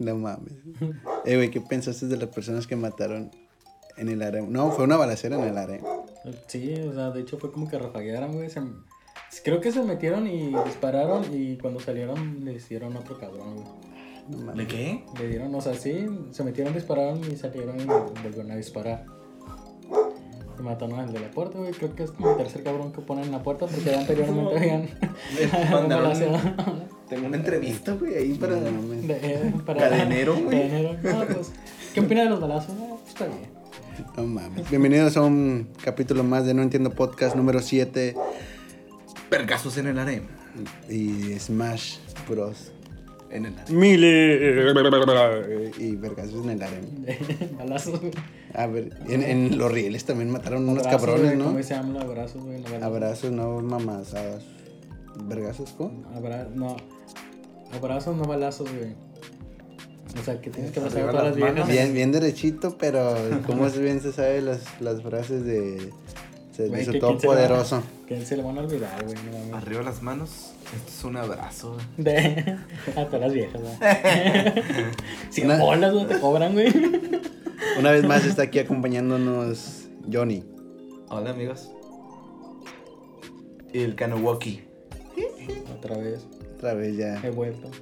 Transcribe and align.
No 0.00 0.16
mames. 0.16 0.54
Eh, 1.24 1.36
güey, 1.36 1.50
¿qué 1.50 1.60
pensaste 1.60 2.06
de 2.06 2.16
las 2.16 2.30
personas 2.30 2.66
que 2.66 2.74
mataron 2.74 3.30
en 3.96 4.08
el 4.08 4.22
harem? 4.22 4.50
No, 4.50 4.70
fue 4.72 4.84
una 4.84 4.96
balacera 4.96 5.36
en 5.36 5.44
el 5.44 5.56
harem. 5.58 5.80
Sí, 6.48 6.74
o 6.74 6.92
sea, 6.92 7.10
de 7.10 7.20
hecho 7.20 7.38
fue 7.38 7.52
como 7.52 7.68
que 7.68 7.78
rafaguearon, 7.78 8.32
güey. 8.32 8.50
se- 8.50 8.62
Creo 9.44 9.60
que 9.60 9.70
se 9.70 9.82
metieron 9.82 10.26
y 10.26 10.52
dispararon 10.64 11.24
y 11.32 11.56
cuando 11.58 11.78
salieron 11.80 12.44
le 12.44 12.54
hicieron 12.54 12.96
otro 12.96 13.18
cabrón, 13.18 13.56
güey. 13.56 14.44
No 14.44 14.52
¿De 14.54 14.66
qué? 14.66 15.04
Le 15.18 15.28
dieron, 15.28 15.54
o 15.54 15.60
sea, 15.60 15.74
sí, 15.74 16.06
se 16.30 16.44
metieron, 16.44 16.72
dispararon 16.74 17.20
y 17.30 17.36
salieron 17.36 17.78
y 17.80 17.84
volvieron 17.84 18.50
a 18.52 18.56
disparar. 18.56 19.04
Y 20.58 20.62
mataron 20.62 20.98
al 21.00 21.12
de 21.12 21.20
la 21.20 21.30
puerta, 21.30 21.58
güey. 21.58 21.72
Creo 21.72 21.94
que 21.94 22.04
es 22.04 22.10
como 22.12 22.30
el 22.32 22.36
tercer 22.36 22.62
cabrón 22.62 22.92
que 22.92 23.00
ponen 23.02 23.24
en 23.24 23.32
la 23.32 23.42
puerta 23.42 23.66
porque 23.66 23.84
ya 23.90 24.00
anteriormente 24.00 24.56
habían. 24.56 24.88
Tengo 27.10 27.26
una 27.26 27.36
entrevista, 27.38 27.94
güey, 27.94 28.14
ahí 28.14 28.34
para... 28.34 28.54
No. 28.56 28.82
De- 28.92 29.52
para- 29.66 29.80
Cadenero, 29.90 30.36
güey. 30.36 30.68
No, 31.02 31.24
pues, 31.26 31.50
¿qué 31.92 32.00
opina 32.00 32.22
de 32.22 32.30
los 32.30 32.40
balazos? 32.40 32.74
No, 32.76 32.98
pues 33.00 33.08
está 33.08 33.26
bien. 33.26 33.50
No 34.16 34.26
mames. 34.26 34.70
Bienvenidos 34.70 35.16
a 35.16 35.22
un 35.22 35.68
capítulo 35.84 36.22
más 36.22 36.46
de 36.46 36.54
No 36.54 36.62
Entiendo 36.62 36.90
Podcast 36.90 37.34
número 37.36 37.60
7 37.60 38.14
Percasos 39.28 39.76
en 39.78 39.88
el 39.88 39.98
harem. 39.98 40.22
y 40.88 41.36
Smash 41.38 41.96
Bros. 42.28 42.70
En 43.30 43.46
el 43.46 43.58
harem. 43.58 43.76
Mile 43.76 45.72
y 45.78 45.96
vergazos 45.96 46.44
en 46.44 46.50
el 46.50 46.62
harem. 46.62 46.84
balazos, 47.58 48.00
güey. 48.00 48.12
A 48.54 48.66
ver, 48.68 48.96
en, 49.08 49.22
en 49.22 49.58
los 49.58 49.70
rieles 49.72 50.04
también 50.04 50.30
mataron 50.30 50.68
unos 50.68 50.86
Abrazos, 50.86 51.06
cabrones, 51.10 51.36
¿no? 51.38 51.44
¿Cómo 51.46 51.62
se 51.62 51.74
llaman 51.74 51.94
los 51.94 52.02
abrazos, 52.04 52.42
güey? 52.44 52.62
Abrazos, 52.80 53.32
no 53.32 53.60
mamasadas. 53.60 54.44
¿Vergazos, 55.24 55.70
cómo? 55.76 56.04
Abra- 56.14 56.48
no. 56.54 56.76
Abrazos, 57.72 58.16
no 58.16 58.24
balazos, 58.24 58.68
güey. 58.72 58.94
O 60.20 60.24
sea, 60.24 60.40
que 60.40 60.50
tienes 60.50 60.72
que 60.72 60.80
abrazar 60.80 61.02
a 61.02 61.04
Arriba 61.04 61.12
todas 61.20 61.26
las 61.28 61.36
viejas. 61.36 61.54
manos. 61.54 61.68
Bien, 61.68 61.94
bien 61.94 62.12
derechito, 62.12 62.76
pero 62.78 63.14
como 63.46 63.66
es 63.66 63.78
bien 63.78 64.00
se 64.00 64.12
sabe 64.12 64.40
las, 64.42 64.60
las 64.80 65.02
frases 65.02 65.44
de, 65.44 65.92
de, 66.58 66.68
Güey, 66.68 66.84
su 66.84 66.92
que 66.92 66.98
quién 66.98 67.20
se 67.20 67.26
todopoderoso. 67.26 67.82
Que 68.08 68.20
se 68.26 68.36
le 68.36 68.42
van 68.42 68.58
a 68.58 68.62
olvidar, 68.62 69.04
güey. 69.04 69.16
No. 69.50 69.56
Arriba 69.56 69.82
las 69.82 70.02
manos. 70.02 70.50
Esto 70.74 70.88
es 70.88 71.04
un 71.04 71.16
abrazo. 71.16 71.76
De... 71.96 72.56
A 72.96 73.04
todas 73.06 73.20
las 73.20 73.32
viejas, 73.32 73.60
güey. 73.62 73.74
Si 75.30 75.42
Una- 75.42 75.58
bolas, 75.58 75.92
güey, 75.94 76.06
te 76.08 76.18
cobran, 76.18 76.52
güey. 76.54 76.72
Una 77.78 77.92
vez 77.92 78.04
más 78.04 78.24
está 78.24 78.42
aquí 78.42 78.58
acompañándonos 78.58 79.84
Johnny. 80.12 80.44
Hola, 81.08 81.30
amigos. 81.30 81.70
Y 83.72 83.78
el 83.82 83.94
Kanawaki. 83.94 84.62
Otra 85.78 85.96
vez. 85.96 86.26
Otra 86.60 86.74
vez 86.74 86.94
ya, 86.94 87.18
He 87.24 87.30
vuelto. 87.30 87.70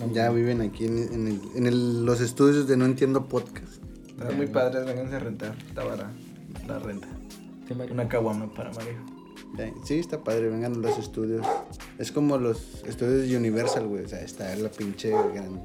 No, 0.00 0.10
ya 0.14 0.30
viven 0.30 0.62
aquí 0.62 0.86
en, 0.86 0.96
en 1.12 1.26
el- 1.28 1.40
en 1.54 1.66
el- 1.66 2.06
los 2.06 2.22
estudios 2.22 2.66
de 2.66 2.78
No 2.78 2.86
Entiendo 2.86 3.26
Podcast. 3.28 3.82
Están 4.08 4.36
muy 4.38 4.46
padres, 4.46 4.86
vénganse 4.86 5.16
a 5.16 5.18
rentar. 5.18 5.54
Está 5.68 5.84
bara 5.84 6.10
la 6.66 6.78
renta. 6.78 7.08
Una 7.90 8.08
caguama 8.08 8.52
para 8.54 8.70
Mario. 8.72 8.94
Sí, 9.84 9.98
está 9.98 10.24
padre, 10.24 10.48
vengan 10.48 10.72
a 10.74 10.78
los 10.78 10.98
estudios. 10.98 11.46
Es 11.98 12.10
como 12.10 12.38
los 12.38 12.82
estudios 12.86 13.28
de 13.28 13.36
Universal, 13.36 13.86
güey. 13.86 14.04
O 14.04 14.08
sea, 14.08 14.22
está 14.22 14.54
la 14.56 14.70
pinche 14.70 15.10
gran 15.10 15.62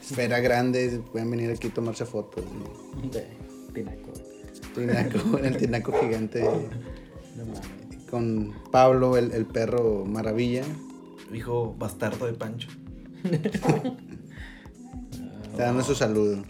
esfera 0.00 0.38
grande. 0.38 1.00
Pueden 1.10 1.30
venir 1.32 1.50
aquí 1.50 1.66
a 1.68 1.74
tomarse 1.74 2.04
fotos. 2.06 2.44
¿no? 2.44 3.10
De 3.10 3.26
Tinaco, 3.74 4.12
güey. 4.12 4.86
Tinaco, 4.86 5.38
el 5.38 5.56
tinaco 5.56 5.92
gigante 6.00 6.42
No 7.36 7.44
mames. 7.44 7.60
Con 8.10 8.54
Pablo, 8.70 9.16
el, 9.16 9.32
el 9.32 9.46
perro 9.46 10.04
maravilla. 10.04 10.62
Hijo 11.34 11.74
bastardo 11.78 12.26
de 12.26 12.32
Pancho. 12.34 12.68
Está 15.50 15.64
dando 15.66 15.82
su 15.82 15.94
saludo. 15.94 16.42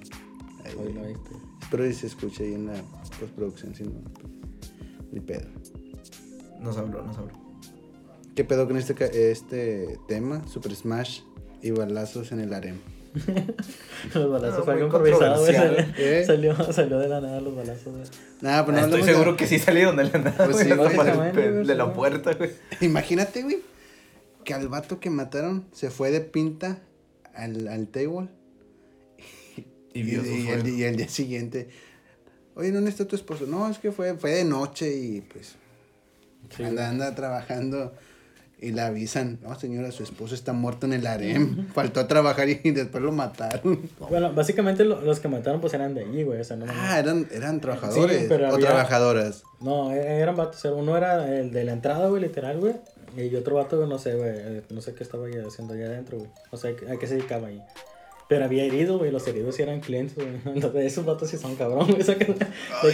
Ahí, 0.64 0.72
Hoy 0.78 0.92
lo 0.92 1.02
viste. 1.06 1.30
Espero 1.62 1.84
que 1.84 1.92
se 1.92 2.06
escuche 2.06 2.44
ahí 2.44 2.54
en 2.54 2.66
la 2.66 2.74
postproducción, 3.18 3.74
si 3.74 3.84
no, 3.84 3.92
ni 5.12 5.20
pedo. 5.20 5.48
Nos 6.60 6.76
habló, 6.76 7.02
nos 7.04 7.16
habló. 7.18 7.32
¿Qué 8.34 8.44
pedo 8.44 8.66
con 8.66 8.76
este, 8.76 8.94
ca- 8.94 9.06
este 9.06 9.98
tema? 10.08 10.46
Super 10.46 10.74
Smash 10.74 11.20
y 11.62 11.70
balazos 11.70 12.32
en 12.32 12.40
el 12.40 12.52
harem. 12.52 12.76
Los 14.14 14.30
balazos 14.30 14.60
Ah, 14.60 14.62
fue 14.64 14.72
algo 14.74 14.86
improvisado, 14.86 15.40
güey. 15.40 15.54
¿Eh? 15.98 16.24
Salió, 16.26 16.54
salió 16.72 16.98
de 16.98 17.08
la 17.08 17.20
nada 17.20 17.40
los 17.40 17.54
balazos, 17.56 17.92
güey. 17.94 18.04
Nada, 18.40 18.64
pues 18.64 18.76
no 18.76 18.84
Estoy 18.84 19.02
seguro 19.02 19.32
de- 19.32 19.36
que 19.36 19.46
sí 19.46 19.58
salieron 19.58 19.96
de 19.96 20.04
la 20.04 20.18
nada, 20.18 20.44
Pues 20.44 20.58
sí, 20.58 20.70
güey. 20.70 21.66
de 21.66 21.74
la 21.74 21.92
puerta, 21.92 22.34
güey. 22.34 22.50
Imagínate, 22.80 23.42
güey, 23.42 23.58
que 24.44 24.54
al 24.54 24.68
vato 24.68 25.00
que 25.00 25.10
mataron 25.10 25.64
se 25.72 25.90
fue 25.90 26.10
de 26.10 26.20
pinta 26.20 26.78
al, 27.34 27.68
al 27.68 27.88
table. 27.88 28.28
Y 29.94 30.02
vio 30.02 30.22
su 30.22 30.28
y, 30.30 30.42
fuego. 30.42 30.60
el, 30.62 30.68
y 30.68 30.82
el 30.84 30.96
día 30.96 31.08
siguiente, 31.08 31.68
oye, 32.54 32.70
¿dónde 32.70 32.90
está 32.90 33.06
tu 33.06 33.16
esposo? 33.16 33.46
No, 33.46 33.68
es 33.70 33.78
que 33.78 33.92
fue, 33.92 34.14
fue 34.14 34.32
de 34.32 34.44
noche 34.44 34.94
y 34.94 35.20
pues 35.22 35.54
Sí, 36.54 36.62
anda, 36.62 36.88
anda 36.90 37.14
trabajando 37.14 37.94
y 38.58 38.72
le 38.72 38.80
avisan, 38.80 39.38
no 39.42 39.54
señora, 39.58 39.92
su 39.92 40.02
esposo 40.02 40.34
está 40.34 40.52
muerto 40.54 40.86
en 40.86 40.94
el 40.94 41.06
harem, 41.06 41.66
faltó 41.74 42.00
a 42.00 42.08
trabajar 42.08 42.48
y 42.48 42.70
después 42.70 43.02
lo 43.02 43.12
mataron. 43.12 43.80
Bueno, 44.10 44.32
básicamente 44.32 44.84
lo- 44.84 45.00
los 45.02 45.20
que 45.20 45.28
mataron 45.28 45.60
pues 45.60 45.74
eran 45.74 45.94
de 45.94 46.02
allí, 46.04 46.22
güey. 46.22 46.40
O 46.40 46.44
sea, 46.44 46.56
no. 46.56 46.64
Ah, 46.68 46.98
eran, 46.98 47.28
eran 47.32 47.60
trabajadores 47.60 48.20
Sí, 48.22 48.26
pero 48.28 48.48
o 48.50 48.54
había- 48.54 48.66
trabajadoras. 48.68 49.42
No, 49.60 49.92
e- 49.92 50.20
eran 50.20 50.36
vatos. 50.36 50.64
Uno 50.64 50.96
era 50.96 51.38
el 51.38 51.50
de 51.52 51.64
la 51.64 51.72
entrada, 51.72 52.08
güey, 52.08 52.22
literal, 52.22 52.58
güey. 52.58 52.74
Y 53.16 53.34
otro 53.36 53.56
vato, 53.56 53.86
no 53.86 53.98
sé, 53.98 54.14
güey. 54.14 54.30
eh, 54.34 54.62
No 54.70 54.80
sé 54.80 54.94
qué 54.94 55.02
estaba 55.02 55.26
haciendo 55.46 55.74
allá 55.74 55.86
adentro, 55.86 56.18
güey. 56.18 56.30
O 56.50 56.56
sea, 56.56 56.70
a 56.70 56.96
qué 56.98 57.06
se 57.06 57.16
dedicaba 57.16 57.48
ahí. 57.48 57.62
Pero 58.28 58.44
había 58.44 58.64
heridos, 58.64 58.98
güey. 58.98 59.12
Los 59.12 59.26
heridos 59.28 59.54
sí 59.54 59.62
eran 59.62 59.80
clientes, 59.80 60.16
güey. 60.16 60.28
Entonces, 60.56 60.84
esos 60.84 61.04
vatos 61.04 61.30
sí 61.30 61.36
son 61.38 61.54
cabrón, 61.54 61.86
güey. 61.86 62.02
De 62.04 62.16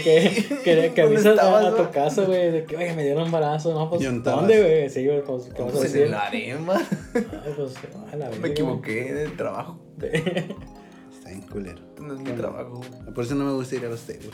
que, 0.03 0.47
que, 0.63 0.93
que 0.95 1.03
¿dónde 1.03 1.19
avisas 1.19 1.39
a, 1.39 1.69
a 1.69 1.75
tu 1.77 1.91
casa, 1.91 2.25
güey. 2.25 2.51
De 2.51 2.65
que, 2.65 2.77
oye, 2.77 2.93
me 2.95 3.03
dieron 3.05 3.25
un 3.25 3.31
balazo. 3.31 3.73
No, 3.73 3.89
pues, 3.89 4.03
¿Y 4.03 4.05
dónde 4.07 4.61
güey? 4.61 4.91
Sí, 4.91 5.07
güey, 5.07 5.23
pues, 5.25 5.45
¿qué 5.55 5.63
vas 5.63 5.71
a 5.73 5.77
Pues 5.79 5.85
hacer? 5.91 6.03
en 6.03 6.11
la 6.11 6.27
arema. 6.27 6.77
Ay, 7.15 7.53
pues, 7.57 7.75
a 8.13 8.17
la 8.17 8.31
Me 8.31 8.49
equivoqué 8.49 9.15
de 9.15 9.29
trabajo. 9.31 9.81
Está 10.01 11.29
bien 11.31 11.43
culero. 11.51 11.81
No 12.01 12.15
es 12.15 12.21
mi 12.21 12.33
trabajo, 12.33 12.77
güey. 12.77 13.15
Por 13.15 13.25
eso 13.25 13.35
no 13.35 13.45
me 13.45 13.53
gusta 13.53 13.77
ir 13.77 13.87
a 13.87 13.89
los 13.89 14.01
tables. 14.03 14.31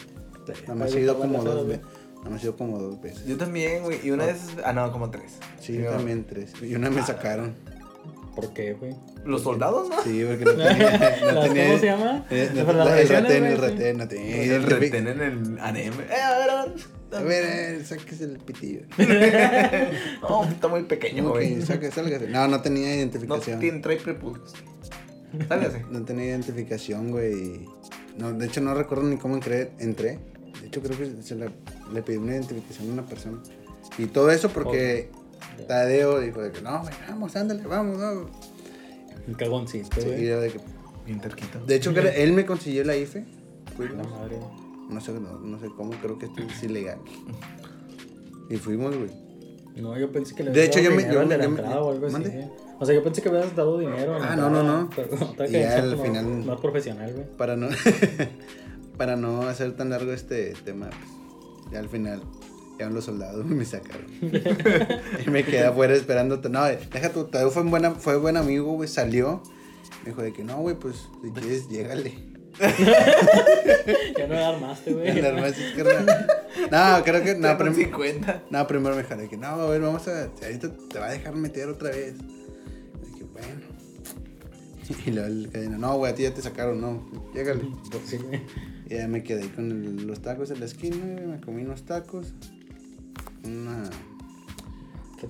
Nada 0.62 0.74
más 0.74 0.94
he 0.94 1.00
ido 1.00 1.16
como 1.18 1.44
dos 1.44 1.64
güey. 1.64 1.76
veces. 1.76 1.86
Nada 2.18 2.30
más 2.30 2.40
he 2.42 2.44
ido 2.46 2.56
como 2.56 2.78
dos 2.78 3.00
veces. 3.00 3.24
Yo 3.26 3.36
también, 3.36 3.82
güey. 3.84 4.00
Y 4.04 4.10
una 4.10 4.26
vez. 4.26 4.40
Ah, 4.64 4.72
no, 4.72 4.90
como 4.90 5.10
tres. 5.10 5.38
Sí, 5.60 5.74
yo 5.78 5.90
también 5.90 6.24
tres. 6.24 6.52
Y 6.62 6.74
una 6.74 6.90
me 6.90 7.02
sacaron. 7.02 7.54
¿Por 8.40 8.52
qué, 8.54 8.72
güey? 8.74 8.94
Los 9.24 9.42
soldados, 9.42 9.88
¿no? 9.88 10.00
Sí, 10.04 10.24
porque 10.24 10.44
no 10.44 10.52
tenía. 10.54 11.18
No 11.34 11.40
¿Cómo 11.40 11.78
se 11.80 11.86
llama? 11.86 12.24
Eh, 12.30 12.50
no- 12.54 12.94
el 12.94 13.08
retén, 13.08 13.44
el 13.46 13.58
retén, 13.58 13.96
no 13.98 14.06
tenía. 14.08 14.36
el 14.42 14.62
identifi- 14.62 14.78
retén 14.78 15.06
en 15.08 15.20
el 15.20 15.58
harem. 15.58 15.92
Eh, 15.94 16.14
a 16.22 16.38
ver, 16.38 16.50
a 16.50 16.64
ver. 16.64 16.74
A 17.10 17.22
ver, 17.22 17.44
eh, 17.44 17.84
sáquese 17.84 18.24
el 18.24 18.38
pitillo. 18.38 18.82
No, 20.22 20.44
está 20.44 20.68
muy 20.68 20.82
pequeño, 20.84 21.30
güey. 21.30 21.60
Saque- 21.62 21.90
sálgase. 21.90 22.28
No, 22.28 22.46
no 22.48 22.60
tenía 22.60 22.88
No 22.88 22.94
identificación. 22.94 23.58
tiene, 23.60 23.80
trae 23.80 23.96
prepucios. 23.96 24.52
Sálgase. 25.48 25.84
No 25.90 26.04
tenía 26.04 26.26
identificación, 26.26 27.10
güey. 27.10 27.66
No, 28.18 28.32
de 28.32 28.46
hecho, 28.46 28.60
no 28.60 28.74
recuerdo 28.74 29.04
ni 29.04 29.16
cómo 29.16 29.34
entré. 29.34 29.72
entré. 29.78 30.18
De 30.60 30.66
hecho, 30.68 30.80
creo 30.82 30.96
que 30.98 31.22
se 31.22 31.34
la- 31.34 31.50
le 31.92 32.02
pedí 32.02 32.16
una 32.18 32.34
identificación 32.34 32.90
a 32.90 32.92
una 32.92 33.06
persona. 33.06 33.38
Y 33.96 34.06
todo 34.06 34.30
eso 34.30 34.48
porque 34.50 35.10
Tadeo 35.66 36.20
dijo 36.20 36.40
de 36.42 36.52
que 36.52 36.60
no, 36.62 36.80
güey, 36.82 36.94
vamos, 37.08 37.36
ándale, 37.36 37.62
vamos, 37.66 37.98
vamos. 37.98 38.30
Un 39.26 39.34
cagoncito, 39.34 40.00
Sí, 40.00 40.06
y 40.08 40.10
güey. 40.12 40.26
yo 40.26 40.40
de, 40.40 40.50
que- 40.50 40.60
Bien 41.06 41.20
terquito. 41.20 41.58
de 41.64 41.74
hecho, 41.74 41.92
que 41.94 42.22
él 42.22 42.32
me 42.32 42.44
consiguió 42.46 42.84
la 42.84 42.96
IFE. 42.96 43.20
La 43.20 43.72
Fuimos. 43.76 44.10
madre. 44.10 44.38
No 44.90 45.00
sé, 45.00 45.12
no, 45.12 45.38
no 45.38 45.58
sé 45.60 45.66
cómo, 45.76 45.90
creo 46.00 46.18
que 46.18 46.26
esto 46.26 46.42
es 46.42 46.62
ilegal. 46.62 46.98
Y 48.50 48.56
fuimos, 48.56 48.96
güey. 48.96 49.10
No, 49.76 49.96
yo 49.98 50.10
pensé 50.10 50.34
que 50.34 50.42
le 50.42 50.50
De 50.50 50.60
habías 50.62 50.76
hecho, 50.76 50.78
dado 50.82 50.90
yo 50.90 50.96
me- 50.96 51.02
dinero 51.02 51.14
yo 51.14 51.20
al 51.20 51.26
me- 51.28 51.32
de 51.34 51.38
la 51.38 51.44
yo 51.44 51.50
me- 51.50 51.56
entrada 51.60 51.80
o 51.82 51.92
algo 51.92 52.06
así. 52.06 52.12
¿Mande? 52.14 52.28
¿eh? 52.40 52.50
O 52.80 52.86
sea, 52.86 52.94
yo 52.94 53.02
pensé 53.02 53.22
que 53.22 53.28
habías 53.28 53.54
dado 53.54 53.78
dinero. 53.78 54.18
la 54.18 54.32
Ah, 54.32 54.36
no, 54.36 54.50
no, 54.50 54.58
entrada, 54.80 54.80
no. 54.82 55.34
Pero 55.36 55.48
Y 55.48 55.52
que 55.52 55.60
ya 55.60 55.76
al 55.76 55.90
como 55.92 56.04
final- 56.04 56.24
Más 56.44 56.60
profesional, 56.60 57.12
güey. 57.12 57.26
Para 57.36 57.56
no, 57.56 57.68
para 58.96 59.16
no 59.16 59.42
hacer 59.42 59.76
tan 59.76 59.90
largo 59.90 60.12
este 60.12 60.54
tema, 60.64 60.88
pues, 60.90 61.72
ya 61.72 61.78
al 61.78 61.88
final 61.88 62.22
llegaron 62.78 62.94
los 62.94 63.04
soldados 63.04 63.44
y 63.44 63.54
me 63.54 63.64
sacaron. 63.64 64.06
y 65.26 65.30
me 65.30 65.44
quedé 65.44 65.64
afuera 65.66 65.94
esperándote. 65.94 66.48
No, 66.48 66.64
deja 66.64 67.10
tu, 67.10 67.24
Tadeo 67.24 67.50
fue 67.50 67.62
un 67.62 67.70
buen, 67.70 67.96
fue 67.96 68.16
buen 68.16 68.36
amigo, 68.36 68.72
güey, 68.72 68.88
salió. 68.88 69.42
Me 70.04 70.10
dijo 70.10 70.22
de 70.22 70.32
que 70.32 70.44
no, 70.44 70.58
güey, 70.58 70.76
pues 70.76 71.08
si 71.22 71.30
quieres, 71.32 71.68
llégale. 71.68 72.14
Ya 74.18 74.26
no 74.26 74.36
armaste, 74.36 74.92
güey. 74.92 75.08
En 75.08 75.22
la 75.22 75.28
armas, 75.28 75.58
es 75.58 75.74
que 75.74 75.80
era- 75.80 76.98
No, 76.98 77.04
creo 77.04 77.22
que. 77.22 77.34
No, 77.38 77.48
No, 77.52 77.58
prim- 77.58 77.74
50. 77.74 78.42
no, 78.50 78.66
primero 78.66 78.96
me 78.96 79.02
dijo 79.02 79.16
de 79.16 79.28
que 79.28 79.36
no, 79.36 79.46
a 79.46 79.68
ver, 79.70 79.80
vamos 79.80 80.06
a. 80.08 80.24
Ahorita 80.42 80.70
te 80.92 80.98
va 80.98 81.06
a 81.06 81.10
dejar 81.12 81.34
meter 81.36 81.68
otra 81.68 81.90
vez. 81.90 82.14
Y 83.02 83.06
dije, 83.12 83.24
bueno. 83.32 83.78
Y 85.06 85.10
luego 85.10 85.26
el 85.28 85.50
cadena, 85.52 85.78
no, 85.78 85.96
güey, 85.98 86.12
a 86.12 86.14
ti 86.14 86.22
ya 86.24 86.32
te 86.34 86.40
sacaron, 86.42 86.80
no, 86.80 87.08
llégale. 87.34 87.62
Sí. 88.06 88.18
Y 88.90 88.94
ya 88.96 89.06
me 89.06 89.22
quedé 89.22 89.48
con 89.50 89.70
el- 89.70 90.06
los 90.06 90.20
tacos 90.20 90.50
en 90.50 90.60
la 90.60 90.66
esquina, 90.66 90.96
güey, 90.96 91.26
me 91.26 91.40
comí 91.40 91.62
unos 91.62 91.84
tacos. 91.84 92.32
Una. 93.44 93.88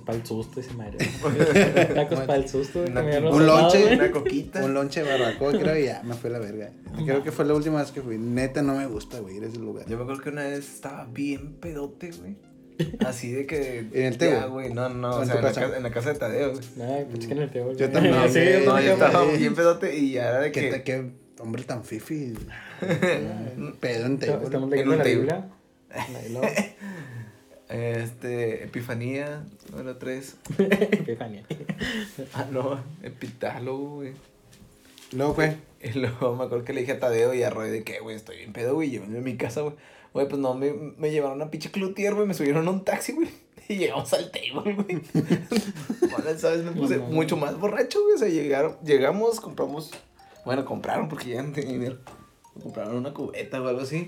Para 0.04 0.18
el 0.18 0.26
susto, 0.26 0.60
ese 0.60 0.74
madre. 0.74 0.98
Tacos 1.94 2.20
para 2.20 2.36
el 2.36 2.46
susto. 2.48 2.82
Una- 2.82 3.00
un 3.30 3.46
lonche. 3.46 3.94
Una 3.94 4.10
coquita. 4.10 4.62
Un 4.62 4.74
lonche 4.74 5.02
de 5.02 5.10
barbacoa, 5.10 5.52
creo, 5.52 5.78
y 5.78 5.84
ya 5.86 6.02
me 6.04 6.14
fue 6.14 6.28
a 6.28 6.34
la 6.34 6.38
verga. 6.40 6.70
Creo 7.06 7.22
que 7.22 7.32
fue 7.32 7.46
la 7.46 7.54
última 7.54 7.80
vez 7.80 7.90
que 7.90 8.02
fui. 8.02 8.18
Neta, 8.18 8.60
no 8.60 8.74
me 8.74 8.86
gusta, 8.86 9.18
güey, 9.20 9.36
ir 9.38 9.44
a 9.44 9.46
ese 9.46 9.58
lugar. 9.58 9.86
Yo 9.88 9.96
me 9.96 10.02
acuerdo 10.02 10.22
que 10.22 10.28
una 10.28 10.42
vez 10.44 10.58
estaba 10.74 11.06
bien 11.06 11.54
pedote, 11.54 12.10
güey. 12.10 12.36
Así 13.06 13.32
de 13.32 13.46
que. 13.46 13.78
¿En 13.94 14.04
el 14.04 14.18
Ya, 14.18 14.40
Tebo? 14.40 14.50
güey. 14.50 14.74
No, 14.74 14.90
no, 14.90 15.08
¿O 15.16 15.24
sea, 15.24 15.36
en 15.36 15.42
la, 15.42 15.48
casa? 15.48 15.60
casa, 15.62 15.76
en 15.78 15.82
la 15.82 15.90
casa 15.90 16.12
de 16.12 16.18
Tadeo, 16.18 16.52
güey. 16.52 16.64
Ay, 16.90 17.06
pues 17.10 17.26
que 17.26 17.32
en 17.32 17.38
el 17.38 17.50
teo, 17.50 17.72
Yo 17.72 17.90
también, 17.90 18.14
Sí, 18.28 18.38
güey. 18.40 18.64
yo 18.64 18.72
No, 18.72 18.80
yo 18.82 18.92
estaba 18.92 19.24
bien 19.24 19.54
pedote 19.54 19.96
y 19.96 20.12
ya 20.12 20.28
era 20.28 20.40
de 20.40 20.52
¿Qué, 20.52 20.68
que. 20.70 20.82
qué 20.82 21.10
hombre 21.40 21.62
tan 21.64 21.82
fifi? 21.82 22.34
Pedo 23.80 24.04
en 24.06 24.18
Estamos 24.22 24.50
table. 24.50 24.66
leyendo 24.70 24.96
la. 24.96 25.04
Biblia. 25.04 25.48
Este. 27.68 28.64
Epifanía, 28.64 29.44
número 29.70 29.96
3. 29.96 30.36
Epifanía. 30.58 31.44
Ah, 32.34 32.46
no. 32.50 32.80
Epitálogo, 33.02 33.96
güey. 33.96 34.12
Luego 35.12 35.34
fue. 35.34 35.56
Y 35.82 35.92
luego 35.98 36.34
me 36.34 36.44
acuerdo 36.44 36.64
que 36.64 36.72
le 36.72 36.80
dije 36.80 36.92
a 36.92 37.00
Tadeo 37.00 37.34
y 37.34 37.42
a 37.42 37.50
Roy 37.50 37.70
de 37.70 37.84
que, 37.84 38.00
güey, 38.00 38.16
estoy 38.16 38.38
bien 38.38 38.52
pedo, 38.52 38.74
güey, 38.74 38.90
llévenme 38.90 39.18
a 39.18 39.22
mi 39.22 39.36
casa, 39.36 39.60
güey. 39.60 39.74
Güey, 40.12 40.28
pues 40.28 40.40
no, 40.40 40.54
me, 40.54 40.72
me 40.72 41.10
llevaron 41.10 41.40
a 41.42 41.50
pinche 41.50 41.70
Cloutier, 41.70 42.14
güey, 42.14 42.26
me 42.26 42.34
subieron 42.34 42.66
a 42.66 42.70
un 42.70 42.84
taxi, 42.84 43.12
güey. 43.12 43.28
Y 43.68 43.76
llegamos 43.76 44.10
al 44.14 44.30
table, 44.30 44.74
güey. 44.74 45.02
Bueno, 46.10 46.30
esa 46.30 46.50
vez 46.50 46.64
me 46.64 46.72
puse 46.72 46.96
No, 46.96 47.02
no, 47.02 47.08
no. 47.10 47.14
mucho 47.14 47.36
más 47.36 47.58
borracho, 47.58 48.02
güey. 48.02 48.14
O 48.14 48.18
sea, 48.18 48.28
llegaron, 48.28 48.78
llegamos, 48.82 49.40
compramos. 49.40 49.90
Bueno, 50.46 50.64
compraron 50.64 51.08
porque 51.08 51.28
ya 51.28 51.42
no 51.42 51.52
tenía 51.52 51.72
dinero. 51.72 51.98
Compraron 52.62 52.96
una 52.96 53.12
cubeta 53.12 53.60
o 53.60 53.68
algo 53.68 53.82
así. 53.82 54.06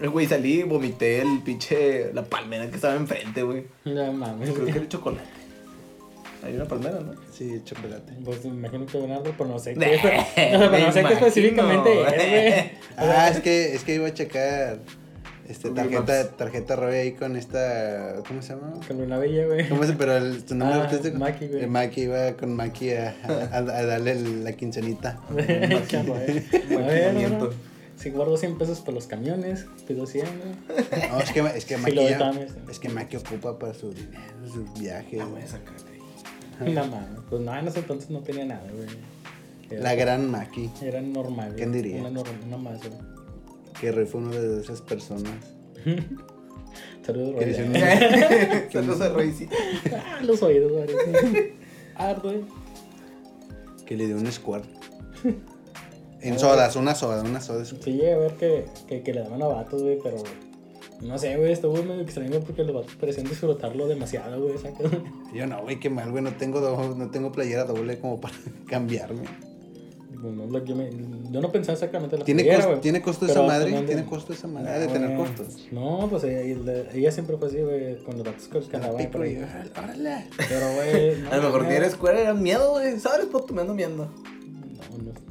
Eh, 0.00 0.08
Güey, 0.08 0.26
salí 0.26 0.60
y 0.60 0.62
vomité 0.64 1.20
el 1.22 1.40
pinche. 1.44 2.12
La 2.12 2.24
palmera 2.24 2.68
que 2.68 2.76
estaba 2.76 2.94
enfrente, 2.96 3.42
güey. 3.42 3.64
No 3.84 4.12
mames. 4.12 4.50
Creo 4.50 4.64
que 4.64 4.70
era 4.72 4.80
el 4.80 4.88
chocolate. 4.88 5.28
Hay 6.42 6.54
una 6.56 6.66
palmera, 6.66 7.00
¿no? 7.00 7.14
Sí, 7.32 7.62
chocolate. 7.64 8.12
Pues 8.22 8.44
me 8.44 8.50
imagino 8.50 8.84
que 8.86 8.98
Bernardo, 8.98 9.32
pero 9.38 9.48
no 9.48 9.58
sé 9.58 9.74
qué. 9.74 9.94
Eh, 10.04 10.26
pero 10.36 10.78
no 10.86 10.92
sé 10.92 11.02
qué 11.04 11.12
específicamente 11.14 11.90
es, 11.90 12.06
güey. 12.66 12.70
Ah, 12.98 13.28
es 13.30 13.40
que, 13.40 13.74
es 13.74 13.82
que 13.84 13.94
iba 13.94 14.06
a 14.08 14.12
checar 14.12 14.78
este, 15.48 15.70
tarjeta, 15.70 16.28
tarjeta 16.36 16.76
Roy 16.76 16.94
ahí 16.96 17.12
con 17.12 17.36
esta. 17.36 18.16
¿Cómo 18.28 18.42
se 18.42 18.54
llama? 18.54 18.74
Con 18.86 19.00
una 19.00 19.16
bella, 19.18 19.46
güey. 19.46 19.68
¿Cómo 19.68 19.84
se 19.84 19.94
Pero 19.94 20.16
el, 20.18 20.44
tu 20.44 20.54
nombre 20.54 20.78
Ah, 20.80 20.82
artístico? 20.84 21.16
Maki, 21.18 21.46
güey. 21.48 21.62
El 21.62 21.70
Maki 21.70 22.00
iba 22.02 22.32
con 22.34 22.54
Maki 22.54 22.90
a, 22.92 23.16
a, 23.52 23.56
a 23.56 23.62
darle 23.62 24.12
el- 24.12 24.44
la 24.44 24.52
quincenita. 24.52 25.18
Qué 25.88 26.02
güey. 26.06 26.42
Si 28.04 28.10
guardo 28.10 28.36
100 28.36 28.58
pesos 28.58 28.80
para 28.80 28.92
los 28.96 29.06
camiones, 29.06 29.64
pido 29.88 30.04
100, 30.06 30.26
güey. 30.26 31.08
No, 31.10 31.18
es 31.20 31.32
que, 31.32 31.40
es 31.40 31.64
que 31.64 31.74
Sí, 31.76 31.80
Maki 31.82 31.96
de 31.96 32.10
ya- 32.10 32.18
Tames. 32.18 32.52
es 32.70 32.78
que 32.78 32.88
Maki 32.90 33.16
ocupa 33.16 33.58
para 33.58 33.72
su 33.72 33.94
dinero, 33.94 34.20
sus 34.52 34.78
viajes. 34.78 35.20
Ah, 35.22 35.24
voy 35.26 35.40
a 35.40 35.46
sacar 35.46 35.74
ahí. 36.60 36.72
No 36.74 36.84
mames. 36.84 37.20
Pues 37.30 37.40
no, 37.40 37.56
en 37.58 37.66
ese 37.66 37.78
entonces 37.78 38.10
no 38.10 38.20
tenía 38.20 38.44
nada, 38.44 38.70
güey. 38.70 38.86
Era- 39.70 39.82
La 39.82 39.94
gran 39.94 40.30
Maki, 40.30 40.70
Era 40.82 41.00
normal, 41.00 41.46
güey. 41.46 41.56
¿Quién 41.56 41.72
diría? 41.72 41.96
Una, 42.00 42.10
normal, 42.10 42.36
una 42.46 42.56
más, 42.58 42.78
güey. 42.80 42.92
que 43.80 43.90
Roy 43.90 44.04
fue 44.04 44.20
una 44.20 44.36
de 44.36 44.60
esas 44.60 44.82
personas. 44.82 45.32
Saludos, 47.06 47.34
Roy. 47.36 47.54
Saludos 48.72 49.00
a 49.00 49.08
Roycito. 49.08 49.56
Ah, 49.94 50.20
los 50.22 50.42
oídos, 50.42 50.72
güey. 50.72 51.54
Arde. 51.96 52.42
Que 53.86 53.96
le 53.96 54.06
dio 54.08 54.16
un 54.16 54.30
squirt. 54.30 54.64
En 56.24 56.38
sodas, 56.38 56.76
una 56.76 56.94
soda, 56.94 57.22
una 57.22 57.40
soda. 57.40 57.64
Sí, 57.64 57.76
llegué 57.84 58.12
a 58.14 58.18
ver 58.18 58.34
que, 58.34 58.64
que, 58.88 59.02
que 59.02 59.12
le 59.14 59.20
daban 59.22 59.42
a 59.42 59.46
vatos, 59.46 59.82
güey, 59.82 59.98
pero. 60.02 60.16
No 61.00 61.18
sé, 61.18 61.36
güey, 61.36 61.52
estuvo 61.52 61.74
medio 61.82 62.00
extraño 62.00 62.40
porque 62.40 62.62
los 62.64 62.74
vatos 62.74 62.94
parecían 62.94 63.26
disfrutarlo 63.28 63.86
demasiado, 63.86 64.40
güey. 64.40 64.54
Yo 65.34 65.46
no, 65.46 65.60
güey, 65.62 65.78
qué 65.80 65.90
mal, 65.90 66.10
güey, 66.10 66.22
no 66.22 66.32
tengo, 66.36 66.60
do- 66.60 66.94
no 66.94 67.10
tengo 67.10 67.30
playera 67.32 67.64
doble 67.64 67.98
como 67.98 68.20
para 68.20 68.34
cambiarme. 68.68 69.22
Que 70.24 70.64
yo, 70.64 70.74
me, 70.74 70.88
yo 71.30 71.40
no 71.42 71.52
pensaba 71.52 71.74
exactamente 71.74 72.16
la 72.16 72.24
¿Tiene, 72.24 72.44
playera, 72.44 72.66
güey. 72.66 72.80
¿Tiene 72.80 73.02
costo 73.02 73.26
Pero 73.26 73.40
esa 73.40 73.46
madre? 73.46 73.82
¿Tiene 73.82 74.06
costo 74.06 74.32
esa 74.32 74.46
madre 74.48 74.78
de 74.78 74.86
tener 74.86 75.18
costos? 75.18 75.66
No, 75.70 76.06
pues 76.08 76.24
ella, 76.24 76.86
ella- 76.94 77.12
siempre 77.12 77.36
fue 77.36 77.48
así, 77.48 77.58
güey, 77.60 77.98
con 78.04 78.14
los 78.16 78.24
vatos 78.24 78.48
que 78.48 78.60
que 78.60 78.76
andaban. 78.76 79.06
Pero, 79.12 79.18
güey. 80.76 81.20
no, 81.20 81.30
A 81.30 81.36
lo 81.36 81.42
mejor 81.42 81.64
ni 81.66 81.74
era 81.74 81.86
escuela, 81.86 82.20
era 82.20 82.32
miedo, 82.32 82.70
güey. 82.70 82.98
¿Sabes? 83.00 83.26
Por 83.26 83.44
tu 83.44 83.52
me 83.52 83.60
ando 83.60 83.74
miedo. 83.74 84.08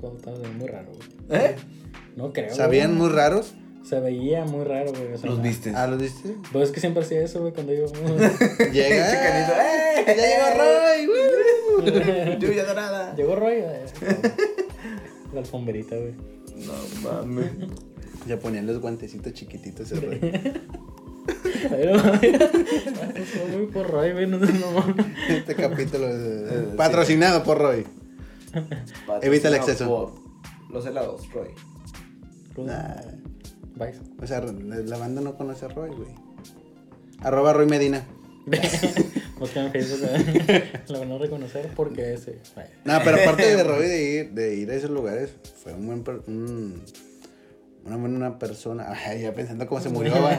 Estaba, 0.03 0.35
estaba 0.35 0.53
muy 0.53 0.67
raro, 0.67 0.87
güey. 1.27 1.41
¿Eh? 1.41 1.55
No 2.15 2.33
creo. 2.33 2.53
¿Sabían 2.53 2.89
güey. 2.97 2.99
muy 3.01 3.09
raros? 3.09 3.53
Se 3.83 3.99
veía 3.99 4.45
muy 4.45 4.63
raro, 4.63 4.91
güey. 4.91 5.13
o 5.13 5.17
sea, 5.17 5.29
Los 5.29 5.41
viste. 5.41 5.73
Ah, 5.75 5.87
¿los 5.87 5.99
viste? 6.01 6.35
Pues 6.51 6.69
es 6.69 6.73
que 6.73 6.79
siempre 6.79 7.03
hacía 7.03 7.21
eso, 7.21 7.41
güey, 7.41 7.53
cuando 7.53 7.73
yo. 7.73 7.85
Llega. 8.71 9.07
Chicanito, 9.11 9.53
¡eh! 9.53 10.05
¡Ya 10.07 10.15
llegó 10.15 10.47
Roy! 10.59 12.37
Lluvia 12.39 12.65
dorada. 12.65 13.15
Llegó 13.15 13.35
Roy, 13.35 13.61
güey. 13.61 14.23
La 15.33 15.39
alfombrita, 15.39 15.95
güey. 15.95 16.13
No 16.65 16.73
mames. 17.09 17.51
Ya 18.27 18.37
ponían 18.39 18.67
los 18.67 18.79
guantecitos 18.79 19.33
chiquititos 19.33 19.91
el 19.91 20.01
Roy. 20.01 20.19
Pero, 21.69 21.99
fue 21.99 23.45
muy 23.57 23.65
por 23.67 23.89
Roy, 23.89 24.11
güey. 24.13 24.27
No 24.27 24.45
sé, 24.45 24.53
no 24.53 24.71
mames. 24.71 25.05
Este 25.29 25.55
capítulo 25.55 26.07
es 26.07 26.51
Eh, 26.51 26.73
patrocinado 26.77 27.43
por 27.43 27.57
Roy. 27.57 27.85
Evita 29.21 29.47
el 29.49 29.55
exceso. 29.55 29.87
Por 29.87 30.73
Los 30.73 30.85
helados, 30.85 31.27
Roy. 31.33 31.49
Nah, 32.57 32.95
Vais. 33.75 33.97
o 34.21 34.27
sea, 34.27 34.41
la 34.41 34.97
banda 34.97 35.21
no 35.21 35.35
conoce 35.35 35.65
a 35.65 35.69
Roy, 35.69 35.89
güey. 35.89 36.09
Arroba 37.21 37.53
Roy 37.53 37.65
Medina. 37.67 38.05
Buscan 39.39 39.65
en 39.67 39.71
Facebook. 39.71 40.09
Lo 40.89 40.99
van 40.99 41.11
a 41.13 41.17
reconocer 41.17 41.69
porque 41.75 42.13
ese. 42.13 42.39
No, 42.85 42.99
pero 43.03 43.17
aparte 43.17 43.55
de 43.55 43.63
Roy 43.65 43.87
de 43.87 44.03
ir, 44.11 44.31
de 44.33 44.55
ir 44.55 44.69
a 44.71 44.75
esos 44.75 44.89
lugares, 44.91 45.33
fue 45.63 45.73
un 45.73 45.85
buen 45.87 46.03
per- 46.03 46.21
un- 46.27 46.83
una 47.85 47.97
buena 47.97 48.39
persona. 48.39 48.87
Ay, 49.05 49.21
ya 49.21 49.33
pensando 49.33 49.67
cómo 49.67 49.81
se 49.81 49.89
murió, 49.89 50.13
va. 50.21 50.37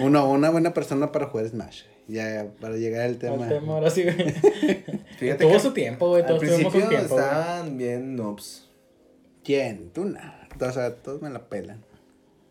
Uno, 0.00 0.30
una 0.30 0.50
buena 0.50 0.72
persona 0.74 1.12
para 1.12 1.26
jugar 1.26 1.48
Smash. 1.48 1.82
Ya, 2.08 2.46
para 2.60 2.76
llegar 2.76 3.02
al 3.02 3.18
tema. 3.18 3.44
El 3.44 3.58
tema 3.60 3.74
ahora 3.74 3.90
sí, 3.90 4.02
güey. 4.02 4.16
Fíjate 5.18 5.44
Tuvo 5.44 5.52
que 5.52 5.60
su 5.60 5.72
tiempo, 5.72 6.08
güey. 6.08 6.22
Al 6.22 6.28
Todos 6.28 6.40
tuvimos 6.40 6.58
principio 6.72 6.88
tiempo. 6.88 7.14
güey. 7.14 7.24
estaban 7.24 7.78
bien 7.78 8.16
noobs. 8.16 8.68
¿Quién? 9.44 9.90
Tú 9.90 10.04
no. 10.04 10.18
O 10.60 10.72
sea, 10.72 10.94
todos 10.96 11.22
me 11.22 11.30
la 11.30 11.38
pelan. 11.48 11.82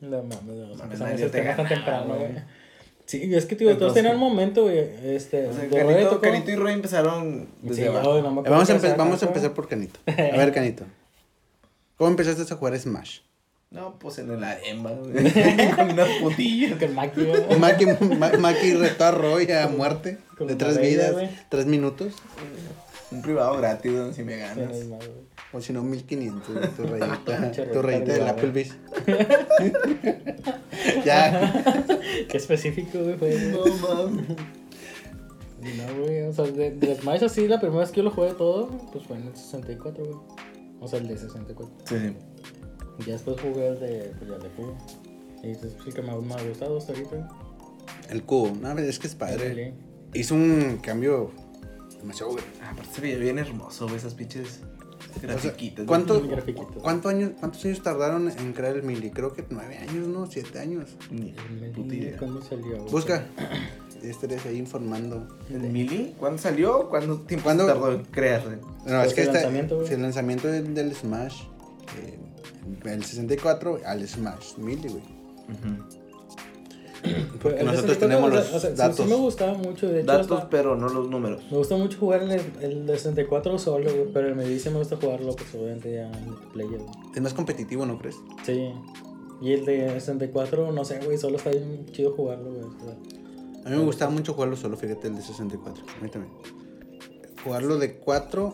No 0.02 0.24
mames, 0.24 0.44
no, 0.46 0.84
empezamos 0.84 1.20
el 1.20 1.30
te 1.32 1.42
tema 1.42 1.56
tan 1.58 1.68
temprano, 1.68 2.16
güey. 2.16 2.32
güey. 2.32 2.44
Sí, 3.06 3.36
es 3.36 3.46
que, 3.48 3.56
tío, 3.56 3.76
todos 3.78 3.94
tenían 3.96 4.14
un 4.16 4.20
momento, 4.22 4.64
güey. 4.64 4.78
Este, 5.04 5.48
O 5.48 5.54
sea, 5.54 5.68
Canito, 5.68 6.10
tocó- 6.12 6.22
Canito 6.22 6.52
y 6.52 6.56
Roy 6.56 6.74
empezaron 6.74 7.48
desde 7.62 7.82
Sí, 7.84 7.88
abajo. 7.88 8.12
güey, 8.12 8.22
no 8.22 8.30
Vamos, 8.44 8.70
a, 8.70 8.96
vamos 8.96 9.24
a 9.24 9.26
empezar 9.26 9.54
por 9.54 9.68
Canito. 9.68 10.00
A 10.08 10.38
ver, 10.38 10.54
Canito. 10.54 10.86
¿Cómo 11.98 12.12
empezaste 12.12 12.54
a 12.54 12.56
jugar 12.56 12.78
Smash? 12.80 13.20
No, 13.72 14.00
pues 14.00 14.18
en 14.18 14.32
emba, 14.32 14.92
güey. 14.92 15.32
Con 15.76 15.92
unas 15.92 16.10
putillas. 16.22 16.78
Que 16.80 16.86
el 16.86 16.94
Maki, 16.96 17.24
güey. 17.24 17.60
Maki, 17.60 17.86
Ma- 18.18 18.32
Maki 18.40 18.74
retó 18.74 19.06
a 19.06 19.12
Roy 19.12 19.52
a 19.52 19.68
muerte 19.68 20.18
Con 20.38 20.48
de 20.48 20.56
tres 20.56 20.78
bella, 20.78 20.90
vidas, 20.90 21.12
güey. 21.14 21.30
tres 21.50 21.66
minutos. 21.68 22.14
Un 23.12 23.22
privado 23.22 23.58
gratis, 23.58 23.92
güey, 23.92 24.14
si 24.14 24.24
me 24.24 24.34
Sí, 24.34 24.40
ganas. 24.40 24.86
no. 24.86 24.98
O 25.52 25.62
si 25.62 25.74
no, 25.74 25.84
1500 25.84 26.56
de 26.62 26.68
tu 26.68 26.84
rayita, 26.84 27.52
tu 27.72 27.82
rayita 27.82 28.14
del 28.14 28.24
de 28.24 28.30
Applebee's. 28.30 28.76
ya. 31.06 31.54
Qué 32.30 32.38
específico, 32.38 33.00
güey. 33.00 33.18
Fue, 33.18 33.36
No 33.52 33.66
mames. 33.66 34.28
No, 35.60 36.02
güey. 36.04 36.22
O 36.24 36.34
sea, 36.34 36.46
de, 36.46 36.72
de 36.72 36.96
Smash 36.96 37.24
así, 37.24 37.48
la 37.48 37.60
primera 37.60 37.82
vez 37.82 37.92
que 37.92 37.98
yo 37.98 38.04
lo 38.04 38.12
jugué 38.12 38.34
todo, 38.34 38.68
pues 38.92 39.06
fue 39.06 39.18
en 39.18 39.28
el 39.28 39.36
64, 39.36 40.04
güey. 40.06 40.18
O 40.80 40.88
sea, 40.88 41.00
el 41.00 41.08
de 41.08 41.18
64. 41.18 41.76
Sí, 41.86 41.96
sí. 42.00 42.16
Ya 43.06 43.14
después 43.14 43.40
jugué 43.42 43.68
el 43.70 43.80
de, 43.80 44.12
pues, 44.18 44.30
ya 44.30 44.36
el 44.38 44.42
de 44.44 44.50
cubo. 44.50 44.78
Y 45.44 45.52
es 45.52 45.64
el 45.64 45.94
que 45.94 46.02
más 46.02 46.22
me 46.22 46.34
ha 46.34 46.44
gustado 46.44 46.78
hasta 46.78 46.94
ahorita. 46.94 47.30
El 48.10 48.24
cubo. 48.24 48.54
No, 48.60 48.78
es 48.78 49.00
que 49.00 49.08
es 49.08 49.16
padre. 49.16 49.74
Sí. 50.14 50.20
Hizo 50.20 50.36
un 50.36 50.80
cambio 50.84 51.32
demasiado. 52.02 52.36
Ah, 52.62 52.72
Aparte 52.72 52.90
se 52.96 53.02
veía 53.02 53.18
bien 53.18 53.40
hermoso, 53.40 53.86
güey, 53.86 53.98
esas 53.98 54.16
pinches 54.16 54.62
O 55.16 55.20
sea, 55.20 55.30
grafiquitas. 55.30 55.86
¿cuánto- 55.86 56.20
Muy 56.20 56.30
grafiquitos. 56.30 56.78
¿Cuánto 56.82 57.10
años, 57.10 57.32
¿Cuántos 57.40 57.64
años 57.66 57.82
tardaron 57.84 58.30
en 58.30 58.54
crear 58.54 58.76
el 58.76 58.84
Mili? 58.84 59.12
Creo 59.12 59.34
que 59.34 59.46
nueve 59.50 59.78
años, 59.78 60.08
¿no? 60.08 60.26
Siete 60.30 60.60
años. 60.60 60.90
Ni. 61.12 61.34
¿Cuándo 62.18 62.42
salió? 62.42 62.84
Busca. 62.86 63.26
Ya 64.02 64.10
estarías 64.12 64.46
ahí 64.46 64.56
informando. 64.58 65.28
¿El 65.50 65.60
Mili? 65.60 66.16
¿Cuándo 66.18 66.38
salió? 66.42 66.88
¿Cuánto 66.88 67.20
tiempo 67.24 67.50
tardó 67.54 67.92
en 67.92 68.06
crearse? 68.06 68.58
No, 68.86 69.02
es 69.04 69.08
Pues 69.08 69.14
que 69.14 69.22
el 69.24 69.34
lanzamiento, 69.34 69.86
sí, 69.86 69.94
el 69.94 70.02
lanzamiento 70.04 70.48
del, 70.48 70.74
del 70.74 70.96
Smash, 70.96 71.42
eh, 72.02 72.18
el 72.86 73.04
64 73.04 73.80
al 73.86 74.08
Smash 74.08 74.58
Mili, 74.58 74.90
güey. 74.90 75.04
Nosotros 77.02 77.98
64, 77.98 77.98
tenemos 78.00 78.34
los 78.34 78.54
o 78.54 78.60
sea, 78.60 78.70
sí- 78.72 78.76
datos. 78.76 78.98
Sí, 78.98 79.04
me 79.06 79.16
gustaba 79.16 79.54
mucho, 79.54 79.88
de 79.88 80.00
hecho. 80.02 80.08
Datos, 80.12 80.32
hasta- 80.38 80.50
pero 80.50 80.76
no 80.76 80.90
los 80.90 81.10
números. 81.10 81.42
Me 81.50 81.58
gusta 81.58 81.78
mucho 81.78 81.98
jugar 81.98 82.24
el, 82.24 82.42
el 82.62 82.86
de 82.86 82.98
64 82.98 83.58
solo, 83.58 83.90
güey, 83.90 84.12
pero 84.14 84.28
el 84.28 84.36
Medi 84.36 84.60
sí 84.60 84.70
me 84.70 84.80
gusta 84.80 84.98
jugarlo, 84.98 85.34
pues 85.34 85.54
obviamente 85.56 85.94
ya 85.94 86.12
en 86.12 86.26
multiplayer, 86.26 86.80
güey. 86.80 86.92
Es 87.16 87.22
más 87.22 87.34
competitivo, 87.34 87.86
¿no 87.86 87.98
crees? 87.98 88.18
Sí. 88.46 88.70
Y 89.42 89.54
el 89.54 89.64
de 89.66 89.90
64, 89.92 90.74
no 90.74 90.84
sé, 90.84 91.00
güey, 91.06 91.18
solo 91.18 91.38
está 91.38 91.52
bien 91.52 91.86
chido 91.94 92.12
jugarlo, 92.14 92.52
güey. 92.52 92.64
o 92.66 92.80
sea, 92.84 92.96
A 93.66 93.70
mí 93.70 93.78
me 93.78 93.84
gustaba 93.86 94.12
mucho 94.12 94.34
jugarlo 94.34 94.58
solo, 94.58 94.76
fíjate, 94.76 95.08
el 95.08 95.16
de 95.16 95.22
64. 95.22 95.84
A 95.98 96.04
mí 96.04 96.10
también. 96.10 96.34
Jugarlo 97.46 97.78
de 97.78 97.96
4 97.96 98.54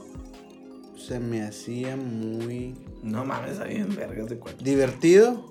se 1.07 1.19
me 1.19 1.41
hacía 1.43 1.95
muy 1.95 2.75
No 3.03 3.25
mames, 3.25 3.59
habían 3.59 3.95
vergas 3.95 4.29
de 4.29 4.37
cuatro. 4.37 4.63
divertido. 4.63 5.45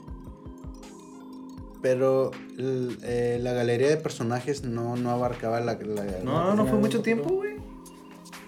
Pero 1.82 2.30
eh, 2.58 3.38
la 3.42 3.52
galería 3.52 3.88
de 3.88 3.96
personajes 3.98 4.64
no, 4.64 4.96
no 4.96 5.10
abarcaba 5.10 5.60
la, 5.60 5.74
la- 5.74 6.18
No, 6.24 6.44
no, 6.44 6.54
no 6.54 6.66
fue 6.66 6.78
mucho 6.78 7.02
tiempo, 7.02 7.28
güey. 7.34 7.54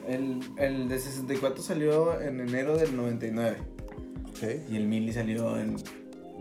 El, 0.09 0.41
el 0.57 0.89
de 0.89 0.99
64 0.99 1.63
salió 1.63 2.19
en 2.21 2.41
enero 2.41 2.79
del 2.79 2.97
99. 2.97 3.57
Ok. 4.31 4.71
Y 4.71 4.77
el 4.77 4.87
Mili 4.87 5.13
salió 5.13 5.59
en, 5.59 5.77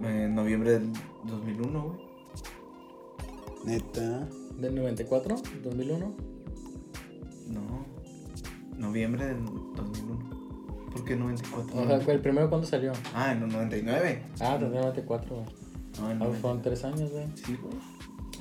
en 0.03 0.35
noviembre 0.35 0.71
del 0.79 0.93
2001, 1.25 1.83
güey. 1.83 1.99
Neta. 3.65 4.27
¿Del 4.59 4.75
94? 4.75 5.35
¿2001? 5.65 6.13
No. 7.49 7.85
Noviembre 8.77 9.25
del 9.25 9.43
2001. 9.75 10.24
¿Por 10.95 11.03
qué 11.03 11.15
94? 11.17 11.81
O 11.81 11.87
sea, 12.01 12.13
¿el 12.13 12.21
primero 12.21 12.47
cuándo 12.49 12.65
salió? 12.65 12.93
Ah, 13.13 13.33
en 13.33 13.43
el 13.43 13.49
99. 13.49 14.21
Ah, 14.39 14.55
el 14.59 14.71
94, 14.71 15.35
güey. 15.35 15.45
No, 15.99 16.11
en 16.11 16.21
Ah, 16.21 16.25
el 16.27 16.33
fueron 16.35 16.61
tres 16.61 16.83
años, 16.85 17.11
güey. 17.11 17.25
Sí, 17.35 17.57
güey. 17.61 17.75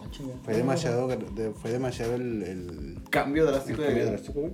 Ah, 0.00 0.06
chinga. 0.12 0.34
Fue 0.44 0.54
demasiado, 0.54 1.08
de- 1.08 1.50
fue 1.52 1.70
demasiado 1.72 2.14
el, 2.14 2.42
el, 2.44 2.98
Cambio 3.10 3.44
el 3.46 3.50
drástico 3.52 3.80
de 3.82 3.86
cambio 3.88 4.02
vida. 4.04 4.10
drástico, 4.12 4.40
güey. 4.40 4.52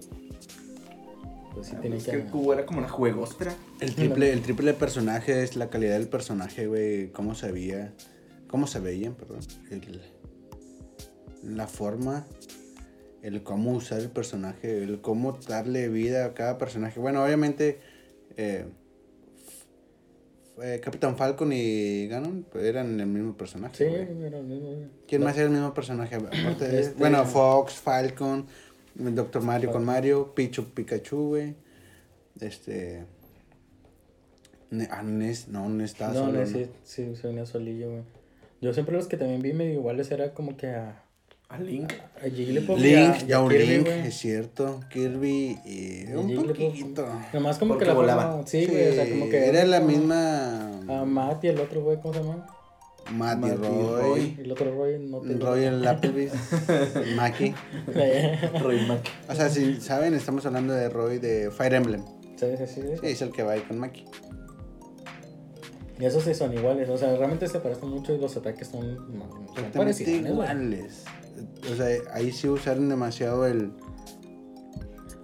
Pues 1.52 1.66
sí, 1.66 1.74
Ah, 1.76 1.80
tiene 1.82 1.96
pues 1.96 2.04
que... 2.06 2.10
que 2.12 2.16
el 2.22 2.24
cubo 2.30 2.52
era 2.54 2.64
como 2.64 2.80
la 2.80 2.88
juegostra. 2.88 3.54
El 3.80 3.94
triple, 3.94 4.32
el 4.32 4.40
triple 4.40 4.72
de 4.72 4.78
personajes, 4.78 5.56
la 5.56 5.68
calidad 5.68 5.98
del 5.98 6.08
personaje, 6.08 6.66
güey, 6.68 7.10
cómo 7.12 7.34
se 7.34 7.52
veía, 7.52 7.92
cómo 8.48 8.66
se 8.66 8.80
veían, 8.80 9.14
perdón, 9.14 9.40
el- 9.70 10.00
la 11.42 11.66
forma, 11.66 12.24
el 13.22 13.42
cómo 13.42 13.72
usar 13.72 13.98
el 14.00 14.10
personaje, 14.10 14.82
el 14.82 15.00
cómo 15.00 15.38
darle 15.48 15.88
vida 15.88 16.24
a 16.26 16.34
cada 16.34 16.56
personaje. 16.58 17.00
Bueno, 17.00 17.22
obviamente, 17.24 17.80
eh, 18.36 18.64
eh, 20.62 20.80
Capitán 20.82 21.16
Falcon 21.16 21.50
y 21.52 22.06
Ganon 22.08 22.44
pues, 22.50 22.64
eran 22.64 22.98
el 23.00 23.06
mismo 23.06 23.36
personaje. 23.36 23.76
Sí, 23.76 23.84
güey. 23.84 24.24
era 24.26 24.38
el 24.38 24.44
mismo, 24.44 24.74
güey. 24.74 24.88
¿Quién 25.08 25.22
más 25.24 25.34
era 25.36 25.46
el 25.46 25.50
mismo 25.52 25.72
personaje? 25.72 26.16
Aparte 26.16 26.68
de- 26.68 26.80
Este- 26.82 26.98
Bueno, 26.98 27.24
Fox, 27.24 27.74
Falcon, 27.74 28.46
Doctor 28.94 29.42
Mario 29.42 29.70
con 29.72 29.84
Mario, 29.84 30.34
Pichu, 30.34 30.64
Pikachu, 30.66 31.28
güey. 31.28 31.54
Este. 32.40 33.04
Ne- 34.70 34.88
ah, 34.90 35.02
Ness, 35.02 35.48
no, 35.48 35.68
Ness 35.68 35.92
estaba 35.92 36.12
No, 36.12 36.26
solo, 36.26 36.40
no, 36.40 36.46
sí, 36.46 36.66
sí, 36.84 37.16
se 37.16 37.26
venía 37.26 37.46
solillo, 37.46 37.90
güey. 37.90 38.02
Yo 38.60 38.72
siempre 38.74 38.94
los 38.94 39.08
que 39.08 39.16
también 39.16 39.40
vi 39.42 39.52
medio 39.52 39.72
iguales 39.72 40.10
era 40.10 40.34
como 40.34 40.56
que 40.56 40.68
a, 40.68 41.02
A 41.50 41.58
Link. 41.58 41.92
a 42.24 42.28
Jigglypuff 42.30 42.78
Link, 42.78 43.26
ya 43.26 43.42
un 43.42 43.48
Kirby, 43.50 43.66
Link, 43.66 43.86
es 43.88 44.14
cierto. 44.16 44.80
Kirby 44.88 45.58
y. 45.64 46.04
Y 46.08 46.12
un 46.14 46.46
poquito. 46.46 47.08
Nomás 47.32 47.58
como 47.58 47.70
Porque 47.74 47.84
que 47.86 47.88
la 47.90 47.94
volaba. 47.94 48.30
forma- 48.30 48.46
Sí, 48.46 48.66
güey, 48.66 48.88
o 48.90 48.92
sea, 48.94 49.08
como 49.10 49.28
que... 49.28 49.48
Era 49.48 49.64
la 49.64 49.80
misma. 49.80 50.80
A 50.88 51.04
Matt 51.04 51.42
y 51.44 51.48
el 51.48 51.58
otro, 51.60 51.82
güey, 51.82 51.98
¿cómo 52.00 52.14
se 52.14 52.20
llama? 52.20 52.46
Matt 53.12 53.38
y 53.38 53.40
Matt 53.40 53.58
Roy. 53.58 54.00
Roy. 54.00 54.36
El 54.38 54.52
otro 54.52 54.74
Roy 54.76 54.98
no 55.00 55.20
te... 55.22 55.34
Royal 55.34 55.86
Applebee's. 55.88 56.32
Maki. 57.16 57.52
Roy 58.62 58.86
Mac. 58.86 59.00
O 59.28 59.34
sea, 59.34 59.48
si 59.48 59.80
saben, 59.80 60.14
estamos 60.14 60.46
hablando 60.46 60.72
de 60.72 60.88
Roy 60.88 61.18
de 61.18 61.50
Fire 61.50 61.74
Emblem. 61.74 62.04
Sí, 62.36 62.46
sí, 62.58 62.64
sí, 62.68 62.80
sí. 62.82 63.00
Es 63.06 63.22
el 63.22 63.32
que 63.32 63.42
va 63.42 63.52
ahí 63.54 63.60
con 63.62 63.78
Maki. 63.80 64.04
Y 65.98 66.04
esos 66.04 66.22
sí 66.22 66.32
son 66.32 66.54
iguales, 66.54 66.88
o 66.88 66.96
sea, 66.96 67.14
realmente 67.16 67.46
se 67.48 67.58
parecen 67.58 67.88
mucho 67.90 68.14
y 68.14 68.18
los 68.18 68.34
ataques 68.36 68.68
son, 68.68 68.96
son 69.54 69.64
parecidos, 69.74 70.34
güey. 70.36 70.48
O 71.70 71.74
sea, 71.76 71.86
ahí 72.12 72.32
sí 72.32 72.48
usaron 72.48 72.88
demasiado 72.88 73.46
el, 73.46 73.72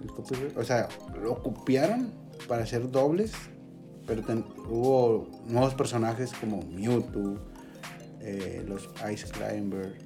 el 0.01 0.11
copyright. 0.11 0.57
O 0.57 0.63
sea, 0.63 0.87
lo 1.21 1.41
copiaron 1.41 2.11
para 2.47 2.63
hacer 2.63 2.89
dobles, 2.91 3.31
pero 4.05 4.21
ten- 4.23 4.45
hubo 4.69 5.27
nuevos 5.47 5.73
personajes 5.75 6.31
como 6.39 6.61
Mewtwo, 6.63 7.37
eh, 8.21 8.63
los 8.67 8.89
Ice 9.11 9.27
Climber. 9.27 9.97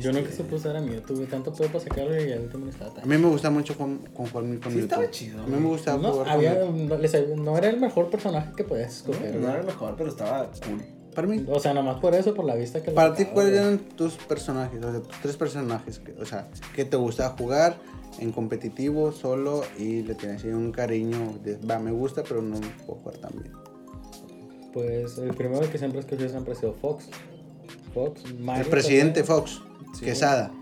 Yo 0.00 0.10
nunca 0.12 0.28
este, 0.30 0.42
supe 0.42 0.56
usar 0.56 0.76
a 0.76 0.80
Mewtwo, 0.80 1.14
tanto 1.26 1.52
puedo 1.52 1.70
para 1.70 1.84
sacarlo 1.84 2.20
y 2.20 2.32
al 2.32 2.40
último 2.40 2.64
no 2.64 2.70
estaba 2.72 2.90
A 2.90 2.94
tan... 2.94 3.08
mí 3.08 3.16
me 3.18 3.28
gusta 3.28 3.50
mucho 3.50 3.76
con, 3.78 3.98
con 3.98 4.26
jugar 4.26 4.44
con 4.58 4.72
Sí, 4.72 4.78
Mewtwo. 4.78 4.80
estaba 4.82 5.10
chido, 5.10 5.42
A 5.42 5.46
mí 5.46 5.56
me 5.60 5.68
gustaba 5.68 6.02
No, 6.02 6.12
jugar 6.12 6.28
había, 6.30 6.60
con 6.60 6.88
no, 6.88 6.98
les- 6.98 7.36
no 7.36 7.56
era 7.56 7.68
el 7.70 7.78
mejor 7.78 8.10
personaje 8.10 8.50
que 8.56 8.64
podías 8.64 8.96
escoger, 8.96 9.36
No 9.36 9.48
era 9.48 9.60
el 9.60 9.66
mejor, 9.66 9.94
pero 9.96 10.10
estaba 10.10 10.50
cool. 10.66 10.82
Para 11.16 11.26
mí, 11.26 11.44
O 11.48 11.58
sea, 11.58 11.72
nomás 11.74 11.98
por 11.98 12.14
eso, 12.14 12.32
por 12.34 12.44
la 12.44 12.54
vista 12.54 12.82
que 12.82 12.92
para 12.92 13.14
ti, 13.14 13.24
¿cuáles 13.24 13.54
eran 13.54 13.78
tus 13.78 14.14
personajes? 14.14 14.78
O 14.84 14.90
sea, 14.92 15.00
tus 15.00 15.20
tres 15.22 15.36
personajes. 15.36 15.98
que- 15.98 16.12
o 16.12 16.26
sea, 16.26 16.46
que 16.74 16.84
te 16.84 16.96
gustaba 16.96 17.34
jugar 17.36 17.78
en 18.20 18.30
competitivo, 18.32 19.10
solo 19.12 19.62
y 19.78 20.02
le 20.02 20.14
tienes 20.14 20.44
ahí 20.44 20.50
un 20.52 20.70
cariño 20.72 21.38
de, 21.42 21.56
va, 21.56 21.78
me 21.78 21.90
gusta, 21.90 22.22
pero 22.22 22.42
no 22.42 22.60
puedo 22.86 23.00
jugar 23.00 23.16
tan 23.18 23.32
bien. 23.42 23.52
Pues 24.72 25.16
el 25.18 25.34
primero 25.34 25.68
que 25.70 25.78
siempre 25.78 26.00
escogí 26.00 26.28
siempre 26.28 26.52
ha 26.52 26.56
sido 26.56 26.74
Fox. 26.74 27.06
Fox, 27.94 28.22
Mario. 28.38 28.64
el 28.64 28.70
presidente 28.70 29.22
también. 29.22 29.42
Fox, 29.48 29.62
Sí. 29.98 30.04
Quesada. 30.04 30.52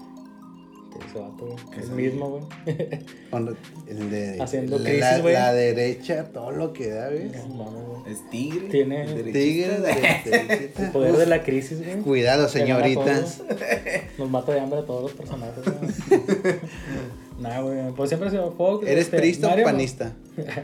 Que 0.98 1.06
ese 1.06 1.18
vato, 1.18 1.46
güey. 1.46 1.56
Que 1.70 1.80
El 1.80 1.86
se- 1.86 1.92
mismo, 1.92 2.30
güey. 2.30 2.44
El 3.88 4.10
de, 4.10 4.40
Haciendo 4.42 4.78
la, 4.78 4.84
crisis, 4.84 5.00
la, 5.00 5.18
güey. 5.18 5.34
la 5.34 5.52
derecha, 5.52 6.24
todo 6.32 6.50
lo 6.52 6.72
que 6.72 6.88
da. 6.90 7.10
No 7.10 7.64
güey. 7.64 8.12
Es 8.12 8.30
tigre. 8.30 8.68
Tiene- 8.68 9.04
es. 9.04 9.32
Tigre 9.32 9.80
de 9.80 10.72
El 10.78 10.90
poder 10.92 11.16
de 11.16 11.26
la 11.26 11.42
crisis, 11.42 11.84
güey. 11.84 12.00
Cuidado, 12.02 12.48
señoritas. 12.48 13.42
Nos 14.18 14.30
mata 14.30 14.52
de 14.52 14.60
hambre 14.60 14.80
a 14.80 14.86
todos 14.86 15.02
los 15.02 15.12
personajes, 15.12 15.64
güey. 15.64 16.54
nah, 17.40 17.60
güey. 17.60 17.92
Pues 17.92 18.10
siempre 18.10 18.28
ha 18.28 18.30
sido 18.30 18.52
Fox. 18.52 18.86
¿Eres 18.86 19.06
este, 19.06 19.16
priista 19.18 19.48
o 19.48 19.50
Mario, 19.50 19.64
panista? 19.64 20.12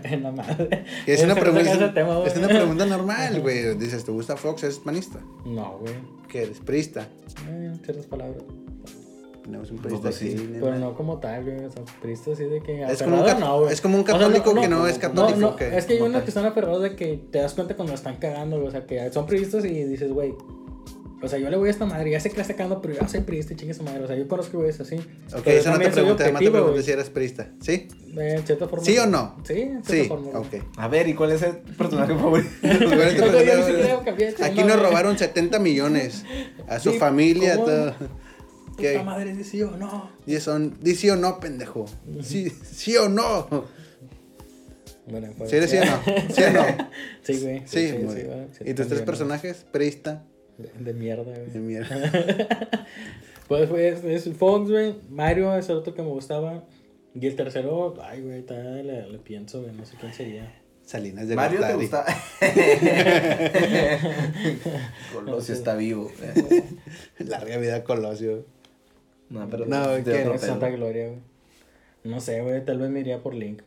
En 0.04 0.22
la 0.22 0.32
madre. 0.32 0.84
Es, 1.06 1.22
una 1.22 1.34
no 1.34 1.40
pregunta, 1.40 1.94
tema, 1.94 2.24
es 2.24 2.36
una 2.36 2.48
pregunta 2.48 2.86
normal, 2.86 3.40
güey. 3.40 3.76
Dices, 3.76 4.04
¿te 4.04 4.12
gusta 4.12 4.36
Fox? 4.36 4.62
¿Eres 4.62 4.78
panista? 4.78 5.18
No, 5.44 5.78
güey. 5.78 5.94
¿Qué 6.28 6.42
eres? 6.44 6.58
¿Priista? 6.60 7.08
Eh, 7.48 7.72
ciertas 7.84 8.06
palabras. 8.06 8.42
Tenemos 9.50 9.70
un 9.70 10.12
sí. 10.12 10.28
aquí. 10.34 10.48
Pero 10.60 10.78
no 10.78 10.94
como 10.94 11.18
tal, 11.18 11.44
güey. 11.44 11.64
O 11.64 11.70
sea, 11.70 11.82
priista 12.00 12.32
así 12.32 12.44
de 12.44 12.60
que. 12.62 12.82
Es 12.82 13.02
como 13.02 13.20
un 13.22 13.40
no, 13.40 13.60
güey. 13.60 13.72
es 13.72 13.80
como 13.80 13.96
un 13.96 14.02
O 14.02 14.06
sea, 14.06 14.14
católico 14.18 14.54
que 14.54 14.68
no 14.68 14.86
es 14.86 14.98
católico, 14.98 15.38
no, 15.38 15.56
que- 15.56 15.76
es 15.76 15.84
que 15.86 15.94
hay 15.94 16.00
unos 16.00 16.22
que 16.22 16.28
están 16.28 16.46
aferrados 16.46 16.82
de 16.82 16.94
que 16.96 17.20
te 17.30 17.38
das 17.38 17.54
cuenta 17.54 17.74
cuando 17.76 17.94
están 17.94 18.16
cagando, 18.16 18.56
güey. 18.56 18.68
O 18.68 18.70
sea, 18.70 18.86
que 18.86 19.10
son 19.12 19.26
priistas 19.26 19.64
y 19.64 19.84
dices, 19.84 20.12
güey. 20.12 20.34
O 21.22 21.28
sea, 21.28 21.38
yo 21.38 21.50
le 21.50 21.56
voy 21.58 21.68
a 21.68 21.70
esta 21.70 21.84
madre, 21.84 22.10
ya 22.10 22.18
sé 22.18 22.30
que 22.30 22.36
la 22.36 22.42
está 22.42 22.54
cagando, 22.54 22.80
pero 22.80 22.94
yo 22.94 23.06
soy 23.06 23.20
priista 23.20 23.52
y 23.52 23.56
chingue 23.56 23.74
su 23.74 23.82
madre. 23.82 24.02
O 24.04 24.06
sea, 24.06 24.16
yo 24.16 24.26
conozco 24.26 24.56
güeyes 24.56 24.80
así. 24.80 24.94
Ok, 24.96 25.42
Pero 25.44 25.60
eso 25.60 25.70
no 25.70 25.78
te 25.78 25.90
pregunté, 25.90 26.22
además 26.22 26.40
te 26.40 26.48
objetivo, 26.48 26.52
pregunté 26.52 26.72
güey. 26.72 26.82
si 26.82 26.90
eres 26.92 27.10
priista. 27.10 27.48
¿Sí? 27.60 27.88
Eh, 28.16 28.34
En 28.38 28.46
cierta 28.46 28.66
forma. 28.68 28.82
¿Sí 28.86 28.96
o 28.96 29.06
no? 29.06 29.36
Sí, 29.44 29.52
en 29.60 29.84
cierta 29.84 29.90
Sí, 30.02 30.08
forma. 30.08 30.30
A 30.78 30.88
ver, 30.88 31.08
¿y 31.08 31.12
cuál 31.14 31.32
es 31.32 31.42
el 31.42 31.58
personaje 31.58 32.14
favorito? 32.14 32.48
Aquí 34.42 34.64
nos 34.64 34.80
robaron 34.80 35.18
70 35.18 35.58
millones. 35.58 36.24
A 36.68 36.78
su 36.78 36.92
Sí, 36.92 36.98
familia, 36.98 37.56
¿cómo? 37.56 37.66
todo. 37.66 37.94
¿Qué? 38.80 38.92
Puta 38.92 39.04
madre, 39.04 39.44
sí 39.44 39.62
o 39.62 39.70
no. 39.72 40.10
Y 40.26 40.36
son, 40.38 40.78
di 40.80 40.94
sí 40.94 41.10
o 41.10 41.16
no, 41.16 41.40
pendejo. 41.40 41.86
Sí, 42.22 42.48
sí 42.50 42.96
o 42.96 43.08
no. 43.08 43.66
Bueno, 45.06 45.28
pues. 45.36 45.50
¿Sí 45.50 45.56
eres 45.56 45.70
sí 45.70 45.76
o 45.78 45.84
no? 45.84 46.00
¿Sí 46.34 46.42
o 46.42 46.50
no? 46.52 46.64
Sí, 47.22 47.40
güey. 47.40 47.62
Sí, 47.66 47.88
sí, 47.88 47.96
güey. 47.98 48.26
Sí, 48.52 48.64
¿Y 48.66 48.74
tus 48.74 48.88
tres 48.88 49.02
personajes? 49.02 49.66
Priista. 49.72 50.22
güey. 50.58 50.70
De, 50.78 50.84
de 50.84 50.92
mierda, 50.98 51.32
De 51.32 51.46
güey. 51.46 51.58
mierda. 51.62 52.86
Pues, 53.48 53.68
pues, 53.68 54.04
es 54.04 54.30
Fox, 54.36 54.70
güey. 54.70 54.94
Mario 55.10 55.56
es 55.56 55.68
el 55.68 55.78
otro 55.78 55.92
que 55.92 56.02
me 56.02 56.08
gustaba. 56.08 56.62
Y 57.16 57.26
el 57.26 57.34
tercero, 57.34 57.94
ay, 58.00 58.20
güey, 58.22 58.42
todavía 58.46 58.80
le, 58.84 59.08
le 59.10 59.18
pienso, 59.18 59.60
güey. 59.62 59.74
No 59.74 59.84
sé 59.84 59.96
quién 59.98 60.14
sería. 60.14 60.54
Salinas 60.84 61.26
de 61.26 61.34
Mario 61.34 61.58
te 61.60 61.74
Gortari. 61.74 61.80
gusta. 61.80 62.06
Colosio 65.14 65.54
está 65.54 65.74
vivo. 65.74 66.10
Larga 67.18 67.56
vida 67.58 67.84
Colosio. 67.84 68.44
No, 69.30 69.48
pero 69.48 69.64
No, 69.66 69.88
de 69.88 70.04
¿qué? 70.04 70.20
otro 70.20 70.34
Es 70.34 70.40
Santa. 70.42 70.68
Gloria, 70.70 71.06
güey. 71.08 71.20
No 72.04 72.20
sé, 72.20 72.40
güey. 72.42 72.64
Tal 72.64 72.78
vez 72.78 72.90
me 72.90 73.00
iría 73.00 73.22
por 73.22 73.34
Link. 73.34 73.62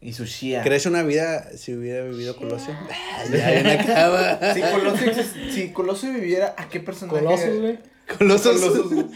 Y 0.00 0.12
su 0.12 0.26
Shia. 0.26 0.62
¿Crees 0.62 0.84
una 0.86 1.02
vida 1.02 1.56
si 1.56 1.74
hubiera 1.74 2.04
vivido 2.04 2.36
Colosio? 2.36 2.74
ya, 3.32 3.54
ya 3.54 3.62
me 3.62 3.72
acaba. 3.72 4.38
Si 4.54 4.60
Colosio, 4.60 5.12
si 5.50 5.72
Colosio 5.72 6.12
viviera, 6.12 6.54
¿a 6.58 6.68
qué 6.68 6.80
personaje? 6.80 7.20
Colossus, 7.24 7.60
güey. 7.60 7.78
Colosio. 8.18 8.52
Colossus. 8.52 9.06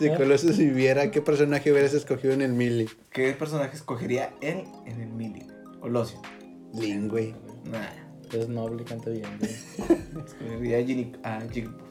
Si 0.00 0.08
Colosio 0.10 0.52
viviera, 0.52 1.10
¿qué 1.12 1.22
personaje 1.22 1.70
hubieras 1.70 1.94
escogido 1.94 2.34
en 2.34 2.42
el 2.42 2.52
Mili? 2.52 2.88
¿Qué 3.12 3.32
personaje 3.34 3.76
escogería 3.76 4.34
él 4.40 4.64
en 4.86 5.00
el 5.00 5.10
Mili? 5.10 5.46
Colosio. 5.78 6.20
Lin, 6.74 7.06
güey. 7.08 7.34
Nah. 7.64 7.86
Es 8.32 8.48
noble 8.48 8.82
canta 8.84 9.10
bien, 9.10 9.28
güey. 9.38 9.52
Escogería 10.24 10.78
a 10.78 10.80
Ginny- 10.80 11.16
a 11.22 11.40
Jigglypuff. 11.52 11.89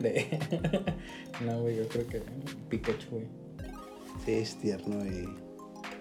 De... 0.00 0.38
no, 1.44 1.60
güey, 1.60 1.76
yo 1.76 1.88
creo 1.88 2.06
que 2.06 2.22
Pikachu, 2.68 3.06
güey. 3.10 3.26
Sí, 4.24 4.32
es 4.32 4.56
tierno 4.56 5.04
y... 5.06 5.28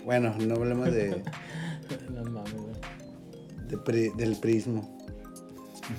Bueno, 0.05 0.33
no 0.39 0.55
hablemos 0.55 0.91
de, 0.91 1.21
No 2.13 2.23
mames, 2.23 2.53
güey. 2.53 2.75
de 3.67 3.77
pri- 3.77 4.13
del 4.15 4.35
prismo. 4.37 4.97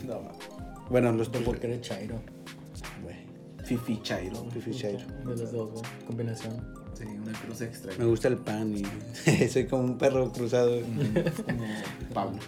No, 0.06 0.22
ma. 0.22 0.32
Bueno, 0.88 1.12
los 1.12 1.28
Porque 1.28 1.66
eres 1.66 1.82
Chairo. 1.82 2.16
Güey. 3.02 3.16
Fifi 3.64 4.00
Chairo. 4.02 4.44
Fifi 4.50 4.72
Chairo. 4.72 5.00
De 5.26 5.36
los 5.36 5.52
dos, 5.52 5.70
güey. 5.72 5.82
Combinación. 6.06 6.74
Sí, 6.94 7.04
una 7.04 7.32
cruz 7.38 7.60
extraña. 7.60 7.98
Me 7.98 8.04
gusta 8.06 8.28
el 8.28 8.36
pan 8.38 8.74
y 8.76 8.84
soy 9.48 9.66
como 9.66 9.84
un 9.84 9.98
perro 9.98 10.32
cruzado. 10.32 10.80
Como 10.80 11.64
Pablo. 12.14 12.38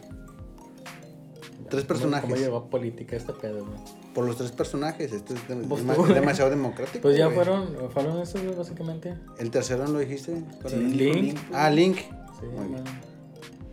Tres 1.68 1.84
personajes. 1.84 2.28
¿Cómo 2.28 2.36
llegó 2.40 2.56
a 2.56 2.68
política 2.70 3.16
este 3.16 3.32
pedo, 3.34 3.64
güey? 3.64 3.78
Por 4.14 4.26
los 4.26 4.36
tres 4.36 4.52
personajes. 4.52 5.12
Esto 5.12 5.34
es 5.34 5.40
dem- 5.48 5.66
tú, 5.96 6.04
demasiado 6.06 6.50
democrático. 6.50 7.00
Pues 7.02 7.16
ya 7.16 7.24
güey. 7.26 7.36
fueron, 7.36 7.90
fueron 7.92 8.20
esos, 8.20 8.56
básicamente. 8.56 9.14
El 9.38 9.50
tercero 9.50 9.84
no 9.86 9.92
lo 9.92 9.98
dijiste. 10.00 10.42
¿Cuál 10.60 10.72
Sí? 10.74 10.78
Link. 10.78 11.38
Ah, 11.52 11.70
Link. 11.70 11.96
Sí, 11.98 12.46
Muy 12.54 12.68
bien. 12.68 12.84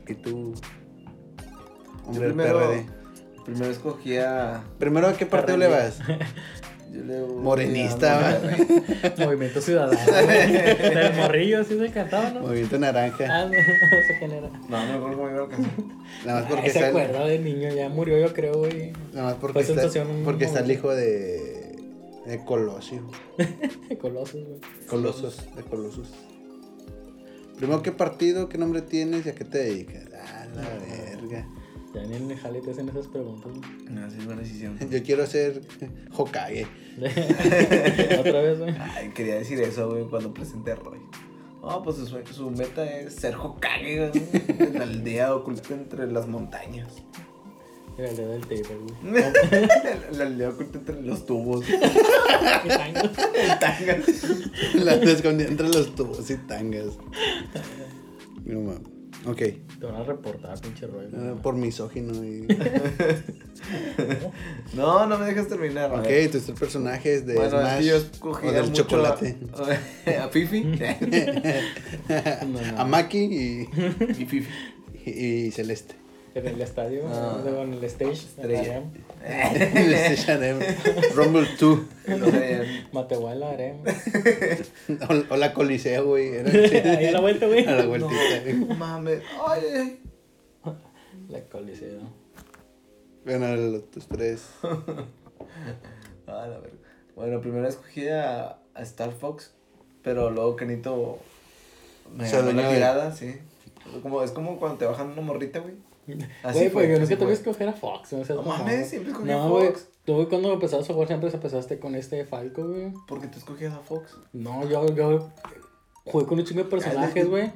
Y 0.08 0.14
tú. 0.16 0.54
Hombre 2.06 2.28
del 2.28 2.34
primero, 2.36 2.60
PRD. 2.60 2.86
primero 3.46 3.72
escogí 3.72 4.18
a. 4.18 4.64
Primero, 4.80 5.08
¿a 5.10 5.14
qué 5.14 5.26
partido 5.26 5.58
le 5.58 5.68
vas? 5.68 6.00
Yo 6.92 7.04
le 7.04 7.22
Morenista, 7.22 8.20
¿va? 8.20 8.40
Movimiento 9.26 9.62
Ciudadano. 9.62 10.00
Del 10.00 11.14
morrillo, 11.16 11.62
así 11.62 11.78
se 11.78 11.92
cantaba, 11.92 12.32
¿no? 12.32 12.42
Movimiento 12.42 12.80
Naranja. 12.80 13.26
Ah, 13.30 13.46
no, 13.46 13.52
no 13.52 13.54
sé 13.54 14.16
quién 14.18 14.32
era. 14.32 14.50
No, 14.68 14.86
no 14.86 15.08
me 15.08 15.14
acuerdo 15.14 15.50
cómo. 15.50 15.68
Nada 16.26 16.42
más 16.42 16.50
porque 16.50 16.68
Ay, 16.68 16.72
se 16.72 16.86
acuerda 16.86 17.26
de 17.26 17.40
niño, 17.40 17.70
ya 17.70 17.90
murió, 17.90 18.18
yo 18.20 18.34
creo, 18.34 18.58
güey. 18.58 18.92
Nada 19.14 19.28
más 19.28 19.36
porque 19.36 19.54
Fue 19.54 19.62
está, 19.62 19.74
sensación 19.76 20.10
un 20.10 20.24
porque 20.24 20.46
está 20.46 20.62
el 20.62 20.72
hijo 20.72 20.94
de. 20.94 21.78
De 22.26 22.44
Colosio. 22.46 23.02
Colosos, 24.02 24.44
güey. 24.46 24.60
Colosos. 24.88 25.56
De 25.56 25.64
Colosos. 25.64 26.10
Primero, 27.58 27.84
¿qué 27.84 27.92
partido? 27.92 28.50
¿Qué 28.50 28.58
nombre 28.58 28.82
tienes 28.82 29.26
y 29.26 29.30
a 29.30 29.36
qué 29.36 29.46
te 29.46 29.60
dedicas? 29.60 30.06
Ah, 30.16 30.48
la 30.56 30.62
verga. 30.62 31.48
Ya 31.94 32.04
ni 32.04 32.16
en 32.16 32.30
el 32.30 32.38
jale 32.38 32.62
te 32.62 32.72
hacen 32.72 32.88
esas 32.90 33.08
preguntas, 33.08 33.52
güey. 33.52 33.62
No, 33.90 34.10
sí, 34.12 34.18
es 34.20 34.26
buena 34.26 34.42
decisión. 34.42 34.78
Yo 34.92 35.04
quiero 35.04 35.26
ser 35.26 35.62
Hokage. 36.16 36.68
Otra 38.20 38.42
vez, 38.42 38.60
güey. 38.60 38.76
Ay, 38.80 39.10
quería 39.10 39.36
decir 39.36 39.60
eso, 39.62 39.90
güey, 39.90 40.06
cuando 40.06 40.34
presenté 40.34 40.74
a 40.74 40.76
Roy. 40.76 41.00
No, 41.62 41.84
pues 41.84 41.98
su, 41.98 42.06
su 42.34 42.52
meta 42.52 42.86
es 42.86 43.16
ser 43.16 43.36
Hokage, 43.36 44.10
güey, 44.10 44.24
en 44.60 44.74
la 44.76 44.84
aldea 44.84 45.36
oculta 45.36 45.74
entre 45.74 46.12
las 46.12 46.28
montañas. 46.28 46.94
El 47.98 48.16
dedo 48.16 48.32
del 48.32 48.42
table, 48.42 48.78
güey. 49.02 49.22
la, 49.22 50.12
la 50.12 50.24
aldea 50.26 50.50
oculta 50.50 50.78
entre 50.78 51.02
los 51.02 51.26
tubos. 51.26 51.66
Tangas. 53.60 54.24
La 54.76 54.94
escondí 54.94 55.44
entre 55.44 55.68
los 55.68 55.96
tubos 55.96 56.30
y 56.30 56.38
tangas. 56.38 56.98
No 58.46 58.62
mames. 58.62 58.99
Ok. 59.26 59.38
Te 59.38 59.86
van 59.86 59.96
a 59.96 60.04
reportar, 60.04 60.60
pinche 60.62 60.88
rollo. 60.88 61.10
Ah, 61.16 61.36
por 61.42 61.56
misógino 61.56 62.14
y. 62.24 62.48
No, 64.74 65.06
no 65.06 65.18
me 65.20 65.26
dejas 65.26 65.48
terminar. 65.48 65.92
Ok, 65.92 66.04
ver. 66.04 66.32
tus 66.32 66.44
tres 66.46 66.58
personajes 66.60 67.26
de 67.26 67.36
bueno, 67.36 67.60
es 67.62 67.68
Smash 67.68 67.80
que 67.80 67.86
yo 67.86 67.96
escogí 67.98 68.48
o 68.48 68.52
del 68.52 68.66
mucho 68.68 68.84
chocolate. 68.84 69.38
A, 70.06 70.24
a 70.26 70.30
Fifi. 70.30 70.64
No, 72.48 72.62
no. 72.72 72.80
A 72.82 72.86
Maki 72.86 73.18
y, 73.20 73.70
y 74.22 74.26
Fifi. 74.26 74.48
y, 75.06 75.10
y 75.48 75.52
Celeste. 75.52 75.96
En 76.36 76.48
el 76.48 76.62
estadio, 76.62 77.04
Ah. 77.08 77.40
luego 77.44 77.64
en 77.64 77.74
el 77.74 77.84
stage, 77.86 78.12
Estrella. 78.14 78.84
en 79.26 79.92
la 79.92 80.06
H&M, 80.12 80.66
Rumble 81.16 81.48
2. 81.60 81.80
Lo 82.08 82.32
de- 82.32 82.86
Matehuala, 82.94 83.50
Arem. 83.52 83.78
O, 85.30 85.34
o 85.34 85.38
la 85.38 85.54
Coliseo, 85.54 86.06
güey. 86.06 86.28
Era 86.36 86.92
Ahí 86.98 87.06
a 87.08 87.12
la 87.12 87.20
vuelta, 87.22 87.48
güey. 87.48 87.66
A 87.66 87.72
la 87.76 87.86
vueltita. 87.86 88.14
No 88.68 88.76
mames. 88.76 89.22
Ay. 89.48 90.00
La 91.30 91.40
coliseo. 91.42 92.00
Bueno, 93.26 93.56
los, 93.56 93.92
tus 93.92 94.08
tres. 94.08 94.50
Ah, 96.28 96.48
la 96.48 96.60
verga. 96.60 96.78
Bueno, 97.16 97.42
primero 97.42 97.68
escogí 97.68 98.08
a, 98.08 98.58
a 98.74 98.82
Star 98.82 99.12
Fox, 99.12 99.52
pero 100.04 100.32
luego 100.32 100.56
Canito 100.56 101.20
me 102.16 102.28
adueñó 102.28 102.62
la 102.62 102.70
tirada, 102.74 103.12
sí. 103.16 103.36
Como, 104.02 104.24
es 104.24 104.32
como 104.32 104.58
cuando 104.58 104.78
te 104.78 104.86
bajan 104.86 105.10
una 105.12 105.22
morrita, 105.22 105.60
güey. 105.60 105.74
Güey, 106.16 106.70
fue, 106.70 106.70
pues 106.70 106.90
yo 106.90 106.98
no 106.98 107.04
así 107.04 107.14
sé 107.14 107.18
que 107.18 107.26
a 107.26 107.34
escoger 107.34 107.70
a 107.70 107.74
Fox, 107.74 108.14
no 108.14 108.36
No 108.36 108.44
mames, 108.44 108.90
siempre 108.90 109.12
escogí 109.12 109.32
a 109.32 109.38
No, 109.38 109.50
güey. 109.50 109.68
Fox. 109.68 109.88
Tú 110.06 110.16
güey, 110.16 110.28
cuando 110.28 110.54
empezabas 110.54 110.90
a 110.90 110.94
jugar 110.94 111.08
siempre 111.08 111.30
empezaste 111.30 111.80
con 111.80 111.96
este 111.96 112.26
Falco, 112.26 112.68
güey. 112.68 112.92
¿Por 113.08 113.22
qué 113.22 113.28
tú 113.28 113.40
escogías 113.40 113.74
a 113.74 113.80
Fox? 113.80 114.18
No, 114.34 114.68
yo, 114.68 114.94
yo 114.96 115.30
jugué 116.06 116.26
con 116.26 116.40
un 116.40 116.46
chingo 116.46 116.64
de 116.64 116.70
personajes, 116.70 117.30
güey. 117.30 117.52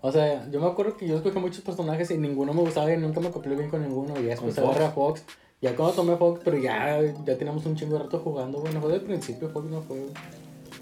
O 0.00 0.12
sea, 0.12 0.48
yo 0.50 0.60
me 0.60 0.66
acuerdo 0.66 0.96
que 0.96 1.06
yo 1.06 1.16
escogí 1.16 1.38
muchos 1.38 1.62
personajes 1.62 2.10
y 2.10 2.18
ninguno 2.18 2.52
me 2.52 2.60
gustaba 2.60 2.92
y 2.92 2.98
nunca 2.98 3.20
me 3.20 3.28
acoplé 3.28 3.56
bien 3.56 3.70
con 3.70 3.82
ninguno. 3.82 4.20
Y 4.20 4.24
ya 4.24 4.30
después 4.30 4.58
agarré 4.58 4.84
a 4.84 4.90
Fox. 4.90 5.24
Ya 5.62 5.74
cuando 5.74 5.94
tomé 5.94 6.16
Fox, 6.16 6.42
pero 6.44 6.58
ya, 6.58 7.00
ya 7.24 7.38
teníamos 7.38 7.64
un 7.64 7.74
chingo 7.74 7.96
de 7.96 8.02
rato 8.02 8.18
jugando, 8.18 8.60
güey. 8.60 8.74
No 8.74 8.82
fue 8.82 8.92
del 8.92 9.00
principio, 9.00 9.48
Fox 9.48 9.66
no 9.70 9.80
fue, 9.80 10.00
güey. 10.00 10.12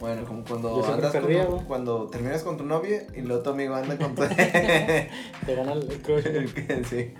Bueno, 0.03 0.25
como 0.27 0.43
cuando 0.45 0.85
andas 0.85 1.12
con 1.12 1.23
perdía, 1.23 1.47
tu- 1.47 1.53
güey. 1.53 1.65
cuando 1.67 2.07
terminas 2.09 2.43
con 2.43 2.57
tu 2.57 2.65
novia 2.65 3.07
y 3.17 3.21
luego 3.21 3.41
tu 3.45 3.51
amigo 3.51 3.75
anda 3.77 3.97
con 3.97 4.17
tu... 4.17 4.23
Te 4.27 5.55
gana 5.55 5.75
el, 5.75 5.88
el 5.91 6.03
crush, 6.03 6.25
sí. 6.91 7.15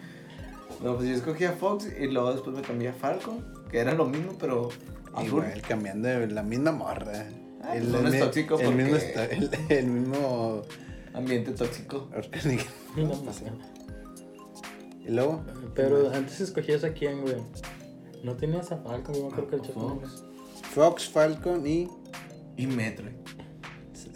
No, 0.83 0.97
pues 0.97 1.09
yo 1.09 1.15
escogí 1.15 1.45
a 1.45 1.53
Fox 1.53 1.87
y 1.97 2.09
luego 2.09 2.33
después 2.33 2.57
me 2.57 2.63
cambié 2.63 2.89
a 2.89 2.93
Falcon, 2.93 3.45
que 3.71 3.79
era 3.79 3.95
lo 3.95 4.05
mismo, 4.07 4.33
pero 4.37 4.69
azul. 5.15 5.27
Igual, 5.27 5.63
cambiando 5.63 6.09
de 6.09 6.27
la 6.27 6.43
misma 6.43 6.73
morra. 6.73 7.29
Ah, 7.63 7.69
pues 7.75 7.85
uno 7.85 8.09
es 8.09 8.15
mi- 8.15 8.19
tóxico 8.19 8.59
el 8.59 8.75
mismo, 8.75 8.97
el, 8.97 9.51
el 9.69 9.87
mismo 9.87 10.63
Ambiente 11.15 11.53
tóxico. 11.53 12.09
orgánico. 12.17 12.65
No. 12.97 13.13
Y 15.07 15.11
luego, 15.13 15.41
Pero 15.75 16.11
antes 16.13 16.41
escogías 16.41 16.83
a 16.85 16.93
quién, 16.93 17.23
güey. 17.23 17.37
No 18.25 18.35
tenías 18.35 18.71
a 18.73 18.77
Falcon, 18.79 19.15
yo 19.15 19.23
me 19.23 19.29
acuerdo 19.29 19.51
que 19.51 19.57
el. 19.57 19.63
Fox. 19.73 20.25
Fox, 20.75 21.09
Falcon 21.09 21.67
y 21.67 21.89
Y 22.57 22.67
Metroid. 22.67 23.13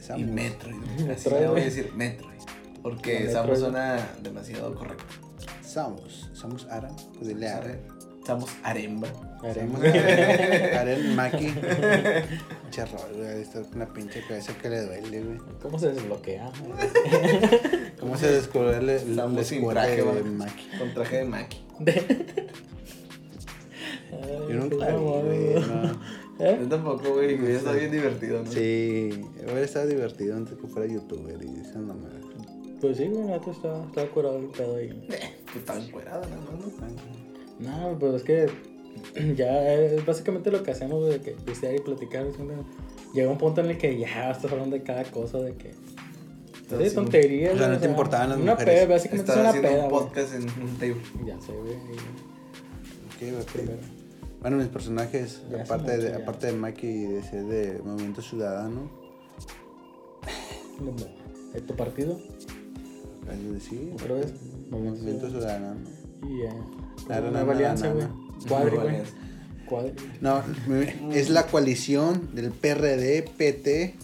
Samus. 0.01 0.22
Y 0.22 0.25
Metroid. 0.31 0.75
Metroid, 0.77 1.11
Así 1.11 1.31
le 1.31 1.49
voy 1.49 1.61
a 1.61 1.64
decir 1.64 1.92
Metroid. 1.94 2.40
Porque 2.83 3.25
La 3.25 3.33
Samus 3.33 3.51
Metroid. 3.51 3.72
suena 3.72 4.09
demasiado 4.22 4.75
correcto. 4.75 5.05
Samus. 5.62 6.31
Samus 6.33 6.66
Aran. 6.66 6.94
Pues 7.14 7.29
dile 7.29 7.49
Aran. 7.49 7.81
Samus 8.25 8.51
Aremba. 8.62 9.09
Aran. 9.42 9.77
Aran 10.77 11.16
Maki. 11.16 11.46
Charrol, 12.70 13.12
güey. 13.14 13.42
Está 13.42 13.62
con 13.62 13.77
una 13.77 13.92
pinche 13.92 14.22
cabeza 14.27 14.53
que 14.61 14.68
le 14.68 14.83
duele, 14.83 15.22
güey. 15.22 15.38
¿Cómo 15.61 15.79
se 15.79 15.92
desbloquea? 15.92 16.51
¿Cómo 18.01 18.16
se 18.16 18.33
descubre 18.33 18.79
el, 18.79 18.88
el, 18.88 19.16
Samus 19.16 19.46
sin 19.46 19.68
traje, 19.68 20.03
de. 20.03 20.22
Maki? 20.22 20.68
Con 20.79 20.94
traje 20.94 21.16
de 21.18 21.25
Maki. 21.25 21.61
Yo 24.49 24.55
nunca 24.55 24.87
vi, 24.87 25.03
güey. 25.03 25.55
No. 25.55 26.26
¿Eh? 26.38 26.59
Yo 26.61 26.68
tampoco, 26.68 27.14
güey. 27.14 27.35
Hubiera 27.38 27.59
estado 27.59 27.77
bien 27.77 27.90
divertido, 27.90 28.42
¿no? 28.42 28.51
Sí, 28.51 29.25
hubiera 29.42 29.62
estado 29.62 29.87
divertido 29.87 30.37
antes 30.37 30.59
que 30.59 30.66
fuera 30.66 30.92
youtuber 30.92 31.38
y 31.42 31.61
esas 31.61 31.77
mamadas. 31.77 32.22
Pues 32.81 32.99
sí, 32.99 33.07
güey, 33.09 33.29
gato 33.29 33.51
está, 33.51 33.85
está 33.85 34.07
curado 34.11 34.38
el 34.38 34.46
pedo 34.49 34.77
ahí. 34.77 35.07
Pues 35.09 35.57
estaba 35.57 35.81
encuerada, 35.81 36.27
¿no? 36.29 36.57
No, 37.59 37.99
pues 37.99 38.14
es 38.16 38.22
que 38.22 38.46
ya 39.37 39.72
es 39.72 40.05
básicamente 40.05 40.51
lo 40.51 40.62
que 40.62 40.72
hacemos 40.72 41.01
güey, 41.01 41.12
de 41.12 41.20
que 41.20 41.31
pistear 41.33 41.75
y 41.75 41.79
platicar. 41.79 42.25
¿no? 42.25 42.66
Llega 43.14 43.31
un 43.31 43.38
punto 43.38 43.62
en 43.62 43.70
el 43.70 43.79
que 43.79 43.99
ya 43.99 44.31
estás 44.31 44.53
hablando 44.53 44.77
de 44.77 44.83
cada 44.83 45.05
cosa, 45.05 45.38
de 45.38 45.55
que. 45.55 45.75
De 46.77 46.90
tonterías. 46.90 47.55
o 47.55 47.59
sea, 47.59 47.68
no 47.68 47.79
te 47.79 47.87
importaban 47.87 48.31
las 48.31 48.38
una 48.38 48.53
mujeres. 48.53 48.81
Peda, 48.81 48.94
básicamente 48.94 49.31
Estaba 49.31 49.38
es 49.38 49.40
una 49.40 49.68
haciendo 49.68 49.68
peda, 49.70 49.85
un 49.85 49.90
podcast 49.90 50.35
en 50.35 50.42
un 50.42 50.77
table. 50.79 50.96
Ya 51.25 51.40
sé, 51.40 51.53
güey. 51.53 51.75
Ok, 51.75 53.40
ok. 53.40 53.53
primero. 53.53 53.96
Bueno, 54.47 54.59
mis 54.59 54.69
personajes, 54.69 55.43
Ya 55.51 55.63
aparte, 55.63 55.99
de, 55.99 56.15
aparte 56.15 56.47
de 56.47 56.53
Maki 56.53 56.87
y 56.87 57.07
de 57.07 57.23
ser 57.25 57.47
de 57.47 57.81
Movimiento 57.83 58.23
Ciudadano, 58.23 58.89
No, 60.79 60.93
no. 60.93 61.07
¿Eh, 61.53 61.61
¿Tu 61.63 61.75
partido? 61.75 62.17
decir, 63.53 63.91
¿Otra 63.95 64.15
vez? 64.15 64.35
Movimiento 64.71 65.29
Ciudadano. 65.31 65.81
Y 66.23 66.43
una 67.09 67.21
na, 67.33 67.43
na, 67.43 67.53
alianza, 67.53 67.93
güey. 67.93 68.07
Cuadri, 68.49 68.77
güey. 68.77 69.93
No, 70.21 70.45
es 71.13 71.29
la 71.29 71.49
coalición 71.49 72.33
del 72.33 72.53
PRD, 72.53 73.29
PT 73.37 73.97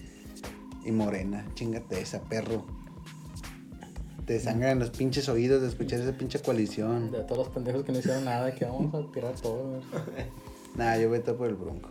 y 0.85 0.91
Morena. 0.91 1.47
Chingate 1.55 2.01
esa, 2.01 2.21
perro. 2.21 2.67
Te 4.33 4.41
sangran 4.41 4.79
los 4.79 4.91
pinches 4.91 5.29
oídos 5.29 5.61
de 5.63 5.69
escuchar 5.69 6.01
esa 6.01 6.13
pinche 6.17 6.39
coalición. 6.41 7.11
De 7.11 7.21
todos 7.25 7.39
los 7.39 7.49
pendejos 7.51 7.85
que 7.85 7.93
no 7.93 7.99
hicieron 7.99 8.25
nada, 8.25 8.55
que 8.55 8.65
vamos 8.65 8.95
a 8.95 9.13
tirar 9.13 9.35
todo. 9.35 9.81
Nah, 10.75 10.97
yo 10.97 11.11
voto 11.11 11.37
por 11.37 11.49
el 11.49 11.55
Bronco. 11.55 11.91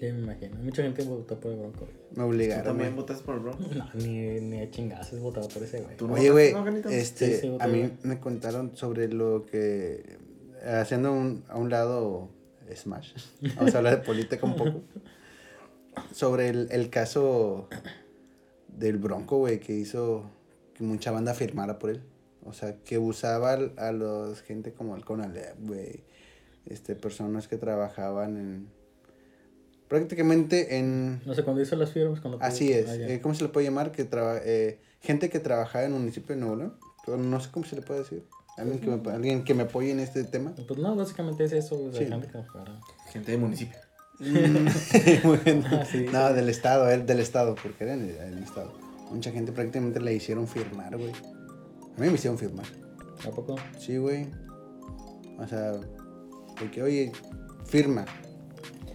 Sí, 0.00 0.06
me 0.06 0.18
imagino. 0.18 0.56
Mucha 0.64 0.82
gente 0.82 1.04
votó 1.04 1.38
por 1.38 1.52
el 1.52 1.58
Bronco. 1.58 1.78
güey. 1.80 1.92
Me 2.10 2.14
¿Tú 2.16 2.22
obligaron. 2.22 2.64
también 2.64 2.88
güey. 2.90 3.00
votas 3.02 3.20
por 3.22 3.34
el 3.36 3.40
Bronco? 3.42 3.62
No, 3.72 3.88
ni, 3.94 4.40
ni 4.40 4.60
a 4.62 4.68
chingazos 4.70 5.20
votaba 5.20 5.46
por 5.46 5.62
ese, 5.62 5.80
güey. 5.82 5.96
¿Tú 5.96 6.08
no 6.08 6.14
Oye, 6.14 6.30
güey, 6.30 6.52
votaste, 6.54 6.80
no, 6.82 6.90
este, 6.90 7.34
Sí, 7.34 7.40
sí, 7.42 7.48
voté, 7.50 7.62
a 7.64 7.68
mí 7.68 7.90
me 8.02 8.18
contaron 8.18 8.76
sobre 8.76 9.06
lo 9.06 9.46
que, 9.46 10.18
haciendo 10.66 11.12
un- 11.12 11.44
a 11.48 11.56
un 11.56 11.70
lado 11.70 12.30
Smash, 12.74 13.12
vamos 13.56 13.72
a 13.74 13.78
hablar 13.78 14.00
de 14.00 14.04
política 14.04 14.44
un 14.44 14.56
poco, 14.56 14.80
sobre 16.12 16.48
el, 16.48 16.66
el 16.72 16.90
caso 16.90 17.68
del 18.68 18.98
Bronco, 18.98 19.38
güey, 19.38 19.60
que 19.60 19.72
hizo 19.74 20.28
que 20.78 20.84
mucha 20.84 21.10
banda 21.10 21.34
firmara 21.34 21.78
por 21.80 21.90
él. 21.90 22.00
O 22.44 22.52
sea, 22.52 22.76
que 22.84 22.96
usaba 22.98 23.52
a 23.52 23.92
los 23.92 24.40
gente 24.42 24.72
como 24.72 24.94
el 24.96 25.04
Conalep, 25.04 25.56
güey, 25.58 26.04
este, 26.66 26.94
personas 26.94 27.48
que 27.48 27.58
trabajaban 27.58 28.36
en, 28.38 28.68
prácticamente 29.88 30.78
en... 30.78 31.20
No 31.26 31.34
sé, 31.34 31.42
cuando 31.42 31.60
hizo 31.62 31.76
las 31.76 31.92
firmas, 31.92 32.20
cuando... 32.20 32.38
Así 32.40 32.72
es. 32.72 32.88
Ah, 32.88 32.94
eh, 32.96 33.20
¿Cómo 33.20 33.34
se 33.34 33.42
le 33.42 33.48
puede 33.50 33.66
llamar? 33.66 33.90
Que 33.92 34.04
traba- 34.04 34.40
eh, 34.44 34.78
gente 35.00 35.28
que 35.30 35.40
trabajaba 35.40 35.84
en 35.84 35.92
el 35.94 35.98
municipio 36.00 36.34
de 36.34 36.40
Nuevo 36.40 36.56
León. 36.56 36.74
No 37.30 37.40
sé 37.40 37.50
cómo 37.50 37.66
se 37.66 37.74
le 37.76 37.82
puede 37.82 38.00
decir. 38.00 38.24
Alguien 38.56 38.80
que 38.80 38.86
me, 38.88 39.10
alguien 39.12 39.44
que 39.44 39.54
me 39.54 39.62
apoye 39.64 39.90
en 39.90 40.00
este 40.00 40.24
tema. 40.24 40.54
Pues 40.66 40.78
no, 40.78 40.94
básicamente 40.94 41.44
es 41.44 41.52
eso, 41.52 41.90
Sí. 41.92 42.06
gente. 42.06 42.28
Gente 43.12 43.32
de 43.32 43.38
municipio. 43.38 43.78
Muy 44.20 45.36
bien. 45.38 45.64
Ah, 45.66 45.84
sí. 45.90 46.06
no, 46.12 46.32
del 46.32 46.48
estado, 46.48 46.88
él 46.90 47.06
del 47.06 47.20
estado, 47.20 47.54
porque 47.54 47.84
era 47.84 47.94
en 47.94 48.02
el, 48.02 48.16
en 48.16 48.32
el 48.38 48.42
estado. 48.42 48.72
Mucha 49.10 49.30
gente 49.30 49.52
prácticamente 49.52 50.00
le 50.00 50.14
hicieron 50.14 50.46
firmar, 50.46 50.96
güey. 50.96 51.10
A 51.10 52.00
mí 52.00 52.06
me 52.08 52.14
hicieron 52.14 52.38
firmar. 52.38 52.66
¿A 53.26 53.30
poco? 53.30 53.56
Sí, 53.78 53.96
güey. 53.96 54.28
O 55.38 55.46
sea, 55.46 55.72
porque, 56.58 56.82
oye, 56.82 57.12
firma. 57.66 58.04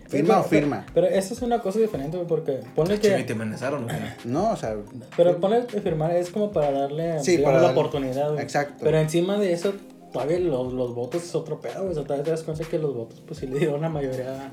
¿Firma 0.08 0.42
o 0.42 0.44
firma? 0.44 0.86
Pero, 0.94 1.08
pero 1.08 1.20
eso 1.20 1.34
es 1.34 1.42
una 1.42 1.60
cosa 1.60 1.80
diferente, 1.80 2.18
güey, 2.18 2.28
porque 2.28 2.60
ponle 2.76 3.00
Chico, 3.00 3.16
¿y 3.16 3.18
que... 3.22 3.24
te 3.24 3.34
amenazaron 3.34 3.86
o 3.86 3.88
qué? 3.88 3.96
No, 4.26 4.52
o 4.52 4.56
sea, 4.56 4.76
Pero 5.18 5.40
ponle 5.40 5.66
que 5.66 5.82
firmar 5.82 6.16
es 6.16 6.30
como 6.30 6.52
para 6.52 6.72
darle 6.72 7.20
Sí, 7.20 7.32
digamos, 7.38 7.46
para 7.46 7.58
la 7.64 7.70
darle- 7.70 7.80
oportunidad, 7.80 8.32
güey. 8.32 8.44
Exacto. 8.44 8.76
Pero 8.84 9.00
encima 9.00 9.40
de 9.40 9.54
eso, 9.54 9.74
todavía 10.12 10.40
los, 10.40 10.72
los 10.74 10.94
votos 10.94 11.24
es 11.24 11.34
otro 11.34 11.60
pedo, 11.60 11.80
güey. 11.80 11.92
O 11.92 11.94
sea, 11.96 12.04
todavía 12.04 12.26
te 12.26 12.30
das 12.32 12.44
cuenta 12.44 12.64
que 12.64 12.78
los 12.78 12.94
votos, 12.94 13.24
pues 13.26 13.40
sí 13.40 13.48
le 13.48 13.58
dieron 13.58 13.82
la 13.82 13.90
mayoría 13.90 14.52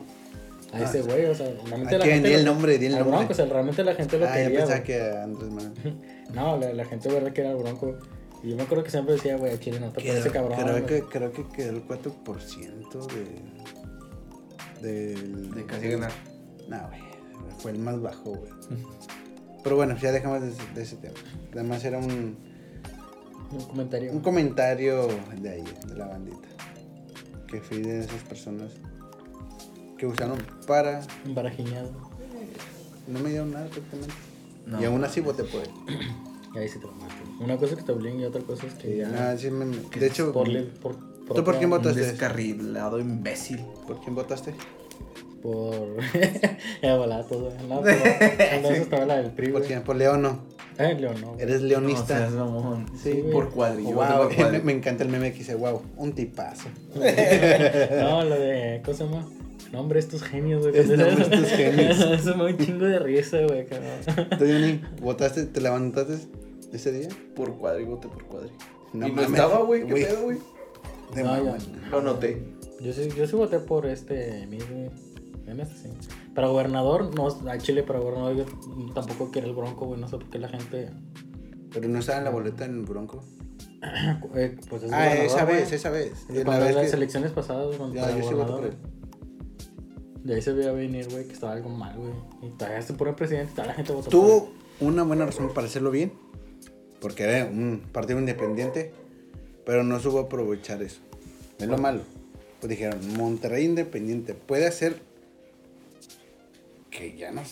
a 0.72 0.76
Ah. 0.76 0.82
ese 0.84 1.02
güey. 1.02 1.26
O 1.26 1.34
sea, 1.34 1.48
realmente 1.66 1.94
¿A 1.96 1.98
la 1.98 2.04
gente... 2.04 2.28
Di 2.28 2.34
el 2.34 2.44
nombre, 2.44 2.78
di 2.78 2.86
el 2.86 2.92
nombre. 2.92 3.10
Bronco, 3.16 3.32
o 3.32 3.34
sea, 3.34 3.46
realmente 3.46 3.84
la 3.84 3.94
gente 3.94 4.18
lo 4.18 4.26
ah, 4.26 4.28
yo 4.28 4.34
quería, 4.44 4.58
pensaba 4.60 4.82
que 4.82 5.00
a 5.00 5.22
Andrés 5.24 5.50
Manuel. 5.50 5.96
No, 6.34 6.56
la, 6.56 6.72
la 6.72 6.84
gente 6.84 7.08
verdad 7.08 7.32
que 7.32 7.40
era 7.40 7.50
el 7.50 7.56
Bronco. 7.56 7.98
Y 8.42 8.50
yo 8.50 8.56
me 8.56 8.62
acuerdo 8.62 8.84
que 8.84 8.90
siempre 8.90 9.14
decía, 9.14 9.36
güey, 9.36 9.52
a 9.52 9.58
Chile 9.60 9.80
no 9.80 9.90
te 9.92 10.00
Creo, 10.00 10.12
parece 10.14 10.30
cabrón. 10.30 10.58
creo 10.62 10.86
que, 10.86 11.02
creo 11.02 11.32
que 11.32 11.48
quedó 11.48 11.70
el 11.70 11.84
4% 11.86 13.06
de. 14.80 14.88
Del. 14.88 15.50
De 15.50 15.66
casi 15.66 15.88
ganar. 15.88 16.12
No, 16.68 16.78
güey. 16.88 17.00
Fue 17.58 17.72
el 17.72 17.78
más 17.78 18.00
bajo, 18.00 18.30
güey. 18.34 18.50
Pero 19.62 19.76
bueno, 19.76 19.96
ya 19.98 20.10
dejamos 20.12 20.40
de, 20.40 20.52
de 20.74 20.82
ese 20.82 20.96
tema. 20.96 21.14
Además 21.52 21.84
era 21.84 21.98
un, 21.98 22.38
Un 23.52 23.64
comentario. 23.66 24.12
un 24.12 24.20
comentario 24.20 25.06
de 25.38 25.50
ahí, 25.50 25.64
de 25.86 25.94
la 25.96 26.06
bandita. 26.06 26.48
Que 27.46 27.60
fui 27.60 27.82
de 27.82 28.00
esas 28.00 28.22
personas 28.22 28.70
que 30.00 30.06
usaron 30.06 30.38
para. 30.66 31.02
Un 31.26 31.34
barajiñado. 31.34 31.90
No 33.06 33.20
me 33.20 33.28
dieron 33.28 33.52
nada 33.52 33.66
prácticamente. 33.66 34.14
No. 34.66 34.80
Y 34.80 34.84
aún 34.86 35.04
así 35.04 35.20
voté 35.20 35.44
por 35.44 35.60
él. 35.60 35.70
Y 36.54 36.58
ahí 36.58 36.68
sí 36.68 36.78
te 36.78 36.86
lo 36.86 36.92
mato. 36.92 37.14
Una 37.38 37.56
cosa 37.58 37.72
es 37.74 37.80
que 37.80 37.84
te 37.84 37.92
obliguen 37.92 38.20
y 38.20 38.24
otra 38.24 38.40
cosa 38.40 38.66
es 38.66 38.74
que 38.74 38.96
ya. 38.96 39.30
Ah, 39.30 39.36
sí 39.36 39.50
me- 39.50 39.66
de 39.66 40.06
hecho, 40.06 40.32
por, 40.32 40.48
li- 40.48 40.70
por, 40.80 40.96
¿Tú 41.34 41.44
por 41.44 41.58
quién 41.58 41.70
Un 41.70 41.78
votaste? 41.78 42.00
descarrilado 42.00 42.98
imbécil. 42.98 43.60
¿por 43.86 44.00
quién 44.00 44.14
votaste? 44.14 44.54
Por. 45.42 45.96
ya 46.82 46.96
volaba 46.96 47.22
todo. 47.24 47.52
No, 47.68 47.82
pero. 47.82 47.98
Entonces 48.52 48.80
estaba 48.82 49.04
la 49.04 49.16
del 49.18 49.32
PRI, 49.32 49.52
¿Por 49.52 49.64
quién? 49.64 49.82
Por 49.82 49.96
León, 49.96 50.22
no. 50.22 50.40
Eh, 50.78 50.94
León, 50.98 51.20
no. 51.20 51.34
Eres 51.38 51.60
No 51.60 51.68
leonista. 51.68 52.30
Sí. 53.02 53.22
Por 53.30 53.50
cuadrillo. 53.50 53.96
Wow, 53.96 54.30
me, 54.64 54.72
encanta 54.72 55.04
el 55.04 55.10
meme 55.10 55.32
que 55.32 55.40
dice, 55.40 55.54
wow, 55.56 55.82
un 55.98 56.14
tipazo. 56.14 56.68
No, 56.94 58.24
lo 58.24 58.34
de. 58.38 58.80
¿Cómo 58.82 58.96
se 58.96 59.04
llama? 59.04 59.26
No, 59.72 59.80
hombre, 59.80 60.00
estos 60.00 60.22
genios, 60.22 60.62
güey. 60.66 60.76
Es 60.78 60.88
nombre 60.88 61.12
estos 61.22 61.46
genios. 61.50 62.00
Eso 62.00 62.36
me 62.36 62.44
da 62.44 62.50
un 62.50 62.58
chingo 62.58 62.84
de 62.86 62.98
risa, 62.98 63.38
güey, 63.46 63.66
cabrón. 63.66 64.28
¿Tú, 64.30 64.44
Johnny, 64.44 64.80
votaste, 65.00 65.46
te 65.46 65.60
levantaste 65.60 66.18
ese 66.72 66.92
día? 66.92 67.08
Por 67.36 67.56
cuadrillo, 67.56 67.90
voté 67.92 68.08
por 68.08 68.24
cuadrillo. 68.24 68.54
No 68.92 69.06
y 69.06 69.10
no 69.10 69.16
mames, 69.22 69.30
estaba, 69.40 69.62
güey. 69.64 69.86
¿Qué 69.86 69.94
pedo, 69.94 70.22
güey? 70.24 70.38
De 71.14 71.22
No, 71.22 71.44
ya. 71.44 71.56
Lo 71.90 72.02
noté. 72.02 72.42
Yo 72.80 72.92
sí, 72.92 73.08
yo 73.16 73.26
sí 73.26 73.36
voté 73.36 73.58
por 73.60 73.86
este 73.86 74.42
Emil, 74.42 74.64
güey. 74.70 74.90
En 75.46 75.60
este 75.60 75.74
sí. 75.76 75.88
Para 76.34 76.46
gobernador, 76.48 77.14
no, 77.14 77.28
a 77.48 77.58
Chile 77.58 77.82
para 77.82 77.98
gobernador 77.98 78.36
yo 78.36 78.44
tampoco 78.94 79.30
quiero 79.32 79.48
el 79.48 79.54
bronco, 79.54 79.86
güey. 79.86 80.00
No 80.00 80.06
sé 80.08 80.16
por 80.18 80.30
qué 80.30 80.38
la 80.38 80.48
gente. 80.48 80.90
Pero 81.72 81.88
no 81.88 81.98
estaba 82.00 82.18
en 82.18 82.24
la 82.24 82.30
boleta 82.30 82.64
en 82.64 82.78
el 82.80 82.84
Bronco. 82.84 83.22
eh, 84.34 84.56
pues 84.68 84.82
es 84.84 84.92
Ah, 84.92 85.14
esa 85.14 85.44
güey. 85.44 85.56
vez, 85.56 85.72
esa 85.72 85.90
vez. 85.90 86.26
Y 86.28 86.44
La 86.44 86.58
vez 86.58 86.74
las 86.74 86.90
que- 86.90 86.96
elecciones 86.96 87.30
pasadas, 87.32 87.76
Ya, 87.92 88.02
para 88.02 88.16
yo 88.18 88.28
sí 88.28 88.34
voté 88.34 88.52
por 88.52 88.64
él. 88.66 88.72
De 90.24 90.34
ahí 90.34 90.42
se 90.42 90.52
veía 90.52 90.72
venir, 90.72 91.08
güey, 91.10 91.26
que 91.26 91.32
estaba 91.32 91.52
algo 91.52 91.68
mal, 91.70 91.96
güey. 91.96 92.12
Y 92.42 92.48
todavía 92.56 92.78
este 92.78 92.92
puro 92.94 93.16
presidente, 93.16 93.52
toda 93.54 93.68
la 93.68 93.74
gente 93.74 93.92
votó 93.92 94.10
por 94.10 94.12
Tuvo 94.12 94.52
una 94.80 95.02
buena 95.02 95.26
razón 95.26 95.52
para 95.54 95.66
hacerlo 95.66 95.90
bien. 95.90 96.12
Porque 97.00 97.22
era 97.22 97.46
un 97.46 97.82
partido 97.92 98.18
independiente. 98.18 98.92
Pero 99.64 99.82
no 99.84 99.98
supo 100.00 100.18
aprovechar 100.20 100.82
eso. 100.82 101.00
Es 101.58 101.66
lo 101.68 101.78
malo. 101.78 102.02
Pues 102.60 102.68
dijeron, 102.70 102.98
Monterrey 103.16 103.64
Independiente 103.64 104.34
puede 104.34 104.66
hacer 104.66 104.96
que 106.90 107.16
ya 107.16 107.30
no 107.30 107.42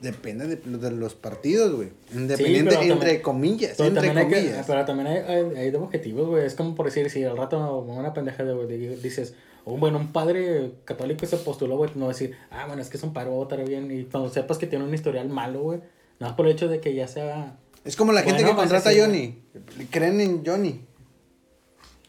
depende 0.00 0.46
de, 0.46 0.56
de 0.56 0.90
los 0.90 1.14
partidos, 1.14 1.74
güey. 1.74 1.88
Independiente 2.12 2.70
pero 2.70 2.82
entre 2.82 2.96
también- 2.98 3.22
comillas, 3.22 3.74
Pero 3.76 3.88
entre 3.88 4.06
también, 4.08 4.18
hay 4.18 4.28
que, 4.32 4.40
comillas. 4.40 4.66
pero 4.66 4.84
también 4.84 5.06
hay, 5.08 5.18
hay, 5.18 5.56
hay 5.68 5.74
objetivos, 5.74 6.28
güey. 6.28 6.44
Es 6.46 6.54
como 6.54 6.74
por 6.74 6.86
decir, 6.86 7.08
si 7.10 7.24
al 7.24 7.36
rato 7.36 7.78
una 7.80 8.12
pendeja 8.12 8.44
de, 8.44 8.54
güey, 8.54 8.66
di- 8.68 8.96
dices, 8.96 9.34
bueno, 9.76 9.98
un 9.98 10.12
padre 10.12 10.72
católico 10.84 11.26
se 11.26 11.36
postuló, 11.36 11.76
güey, 11.76 11.90
no 11.94 12.08
decir, 12.08 12.36
ah, 12.50 12.64
bueno, 12.66 12.80
es 12.80 12.88
que 12.88 12.96
es 12.96 13.02
un 13.02 13.12
padre, 13.12 13.30
va 13.30 13.34
a 13.34 13.38
votar 13.38 13.64
bien. 13.68 13.90
Y 13.90 14.04
cuando 14.04 14.30
sepas 14.30 14.56
que 14.56 14.66
tiene 14.66 14.84
un 14.84 14.94
historial 14.94 15.28
malo, 15.28 15.60
güey, 15.60 15.80
nada 16.18 16.30
más 16.30 16.32
por 16.32 16.46
el 16.46 16.52
hecho 16.52 16.68
de 16.68 16.80
que 16.80 16.94
ya 16.94 17.08
sea. 17.08 17.58
Es 17.84 17.96
como 17.96 18.12
la 18.12 18.22
gente 18.22 18.42
Bueno, 18.42 18.50
que 18.50 18.56
contrata 18.56 18.90
a 18.90 18.94
Johnny. 18.94 19.42
Creen 19.90 20.20
en 20.20 20.44
Johnny. 20.44 20.80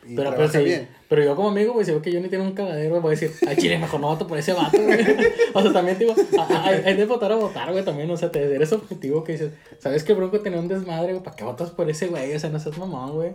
Y 0.07 0.15
Pero, 0.15 0.31
pero, 0.31 0.49
sí, 0.49 0.59
bien. 0.59 0.87
pero 1.09 1.23
yo 1.23 1.35
como 1.35 1.49
amigo, 1.49 1.73
güey, 1.73 1.85
si 1.85 1.91
veo 1.91 2.01
que 2.01 2.11
Johnny 2.11 2.29
tiene 2.29 2.45
un 2.45 2.53
cagadero, 2.53 3.01
voy 3.01 3.15
a 3.15 3.19
decir, 3.19 3.31
a 3.47 3.55
Chile 3.55 3.77
mejor 3.77 3.99
no 3.99 4.07
voto 4.07 4.25
por 4.25 4.37
ese 4.37 4.53
vato, 4.53 4.81
güey. 4.81 4.99
o 5.53 5.61
sea, 5.61 5.73
también, 5.73 5.99
digo, 5.99 6.15
hay, 6.63 6.81
hay 6.85 6.95
de 6.95 7.05
votar 7.05 7.31
a 7.31 7.35
votar, 7.35 7.71
güey, 7.71 7.83
también, 7.83 8.09
o 8.09 8.15
sea, 8.15 8.31
te 8.31 8.43
eres 8.43 8.71
objetivo 8.71 9.23
que 9.23 9.33
dices, 9.33 9.51
¿sabes 9.79 10.03
que 10.03 10.13
Bronco 10.13 10.39
tenía 10.39 10.59
un 10.59 10.69
desmadre, 10.69 11.11
güey? 11.11 11.23
¿Para 11.23 11.35
qué 11.35 11.43
votas 11.43 11.71
por 11.71 11.89
ese 11.89 12.07
güey? 12.07 12.33
O 12.33 12.39
sea, 12.39 12.49
no 12.49 12.59
seas 12.59 12.77
mamón, 12.77 13.11
güey. 13.11 13.33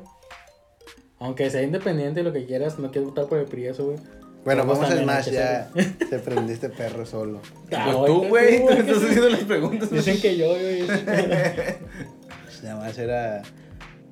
Aunque 1.19 1.49
sea 1.51 1.63
independiente 1.63 2.21
y 2.21 2.23
lo 2.25 2.33
que 2.33 2.45
quieras, 2.45 2.79
no 2.79 2.91
quieres 2.91 3.09
votar 3.11 3.27
por 3.27 3.39
el 3.39 3.47
PRI, 3.47 3.67
eso, 3.69 3.87
güey. 3.87 3.99
Bueno, 4.45 4.67
Vamos 4.67 4.81
vamos 4.81 4.95
a 4.99 5.03
Smash, 5.03 5.31
ya 5.31 5.71
se 6.11 6.19
prendió 6.19 6.55
este 6.55 6.69
perro 6.69 7.07
solo. 7.07 7.41
Ah, 7.73 7.93
Pues 7.97 8.07
tú, 8.07 8.29
güey, 8.29 8.61
tú, 8.67 8.69
estás 8.73 8.99
sí. 8.99 9.05
haciendo 9.07 9.29
las 9.31 9.45
preguntas. 9.45 9.91
Dicen 9.91 10.21
que 10.21 10.37
yo, 10.37 10.49
güey. 10.51 10.83
Nada 12.63 12.77
más 12.77 12.99
era 12.99 13.43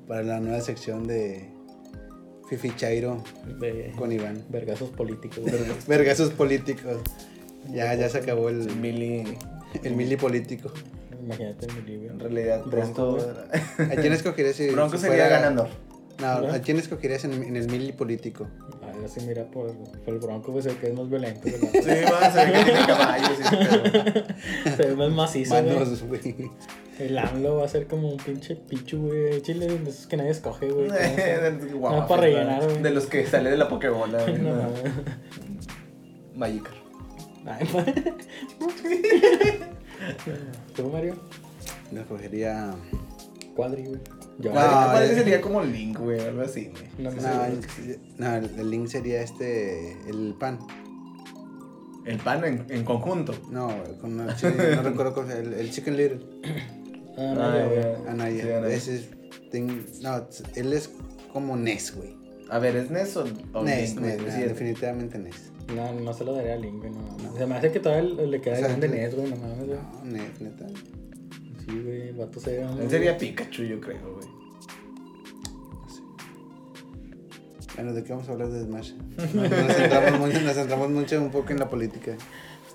para 0.08 0.22
la 0.22 0.40
nueva 0.40 0.60
sección 0.60 1.06
de 1.06 1.48
Fifi 2.48 2.74
Chairo 2.76 3.22
De 3.60 3.92
con 3.96 4.10
Iván. 4.12 4.44
vergazos 4.48 4.90
políticos. 4.90 5.40
Vergazos 5.86 6.30
políticos. 6.30 6.98
Ya, 7.70 7.94
ya 7.94 8.08
se 8.08 8.18
acabó 8.18 8.48
el, 8.48 8.74
Mili, 8.76 9.36
el 9.82 9.94
mili 9.94 10.16
político. 10.16 10.70
Imagínate 11.22 11.66
mi 11.72 11.82
libro. 11.82 12.12
en 12.14 12.20
realidad, 12.20 12.62
Bronco. 12.64 13.18
¿A 13.78 13.96
quién 13.96 14.12
escogerías 14.12 14.56
si 14.56 14.70
Bronco 14.70 14.96
si 14.96 15.02
sería 15.04 15.24
fuera- 15.26 15.40
ganador. 15.40 15.68
No, 16.22 16.52
¿a 16.52 16.58
quién 16.60 16.78
escogerías 16.78 17.24
en, 17.24 17.32
en 17.42 17.56
el 17.56 17.68
mili 17.68 17.92
político? 17.92 18.46
Ah, 18.82 18.92
yo 19.00 19.08
sí, 19.08 19.20
mira, 19.26 19.44
por, 19.50 19.74
por 19.74 20.14
el 20.14 20.20
Bronco, 20.20 20.52
pues 20.52 20.66
el 20.66 20.76
que 20.76 20.86
es 20.88 20.94
más 20.94 21.08
violento. 21.10 21.48
Sí, 21.72 21.90
va 22.10 22.26
a 22.26 22.30
ser 22.32 22.52
que 22.52 22.64
tiene 22.64 22.86
caballos 22.86 23.38
y. 23.40 24.68
Se 24.76 24.86
ve 24.86 24.96
más 24.96 25.10
macizo. 25.10 25.54
Manos, 25.54 26.02
güey. 26.04 26.20
El 26.98 27.18
AMLO 27.18 27.56
va 27.56 27.64
a 27.64 27.68
ser 27.68 27.86
como 27.86 28.08
un 28.10 28.16
pinche 28.18 28.54
pichu, 28.54 29.08
güey. 29.08 29.42
Chile, 29.42 29.66
de 29.66 29.90
esos 29.90 30.06
que 30.06 30.16
nadie 30.16 30.30
escoge, 30.30 30.70
güey. 30.70 30.88
No, 31.80 32.06
para 32.06 32.22
rellenar, 32.22 32.64
güey. 32.64 32.82
De 32.82 32.90
los 32.90 33.06
que 33.06 33.26
sale 33.26 33.50
de 33.50 33.56
la 33.56 33.68
Pokébola. 33.68 34.22
güey, 34.22 34.38
No, 34.38 34.54
no. 34.56 34.68
Magikarp. 36.34 36.76
¿Tú, 40.76 40.88
Mario? 40.88 41.16
Yo 41.90 42.00
escogería. 42.00 42.74
Cuadri, 43.56 43.84
güey. 43.84 44.00
Yo, 44.42 44.50
No, 44.52 44.54
ya- 44.60 45.06
sería 45.14 45.40
como 45.40 45.62
Link, 45.62 45.98
güey, 45.98 46.20
algo 46.20 46.42
así, 46.42 46.70
güey. 46.72 46.84
No, 46.98 47.10
Sí, 47.10 47.16
No, 47.20 47.22
sí, 47.22 47.90
el, 47.90 48.00
no, 48.18 48.34
el- 48.36 48.60
el 48.60 48.70
link 48.70 48.88
sería 48.88 49.22
este. 49.22 49.92
El 50.08 50.34
pan. 50.38 50.58
El 52.04 52.18
pan 52.18 52.44
en, 52.44 52.66
en 52.68 52.84
conjunto. 52.84 53.32
No, 53.50 53.68
con 54.00 54.18
una- 54.18 54.36
sí, 54.36 54.46
no 54.76 54.82
recuerdo 54.82 55.14
cómo 55.14 55.28
se 55.28 55.38
el, 55.40 55.52
el 55.54 55.70
Chicken 55.70 55.96
Little. 55.96 56.20
Ah, 57.16 57.34
no, 57.34 57.42
Ah, 57.42 57.68
ya. 58.04 58.10
Anaya. 58.10 58.42
Sí, 58.44 58.50
Anaya. 58.50 58.74
Ese 58.74 58.94
es. 58.96 59.08
thing- 59.52 59.84
no, 60.02 60.26
él 60.56 60.72
es 60.72 60.90
como 61.32 61.56
Ness, 61.56 61.94
güey. 61.94 62.16
A 62.50 62.58
ver, 62.58 62.74
¿es 62.76 62.90
Ness 62.90 63.16
o, 63.16 63.24
o 63.52 63.62
Ness, 63.62 63.94
Link? 63.94 64.00
Ness, 64.04 64.20
Es 64.26 64.34
nah, 64.34 64.40
definitivamente 64.46 65.18
Ness. 65.18 65.50
No, 65.74 65.92
no 65.92 66.12
se 66.12 66.24
lo 66.24 66.34
daría 66.34 66.54
a 66.54 66.56
Link, 66.56 66.78
güey. 66.80 66.90
No. 66.90 67.36
Se 67.36 67.46
me 67.46 67.54
hace 67.54 67.70
que 67.70 67.80
todavía 67.80 68.10
le 68.10 68.26
le 68.26 68.40
queda 68.40 68.54
O 68.54 68.58
sea, 68.58 68.66
grande 68.68 68.88
le- 68.88 68.96
Ness, 69.02 69.14
güey. 69.14 69.30
No 69.30 69.36
mames, 69.36 69.66
güey. 69.66 69.78
No, 69.78 70.04
Ness, 70.10 70.40
neta. 70.40 70.66
Sí, 71.64 71.80
güey. 71.84 72.12
Vato 72.12 72.40
se 72.40 72.58
ve. 72.58 72.66
Él 72.82 72.90
sería 72.90 73.16
Pikachu, 73.16 73.62
yo 73.62 73.80
creo, 73.80 74.14
güey. 74.16 74.26
Bueno, 77.74 77.92
¿de 77.94 78.04
qué 78.04 78.12
vamos 78.12 78.28
a 78.28 78.32
hablar 78.32 78.48
de 78.48 78.64
Smash? 78.64 78.92
Nos, 79.16 79.34
nos 79.34 79.76
centramos 79.76 80.20
mucho, 80.20 80.40
nos 80.40 80.54
centramos 80.54 80.90
mucho 80.90 81.22
un 81.22 81.30
poco 81.30 81.52
en 81.52 81.58
la 81.58 81.68
política. 81.70 82.16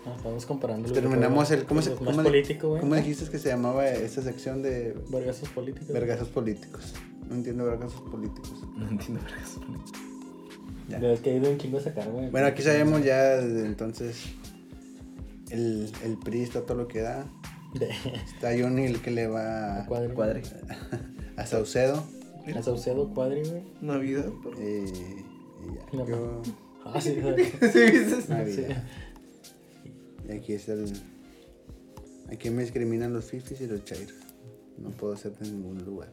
No, 0.06 0.16
estamos 0.16 0.46
comparando. 0.46 0.92
Terminamos 0.92 1.52
el. 1.52 1.66
¿Cómo, 1.66 1.82
se, 1.82 1.94
cómo, 1.94 2.24
político. 2.24 2.78
¿Cómo 2.80 2.96
dijiste 2.96 3.30
que 3.30 3.38
se 3.40 3.50
llamaba 3.50 3.88
esta 3.88 4.22
sección 4.22 4.62
de 4.62 4.96
Vergazos 5.10 5.50
políticos. 5.50 5.90
vergazos 5.90 6.30
políticos? 6.30 6.94
No 7.30 7.36
entiendo 7.36 7.66
vergazos 7.66 8.02
políticos. 8.02 8.64
No 8.78 8.88
entiendo 8.90 9.20
por 9.22 9.32
eso. 9.38 9.62
Ya. 10.88 11.00
De 11.00 11.18
que 11.18 11.32
ha 11.32 11.34
ido 11.34 11.52
un 11.52 11.58
chingo 11.58 11.78
a 11.78 11.82
sacar, 11.82 12.10
güey. 12.10 12.30
Bueno, 12.30 12.48
aquí 12.48 12.62
sabemos 12.62 13.04
ya 13.04 13.36
desde 13.36 13.66
entonces 13.66 14.24
El, 15.50 15.92
el 16.06 16.18
PRI 16.18 16.44
está 16.44 16.62
todo 16.62 16.78
lo 16.78 16.88
que 16.88 17.02
da. 17.02 17.26
De, 17.74 17.90
Está 18.26 18.52
Johnny 18.58 18.86
el 18.86 19.02
que 19.02 19.12
le 19.12 19.28
va 19.28 19.86
cuadri. 19.88 20.14
Cuadre. 20.14 20.42
a 21.36 21.46
Saucedo. 21.46 22.04
A 22.56 22.62
Saucedo 22.64 23.14
Cuadri, 23.14 23.42
güey. 23.44 23.64
Navidad, 23.82 24.30
por... 24.44 24.56
eh, 24.60 24.86
y 25.92 25.98
ya. 25.98 26.06
Yo- 26.06 26.42
Ah, 26.86 27.02
sí, 27.02 27.16
güey. 27.22 27.46
¿Sí? 27.46 28.30
Navidad. 28.30 28.84
Y 30.30 30.32
aquí 30.32 30.54
es 30.54 30.70
el. 30.70 30.86
Aquí 32.32 32.50
me 32.50 32.62
discriminan 32.64 33.12
los 33.14 33.26
fifis 33.26 33.60
y 33.62 33.68
los 33.68 33.84
chairos. 33.84 34.14
No 34.78 34.90
puedo 34.92 35.16
ser 35.18 35.34
de 35.38 35.50
ningún 35.50 35.84
lugar. 35.84 36.10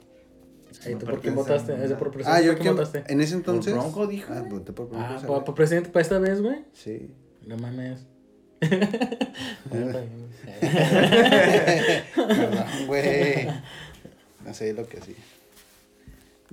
Ahí, 0.84 0.94
No 0.94 0.98
¿tú 0.98 1.06
por 1.06 1.20
quién 1.20 1.34
votaste? 1.36 1.72
¿Ese 1.84 1.94
por 1.94 2.10
presidente? 2.10 2.40
Ah, 2.40 2.44
yo 2.44 2.52
¿Por 2.54 2.60
quién 2.62 2.74
votaste? 2.76 3.04
en 3.12 3.20
ese 3.20 3.34
entonces. 3.36 3.72
Bronco, 3.72 4.06
dijo. 4.08 4.32
Ah, 4.32 4.42
voté 4.48 4.72
por 4.72 4.88
Bronco. 4.88 5.04
Ah, 5.08 5.22
¿por, 5.24 5.44
por 5.44 5.54
presidente 5.54 5.90
para 5.90 6.02
esta 6.02 6.18
vez, 6.18 6.40
güey? 6.42 6.64
Sí. 6.72 7.10
No 7.46 7.56
mames. 7.56 8.06
Perdón, 9.70 10.08
güey. 12.86 13.46
No 14.44 14.54
sé 14.54 14.72
lo 14.72 14.86
que 14.86 15.00
sí. 15.00 15.14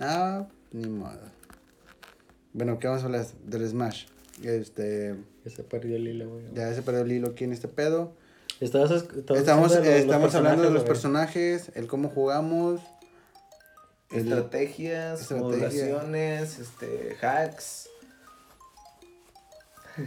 No, 0.02 0.50
ni 0.72 0.88
modo. 0.90 1.20
Bueno, 2.54 2.80
¿qué 2.80 2.88
vamos 2.88 3.04
a 3.04 3.06
hablar 3.06 3.26
del 3.46 3.68
Smash? 3.70 4.06
Este. 4.44 5.16
Que 5.44 5.50
se 5.50 5.64
perdió 5.64 5.96
el 5.96 6.08
hilo, 6.08 6.30
güey. 6.30 6.44
Ya 6.54 6.74
se 6.74 6.82
perdió 6.82 7.02
el 7.02 7.12
hilo 7.12 7.30
aquí 7.30 7.44
en 7.46 7.54
este 7.54 7.68
pedo. 7.68 8.14
Estabas, 8.60 8.92
estabas 8.92 9.40
Estamos, 9.40 9.76
los- 9.76 9.86
estamos 9.88 10.36
hablando 10.36 10.64
de 10.64 10.72
los 10.72 10.84
personajes, 10.84 11.72
el 11.76 11.88
cómo 11.88 12.10
jugamos. 12.10 12.82
el- 14.12 14.20
Estrategias, 14.28 15.22
Estrategia. 15.22 15.42
modulaciones, 15.48 16.60
este, 16.60 17.16
hacks. 17.22 17.88
A 19.98 20.02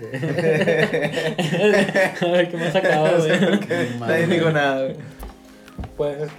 ver, 2.27 2.51
¿qué 2.51 2.57
me 2.57 2.67
has 2.67 2.73
sacado, 2.73 3.19
güey? 3.19 3.31
Nadie 4.01 4.27
dijo 4.27 4.51
nada, 4.51 4.83
güey. 4.85 4.97
Pues. 5.97 6.31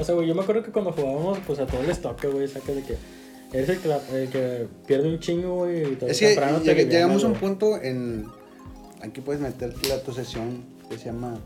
No 0.00 0.04
sé, 0.06 0.12
güey. 0.14 0.26
Yo 0.26 0.34
me 0.34 0.40
acuerdo 0.42 0.62
que 0.62 0.70
cuando 0.72 0.92
jugábamos, 0.92 1.38
pues 1.46 1.58
a 1.58 1.66
todos 1.66 1.86
les 1.86 2.00
toca, 2.00 2.26
güey. 2.28 2.48
Saca 2.48 2.72
de 2.72 2.82
que. 2.82 2.96
Eres 3.52 3.68
el 3.68 3.78
que, 3.80 3.88
la- 3.88 4.00
el 4.12 4.28
que 4.30 4.66
pierde 4.86 5.08
un 5.08 5.18
chingo, 5.18 5.56
güey. 5.56 5.92
y 5.92 5.96
todo 5.96 6.08
Es 6.08 6.18
que 6.18 6.26
temprano 6.28 6.60
lleg- 6.60 6.88
llegamos 6.88 7.22
a 7.24 7.26
un 7.26 7.34
punto 7.34 7.76
en. 7.80 8.24
Aquí 9.02 9.20
puedes 9.20 9.40
meter 9.42 9.74
la, 9.88 10.02
tu 10.02 10.12
sesión 10.12 10.64
que 10.88 10.96
se 10.98 11.06
llama. 11.06 11.38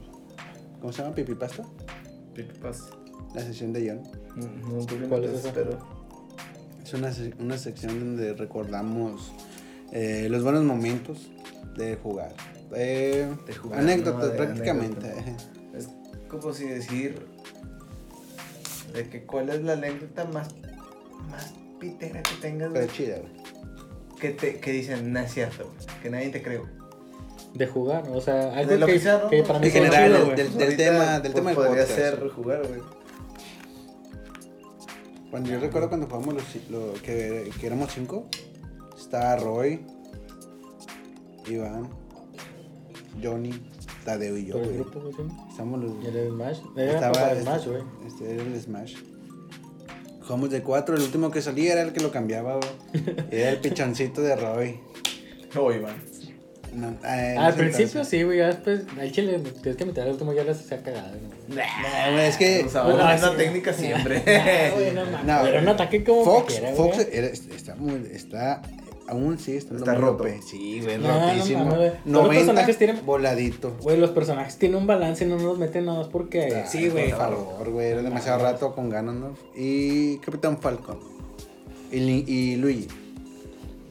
¿Cómo 0.80 0.92
se 0.92 1.02
llama? 1.02 1.14
Pipipasta. 1.14 1.64
Pipipas. 2.34 2.90
La 3.34 3.40
sesión 3.42 3.72
de 3.72 3.88
John. 3.88 4.02
No, 4.36 4.78
no, 4.86 5.08
¿Cuál 5.08 5.24
es 5.24 5.32
esa? 5.40 5.52
Pero... 5.52 5.78
Es 6.84 6.92
una, 6.94 7.12
una 7.40 7.56
sección 7.58 7.98
donde 7.98 8.34
recordamos 8.34 9.32
eh, 9.92 10.28
los 10.30 10.42
buenos 10.44 10.62
momentos 10.64 11.28
de 11.76 11.96
jugar. 11.96 12.34
Eh, 12.76 13.26
De 13.46 13.54
jugar, 13.54 13.80
anécdotas 13.80 14.20
¿no? 14.20 14.26
De 14.28 14.36
prácticamente. 14.36 15.12
Es 15.76 15.88
como 16.28 16.52
si 16.52 16.64
decir 16.68 17.26
de 18.92 19.08
que 19.08 19.24
cuál 19.24 19.48
es 19.50 19.62
la 19.62 19.72
anécdota 19.74 20.24
más, 20.26 20.48
más 21.30 21.54
pitera 21.80 22.22
que 22.22 22.34
tengas, 22.40 22.70
Pero 22.72 22.86
chida, 22.92 23.16
güey. 23.18 23.32
que, 24.20 24.30
te, 24.30 24.60
que 24.60 24.70
dicen, 24.72 25.12
no 25.12 25.20
es 25.20 25.32
cierto, 25.32 25.64
güey, 25.64 26.00
que 26.02 26.10
nadie 26.10 26.28
te 26.30 26.42
cree, 26.42 26.58
güey. 26.58 26.70
De 27.54 27.66
jugar, 27.68 28.04
o 28.12 28.20
sea, 28.20 28.52
algo 28.56 28.70
De 28.72 28.78
lo 28.78 28.86
que, 28.86 28.94
que 28.94 28.98
sea, 29.00 29.18
¿no? 29.18 29.30
que 29.30 29.42
para 29.44 29.58
mí 29.60 29.66
En 29.66 29.72
fue 29.72 29.80
general, 29.82 30.04
chido, 30.12 30.16
del- 30.18 30.24
güey. 30.24 30.36
del- 30.36 30.62
ahorita, 30.62 30.76
tema- 30.76 31.12
del 31.20 31.20
pues, 31.22 31.34
tema 31.34 31.50
del 31.50 31.56
podría 31.56 31.84
podcast. 31.84 31.98
ser 32.00 32.28
jugar, 32.30 32.66
güey. 32.66 32.80
Cuando 35.30 35.50
yo 35.50 35.60
recuerdo 35.60 35.88
cuando 35.88 36.06
jugamos 36.06 36.34
los, 36.34 36.42
ci- 36.44 36.68
lo- 36.68 36.92
que, 37.02 37.50
que 37.60 37.66
éramos 37.66 37.92
cinco, 37.92 38.28
estaba 38.96 39.36
Roy, 39.36 39.84
Iván, 41.48 41.88
Johnny, 43.22 43.50
Tadeo 44.04 44.36
y 44.36 44.46
yo, 44.46 44.52
Por 44.54 44.62
el 44.62 44.68
güey. 44.68 44.78
grupo, 44.80 45.00
güey. 45.00 45.30
Estamos 45.50 45.80
los. 45.82 45.92
Y 46.04 46.06
el 46.16 46.28
Smash. 46.30 46.58
Estaba 46.76 47.30
el 47.30 47.38
este- 47.38 47.42
Smash, 47.42 47.66
güey. 47.66 47.82
Este 48.06 48.34
era 48.34 48.42
el 48.42 48.60
Smash. 48.60 48.94
Jugamos 50.22 50.50
de 50.50 50.62
cuatro, 50.62 50.96
el 50.96 51.02
último 51.02 51.30
que 51.30 51.42
salía 51.42 51.72
era 51.72 51.82
el 51.82 51.92
que 51.92 52.00
lo 52.00 52.10
cambiaba, 52.10 52.56
güey. 52.56 53.04
Era 53.30 53.50
el 53.50 53.58
pichoncito 53.58 54.22
de 54.22 54.36
Roy. 54.36 54.80
No, 55.54 55.70
Iván. 55.72 55.96
No, 56.72 56.88
eh, 57.04 57.32
en 57.34 57.38
Al 57.38 57.54
principio 57.54 57.84
entonces. 57.86 58.08
sí, 58.08 58.22
güey. 58.24 58.38
Ya 58.38 58.46
después, 58.48 58.80
al 58.98 59.12
chile, 59.12 59.38
tienes 59.62 59.76
que 59.76 59.84
meter 59.84 60.02
al 60.04 60.10
último 60.12 60.32
ya 60.32 60.42
les 60.42 60.58
hacía 60.58 60.82
cagada, 60.82 61.10
güey. 61.10 61.20
No, 61.58 62.12
güey, 62.14 62.26
es 62.26 62.36
que 62.36 62.66
Bueno, 62.72 63.04
así- 63.04 63.22
misma 63.22 63.36
técnica 63.36 63.72
siempre. 63.74 64.22
No, 64.70 64.74
güey, 64.76 64.92
no 64.92 65.04
mames. 65.04 65.24
No, 65.24 65.46
Era 65.46 65.60
un 65.60 65.68
ataque 65.68 66.02
como 66.02 66.24
Fox, 66.24 66.60
Fox 66.76 67.06
era- 67.12 67.26
está 67.28 67.74
muy, 67.76 68.08
está, 68.12 68.62
aún 69.08 69.38
sí 69.38 69.56
está, 69.56 69.74
Está 69.76 69.94
roto. 69.94 70.24
rope. 70.24 70.40
Sí, 70.42 70.80
güey, 70.82 70.98
No, 70.98 71.08
no 71.08 71.28
rotísimo. 71.30 71.64
güey. 71.64 71.76
Todos 71.90 71.92
los 72.04 72.12
90, 72.12 72.34
personajes 72.34 72.78
tienen- 72.78 73.06
voladito. 73.06 73.76
Güey, 73.82 73.98
los 73.98 74.10
personajes 74.10 74.56
tienen 74.58 74.78
un 74.78 74.86
balance 74.86 75.24
y 75.24 75.28
no 75.28 75.38
nos 75.38 75.58
meten 75.58 75.84
nada 75.86 75.98
más 75.98 76.08
porque 76.08 76.62
Ah, 76.64 76.66
sí, 76.66 76.88
güey. 76.88 77.10
Por 77.10 77.18
favor, 77.18 77.70
güey, 77.70 77.86
era 77.88 78.02
demasiado 78.02 78.42
rato 78.42 78.74
con 78.74 78.88
Ganondorf. 78.90 79.38
Y 79.56 80.18
Capitán 80.18 80.58
Falcon. 80.58 80.98
Y, 81.92 81.96
y 82.26 82.56
Luigi. 82.56 82.88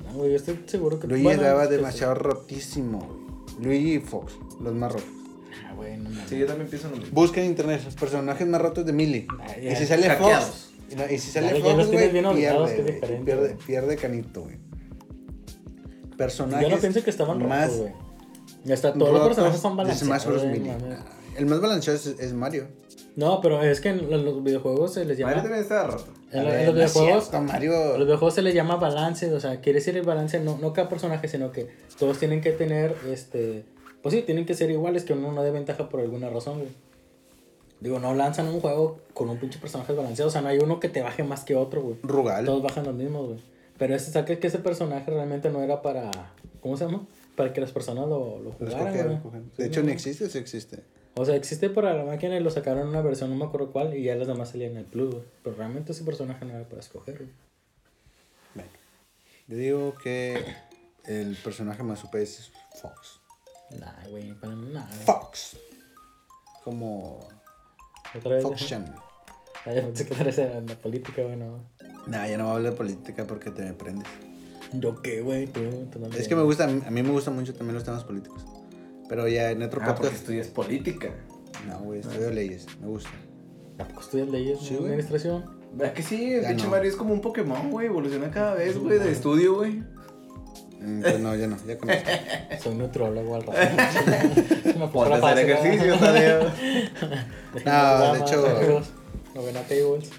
No, 0.08 0.14
güey, 0.20 0.32
yo 0.32 0.36
estoy 0.38 0.60
seguro 0.66 1.00
que 1.00 1.08
Luigi 1.08 1.24
bueno, 1.24 1.42
estaba 1.42 1.64
es 1.64 1.70
que 1.70 1.76
demasiado 1.78 2.14
rotísimo, 2.16 3.00
güey. 3.00 3.24
Luigi 3.66 3.94
y 3.96 4.00
Fox, 4.00 4.34
los 4.62 4.74
más 4.74 4.92
rotos. 4.92 5.08
sí. 5.08 5.60
Ah, 5.70 5.74
güey, 5.76 5.98
no. 5.98 6.10
Sí, 6.28 6.38
yo 6.40 6.46
también 6.48 6.70
pienso 6.70 6.90
lo 6.90 6.98
mismo. 6.98 7.12
Busquen 7.14 7.44
en 7.44 7.50
internet 7.52 7.82
los 7.86 7.96
personajes 7.96 8.48
más 8.48 8.62
rotos 8.62 8.86
de. 8.86 9.28
Ah, 9.40 9.58
Y 9.62 9.76
si 9.76 9.86
sale 9.86 10.08
Hackeados. 10.10 10.46
Fox. 10.46 10.70
Y, 10.92 10.96
no- 10.96 11.06
y 11.12 11.18
si 11.18 11.32
sale 11.32 11.62
Fox, 11.62 11.88
güey, 11.92 12.12
pierde, 12.12 13.00
pierde, 13.24 13.56
pierde 13.66 13.96
canito, 13.96 14.42
güey. 14.42 14.58
Personajes 16.18 16.68
Yo 16.68 16.76
no 16.76 16.82
pienso 16.82 17.04
que 17.04 17.10
estaban 17.10 17.48
más 17.48 17.68
rotos, 17.68 17.82
güey. 17.82 17.94
Ya 18.66 18.74
está, 18.74 18.94
todos 18.94 19.14
los 19.14 19.28
personajes 19.28 19.60
son 19.60 19.76
balanceados. 19.76 20.44
El 21.36 21.46
más 21.48 21.62
balanceado 21.62 21.98
es, 21.98 22.08
es 22.08 22.34
Mario. 22.34 22.68
No, 23.16 23.42
pero 23.42 23.62
es 23.62 23.80
que 23.80 23.90
en 23.90 24.10
los 24.10 24.44
videojuegos 24.44 24.94
se 24.94 25.06
les 25.06 25.18
llama. 25.18 25.32
Mario 25.32 25.44
también 25.44 25.64
estaba 25.64 25.88
roto. 25.88 26.06
En, 26.32 26.46
ver, 26.46 26.66
los 26.66 26.76
videojuegos. 26.76 27.24
cierto, 27.26 27.38
A 27.38 27.42
los 27.42 27.52
Mario. 27.52 27.98
videojuegos 27.98 28.34
se 28.34 28.42
les 28.42 28.56
llama 28.56 28.76
balance, 28.78 29.32
o 29.32 29.40
sea, 29.40 29.62
quiere 29.62 29.80
decir 29.80 29.96
el 29.98 30.04
balance 30.04 30.40
no, 30.40 30.58
no 30.58 30.74
cada 30.74 30.90
personaje, 30.90 31.28
sino 31.28 31.52
que 31.52 31.68
todos 32.00 32.18
tienen 32.18 32.42
que 32.42 32.52
tener, 32.52 32.96
este, 33.12 33.66
pues 34.02 34.16
sí, 34.16 34.24
tienen 34.24 34.46
que 34.46 34.56
ser 34.56 34.72
iguales, 34.72 35.04
que 35.04 35.14
uno 35.14 35.32
no 35.32 35.44
dé 35.44 35.52
ventaja 35.52 35.90
por 35.90 36.00
alguna 36.00 36.30
razón, 36.30 36.60
güey. 36.60 36.70
Digo, 37.82 38.00
no 38.00 38.14
lanzan 38.16 38.48
un 38.48 38.62
juego 38.62 39.00
con 39.14 39.30
un 39.30 39.38
pinche 39.38 39.60
personaje 39.60 39.94
balanceado, 39.94 40.30
o 40.30 40.32
sea, 40.32 40.42
no 40.42 40.48
hay 40.48 40.58
uno 40.58 40.80
que 40.80 40.90
te 40.90 41.02
baje 41.02 41.24
más 41.24 41.44
que 41.44 41.56
otro, 41.56 41.82
güey. 41.82 41.98
Rugal. 42.02 42.46
Todos 42.46 42.64
bajan 42.64 42.86
los 42.86 42.96
mismos, 42.96 43.28
güey. 43.28 43.40
Pero 43.84 43.96
ese 43.96 44.12
saca 44.14 44.34
que 44.40 44.48
ese 44.48 44.60
personaje 44.60 45.12
realmente 45.12 45.50
no 45.50 45.62
era 45.62 45.82
para, 45.82 46.10
¿cómo 46.62 46.78
se 46.78 46.86
llama? 46.86 47.06
Para 47.36 47.52
que 47.52 47.60
las 47.60 47.74
personas 47.74 48.08
lo, 48.08 48.40
lo 48.40 48.54
jugaran, 48.54 48.88
cogieron, 48.88 49.08
güey. 49.10 49.22
cogieron. 49.22 49.52
Sí, 49.58 49.62
De 49.62 49.68
hecho, 49.68 49.82
no, 49.82 49.88
ni 49.88 49.92
existe, 49.92 50.30
sí 50.30 50.38
existe. 50.38 50.84
O 51.16 51.26
sea, 51.26 51.36
existe 51.36 51.70
para 51.70 51.94
la 51.94 52.06
máquina 52.06 52.38
y 52.38 52.40
lo 52.40 52.50
sacaron 52.50 52.84
en 52.84 52.88
una 52.88 53.02
versión, 53.02 53.30
no 53.30 53.36
me 53.36 53.44
acuerdo 53.44 53.74
cuál, 53.74 53.94
y 53.94 54.04
ya 54.04 54.16
las 54.16 54.30
demás 54.30 54.52
salían 54.52 54.72
en 54.72 54.78
el 54.78 54.86
plus, 54.86 55.12
güey. 55.12 55.24
Pero 55.44 55.58
realmente 55.58 55.92
ese 55.92 56.06
personaje 56.06 56.46
no 56.46 56.54
era 56.54 56.64
para 56.64 56.80
escoger, 56.80 57.18
güey. 57.18 57.30
Bueno, 58.56 58.72
yo 59.50 59.58
digo 59.58 59.96
que 60.02 60.42
el 61.04 61.36
personaje 61.36 61.84
más 61.84 62.00
super 62.00 62.22
es 62.22 62.54
Fox. 62.82 63.20
Nah, 63.82 64.08
güey, 64.10 64.34
para 64.36 64.56
mí 64.56 64.72
nada. 64.72 64.88
Fox. 64.88 65.58
Como 66.64 67.20
Otra 68.16 68.36
vez. 68.36 68.44
Fox 68.44 68.66
Channel. 68.66 68.94
Ah, 69.66 69.74
ya 69.76 69.82
pensé 69.82 70.08
que 70.08 70.42
en 70.42 70.68
la 70.68 70.76
política, 70.76 71.22
güey, 71.22 71.36
no. 71.36 71.73
Nah, 72.08 72.28
ya 72.28 72.38
no 72.38 72.44
voy 72.46 72.54
a 72.54 72.56
hablar 72.58 72.72
de 72.74 72.78
política 72.78 73.26
porque 73.26 73.50
te 73.52 73.64
me 73.64 73.74
prendes. 73.74 74.08
¿Yo 74.74 75.02
qué, 75.02 75.22
güey? 75.22 75.48
Tú, 75.48 75.62
tú 75.92 76.00
también. 76.00 76.22
Es 76.22 76.28
que 76.28 76.36
me 76.36 76.42
gusta, 76.44 76.66
a 76.66 76.68
mí 76.68 77.04
me 77.04 77.10
gustan 77.10 77.36
mucho 77.36 77.54
también 77.54 77.76
los 77.76 77.84
temas 77.84 78.04
políticos. 78.04 78.46
Pero 79.08 79.28
ya 79.28 79.52
en 79.52 79.62
otro 79.62 79.80
Ah, 79.82 79.86
porque 79.88 80.02
podcast. 80.04 80.16
estudias 80.22 80.48
política. 80.48 81.10
No, 81.68 81.80
güey, 81.80 82.00
estudio 82.00 82.32
leyes, 82.32 82.66
me 82.82 82.88
gusta. 82.88 83.10
¿Tampoco 83.78 84.02
estudias 84.02 84.30
leyes 84.30 84.60
Sí, 84.60 84.74
güey. 84.76 84.86
administración? 84.88 85.46
¿Verdad 85.74 85.94
que 85.94 86.04
sí? 86.04 86.34
El 86.34 86.46
pinche 86.46 86.66
no. 86.66 86.72
Mario 86.72 86.90
es 86.90 86.96
como 86.96 87.14
un 87.14 87.22
Pokémon, 87.22 87.70
güey. 87.72 87.88
Evoluciona 87.88 88.30
cada 88.32 88.56
vez, 88.56 88.78
güey, 88.78 89.00
de 89.00 89.12
estudio, 89.12 89.56
güey. 89.56 89.84
Mm, 90.82 91.02
Pues 91.02 91.20
no, 91.20 91.36
ya 91.36 91.48
no, 91.48 91.58
ya 91.66 91.78
con 91.78 91.90
eso. 91.90 92.04
Soy 92.64 92.76
nutriólogo 92.76 93.36
al 93.36 93.44
rato. 93.44 93.54
Me 94.78 94.84
a 94.84 94.88
fase, 94.90 95.14
hacer 95.14 95.50
ejercicio, 95.50 95.98
Tadeo. 95.98 96.40
No, 97.66 98.14
de 98.14 98.20
hecho- 98.20 98.82
Novena 99.36 99.62
tables. 99.62 100.10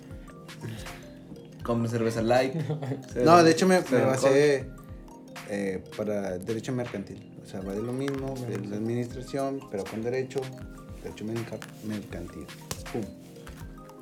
Come 1.64 1.88
cerveza 1.88 2.22
light. 2.22 2.54
No, 3.24 3.42
de 3.42 3.50
hecho 3.50 3.66
me, 3.66 3.80
me 3.90 4.04
basé 4.04 4.66
eh, 5.50 5.82
para 5.96 6.38
derecho 6.38 6.72
mercantil. 6.72 7.32
O 7.42 7.46
sea, 7.46 7.60
va 7.60 7.72
de 7.72 7.82
lo 7.82 7.92
mismo, 7.92 8.34
de 8.48 8.58
la 8.68 8.76
administración, 8.76 9.60
pero 9.70 9.84
con 9.84 10.02
derecho, 10.02 10.40
derecho 11.02 11.24
merca- 11.24 11.58
mercantil. 11.84 12.46
Pum. 12.92 13.02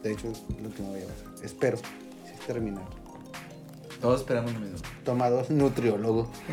De 0.02 0.12
hecho, 0.12 0.28
es 0.30 0.42
lo 0.62 0.70
que 0.74 0.82
me 0.82 0.88
voy 0.90 1.00
a 1.00 1.06
basar. 1.06 1.44
Espero, 1.44 1.78
si 2.26 2.32
es 2.34 2.40
terminar. 2.46 2.84
Todos 4.00 4.20
esperamos 4.20 4.52
lo 4.52 4.60
mismo. 4.60 4.78
Toma 5.04 5.30
dos, 5.30 5.50
nutriólogo. 5.50 6.30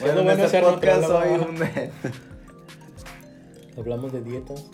Bueno, 0.00 0.20
en 0.20 0.24
bueno 0.24 0.44
este 0.44 0.60
podcast 0.60 1.06
soy 1.06 1.28
un... 1.34 1.58
Hablamos 3.78 4.12
de 4.12 4.22
dietas. 4.22 4.64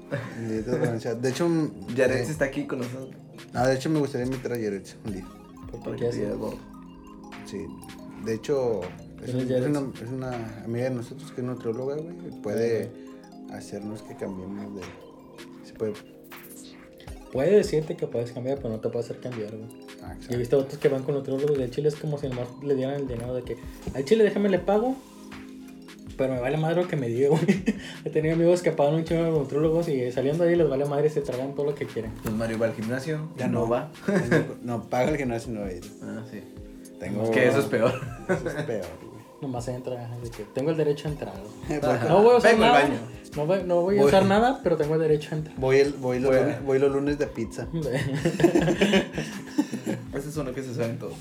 Dietas 0.48 0.78
balanceadas. 0.78 1.22
De 1.22 1.30
hecho, 1.30 1.48
Yaretz 1.94 2.28
eh, 2.28 2.32
está 2.32 2.44
aquí 2.44 2.66
con 2.66 2.80
nosotros. 2.80 3.14
No, 3.52 3.66
de 3.66 3.74
hecho 3.74 3.90
me 3.90 3.98
gustaría 3.98 4.26
invitar 4.26 4.52
a 4.52 4.58
Yaretz 4.58 4.94
un 5.06 5.12
día. 5.12 5.26
¿Por 5.84 5.96
qué 5.96 6.08
así? 6.08 6.22
Sí. 7.46 7.66
De 8.24 8.34
hecho, 8.34 8.80
Es, 9.24 9.34
un- 9.34 9.40
una, 9.76 9.92
es 10.02 10.08
una 10.10 10.62
amiga 10.64 10.84
de 10.88 10.94
nosotros 10.96 11.30
que 11.32 11.40
es 11.40 11.46
nutrióloga, 11.46 11.96
güey. 11.96 12.40
Puede 12.42 12.90
hacernos 13.52 14.02
que 14.02 14.14
cambiemos 14.16 14.74
de. 14.74 14.82
Se 15.66 15.72
puede. 15.74 15.92
Puede 17.32 17.56
decirte 17.56 17.96
que 17.96 18.06
puedes 18.06 18.32
cambiar, 18.32 18.56
pero 18.58 18.70
no 18.70 18.80
te 18.80 18.88
puede 18.88 19.04
hacer 19.04 19.20
cambiar, 19.20 19.56
güey. 19.56 19.68
Ah, 20.02 20.16
Yo 20.20 20.34
he 20.34 20.36
visto 20.38 20.58
otros 20.58 20.78
que 20.78 20.88
van 20.88 21.02
con 21.04 21.14
nutriólogos 21.14 21.56
de 21.58 21.70
Chile, 21.70 21.88
es 21.88 21.94
como 21.96 22.18
si 22.18 22.28
nomás 22.28 22.48
le 22.62 22.74
dieran 22.74 22.96
el 22.96 23.06
dinero 23.06 23.34
de 23.34 23.42
que 23.42 23.56
al 23.94 24.04
Chile 24.04 24.24
déjame 24.24 24.48
le 24.48 24.58
pago, 24.58 24.96
pero 26.20 26.34
me 26.34 26.40
vale 26.40 26.58
madre 26.58 26.82
lo 26.82 26.86
que 26.86 26.96
me 26.96 27.08
diga, 27.08 27.30
güey. 27.30 27.42
He 28.04 28.10
tenido 28.10 28.34
amigos 28.34 28.60
que 28.60 28.72
pagan 28.72 28.92
un 28.96 29.04
chingo 29.04 29.24
de 29.24 29.30
nutriólogos 29.30 29.88
y 29.88 30.12
saliendo 30.12 30.44
ahí 30.44 30.54
les 30.54 30.68
vale 30.68 30.84
madre 30.84 31.06
y 31.06 31.10
se 31.10 31.22
tragan 31.22 31.54
todo 31.54 31.64
lo 31.64 31.74
que 31.74 31.86
quieren. 31.86 32.12
Pues 32.22 32.34
Mario 32.34 32.58
va 32.58 32.66
al 32.66 32.74
gimnasio. 32.74 33.30
Ya 33.38 33.46
no 33.48 33.60
no. 33.60 33.68
va. 33.70 33.90
no, 34.62 34.84
paga 34.90 35.12
el 35.12 35.16
que 35.16 35.24
no 35.24 35.34
ir. 35.34 35.80
Ah, 36.02 36.22
sí. 36.30 36.42
Tengo. 36.98 37.22
Es 37.24 37.30
que 37.30 37.48
eso 37.48 37.60
es 37.60 37.64
peor. 37.64 37.98
Eso 38.28 38.48
es 38.50 38.64
peor, 38.64 38.84
güey. 39.00 39.20
Nomás 39.40 39.66
entra, 39.68 40.10
de 40.22 40.30
que 40.30 40.44
tengo 40.54 40.72
el 40.72 40.76
derecho 40.76 41.08
a 41.08 41.12
entrar. 41.12 41.32
Ajá. 41.82 42.04
No 42.08 42.22
voy 42.22 42.34
a 42.34 42.36
usar 42.36 42.52
Vengo 42.52 42.64
al 42.66 42.72
nada, 42.72 42.82
baño. 42.84 42.98
No 43.34 43.46
voy, 43.46 43.62
no 43.64 43.80
voy 43.80 43.96
a 43.96 44.00
Voy. 44.00 44.08
usar 44.08 44.26
nada, 44.26 44.60
pero 44.62 44.76
tengo 44.76 44.96
el 44.96 45.00
derecho 45.00 45.30
a 45.32 45.38
entrar. 45.38 45.56
Voy, 45.56 45.78
el, 45.78 45.94
voy, 45.94 46.18
los 46.18 46.30
Voy 46.32 46.38
a- 46.38 46.42
lunes, 46.42 46.64
voy 46.64 46.78
los 46.80 46.92
lunes 46.92 47.18
de 47.18 47.26
pizza. 47.28 47.66
Ese 50.12 50.28
es 50.28 50.36
uno 50.36 50.52
que 50.52 50.62
se 50.62 50.74
saben 50.74 50.98
todos. 50.98 51.14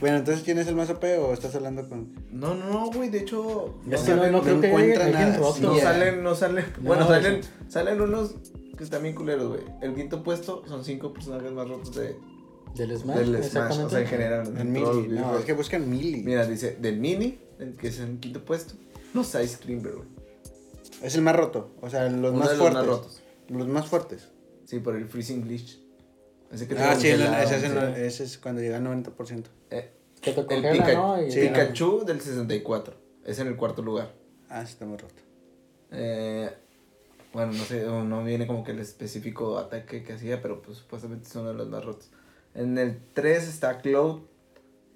Bueno, 0.00 0.16
entonces, 0.16 0.42
¿quién 0.44 0.58
es 0.58 0.66
el 0.66 0.74
más 0.76 0.88
OP 0.90 1.04
o 1.20 1.32
estás 1.32 1.54
hablando 1.54 1.86
con.? 1.88 2.14
No, 2.30 2.54
no, 2.54 2.90
güey. 2.90 3.10
De 3.10 3.18
hecho, 3.18 3.74
no 3.84 3.98
sé, 3.98 4.14
no, 4.14 4.16
salen, 4.16 4.32
no 4.32 4.38
no 4.38 4.44
creo 4.44 4.60
que 4.60 4.96
nada, 5.12 5.36
roto. 5.36 5.60
no 5.60 5.76
salen, 5.78 6.22
no 6.22 6.34
salen. 6.34 6.64
No, 6.78 6.88
bueno, 6.88 7.06
salen, 7.06 7.40
salen 7.68 8.00
unos 8.00 8.34
que 8.76 8.84
están 8.84 9.02
bien 9.02 9.14
culeros, 9.14 9.48
güey. 9.48 9.62
El 9.82 9.94
quinto 9.94 10.22
puesto 10.22 10.64
son 10.66 10.84
cinco 10.84 11.12
personajes 11.12 11.52
más 11.52 11.68
rotos 11.68 11.94
de, 11.94 12.16
Del 12.74 12.96
Smash, 12.98 13.18
del 13.18 13.44
Smash. 13.44 13.78
O 13.78 13.90
sea, 13.90 14.00
en 14.00 14.06
general. 14.06 14.46
El 14.46 14.58
en 14.58 14.74
todos 14.82 14.96
Mili. 14.96 15.08
los 15.08 15.20
No, 15.20 15.38
es 15.38 15.44
que 15.44 15.52
buscan 15.52 15.90
Mili. 15.90 16.22
Mira, 16.22 16.46
dice, 16.46 16.76
del 16.80 16.98
Mini, 16.98 17.38
el 17.58 17.76
que 17.76 17.88
es 17.88 18.00
en 18.00 18.18
quinto 18.20 18.42
puesto. 18.44 18.74
Los 19.12 19.34
Ice 19.34 19.58
Climber, 19.58 19.92
güey. 19.92 20.08
Es 21.02 21.14
el 21.14 21.22
más 21.22 21.36
roto. 21.36 21.72
O 21.82 21.90
sea, 21.90 22.08
los 22.08 22.30
Uno 22.30 22.38
más 22.38 22.50
de 22.50 22.56
los 22.56 22.58
fuertes. 22.62 22.78
más 22.78 22.86
rotos. 22.86 23.22
Los 23.48 23.68
más 23.68 23.86
fuertes. 23.86 24.28
Sí, 24.64 24.78
por 24.78 24.94
el 24.96 25.06
Freezing 25.08 25.42
Glitch. 25.42 25.79
Ese 26.50 26.66
que 26.66 26.76
Ah, 26.78 26.96
sí, 26.96 27.08
el- 27.08 27.22
ese, 27.22 27.56
es 27.56 27.62
el- 27.64 27.94
sí. 27.94 28.00
ese 28.00 28.24
es 28.24 28.38
cuando 28.38 28.60
llega 28.60 28.76
al 28.78 28.84
90%. 28.84 29.50
Eh, 29.70 29.90
Que 30.20 30.32
te 30.32 30.40
el 30.40 30.46
congela, 30.46 30.72
Pika- 30.72 30.94
¿no? 30.94 31.22
Y- 31.22 31.30
Sí, 31.30 31.40
Pikachu 31.40 32.04
del 32.04 32.20
64. 32.20 32.94
Es 33.24 33.38
en 33.38 33.46
el 33.46 33.56
cuarto 33.56 33.82
lugar. 33.82 34.12
Ah, 34.48 34.64
sí, 34.66 34.72
está 34.72 34.84
muy 34.86 34.96
roto. 34.98 35.14
Eh, 35.92 36.50
bueno, 37.32 37.52
no 37.52 37.64
sé, 37.64 37.84
no 37.84 38.04
no 38.04 38.24
viene 38.24 38.46
como 38.46 38.64
que 38.64 38.72
el 38.72 38.80
específico 38.80 39.58
ataque 39.58 40.02
que 40.02 40.12
hacía, 40.14 40.42
pero 40.42 40.60
pues 40.62 40.78
supuestamente 40.78 41.28
es 41.28 41.34
uno 41.36 41.48
de 41.48 41.54
los 41.54 41.68
más 41.68 41.84
rotos. 41.84 42.10
En 42.54 42.76
el 42.78 42.98
3 43.14 43.48
está 43.48 43.78
Cloud, 43.78 44.22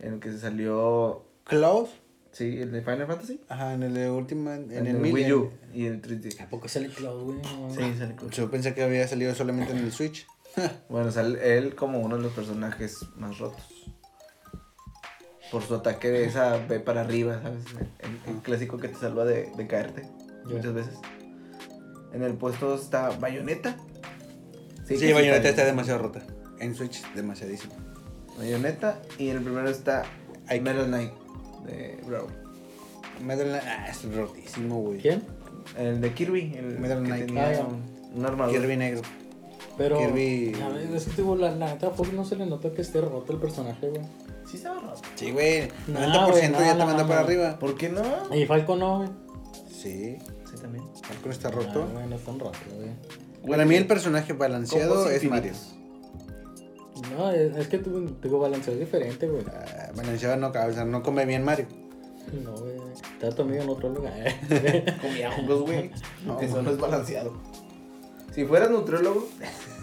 en 0.01 0.15
el 0.15 0.21
que 0.21 0.33
se 0.33 0.41
salió, 0.41 1.25
Cloud. 1.45 1.87
sí, 2.33 2.59
el 2.61 2.73
de 2.73 2.83
Final 2.83 3.07
Fantasy. 3.07 3.41
Ajá, 3.49 3.75
en 3.75 3.85
el 3.85 3.95
de 3.95 4.11
última. 4.11 4.57
En, 4.57 4.73
En, 4.73 4.87
el, 4.89 4.97
el. 4.97 5.13
Wii 5.13 5.33
U 5.33 5.51
y 5.73 5.87
el 5.87 6.03
3D. 6.03 6.41
¿A 6.43 6.49
poco 6.49 6.67
sale 6.69 6.89
Cloud, 6.89 7.23
güey? 7.23 7.37
No, 7.43 7.71
Sí, 7.71 7.95
sale 7.97 8.17
Cloud. 8.17 8.31
Yo 8.33 8.51
pensé 8.51 8.75
que 8.75 8.83
había 8.83 9.07
salido 9.07 9.33
solamente 9.37 9.73
en 9.73 9.79
el 9.79 9.93
Switch. 9.93 10.27
Bueno, 10.89 11.11
sale 11.11 11.59
él 11.59 11.75
como 11.75 11.99
uno 12.01 12.17
de 12.17 12.23
los 12.23 12.33
personajes 12.33 13.05
más 13.17 13.39
rotos. 13.39 13.63
Por 15.51 15.63
su 15.63 15.75
ataque 15.75 16.11
de 16.11 16.25
esa 16.25 16.57
B 16.57 16.81
para 16.81 17.03
arriba, 17.03 17.41
¿sabes? 17.43 17.65
El, 18.01 18.35
el 18.35 18.41
clásico 18.43 18.79
que 18.79 18.89
te 18.89 18.97
salva 18.99 19.25
de, 19.25 19.53
de 19.57 19.67
caerte 19.67 20.03
muchas 20.47 20.73
veces. 20.75 20.95
En 22.13 22.23
el 22.23 22.35
puesto 22.35 22.75
está 22.75 23.11
Bayonetta. 23.11 23.77
Sí, 24.87 24.99
que 24.99 25.13
Bayonetta 25.13 25.49
está 25.49 25.65
demasiado 25.65 26.01
rota. 26.01 26.23
En 26.59 26.75
Switch, 26.75 27.03
demasiadísimo. 27.15 27.75
Bayonetta. 28.39 29.01
Y 29.19 29.29
en 29.31 29.37
el 29.39 29.43
primero 29.43 29.69
está 29.69 30.05
Ay, 30.47 30.61
Metal 30.61 30.87
Knight 30.87 31.13
de 31.67 32.01
Brawl. 32.07 32.31
Metal 33.23 33.47
Knight- 33.47 33.65
Ah, 33.67 33.87
es 33.89 34.15
rotísimo, 34.15 34.81
güey. 34.81 34.99
¿Quién? 35.01 35.23
El 35.79 36.01
de 36.01 36.13
Kirby, 36.13 36.55
el 36.57 36.79
Metal 36.79 37.01
que 37.03 37.09
Knight. 37.09 37.27
tenía 37.27 37.53
Ah, 37.61 37.67
un, 37.67 38.19
un 38.19 38.27
armadura. 38.27 38.59
Kirby 38.61 38.77
negro. 38.77 39.03
Pero. 39.77 39.99
Kirby- 39.99 40.61
A 40.63 40.69
ver, 40.69 40.95
es 40.95 41.05
que 41.05 41.17
digo, 41.23 41.37
la, 41.37 41.51
la 41.53 41.75
neta, 41.75 41.89
¿a 41.89 41.91
poco 41.93 42.11
no 42.13 42.25
se 42.25 42.37
le 42.37 42.47
nota 42.47 42.71
que 42.73 42.83
esté 42.83 43.01
roto 43.01 43.33
el 43.33 43.39
personaje, 43.39 43.89
güey? 43.89 44.03
Sí 44.49 44.57
estaba 44.59 44.81
roto. 44.81 45.01
Sí, 45.17 45.31
güey. 45.33 45.69
No, 45.89 45.99
90% 46.01 46.31
güey, 46.31 46.49
no, 46.51 46.61
ya 46.61 46.73
te 46.73 46.79
no, 46.79 46.87
manda 46.87 47.07
para 47.07 47.21
arriba. 47.21 47.59
¿Por 47.59 47.77
qué 47.77 47.89
no? 47.89 48.03
Y 48.35 48.47
Falco 48.47 48.77
no, 48.77 48.99
güey. 48.99 49.09
Sí. 49.69 50.19
Sí, 50.51 50.57
también. 50.61 50.85
Falcon 51.03 51.33
está 51.33 51.51
roto. 51.51 51.83
Ah, 51.83 51.93
güey, 51.93 52.07
no 52.07 52.17
están 52.17 52.39
rotos, 52.39 52.61
güey. 52.77 52.91
Para 53.49 53.65
mí 53.65 53.75
el 53.75 53.87
personaje 53.87 54.33
balanceado 54.33 55.11
es 55.11 55.25
Mario. 55.25 55.53
No, 57.17 57.31
es, 57.31 57.57
es 57.57 57.69
que 57.69 57.79
tu, 57.79 58.07
tu 58.13 58.39
balanceo 58.39 58.75
es 58.75 58.81
diferente, 58.81 59.29
güey. 59.29 59.45
Ah, 59.53 59.91
balanceado 59.95 60.37
no, 60.37 60.49
o 60.49 60.73
sea, 60.73 60.85
no 60.85 61.03
come 61.03 61.27
bien 61.27 61.45
Mario. 61.45 61.67
No, 62.43 62.53
güey. 62.53 62.75
Está 63.13 63.31
tu 63.35 63.43
amigo 63.43 63.63
en 63.63 63.69
otro 63.69 63.89
lugar. 63.91 64.13
Comía 65.03 65.31
hongos, 65.37 65.63
güey. 65.63 65.91
No, 66.25 66.41
Eso 66.41 66.63
no 66.63 66.71
es 66.71 66.79
balanceado. 66.79 67.33
Si 68.35 68.45
fueras 68.45 68.71
nutriólogo, 68.71 69.29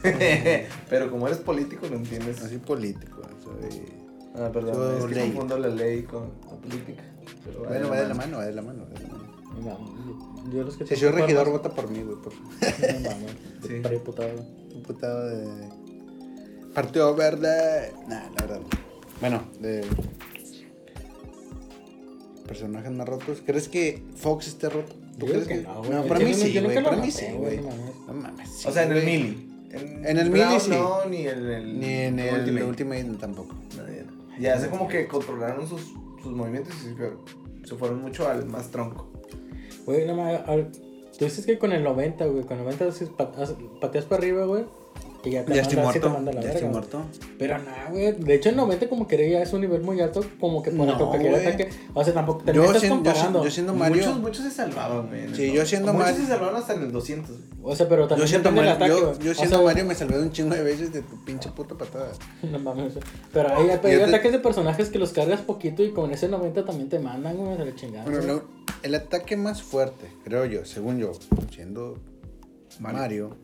pero 0.90 1.10
como 1.10 1.28
eres 1.28 1.40
político 1.40 1.88
no 1.90 1.96
entiendes. 1.98 2.42
Así 2.44 2.58
político. 2.58 3.22
Soy... 3.44 3.82
Ah, 4.36 4.50
perdón, 4.52 4.76
Soy 4.76 4.98
es 5.00 5.06
que 5.06 5.16
ley. 5.16 5.32
confundo 5.32 5.58
la 5.58 5.68
ley 5.70 6.04
con 6.04 6.24
la 6.50 6.58
política. 6.58 7.04
Pero 7.46 7.60
Bueno, 7.66 7.90
va 7.90 7.98
de 8.02 8.08
la 8.08 8.14
mano, 8.14 8.38
va 8.38 8.46
de 8.46 8.52
la 8.54 8.62
mano. 8.62 8.84
va 8.84 9.00
de 9.00 9.08
la 9.08 9.14
mano. 9.14 9.22
No, 9.62 10.52
yo 10.52 10.64
los 10.64 10.76
que 10.78 10.86
Si 10.88 10.96
soy 10.96 11.10
regidor, 11.12 11.44
más- 11.50 11.52
vota 11.62 11.70
por 11.70 11.90
mí, 11.90 12.02
güey. 12.04 12.18
Por 12.18 12.34
No 12.34 13.10
mames, 13.10 13.32
Sí. 13.68 13.80
para 13.82 13.94
diputado. 13.96 14.30
diputado 14.74 15.28
de. 15.28 15.70
Partido 16.74 17.14
Verde. 17.16 17.94
Nah, 18.08 18.24
la 18.30 18.42
verdad. 18.42 18.60
no. 18.60 18.68
Bueno, 19.20 19.44
de. 19.60 19.86
Personajes 22.48 22.92
más 22.92 23.08
rotos. 23.08 23.42
¿Crees 23.46 23.68
que 23.70 24.04
Fox 24.16 24.48
esté 24.48 24.70
roto? 24.70 24.96
¿Tú 25.22 25.32
crees 25.32 25.48
que.? 25.48 25.58
que 25.58 25.62
no, 25.64 25.80
güey. 25.80 25.92
No, 25.92 26.04
para 26.04 26.20
mí 26.20 26.34
sí, 26.34 26.52
yo 26.52 26.62
nunca 26.62 26.74
güey. 26.74 26.84
lo 26.84 26.90
Para 26.90 27.02
mí 27.02 27.12
sí, 27.12 27.26
güey, 27.38 27.58
no 27.58 27.64
mames. 27.70 27.96
No 28.08 28.14
mames. 28.14 28.50
sí, 28.50 28.68
O 28.68 28.72
sea, 28.72 28.84
en 28.84 28.92
el 28.92 29.04
mili. 29.06 29.48
En 29.72 30.18
el 30.18 30.30
mili, 30.30 30.60
sí. 30.60 30.70
No, 30.72 31.06
ni 31.06 31.28
en 31.28 31.50
el. 31.50 31.80
Ni 31.80 31.88
en 31.94 32.20
el 32.20 32.40
Ultimate. 32.40 32.66
Ultimate, 32.66 33.04
tampoco. 33.20 33.56
No, 33.78 33.84
ya 34.40 34.60
sé 34.60 34.70
como 34.70 34.88
que 34.88 35.08
controlaron 35.08 35.68
sus, 35.68 35.94
sus 36.22 36.32
movimientos 36.34 36.74
y 36.84 36.96
se- 36.96 37.68
se 37.70 37.76
fueron 37.76 38.02
mucho 38.02 38.28
al 38.28 38.46
más 38.48 38.70
tronco. 38.72 39.08
Güey, 39.86 40.06
no 40.08 40.16
mames. 40.16 40.42
a 40.48 40.56
ver, 40.56 40.72
Tú 41.18 41.26
dices 41.26 41.46
que 41.46 41.60
con 41.60 41.72
el 41.72 41.84
90, 41.84 42.26
güey. 42.26 42.44
Con 42.44 42.58
el 42.58 42.64
90 42.64 42.88
haces 42.88 43.10
pat- 43.10 43.38
haces- 43.38 43.56
pateas 43.80 44.06
para 44.06 44.22
arriba, 44.24 44.46
güey. 44.46 44.66
Y 45.24 45.30
ya 45.32 45.46
te 45.46 45.54
Ya 45.54 45.62
manda, 45.62 45.62
estoy 45.62 45.76
sí 45.78 45.82
muerto. 45.84 46.08
te 46.08 46.14
manda 46.14 46.32
la 46.32 46.42
Ya 46.42 46.48
verga, 46.48 46.54
estoy 46.60 46.70
güey. 46.70 46.72
muerto. 46.72 47.06
Pero 47.38 47.58
nada, 47.60 47.90
güey. 47.92 48.12
De 48.14 48.34
hecho, 48.34 48.50
el 48.50 48.56
90 48.56 48.90
como 48.90 49.08
que 49.08 49.30
ya 49.30 49.42
es 49.42 49.54
un 49.54 49.62
nivel 49.62 49.82
muy 49.82 50.00
alto. 50.02 50.26
Como 50.40 50.64
que 50.64 50.72
para 50.72 50.92
No, 50.94 51.08
cualquier 51.10 51.36
ataque. 51.36 51.70
O 51.94 52.04
sea, 52.04 52.14
tampoco 52.14 52.44
te 52.44 52.54
Yo, 52.54 52.64
estás 52.66 52.80
siendo, 52.82 52.98
yo, 53.04 53.04
comparando. 53.12 53.44
yo 53.44 53.52
siendo 53.52 53.74
Mario. 53.76 53.98
Muchos, 54.06 54.20
muchos 54.20 54.46
se 54.46 54.52
salvaban, 54.52 55.08
güey. 55.10 55.34
Sí, 55.36 55.52
yo 55.54 55.66
siendo 55.66 55.94
Muchos 55.94 56.08
Mario- 56.12 56.22
se 56.26 56.28
salvaban 56.32 56.56
hasta 56.56 56.74
en 56.74 56.82
el 56.84 56.92
200. 56.92 57.30
güey. 57.60 57.74
O 57.74 57.76
sea, 57.76 57.88
pero 57.88 58.02
Yo 58.04 58.08
también 58.10 58.28
siendo, 58.28 58.50
depende 58.50 58.70
del 58.72 58.80
Mario, 58.80 58.96
ataque, 58.96 59.18
yo, 59.20 59.26
yo 59.26 59.32
O 59.32 59.36
siendo 59.36 59.56
sea, 59.58 59.66
Mario 59.66 59.86
me 59.86 59.96
salvé 59.96 60.20
un 60.20 60.32
chingo 60.32 60.56
de 60.56 60.64
veces 60.64 60.92
de 60.92 61.02
tu 61.04 61.24
pinche 61.24 61.50
puta 61.52 61.76
patada. 61.76 62.12
No 62.52 62.58
mames. 62.60 62.94
Pero 63.32 63.50
hay, 63.56 63.70
hay 63.70 64.02
ataques 64.02 64.32
de 64.32 64.40
personajes 64.40 64.90
que 64.90 64.98
los 65.00 65.12
cargas 65.14 65.42
poquito 65.42 65.84
y 65.84 65.92
con 65.92 66.12
ese 66.12 66.28
90 66.28 66.66
también 66.66 66.90
te 66.90 66.98
mandan, 67.00 67.38
güey, 67.38 67.54
a 67.62 67.64
la 67.66 67.76
chingada. 67.76 68.10
Bueno, 68.10 68.42
el 68.82 68.96
ataque 68.96 69.38
más 69.38 69.62
fuerte, 69.62 70.08
creo 70.24 70.46
yo, 70.46 70.66
según 70.66 70.98
yo, 70.98 71.12
siendo 71.54 71.98
Mario, 72.80 73.36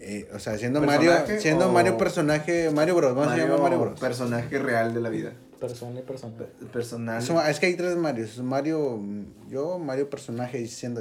eh, 0.00 0.28
o 0.34 0.38
sea, 0.38 0.56
siendo 0.58 0.80
Mario, 0.82 1.10
¿Personaje 1.10 1.40
siendo 1.40 1.68
o- 1.68 1.72
Mario 1.72 1.96
personaje, 1.98 2.70
Mario 2.70 2.94
Bros, 2.96 3.14
vamos 3.14 3.32
a 3.32 3.36
llamar 3.36 3.60
Mario 3.60 3.78
Bros. 3.80 4.00
Personaje 4.00 4.58
real 4.58 4.94
de 4.94 5.00
la 5.00 5.08
vida. 5.08 5.32
Persona 5.60 6.00
y 6.00 6.02
persona. 6.02 6.36
Pe- 6.36 6.66
Personal. 6.66 7.22
Es, 7.22 7.30
es 7.30 7.60
que 7.60 7.66
hay 7.66 7.74
tres 7.76 7.96
Marios, 7.96 8.38
Mario, 8.42 8.98
mm, 8.98 9.48
yo, 9.48 9.78
Mario 9.78 10.10
personaje 10.10 10.60
y 10.60 10.68
siendo, 10.68 11.00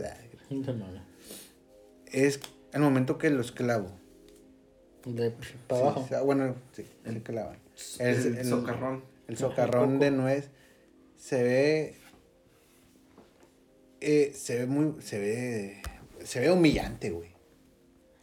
es 2.11 2.39
el 2.71 2.81
momento 2.81 3.17
que 3.17 3.29
los 3.29 3.51
clavo. 3.51 3.89
De 5.05 5.31
para 5.67 5.79
Sí, 5.81 5.85
abajo. 5.85 5.99
o 6.01 6.07
sea, 6.07 6.21
bueno, 6.21 6.55
sí, 6.71 6.85
el 7.03 7.21
clavan. 7.21 7.57
El, 7.99 8.37
el- 8.37 8.45
socarrón. 8.45 9.03
El 9.27 9.37
socarrón 9.37 9.99
de 9.99 10.11
nuez 10.11 10.49
se 11.17 11.43
ve. 11.43 11.95
eh, 14.01 14.31
se 14.35 14.59
ve 14.59 14.65
muy. 14.67 15.01
Se 15.01 15.19
ve. 15.19 15.81
Se 16.23 16.39
ve 16.39 16.51
humillante, 16.51 17.09
güey. 17.11 17.34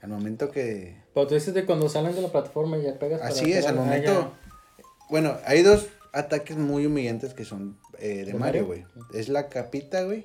Al 0.02 0.10
momento 0.10 0.50
que. 0.50 1.00
Pero 1.14 1.26
tú 1.28 1.34
dices 1.34 1.54
de 1.54 1.64
cuando 1.64 1.88
salen 1.88 2.14
de 2.14 2.22
la 2.22 2.28
plataforma 2.28 2.76
y 2.76 2.82
ya 2.82 2.98
pegas 2.98 3.20
para 3.20 3.32
Así 3.32 3.52
es, 3.52 3.66
al 3.66 3.78
ah, 3.78 3.80
momento. 3.82 4.32
Bueno, 5.08 5.36
hay 5.46 5.62
dos 5.62 5.86
ataques 6.12 6.56
muy 6.56 6.86
humillantes 6.86 7.34
que 7.34 7.44
son 7.44 7.78
eh, 7.98 8.08
de 8.08 8.24
¿De 8.24 8.34
Mario, 8.34 8.66
Mario? 8.66 8.66
güey. 8.66 8.84
Es 9.14 9.28
la 9.28 9.48
capita, 9.48 10.02
güey. 10.02 10.24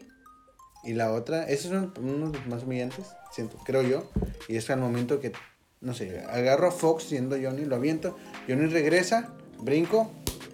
Y 0.83 0.93
la 0.93 1.11
otra, 1.13 1.43
esos 1.43 1.71
son 1.71 1.93
unos 1.99 2.31
de 2.31 2.39
los 2.39 2.47
más 2.47 2.63
humillantes, 2.63 3.07
siento, 3.31 3.57
creo 3.65 3.81
yo. 3.81 4.09
Y 4.47 4.55
es 4.55 4.69
al 4.69 4.79
momento 4.79 5.19
que, 5.19 5.33
no 5.81 5.93
sé, 5.93 6.21
agarro 6.21 6.67
a 6.67 6.71
Fox 6.71 7.03
siendo 7.03 7.35
Johnny, 7.35 7.65
lo 7.65 7.75
aviento. 7.75 8.17
Johnny 8.47 8.67
regresa, 8.67 9.33
brinco, 9.59 10.09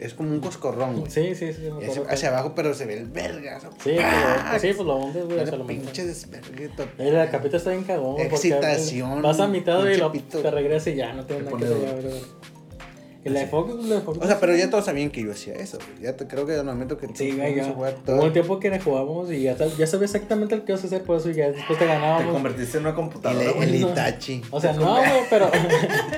es 0.06 0.14
como 0.14 0.30
un 0.32 0.40
coscorrón, 0.40 1.00
güey. 1.00 1.12
Sí, 1.12 1.34
sí, 1.36 1.54
sí. 1.54 1.62
me 1.62 1.86
Y 1.86 1.90
hacia, 1.90 2.04
que- 2.04 2.28
abajo, 2.28 2.54
pero 2.56 2.74
se 2.74 2.86
ve 2.86 2.98
el 2.98 3.06
vergazo. 3.08 3.70
Sí, 3.84 3.96
pues 3.96 4.54
lo, 4.54 4.60
sí, 4.60 4.74
pues 4.74 4.88
lo 4.88 4.96
hundes, 4.98 5.26
güey. 5.26 5.40
O 5.40 5.48
sea, 5.48 5.58
lo 5.58 5.66
pinche 5.68 6.06
desvergue 6.06 6.70
Eh, 6.98 7.12
La 7.12 7.30
capita 7.30 7.58
está 7.58 7.72
bien 7.72 7.84
cagón. 7.84 8.14
güey, 8.16 8.26
Excitación, 8.28 9.22
Vas 9.22 9.40
a 9.40 9.48
mitad 9.48 9.86
y 9.88 9.98
lo, 9.98 10.12
pito. 10.12 10.42
te 10.42 10.52
regresa 10.52 10.90
y 10.90 10.96
ya 10.96 11.14
no 11.14 11.26
Te 11.26 11.40
nada 11.40 11.58
que 11.58 11.66
hacer. 11.66 12.22
Y 13.26 13.30
la 13.30 13.40
de 13.42 13.48
Focus, 13.48 13.86
la 13.86 13.96
de 13.96 14.02
Focus. 14.02 14.22
O 14.24 14.28
sea, 14.28 14.40
pero 14.40 14.56
ya 14.56 14.70
todos 14.70 14.86
sabían 14.86 15.10
que 15.10 15.24
yo 15.24 15.32
hacía 15.32 15.54
eso. 15.54 15.78
Ya 16.02 16.16
te- 16.18 16.28
creo 16.28 16.46
que 16.46 16.54
al 16.56 16.66
momento 16.66 16.98
que 16.98 17.08
Sí, 17.08 17.14
tú 17.14 17.38
güey, 17.38 17.54
comienzas 17.56 17.66
ya. 17.68 17.72
a 17.72 17.76
jugar 17.76 17.96
Hubo 18.08 18.24
un 18.26 18.34
tiempo 18.34 18.60
que 18.60 18.80
jugábamos 18.80 19.32
y 19.32 19.42
ya, 19.44 19.56
ya 19.58 19.88
sabía 19.88 20.06
exactamente 20.06 20.56
lo 20.58 20.66
que 20.66 20.74
ibas 20.74 20.84
a 20.84 20.88
hacer, 20.88 21.04
por 21.04 21.18
eso 21.18 21.30
ya 21.32 21.48
después 21.52 21.80
te 21.80 21.86
Te 21.86 21.92
ganábamos. 21.92 22.34
convertiste 22.34 22.78
en 22.78 22.82
una 22.84 22.90
El, 22.90 22.96
computadora, 22.96 23.46
el 23.50 23.54
güey. 23.56 23.82
Itachi. 23.84 24.42
O 24.52 24.60
sea, 24.60 24.74
no, 24.74 24.96
güey, 24.98 25.22
pero. 25.30 25.50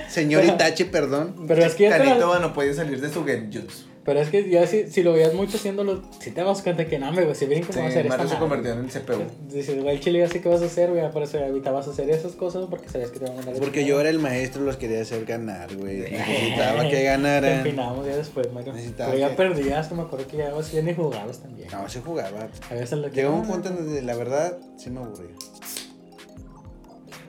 Señor 0.09 0.41
pero- 0.41 0.53
Itachi, 0.55 0.83
perdón. 0.85 1.35
Pero 1.47 1.63
es 1.63 1.75
que 1.75 1.83
ya 1.83 1.91
te 1.97 1.99
la- 1.99 2.05
Canito 2.05 2.39
no 2.39 2.53
podía 2.53 2.73
salir 2.73 2.99
de 3.01 3.09
su 3.11 3.23
genjutsu. 3.25 3.85
Pero 4.05 4.19
es 4.19 4.29
que 4.29 4.47
ya 4.47 4.67
si, 4.67 4.87
si 4.87 5.01
lo 5.01 5.13
veías 5.13 5.33
mucho 5.33 5.57
haciéndolo, 5.57 5.99
si 6.19 6.29
te 6.29 6.43
das 6.43 6.61
cuenta 6.61 6.85
que 6.85 6.99
no, 6.99 7.11
güey, 7.11 7.33
si 7.33 7.47
vienen 7.47 7.65
Sí, 7.65 7.73
cómo 7.73 7.87
hacer 7.87 8.07
Mario 8.07 8.25
esta 8.25 8.35
se 8.35 8.39
convirtió 8.39 8.73
en 8.73 8.79
el 8.85 8.91
CPU. 8.91 9.23
Dices, 9.51 9.81
güey, 9.81 9.99
chile, 9.99 10.19
ya 10.19 10.29
sé 10.29 10.41
qué 10.41 10.47
vas 10.47 10.61
a 10.61 10.65
hacer, 10.65 10.91
güey, 10.91 11.11
por 11.11 11.23
eso 11.23 11.39
evitabas 11.39 11.87
hacer 11.87 12.07
esas 12.11 12.33
cosas 12.33 12.67
porque 12.69 12.87
sabías 12.87 13.09
que 13.09 13.17
te 13.17 13.25
iban 13.25 13.39
a 13.39 13.41
ganar. 13.41 13.59
Porque 13.59 13.83
yo 13.83 13.99
era 13.99 14.09
el 14.11 14.19
maestro, 14.19 14.61
los 14.61 14.77
quería 14.77 15.01
hacer 15.01 15.25
ganar, 15.25 15.75
güey. 15.75 16.01
Necesitaba 16.01 16.87
que 16.87 17.03
ganaran. 17.03 17.63
Te 17.63 17.69
empinamos 17.69 18.05
ya 18.05 18.15
después, 18.15 18.53
Mario. 18.53 18.73
Necesitaba 18.73 19.09
Pero 19.11 19.19
ya 19.21 19.29
que- 19.31 19.35
perdías, 19.37 19.91
me 19.91 20.03
acuerdo 20.03 20.27
que 20.27 20.37
ya 20.37 20.51
ya 20.61 20.81
ni 20.83 20.93
jugabas 20.93 21.39
también. 21.39 21.67
No, 21.71 21.89
se 21.89 22.01
jugaba. 22.01 22.47
A 22.69 22.73
veces 22.75 22.99
lo 22.99 23.09
que. 23.09 23.15
Llegó 23.15 23.33
un 23.33 23.47
punto 23.47 23.69
en 23.69 23.75
donde 23.77 24.03
la 24.03 24.15
verdad 24.15 24.55
sí 24.77 24.91
me 24.91 24.99
aburría. 24.99 25.35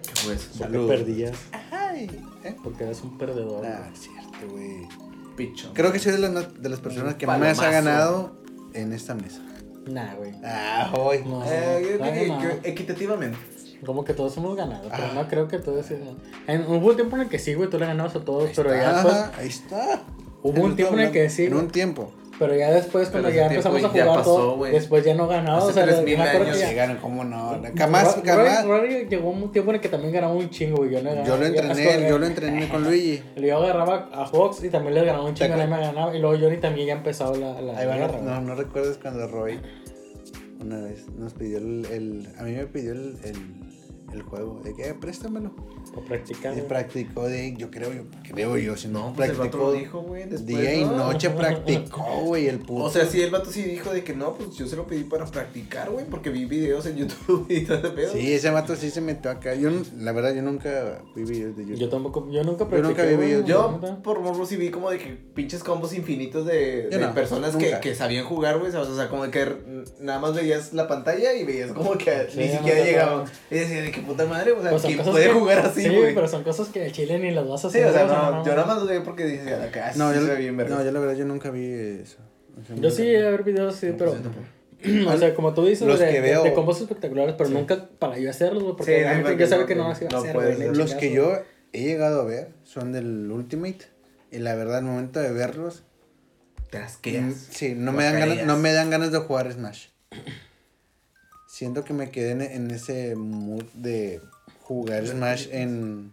¿Qué 0.06 0.14
fue 0.14 0.34
eso? 0.34 0.48
Porque 0.58 0.78
perdías, 0.86 1.36
Ay, 1.70 2.10
¿eh? 2.44 2.54
porque 2.62 2.84
eres 2.84 3.00
un 3.00 3.16
perdedor. 3.16 3.64
Ah, 3.64 3.88
es 3.94 4.00
cierto, 4.00 4.52
güey. 4.52 5.05
Picho. 5.36 5.70
Creo 5.74 5.92
que 5.92 5.98
soy 5.98 6.12
de 6.12 6.18
las, 6.18 6.62
de 6.62 6.68
las 6.68 6.80
personas 6.80 7.14
que 7.14 7.26
más 7.26 7.58
ha 7.60 7.70
ganado 7.70 8.36
en 8.74 8.92
esta 8.92 9.14
mesa. 9.14 9.40
Nah, 9.86 10.14
güey. 10.16 10.32
Ah, 10.44 10.92
hoy. 10.96 11.22
No, 11.24 11.42
Eh, 11.46 12.60
equitativamente. 12.64 13.38
Como 13.84 14.04
que 14.04 14.14
todos 14.14 14.36
hemos 14.38 14.56
ganado, 14.56 14.88
pero 14.90 15.04
Ah. 15.04 15.12
no 15.14 15.28
creo 15.28 15.48
que 15.48 15.58
todos. 15.58 15.86
En, 16.46 16.62
hubo 16.66 16.88
un 16.88 16.96
tiempo 16.96 17.16
en 17.16 17.22
el 17.22 17.28
que 17.28 17.38
sí, 17.38 17.54
güey, 17.54 17.68
tú 17.68 17.78
le 17.78 17.86
ganabas 17.86 18.16
a 18.16 18.20
todos, 18.24 18.50
pero 18.56 18.74
ya 18.74 18.94
después. 18.94 19.14
ahí 19.38 19.48
está. 19.48 20.02
Hubo 20.42 20.62
un 20.64 20.76
tiempo 20.76 20.94
en 20.94 21.00
el 21.00 21.12
que 21.12 21.28
sí, 21.28 21.44
En 21.44 21.52
güey. 21.52 21.64
un 21.66 21.70
tiempo. 21.70 22.12
Pero 22.38 22.54
ya 22.54 22.70
después, 22.70 23.08
cuando 23.08 23.30
ya 23.30 23.46
empezamos 23.46 23.82
a 23.82 23.88
jugar 23.88 24.06
pasó, 24.08 24.22
todo, 24.24 24.56
güey. 24.58 24.72
después 24.72 25.04
ya 25.04 25.14
no 25.14 25.26
ganaba. 25.26 25.58
Hace 25.58 25.68
o 25.68 25.72
sea, 25.72 25.84
tres 25.84 25.96
yo 25.96 26.02
mil 26.02 26.18
me 26.18 26.24
acuerdo 26.24 26.46
años 26.48 26.56
que 26.58 26.62
ya- 26.62 26.72
ganan, 26.74 26.96
¿cómo 26.98 27.24
no? 27.24 27.58
Jamás, 27.76 28.20
jamás. 28.24 28.64
Rory, 28.66 29.06
llegó 29.08 29.30
un 29.30 29.50
tiempo 29.52 29.70
en 29.70 29.76
el 29.76 29.80
que 29.80 29.88
también 29.88 30.12
ganaba 30.12 30.34
un 30.34 30.50
chingo, 30.50 30.76
güey. 30.78 30.90
Yo, 30.90 31.02
no 31.02 31.24
Yo 31.24 31.36
lo 31.38 31.46
entrené, 31.46 32.08
yo 32.08 32.18
lo 32.18 32.26
entrené 32.26 32.68
con 32.68 32.84
Luigi. 32.84 33.22
Yo 33.36 33.56
agarraba 33.56 34.10
a 34.12 34.26
Fox 34.26 34.62
y 34.64 34.68
también 34.68 34.94
le 34.94 35.04
ganaba 35.04 35.24
un 35.24 35.34
chingo, 35.34 35.54
¿Te 35.54 35.56
nadie 35.66 35.70
me 35.74 35.80
ganaba. 35.80 36.14
Y 36.14 36.20
luego 36.20 36.36
Johnny 36.38 36.58
también 36.58 36.88
ya 36.88 36.92
empezaba 36.94 37.34
la, 37.36 37.60
la 37.62 37.78
Ahí 37.78 37.86
va, 37.86 37.96
guerra, 37.96 38.18
no, 38.22 38.40
no 38.42 38.54
recuerdas 38.54 38.98
cuando 39.00 39.26
Roy 39.28 39.58
una 40.60 40.78
vez 40.80 41.08
nos 41.16 41.32
pidió 41.34 41.58
el, 41.58 41.86
el- 41.90 42.28
a 42.38 42.42
mí 42.42 42.52
me 42.52 42.66
pidió 42.66 42.92
el, 42.92 43.16
el, 43.24 43.36
el 44.12 44.22
juego 44.22 44.60
de 44.62 44.74
que 44.74 44.88
"Eh, 44.90 44.94
préstamelo 44.94 45.54
Para 45.94 46.06
practicar. 46.06 46.56
y 46.58 46.60
practicó 46.62 47.28
de 47.28 47.54
yo 47.56 47.70
creo 47.70 47.92
yo 47.92 48.02
creo 48.22 48.56
yo 48.58 48.76
si 48.76 48.88
no, 48.88 49.08
No, 49.10 49.12
pues 49.14 49.30
el 49.30 49.36
vato 49.36 49.50
practicó 49.50 49.70
lo 49.70 49.72
dijo, 49.78 50.00
güey. 50.02 50.22
después, 50.24 50.46
día 50.46 50.74
y 50.74 50.84
¿no? 50.84 50.96
noche 50.96 51.30
practicó 51.30 52.02
güey 52.24 52.48
el 52.48 52.58
puto 52.58 52.84
O 52.84 52.90
sea, 52.90 53.06
sí, 53.06 53.22
el 53.22 53.30
vato 53.30 53.50
sí 53.50 53.62
dijo 53.62 53.90
de 53.92 54.04
que 54.04 54.14
no, 54.14 54.34
pues 54.34 54.54
yo 54.56 54.66
se 54.66 54.76
lo 54.76 54.86
pedí 54.86 55.04
para 55.04 55.24
practicar, 55.26 55.90
güey, 55.90 56.04
porque 56.06 56.30
vi 56.30 56.44
videos 56.44 56.86
en 56.86 56.96
YouTube 56.96 57.46
y 57.50 57.62
todo 57.64 57.78
ese 57.78 57.88
pedo. 57.90 58.12
sí 58.12 58.32
ese 58.32 58.50
vato 58.50 58.76
sí 58.76 58.90
se 58.90 59.00
metió 59.00 59.30
acá 59.30 59.54
yo 59.54 59.70
la 59.98 60.12
verdad 60.12 60.34
yo 60.34 60.42
nunca 60.42 61.02
vi 61.14 61.22
videos 61.24 61.56
de 61.56 61.62
YouTube 61.64 61.78
Yo 61.78 61.88
tampoco, 61.88 62.28
yo 62.30 62.42
nunca 62.44 62.64
Yo 62.64 62.68
practiqué. 62.70 62.88
nunca 62.88 63.02
vi 63.04 63.14
güey, 63.16 63.28
videos. 63.28 63.46
Yo, 63.46 63.80
por 64.02 64.20
morro, 64.20 64.44
sí 64.46 64.56
vi 64.56 64.70
como 64.70 64.90
de 64.90 64.98
que 64.98 65.08
pinches 65.34 65.62
combos 65.64 65.92
infinitos 65.94 66.46
de, 66.46 66.88
Yo 66.90 66.98
de 66.98 67.06
no, 67.06 67.14
personas 67.14 67.56
que, 67.56 67.78
que 67.80 67.94
sabían 67.94 68.24
jugar, 68.24 68.58
güey. 68.58 68.74
O 68.74 68.94
sea, 68.96 69.08
como 69.08 69.24
de 69.24 69.30
que 69.30 69.46
nada 70.00 70.18
más 70.18 70.34
veías 70.34 70.72
la 70.72 70.86
pantalla 70.88 71.32
y 71.34 71.44
veías 71.44 71.72
como 71.72 71.96
que 71.96 72.26
Sí, 72.30 72.38
ni 72.38 72.48
siquiera 72.48 72.84
llegaban. 72.84 73.24
Y 73.50 73.54
decía, 73.54 73.82
de 73.82 73.90
qué 73.90 74.00
puta 74.00 74.26
madre, 74.26 74.52
o 74.52 74.60
sea, 74.62 74.70
Pues 74.70 74.82
¿quién 74.84 74.98
puede 75.02 75.26
que- 75.26 75.32
jugar 75.32 75.58
así, 75.60 75.75
Sí, 75.82 75.96
güey? 75.96 76.14
pero 76.14 76.28
son 76.28 76.42
cosas 76.44 76.68
que 76.68 76.86
el 76.86 76.92
chile 76.92 77.18
ni 77.18 77.30
las 77.30 77.46
vas 77.48 77.64
a 77.64 77.70
Sí, 77.70 77.78
hacer. 77.78 77.90
o 77.90 77.92
sea, 77.92 78.04
no, 78.06 78.44
yo 78.44 78.54
nada 78.54 78.66
más 78.66 78.82
lo 78.82 78.86
vi 78.86 79.00
porque 79.00 79.24
dije, 79.24 79.54
acá 79.54 79.92
no 79.96 80.10
sí 80.12 80.16
yo, 80.18 80.24
se 80.26 80.30
ve 80.32 80.36
bien 80.36 80.56
verga. 80.56 80.76
no 80.76 80.84
yo 80.84 80.92
la 80.92 81.00
verdad 81.00 81.14
yo 81.16 81.24
nunca 81.24 81.50
vi 81.50 81.64
eso 81.66 82.18
O 82.60 82.64
sea, 82.64 82.76
Yo 82.76 82.90
sí 82.90 83.14
a 83.16 83.30
ver 83.30 83.42
videos 83.44 83.74
así, 83.76 83.92
pero. 83.98 84.14
Yo 84.14 84.20
tampoco. 84.20 84.46
o 85.14 85.16
sea, 85.18 85.34
como 85.34 85.54
tú 85.54 85.64
dices, 85.64 85.86
Los 85.86 85.98
de, 85.98 86.08
que 86.10 86.20
veo- 86.20 86.42
de 86.44 86.52
combos 86.52 86.80
espectaculares, 86.80 87.34
pero 87.38 87.50
nunca 87.50 87.88
para 87.98 88.18
yo 88.18 88.28
hacerlos, 88.30 88.62
güey, 88.62 88.76
porque 88.76 88.98
Sí, 88.98 89.04
la 89.04 89.18
no, 89.18 89.32
yo 89.32 89.46
sabía 89.46 89.62
no, 89.62 89.66
que 89.68 89.74
no 89.74 89.82
no, 89.84 89.88
las 89.90 90.00
iba 90.02 90.08
a 90.10 90.12
no 90.12 90.18
hacer, 90.18 90.34
güey, 90.36 90.74
los 90.76 90.94
que 90.94 91.12
yo 91.12 91.38
he 91.72 91.82
llegado 91.82 92.20
a 92.20 92.24
ver 92.24 92.50
son 92.64 92.92
del 92.92 93.30
Ultimate 93.30 93.86
y 94.30 94.38
la 94.38 94.54
verdad 94.54 94.78
al 94.78 94.84
momento 94.84 95.20
de 95.20 95.32
verlos 95.32 95.82
Te 96.70 96.78
Mm, 96.78 96.82
asqueas. 96.82 97.34
Sí, 97.50 97.74
no 97.76 97.92
me, 97.92 98.04
dan 98.04 98.18
ganas, 98.18 98.44
no 98.46 98.56
me 98.58 98.72
dan 98.72 98.90
ganas 98.90 99.12
de 99.12 99.18
jugar 99.18 99.50
Smash. 99.52 99.86
Siento 101.46 101.84
que 101.84 101.92
me 101.94 102.10
quedé 102.10 102.32
en, 102.32 102.42
en 102.42 102.70
ese 102.70 103.14
mood 103.16 103.64
de 103.74 104.20
jugar 104.66 105.06
Smash 105.06 105.48
en, 105.52 106.12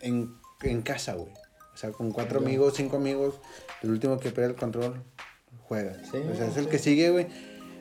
en, 0.00 0.34
en 0.62 0.82
casa, 0.82 1.14
güey. 1.14 1.32
O 1.74 1.76
sea, 1.76 1.90
con 1.90 2.12
cuatro 2.12 2.38
amigos, 2.40 2.74
cinco 2.76 2.96
amigos, 2.96 3.34
el 3.82 3.90
último 3.90 4.18
que 4.18 4.30
pega 4.30 4.46
el 4.46 4.54
control 4.54 5.02
juega. 5.68 5.94
Sí, 6.10 6.18
o 6.18 6.34
sea, 6.36 6.46
es 6.46 6.56
el 6.56 6.68
que 6.68 6.78
sigue, 6.78 7.10
güey. 7.10 7.26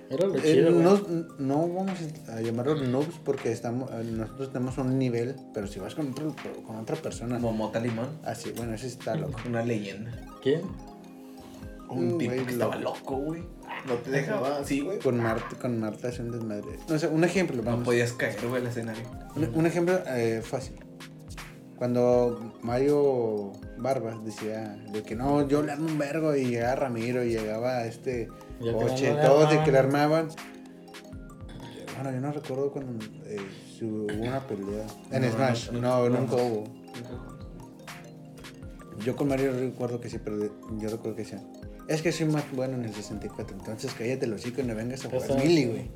Era 0.10 0.28
lo 0.28 0.36
Eh, 0.36 0.42
chido, 0.42 0.72
no, 0.72 1.00
no 1.40 1.68
vamos 1.70 1.98
a 2.30 2.42
llamarlos 2.42 2.82
noobs 2.88 3.16
porque 3.24 3.52
estamos, 3.52 3.90
eh, 3.92 4.04
nosotros 4.04 4.52
tenemos 4.52 4.78
un 4.78 4.98
nivel, 5.00 5.36
pero 5.54 5.66
si 5.68 5.80
vas 5.80 5.96
con, 5.96 6.10
otro- 6.12 6.36
con 6.68 6.76
otra 6.76 6.96
persona, 6.98 7.40
Momota 7.40 7.80
Limón. 7.80 8.10
así, 8.24 8.52
bueno, 8.52 8.74
ese 8.74 8.88
está 8.88 9.16
loco. 9.16 9.40
Una 9.48 9.64
leyenda. 9.64 10.12
¿Quién? 10.42 10.62
Un 11.90 12.18
tipo 12.18 12.32
que 12.34 12.52
estaba 12.52 12.76
loco, 12.76 13.16
güey. 13.18 13.44
No 13.88 13.96
te 13.96 14.12
dejaba 14.12 14.58
así, 14.60 14.82
güey. 14.82 15.00
Con 15.00 15.18
Marta, 15.22 15.58
con 15.60 15.80
Marta 15.80 16.10
es 16.10 16.20
un 16.20 16.32
desmadre. 16.32 16.78
No, 16.88 16.96
o 16.96 17.00
sea, 17.00 17.10
un 17.10 17.24
ejemplo, 17.24 17.58
No 17.58 17.64
vamos. 17.64 17.86
podías 17.86 18.14
caer, 18.14 18.38
güey, 18.48 18.62
al 18.62 18.68
escenario. 18.68 19.04
Un, 19.36 19.52
un 19.56 19.66
ejemplo 19.66 20.00
eh, 20.08 20.42
fácil. 20.44 20.76
Cuando 21.76 22.54
Mario 22.62 23.52
Barbas 23.78 24.24
decía 24.24 24.78
de 24.94 25.04
que 25.04 25.16
no, 25.16 25.46
yo 25.48 25.62
le 25.64 25.74
armo 25.74 25.88
un 25.88 25.98
vergo 25.98 26.34
y 26.36 26.46
llegaba 26.46 26.76
Ramiro 26.76 27.24
y 27.26 27.30
llegaba 27.32 27.84
este 27.86 28.30
Y 28.62 28.70
al 28.70 28.76
final 28.76 28.90
Oche, 28.92 29.10
no 29.10 29.16
le 29.18 29.22
todos 29.26 29.40
de 29.50 29.58
armaban. 29.58 29.66
que 29.66 29.72
le 29.72 29.78
armaban. 29.80 30.28
Bueno, 31.96 32.12
yo 32.12 32.22
no 32.22 32.32
recuerdo 32.32 32.72
cuando 32.72 33.06
eh, 33.26 33.38
si 33.78 33.86
hubo 33.86 34.06
una 34.14 34.40
pelea. 34.48 34.86
En 35.12 35.24
No, 35.24 35.32
Smash, 35.32 35.72
no, 35.72 35.82
no, 35.82 36.10
no, 36.10 36.20
nunca 36.20 36.36
no. 36.38 36.44
hubo. 36.44 36.64
Yo 39.04 39.16
con 39.16 39.28
Mario 39.28 39.52
recuerdo 39.54 40.00
que 40.00 40.10
sí, 40.10 40.20
pero 40.24 40.38
yo 40.78 40.90
recuerdo 40.90 41.16
que 41.16 41.24
decían, 41.24 41.44
es 41.88 42.02
que 42.02 42.12
soy 42.12 42.28
más 42.28 42.44
bueno 42.54 42.76
en 42.76 42.86
el 42.86 42.94
64, 42.94 43.58
entonces 43.58 43.94
cállate 43.98 44.28
los 44.28 44.42
hocico 44.42 44.62
y 44.62 44.66
no 44.66 44.76
vengas 44.76 45.06
a 45.06 45.10
jugar 45.10 45.38
Mili, 45.44 45.66
güey. 45.66 45.90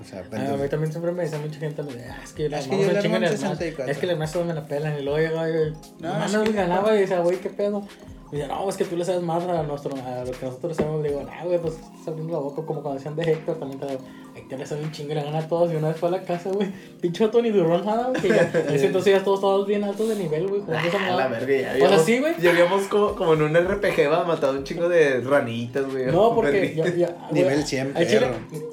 O 0.00 0.04
sea, 0.04 0.22
Ah, 0.32 0.54
a 0.54 0.56
mí 0.56 0.68
también 0.68 0.92
siempre 0.92 1.10
me 1.12 1.24
dice 1.24 1.38
mucha 1.38 1.58
gente, 1.58 1.82
ah, 1.82 2.20
es 2.22 2.32
que 2.32 2.44
yo 2.44 2.48
le 2.48 2.58
Es 2.58 2.66
que 2.68 2.70
yo 2.70 2.92
le 2.92 3.00
chingo 3.02 3.16
armo 3.16 3.16
en 3.16 3.22
un 3.24 3.24
el 3.24 3.38
Smash. 3.38 3.50
64. 3.50 3.92
Es 3.92 3.98
que 3.98 4.06
el 4.06 4.30
todos 4.30 4.46
me 4.46 4.54
la 4.54 4.66
pelan 4.66 4.98
y 4.98 5.02
luego 5.02 5.18
llegaba 5.18 5.48
yo, 5.48 5.70
No, 6.00 6.28
no, 6.28 6.42
es 6.42 6.48
que- 6.50 6.52
ganaba 6.56 6.94
y 6.96 7.00
decía, 7.00 7.18
güey, 7.20 7.38
qué 7.38 7.50
pedo. 7.50 7.86
Y 8.30 8.36
dice, 8.36 8.48
no, 8.48 8.68
es 8.68 8.76
que 8.76 8.84
tú 8.84 8.96
le 8.96 9.04
sabes 9.04 9.22
más 9.22 9.42
a, 9.44 9.62
nuestro, 9.62 9.92
a 9.96 10.24
lo 10.24 10.32
que 10.32 10.44
nosotros 10.44 10.76
sabemos. 10.76 11.02
Le 11.02 11.08
digo, 11.08 11.22
no, 11.22 11.46
güey, 11.46 11.58
pues 11.58 11.74
estás 11.74 12.08
abriendo 12.08 12.32
la 12.34 12.38
boca 12.40 12.62
como 12.62 12.82
cuando 12.82 12.98
decían 12.98 13.16
de 13.16 13.22
Héctor. 13.32 13.56
También 13.56 13.80
te 13.80 13.86
digo, 13.86 14.00
Héctor 14.34 14.58
le 14.58 14.66
sabe 14.66 14.82
un 14.82 14.92
chingo 14.92 15.12
y 15.12 15.14
le 15.14 15.22
gana 15.22 15.38
a 15.38 15.48
todos. 15.48 15.72
Y 15.72 15.76
una 15.76 15.88
vez 15.88 15.96
fue 15.96 16.08
a 16.10 16.12
la 16.12 16.22
casa, 16.22 16.50
güey, 16.50 16.70
pinche 17.00 17.24
vato 17.24 17.40
ni 17.40 17.50
duró 17.50 17.82
nada, 17.82 18.08
güey. 18.08 18.20
Que 18.20 18.28
ya, 18.28 18.42
ese 18.72 18.86
entonces 18.86 19.14
ya 19.14 19.24
todos, 19.24 19.40
todos 19.40 19.66
bien 19.66 19.82
altos 19.82 20.08
de 20.10 20.16
nivel, 20.16 20.46
güey. 20.46 20.60
esa 20.60 20.98
Ah, 21.06 21.16
la 21.16 21.28
verga, 21.28 21.46
ya 21.56 21.56
O 21.56 21.62
sea, 21.62 21.72
habíamos- 21.86 22.04
sí, 22.04 22.18
güey. 22.18 22.34
Ya 22.40 22.50
habíamos 22.50 22.82
como, 22.88 23.14
como 23.14 23.32
en 23.32 23.42
un 23.42 23.54
RPG, 23.54 24.12
va, 24.12 24.24
matado 24.24 24.58
un 24.58 24.64
chingo 24.64 24.88
de 24.88 25.20
ranitas, 25.22 25.90
güey. 25.90 26.06
No, 26.06 26.34
porque 26.34 26.74
ya, 26.76 26.84
ya, 26.94 27.28
Nivel 27.32 27.54
güey, 27.54 27.66
100, 27.66 27.96
al 27.96 28.06
chile. 28.06 28.26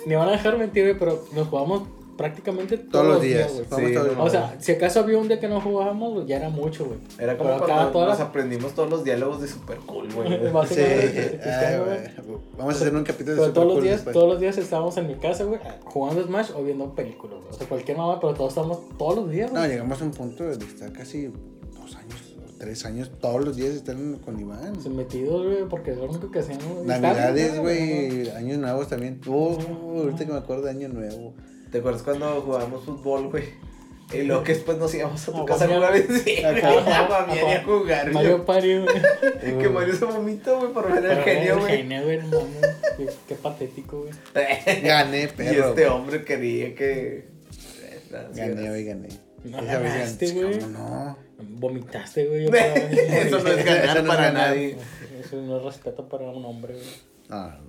Me 0.06 0.18
van 0.18 0.28
a 0.28 0.32
dejar 0.34 0.58
mentir, 0.58 0.84
güey, 0.84 1.00
pero 1.00 1.24
nos 1.34 1.48
jugamos 1.48 1.84
prácticamente 2.18 2.78
todos, 2.78 2.92
todos 2.92 3.08
los 3.08 3.22
días. 3.22 3.52
Sí, 3.52 3.64
todos 3.70 3.82
los 4.08 4.18
no, 4.18 4.24
O 4.24 4.30
días. 4.30 4.32
sea, 4.32 4.56
si 4.60 4.72
acaso 4.72 5.00
había 5.02 5.18
un 5.18 5.28
día 5.28 5.40
que 5.40 5.48
no 5.48 5.60
jugábamos, 5.62 6.26
ya 6.26 6.38
era 6.38 6.50
mucho, 6.50 6.86
güey. 6.86 6.98
Era 7.20 7.38
como 7.38 7.50
Pero 7.52 7.66
cuando 7.66 8.06
nos 8.08 8.20
aprendimos 8.20 8.74
todos 8.74 8.90
los 8.90 9.04
diálogos 9.04 9.42
de 9.42 9.48
Super 9.48 9.78
Cool, 9.80 10.12
güey. 10.14 10.30
Sí, 10.68 10.82
ay, 10.82 11.80
güey. 11.80 12.38
Vamos 12.58 12.74
a 12.76 12.78
hacer 12.78 12.96
un 12.96 13.04
capítulo 13.04 13.36
de 13.36 13.42
Super 13.42 13.54
todos 13.54 13.66
los 13.68 13.74
Cool 13.76 13.84
días, 13.84 13.96
después. 13.98 14.14
todos 14.14 14.28
los 14.30 14.40
días 14.40 14.58
estábamos 14.58 14.98
en 14.98 15.08
mi 15.08 15.16
casa, 15.16 15.44
güey, 15.44 15.60
jugando 15.84 16.24
Smash 16.24 16.52
o 16.56 16.64
viendo 16.64 16.94
películas, 16.96 17.38
güey. 17.40 17.50
O 17.50 17.54
sea, 17.54 17.68
cualquier 17.68 17.98
mamá, 17.98 18.20
pero 18.20 18.34
todos 18.34 18.50
estamos 18.50 18.80
todos 18.98 19.16
los 19.18 19.30
días, 19.32 19.52
No, 19.52 19.60
güey. 19.60 19.72
llegamos 19.72 20.02
a 20.02 20.06
un 20.06 20.12
punto 20.12 20.44
de 20.44 20.54
estar 20.54 20.92
casi 20.94 21.26
dos 21.28 21.96
años 21.96 22.36
o 22.38 22.58
tres 22.58 22.86
años, 22.86 23.12
todos 23.20 23.44
los 23.44 23.56
días 23.58 23.72
están 23.76 24.16
con 24.24 24.40
Iván. 24.40 24.82
Se 24.82 24.90
metidos, 24.90 25.46
güey, 25.46 25.66
porque 25.70 25.92
es 25.92 25.98
lo 25.98 26.06
único 26.06 26.32
que. 26.32 26.40
Está 26.40 26.54
Navidades, 26.86 27.60
güey, 27.60 28.30
años 28.32 28.58
nuevos 28.60 28.88
también. 28.88 29.20
Oh, 29.28 29.58
ahorita 29.98 30.26
que 30.26 30.32
me 30.32 30.38
acuerdo 30.38 30.64
de 30.64 30.70
año 30.72 30.88
nuevo. 30.90 31.34
¿Te 31.76 31.80
acuerdas 31.80 32.04
cuando 32.04 32.40
jugábamos 32.40 32.86
fútbol, 32.86 33.28
güey? 33.28 33.44
Y 34.14 34.22
luego 34.22 34.44
que 34.44 34.54
después 34.54 34.78
nos 34.78 34.96
íbamos 34.96 35.28
a 35.28 35.32
tu 35.34 35.46
casa 35.46 35.66
a 35.66 35.68
jugar. 35.68 35.94
sí, 36.24 36.42
A 36.42 36.52
güey, 36.54 37.64
jugar. 37.66 38.14
Mario 38.14 38.32
güey. 38.38 38.46
Party, 38.46 38.78
güey. 38.78 38.96
Que 39.60 39.68
Mario 39.68 39.94
se 39.94 40.06
vomitó, 40.06 40.60
güey, 40.60 40.72
por 40.72 40.90
ver 40.90 41.04
el 41.04 41.18
Pero, 41.18 41.24
genio, 41.26 41.60
güey. 41.60 41.78
genio, 41.80 42.04
güey. 42.06 42.20
Qué, 43.28 43.36
patético, 43.36 44.04
güey. 44.04 44.14
Gané, 44.84 45.24
Y 45.24 45.28
perro. 45.28 45.70
este 45.70 45.88
hombre 45.88 46.24
quería 46.24 46.74
que... 46.76 47.28
Gané, 48.34 48.72
hoy 48.72 48.86
gané. 48.86 49.10
No 49.44 49.58
ganaste, 49.58 50.32
güey. 50.32 50.60
¿Cómo 50.60 50.72
no? 50.72 51.18
Vomitaste, 51.60 52.26
güey. 52.26 52.46
Eso 52.56 53.40
no 53.44 53.50
es 53.50 53.66
ganar 53.66 54.06
para 54.06 54.32
nadie. 54.32 54.78
Eso 55.20 55.42
no 55.42 55.58
es 55.58 55.64
respeto 55.64 56.08
para 56.08 56.24
un 56.24 56.46
hombre, 56.46 56.76
güey. 56.76 56.86
Ah, 57.30 57.60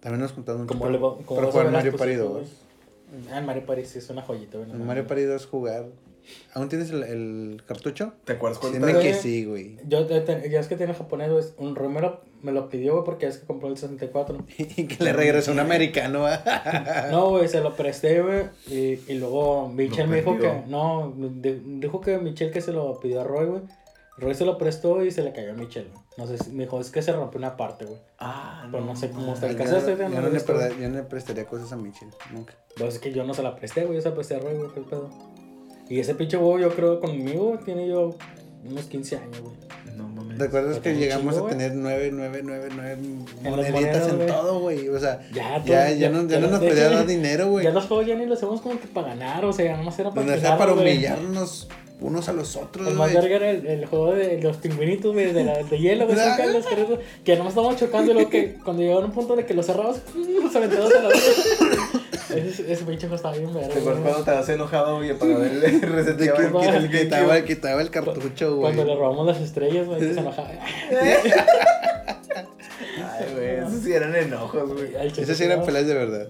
también 0.00 0.20
nos 0.20 0.32
contamos 0.32 0.60
mucho 0.62 0.78
Como 0.78 1.50
por, 1.50 1.70
Mario 1.72 1.96
Party 1.96 2.16
cositas, 2.16 2.18
2. 2.18 2.67
Ah, 3.30 3.38
el 3.38 3.44
Mario 3.44 3.64
Party 3.66 3.84
sí 3.84 3.98
es 3.98 4.10
una 4.10 4.22
joyita, 4.22 4.58
En 4.58 4.68
mames. 4.68 4.86
Mario 4.86 5.06
Party 5.06 5.22
2 5.24 5.46
jugar 5.46 5.86
¿Aún 6.52 6.68
tienes 6.68 6.90
el, 6.90 7.02
el 7.04 7.62
cartucho? 7.64 8.12
¿Te 8.24 8.34
acuerdas 8.34 8.58
cuánto 8.58 8.76
Dime 8.86 9.00
que 9.00 9.14
sí, 9.14 9.46
güey. 9.46 9.78
Yo, 9.88 10.04
te- 10.04 10.50
ya 10.50 10.60
es 10.60 10.68
que 10.68 10.76
tiene 10.76 10.92
japonés, 10.92 11.30
güey. 11.32 11.42
Un 11.56 11.74
Roy 11.74 11.88
me 11.88 12.52
lo, 12.52 12.68
pidió, 12.68 12.92
güey, 12.92 13.04
porque 13.06 13.26
es 13.26 13.38
que 13.38 13.46
compró 13.46 13.70
el 13.70 13.78
64. 13.78 14.44
Y 14.58 14.86
que 14.86 15.02
le 15.02 15.14
regresó 15.14 15.52
un 15.52 15.58
americano. 15.60 16.20
¿va? 16.20 16.42
No, 17.10 17.30
güey, 17.30 17.48
se 17.48 17.60
lo 17.62 17.74
presté, 17.74 18.20
güey. 18.20 18.42
Y, 18.66 19.00
y 19.10 19.14
luego 19.18 19.70
Michelle 19.70 20.02
Lo 20.04 20.08
me 20.10 20.16
dijo 20.18 20.32
perdió. 20.34 20.64
que. 20.64 20.70
No, 20.70 21.14
di- 21.16 21.62
dijo 21.80 22.00
que 22.02 22.18
Michelle 22.18 22.50
que 22.50 22.60
se 22.60 22.72
lo 22.72 23.00
pidió 23.00 23.22
a 23.22 23.24
Roy, 23.24 23.46
güey. 23.46 23.62
Roy 24.20 24.34
se 24.34 24.44
lo 24.44 24.58
prestó 24.58 25.04
y 25.04 25.10
se 25.10 25.22
le 25.22 25.32
cayó 25.32 25.52
a 25.52 25.54
Michelle. 25.54 25.90
No 26.16 26.26
sé 26.26 26.38
si. 26.38 26.50
Me 26.50 26.64
dijo, 26.64 26.80
es 26.80 26.90
que 26.90 27.02
se 27.02 27.12
rompió 27.12 27.38
una 27.38 27.56
parte, 27.56 27.84
güey. 27.84 27.98
Ah, 28.18 28.66
Pero 28.70 28.84
no 28.84 28.96
sé 28.96 29.10
cómo 29.10 29.34
está 29.34 29.46
el 29.48 29.56
caso. 29.56 29.78
Yo 29.80 29.96
no 30.08 30.28
le 30.28 30.38
güey. 30.40 30.80
yo 30.80 30.88
no 30.88 30.96
le 30.96 31.02
prestaría 31.04 31.44
cosas 31.46 31.72
a 31.72 31.76
Michelle, 31.76 32.10
nunca. 32.32 32.54
Pues 32.76 32.94
es 32.94 33.00
que 33.00 33.12
yo 33.12 33.24
no 33.24 33.34
se 33.34 33.42
la 33.42 33.54
presté, 33.54 33.84
güey. 33.84 33.96
Yo 33.96 34.02
se 34.02 34.08
la 34.10 34.14
presté 34.14 34.34
a 34.36 34.38
Roy, 34.40 34.54
güey. 34.56 34.70
¿Qué 34.74 34.80
pedo? 34.80 35.10
Y 35.88 36.00
ese 36.00 36.14
pinche 36.14 36.36
huevo, 36.36 36.58
yo 36.58 36.70
creo, 36.74 37.00
conmigo 37.00 37.58
tiene 37.64 37.88
yo 37.88 38.14
unos 38.68 38.84
15 38.86 39.16
años, 39.16 39.40
güey. 39.40 39.54
No 39.96 40.08
mames. 40.08 40.38
¿Recuerdas 40.38 40.78
que 40.80 40.94
llegamos 40.94 41.36
a 41.36 41.46
tener 41.46 41.74
nueve, 41.74 42.10
nueve, 42.12 42.40
nueve, 42.44 42.68
nueve 42.74 42.98
las 43.42 43.50
moneditas 43.50 43.72
monedas, 43.72 44.08
en 44.10 44.16
güey. 44.16 44.28
todo, 44.28 44.60
güey? 44.60 44.88
O 44.90 44.98
sea, 45.00 45.20
Ya, 45.32 45.58
ya, 45.58 45.58
todo- 45.58 45.66
ya, 45.68 45.90
ya- 45.92 46.10
no, 46.10 46.22
ya 46.22 46.28
ya 46.28 46.40
no 46.40 46.48
nos 46.48 46.58
podía 46.60 46.90
dar 46.90 47.06
dinero, 47.06 47.48
güey. 47.48 47.64
Ya 47.64 47.70
los 47.72 47.86
juegos 47.86 48.06
ya 48.06 48.14
ni 48.14 48.26
los 48.26 48.38
hacemos 48.38 48.60
como 48.60 48.78
que 48.78 48.86
para 48.88 49.08
ganar, 49.08 49.44
o 49.44 49.52
sea, 49.52 49.64
ya 49.64 49.76
nomás 49.76 49.98
era 49.98 50.10
para 50.10 50.26
Nos 50.26 50.40
para 50.40 50.72
humillarnos 50.74 51.68
unos 52.00 52.28
a 52.28 52.32
los 52.32 52.54
otros, 52.56 52.86
El 52.86 52.94
más 52.94 53.10
güey. 53.12 53.22
verga 53.22 53.36
era 53.36 53.50
el, 53.50 53.66
el 53.66 53.86
juego 53.86 54.14
de 54.14 54.40
los 54.40 54.56
pingüinitos, 54.58 55.12
güey, 55.12 55.32
de, 55.32 55.44
la- 55.44 55.62
de 55.62 55.78
hielo, 55.78 56.06
güey, 56.06 56.16
cerca 56.16 56.46
de 56.46 56.52
los 56.52 56.66
carritos, 56.66 57.00
que 57.24 57.36
nomás 57.36 57.50
estábamos 57.52 57.76
chocando 57.80 58.10
y 58.12 58.14
luego 58.14 58.30
que 58.30 58.54
cuando 58.64 58.82
llegaron 58.82 59.04
a 59.04 59.06
un 59.06 59.12
punto 59.12 59.34
de 59.36 59.44
que 59.46 59.54
los 59.54 59.66
cerrabas, 59.66 60.00
los 60.42 60.54
aventados 60.54 60.94
a 60.94 61.02
la 61.02 61.08
vez. 61.08 61.58
Ese, 62.28 62.72
ese 62.72 62.84
pinche 62.84 63.08
juego 63.08 63.16
estaba 63.16 63.34
bien 63.36 63.52
verga. 63.54 63.68
¿Te 63.68 63.78
acuerdas 63.80 64.02
cuando 64.02 64.22
te 64.24 64.30
vas 64.30 64.48
enojado, 64.50 64.96
güey, 64.98 65.18
para 65.18 65.38
ver 65.38 65.64
el 65.64 65.80
reseteaba 65.92 66.38
que 66.60 66.68
el 66.68 66.74
el 66.84 66.90
quitaba, 66.90 67.40
quitaba 67.42 67.80
el 67.82 67.90
cartucho, 67.90 68.50
güey. 68.56 68.60
Cuando 68.74 68.84
le 68.84 68.94
robamos 68.94 69.26
las 69.26 69.40
estrellas, 69.40 69.86
güey, 69.86 69.98
que 69.98 70.14
se 70.14 70.20
enojaba. 70.20 70.50
Ay, 73.18 73.34
güey, 73.34 73.48
esos 73.56 73.80
sí 73.82 73.92
eran 73.92 74.14
enojos, 74.14 74.72
güey. 74.72 74.94
Esas 75.16 75.36
sí 75.36 75.44
eran 75.44 75.64
peleas 75.64 75.86
de 75.86 75.94
verdad. 75.94 76.28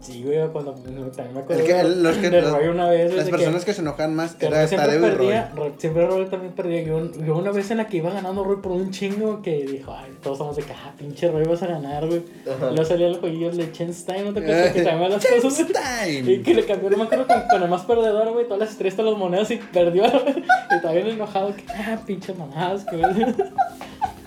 Sí, 0.00 0.22
güey, 0.24 0.38
cuando 0.52 0.74
también 0.74 1.34
me 1.34 1.40
acuerdo 1.40 1.60
El 1.60 1.66
que- 1.66 1.74
de- 1.74 1.96
los 1.96 2.16
que- 2.18 2.30
de 2.30 2.40
Roy 2.40 2.68
una 2.68 2.88
vez, 2.88 3.06
güey, 3.06 3.16
Las 3.16 3.26
de 3.26 3.32
personas 3.32 3.64
que 3.64 3.74
se 3.74 3.80
enojan 3.80 4.14
más 4.14 4.36
que 4.36 4.46
era 4.46 4.62
y 4.62 4.76
Roy. 4.76 5.00
perdía, 5.00 5.52
Roy- 5.56 5.72
siempre 5.76 6.06
Roy 6.06 6.26
también 6.26 6.52
perdía. 6.52 6.82
Yo, 6.82 7.10
yo 7.12 7.36
una 7.36 7.50
vez 7.50 7.68
en 7.72 7.78
la 7.78 7.88
que 7.88 7.96
iba 7.96 8.10
ganando 8.10 8.44
Roy 8.44 8.58
por 8.62 8.72
un 8.72 8.92
chingo 8.92 9.42
que 9.42 9.64
dijo, 9.66 9.92
ay, 9.92 10.12
todos 10.22 10.36
estamos 10.36 10.56
de 10.56 10.62
que, 10.62 10.72
ah, 10.72 10.94
pinche 10.96 11.28
Roy 11.30 11.44
vas 11.44 11.62
a 11.64 11.66
ganar, 11.66 12.06
güey. 12.06 12.18
Y 12.20 12.60
luego 12.60 12.84
salía 12.84 13.08
el 13.08 13.16
jueguillo 13.18 13.50
de 13.50 13.72
Chance 13.72 14.06
Time, 14.06 14.22
¿no 14.22 14.32
te 14.32 14.38
acuerdas? 14.40 14.72
Que 14.72 14.82
también 14.82 15.10
las 15.10 15.26
cosas. 15.26 15.66
Y 16.08 16.42
que 16.42 16.54
le 16.54 16.64
cambió, 16.64 16.90
no 16.90 16.96
me 16.96 17.02
acuerdo, 17.04 17.26
con, 17.26 17.42
con 17.50 17.62
el 17.64 17.68
más 17.68 17.82
perdedor, 17.82 18.32
güey, 18.32 18.44
todas 18.44 18.60
las 18.60 18.70
estrellas, 18.70 18.94
todas 18.96 19.10
las 19.12 19.18
monedas 19.18 19.50
y 19.50 19.56
perdió. 19.56 20.04
y 20.70 20.74
estaba 20.74 20.94
bien 20.94 21.08
enojado, 21.08 21.54
que, 21.56 21.64
ah, 21.72 21.98
pinche 22.06 22.32
mamadas, 22.34 22.84
que. 22.84 22.96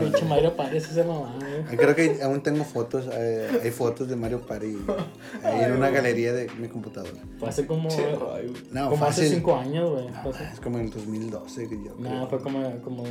pinche 0.00 0.24
Mario 0.24 0.56
parece 0.56 0.92
esa 0.92 1.04
mamada, 1.04 1.38
güey. 1.38 1.76
Creo 1.76 1.94
que 1.94 2.22
aún 2.22 2.42
tengo 2.42 2.64
fotos, 2.64 3.08
eh, 3.12 3.60
hay 3.62 3.70
fotos 3.70 4.08
de 4.08 4.16
Mario 4.16 4.40
Party 4.46 4.76
ahí 5.42 5.60
en 5.64 5.72
una 5.72 5.90
galería 5.90 6.32
de 6.32 6.50
mi 6.58 6.68
computadora. 6.68 7.12
Fue 7.38 7.48
hace 7.48 7.66
como. 7.66 7.88
No, 8.72 8.90
como 8.90 9.04
hace 9.06 9.22
fácil. 9.22 9.28
5 9.36 9.56
años, 9.56 9.90
güey. 9.90 10.06
No, 10.10 10.22
Fue 10.22 10.32
hace- 10.32 10.44
es 10.54 10.60
como 10.60 10.78
en 10.78 10.84
el 10.86 10.90
2012 10.90 11.68
que 11.68 11.76
yo 11.76 11.94
No, 11.98 12.08
creo. 12.08 12.26
fue 12.28 12.40
como, 12.40 12.80
como... 12.82 13.04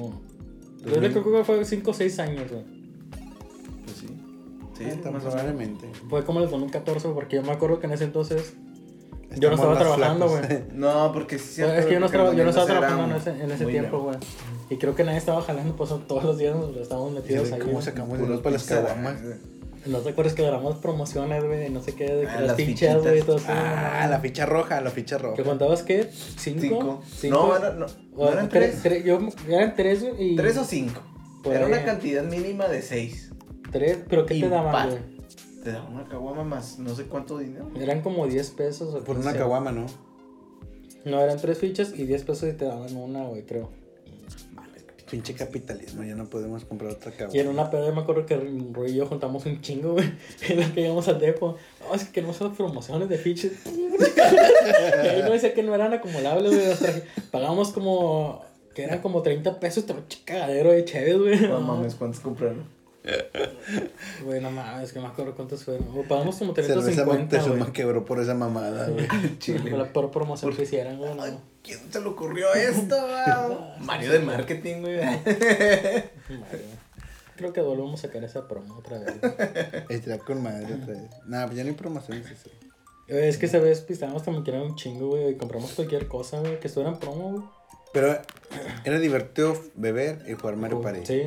Yo 0.83 0.91
2000. 0.91 1.11
creo 1.11 1.31
que 1.37 1.43
fue 1.43 1.65
5 1.65 1.91
o 1.91 1.93
6 1.93 2.19
años, 2.19 2.51
güey. 2.51 2.63
Pues 3.85 3.97
sí. 3.97 4.07
Sí, 4.77 4.83
Sí, 4.91 4.97
tan 5.01 5.13
más 5.13 5.23
probablemente. 5.23 5.87
Fue 6.09 6.23
como 6.25 6.39
el 6.41 6.49
2014, 6.49 7.09
porque 7.09 7.37
yo 7.37 7.43
me 7.43 7.51
acuerdo 7.51 7.79
que 7.79 7.87
en 7.87 7.93
ese 7.93 8.03
entonces 8.03 8.53
yo 9.37 9.49
no 9.49 9.55
Estamos 9.55 9.77
estaba 9.77 9.95
trabajando, 9.97 10.29
güey. 10.29 10.41
No, 10.73 11.11
porque 11.11 11.39
sí. 11.39 11.61
Es 11.61 11.85
que 11.85 11.93
yo 11.93 11.99
no, 11.99 12.05
estaba, 12.05 12.33
yo 12.33 12.43
no 12.43 12.49
estaba 12.51 12.67
trabajando 12.67 13.15
en 13.15 13.21
ese, 13.21 13.29
en 13.43 13.51
ese 13.51 13.65
tiempo, 13.65 13.99
güey. 14.03 14.17
Y 14.69 14.77
creo 14.77 14.95
que 14.95 15.03
nadie 15.03 15.17
estaba 15.19 15.41
jalando, 15.41 15.75
pues 15.75 15.91
todos 16.07 16.23
los 16.23 16.37
días 16.37 16.55
nos 16.55 16.75
estábamos 16.77 17.11
metidos 17.13 17.51
ahí. 17.51 17.59
¿Cómo 17.59 17.81
sacamos 17.81 18.17
dinero 18.19 18.41
para 18.41 18.53
las 18.53 18.63
caguamas? 18.63 19.17
¿No 19.85 19.99
te 19.99 20.09
acuerdas 20.09 20.33
que 20.33 20.41
grabamos 20.41 20.77
promociones, 20.77 21.43
güey? 21.43 21.69
No 21.69 21.79
sé 21.83 21.93
qué, 21.93 22.05
de 22.05 22.21
que 22.23 22.27
Ah, 22.27 22.41
las 22.41 22.55
fichitas. 22.55 23.03
güey, 23.03 23.19
y 23.19 23.21
todo 23.21 23.35
eso. 23.37 23.45
Ah, 23.49 24.07
la 24.09 24.19
ficha 24.19 24.47
roja, 24.47 24.81
la 24.81 24.89
ficha 24.89 25.19
roja. 25.19 25.35
¿Que 25.35 25.43
contabas 25.43 25.83
qué? 25.83 26.09
¿Cinco? 26.37 26.59
Cinco. 26.61 27.03
¿Cinco? 27.07 27.53
No, 27.59 27.85
no, 28.17 28.31
eran 28.31 28.47
tre- 28.49 28.49
tres. 28.49 28.83
tre- 28.83 29.03
yo, 29.03 29.19
eran 29.47 29.75
tres, 29.75 30.01
güey. 30.01 30.33
Y 30.33 30.35
¿Tres 30.35 30.57
o 30.57 30.63
cinco? 30.63 31.01
Por 31.43 31.53
Era 31.53 31.67
una 31.67 31.83
cantidad 31.85 32.23
mínima 32.23 32.67
de 32.67 32.81
seis. 32.81 33.29
Tres, 33.71 33.99
¿pero 34.09 34.25
qué 34.25 34.39
te 34.39 34.49
daban, 34.49 34.89
güey? 34.89 35.01
Te 35.63 35.71
daban 35.71 35.93
una 35.93 36.05
caguama 36.05 36.43
más 36.43 36.79
no 36.79 36.95
sé 36.95 37.03
cuánto 37.03 37.37
dinero. 37.37 37.69
Eran 37.79 38.01
como 38.01 38.25
10 38.25 38.49
pesos. 38.51 38.93
o 38.95 39.03
Por 39.03 39.17
una 39.17 39.25
15. 39.25 39.37
caguama, 39.39 39.71
¿no? 39.71 39.85
No, 41.05 41.19
eran 41.21 41.37
tres 41.37 41.59
fichas 41.59 41.93
y 41.95 42.05
10 42.05 42.23
pesos 42.23 42.49
y 42.49 42.53
te 42.53 42.65
daban 42.65 42.95
una, 42.95 43.25
güey, 43.25 43.43
creo. 43.45 43.69
Pinche 45.09 45.35
capitalismo, 45.35 46.03
ya 46.03 46.15
no 46.15 46.25
podemos 46.25 46.65
comprar 46.65 46.91
otra 46.91 47.11
caguama. 47.11 47.35
Y 47.35 47.39
en 47.39 47.47
una 47.47 47.69
peda 47.69 47.91
me 47.91 48.01
acuerdo 48.01 48.25
que 48.25 48.35
Roy 48.71 48.91
y 48.91 48.95
yo 48.95 49.05
juntamos 49.05 49.45
un 49.45 49.61
chingo, 49.61 49.93
güey. 49.93 50.11
En 50.49 50.59
la 50.59 50.73
que 50.73 50.81
íbamos 50.81 51.07
al 51.07 51.19
depo. 51.19 51.57
No, 51.81 51.93
es 51.93 52.05
que 52.05 52.11
queremos 52.11 52.35
hacer 52.37 52.51
promociones 52.55 53.07
de 53.07 53.17
fichas. 53.17 53.51
y 53.65 55.07
ahí 55.07 55.21
no 55.21 55.31
decía 55.31 55.53
que 55.53 55.61
no 55.61 55.75
eran 55.75 55.93
acumulables, 55.93 56.51
güey. 56.53 56.67
O 56.69 56.75
sea, 56.75 57.01
pagamos 57.31 57.71
como. 57.71 58.43
Que 58.73 58.83
eran 58.83 59.01
como 59.01 59.21
30 59.21 59.59
pesos, 59.59 59.85
pero 59.85 60.03
cagadero 60.25 60.71
de 60.71 60.83
chéves, 60.83 61.17
güey. 61.19 61.39
No 61.39 61.61
mames, 61.61 61.95
¿cuántos 61.95 62.19
compraron? 62.19 62.65
Güey, 64.23 64.41
no 64.41 64.51
mames, 64.51 64.91
que 64.91 64.99
me 64.99 65.07
acuerdo 65.07 65.35
cuántos 65.35 65.63
fueron. 65.63 65.87
O 65.95 66.03
pagamos 66.03 66.35
como 66.37 66.55
Cerveza 66.55 66.73
350, 66.81 67.21
Moctezuma 67.21 67.55
güey. 67.57 67.73
quebró 67.73 68.05
por 68.05 68.19
esa 68.19 68.33
mamada, 68.33 68.89
güey. 68.89 69.07
Chile. 69.39 69.69
Por 69.69 69.79
la 69.79 69.93
por 69.93 70.11
promoción 70.11 70.55
que 70.55 70.63
hicieran, 70.63 70.97
güey. 70.97 71.13
No. 71.13 71.54
¿Quién 71.65 71.79
se 71.91 71.99
le 71.99 72.07
ocurrió 72.07 72.53
esto? 72.53 72.95
Mario 73.79 74.11
de 74.11 74.19
marketing, 74.19 74.81
güey. 74.81 74.99
Creo 77.35 77.51
que 77.51 77.59
volvemos 77.61 77.99
a 77.99 78.07
sacar 78.07 78.23
esa 78.23 78.47
promo 78.47 78.75
otra 78.77 78.97
vez. 78.99 79.15
Estará 79.89 80.19
con 80.19 80.41
madre 80.41 80.73
otra 80.73 80.93
vez. 80.93 81.09
Nah, 81.25 81.45
pues 81.45 81.57
ya 81.57 81.63
no 81.63 81.69
hay 81.69 81.75
promociones 81.75 82.25
así. 82.27 82.49
Güey, 83.09 83.27
Es 83.27 83.37
que 83.37 83.47
esa 83.47 83.59
vez 83.59 83.81
pisteamos 83.81 84.23
también 84.23 84.43
que 84.45 84.51
era 84.51 84.61
un 84.63 84.75
chingo, 84.75 85.07
güey. 85.09 85.31
Y 85.31 85.35
compramos 85.35 85.73
cualquier 85.73 86.07
cosa, 86.07 86.39
güey. 86.39 86.59
Que 86.59 86.67
estuviera 86.67 86.93
en 86.93 86.99
promo, 86.99 87.31
güey. 87.33 87.43
Pero 87.93 88.19
era 88.85 88.99
divertido 88.99 89.57
beber 89.75 90.23
y 90.27 90.33
jugar 90.33 90.55
Mario 90.55 90.81
Party. 90.81 91.05
Sí. 91.05 91.21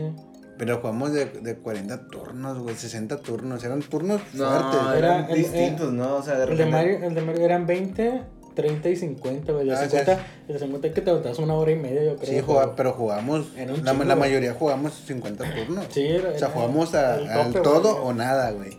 Pero 0.59 0.78
jugamos 0.80 1.12
de, 1.12 1.26
de 1.26 1.57
40 1.57 2.09
turnos, 2.09 2.59
güey, 2.59 2.74
60 2.74 3.18
turnos. 3.20 3.62
Eran 3.62 3.80
turnos 3.80 4.20
No, 4.34 4.49
fuertes. 4.49 4.80
Era 4.80 4.99
eran 4.99 5.30
el- 5.30 5.36
distintos, 5.36 5.93
¿no? 5.93 6.16
O 6.16 6.22
sea, 6.22 6.36
de 6.39 6.45
El 6.45 6.49
de, 6.51 6.64
repente. 6.64 6.72
Mario, 6.72 7.07
el 7.09 7.14
de 7.14 7.20
Mario 7.22 7.45
eran 7.45 7.66
20, 7.66 8.22
30 8.59 8.89
y 8.89 8.97
50, 8.97 9.53
güey. 9.53 9.63
El 9.63 9.69
de 9.69 9.75
Ah, 9.77 9.89
50, 9.89 10.13
el 10.49 10.53
de 10.55 10.59
50 10.59 10.93
que 10.93 11.01
te 11.01 11.11
aventabas 11.11 11.39
una 11.39 11.55
hora 11.55 11.71
y 11.71 11.77
media, 11.77 12.03
yo 12.03 12.17
creo. 12.17 12.29
Sí, 12.29 12.41
jugaba- 12.45 12.75
pero 12.75 12.93
jugamos. 12.93 13.47
La, 13.57 13.67
chingo, 13.67 13.85
la 13.85 13.93
güey. 13.93 14.17
mayoría 14.17 14.53
jugamos 14.55 14.95
50 15.07 15.45
turnos. 15.55 15.87
Sí, 15.91 16.07
era- 16.09 16.31
O 16.31 16.39
sea, 16.39 16.49
jugamos 16.49 16.93
a, 16.95 17.15
al 17.15 17.53
todo 17.53 17.95
güey. 17.97 18.07
o 18.09 18.15
nada, 18.15 18.51
güey. 18.51 18.77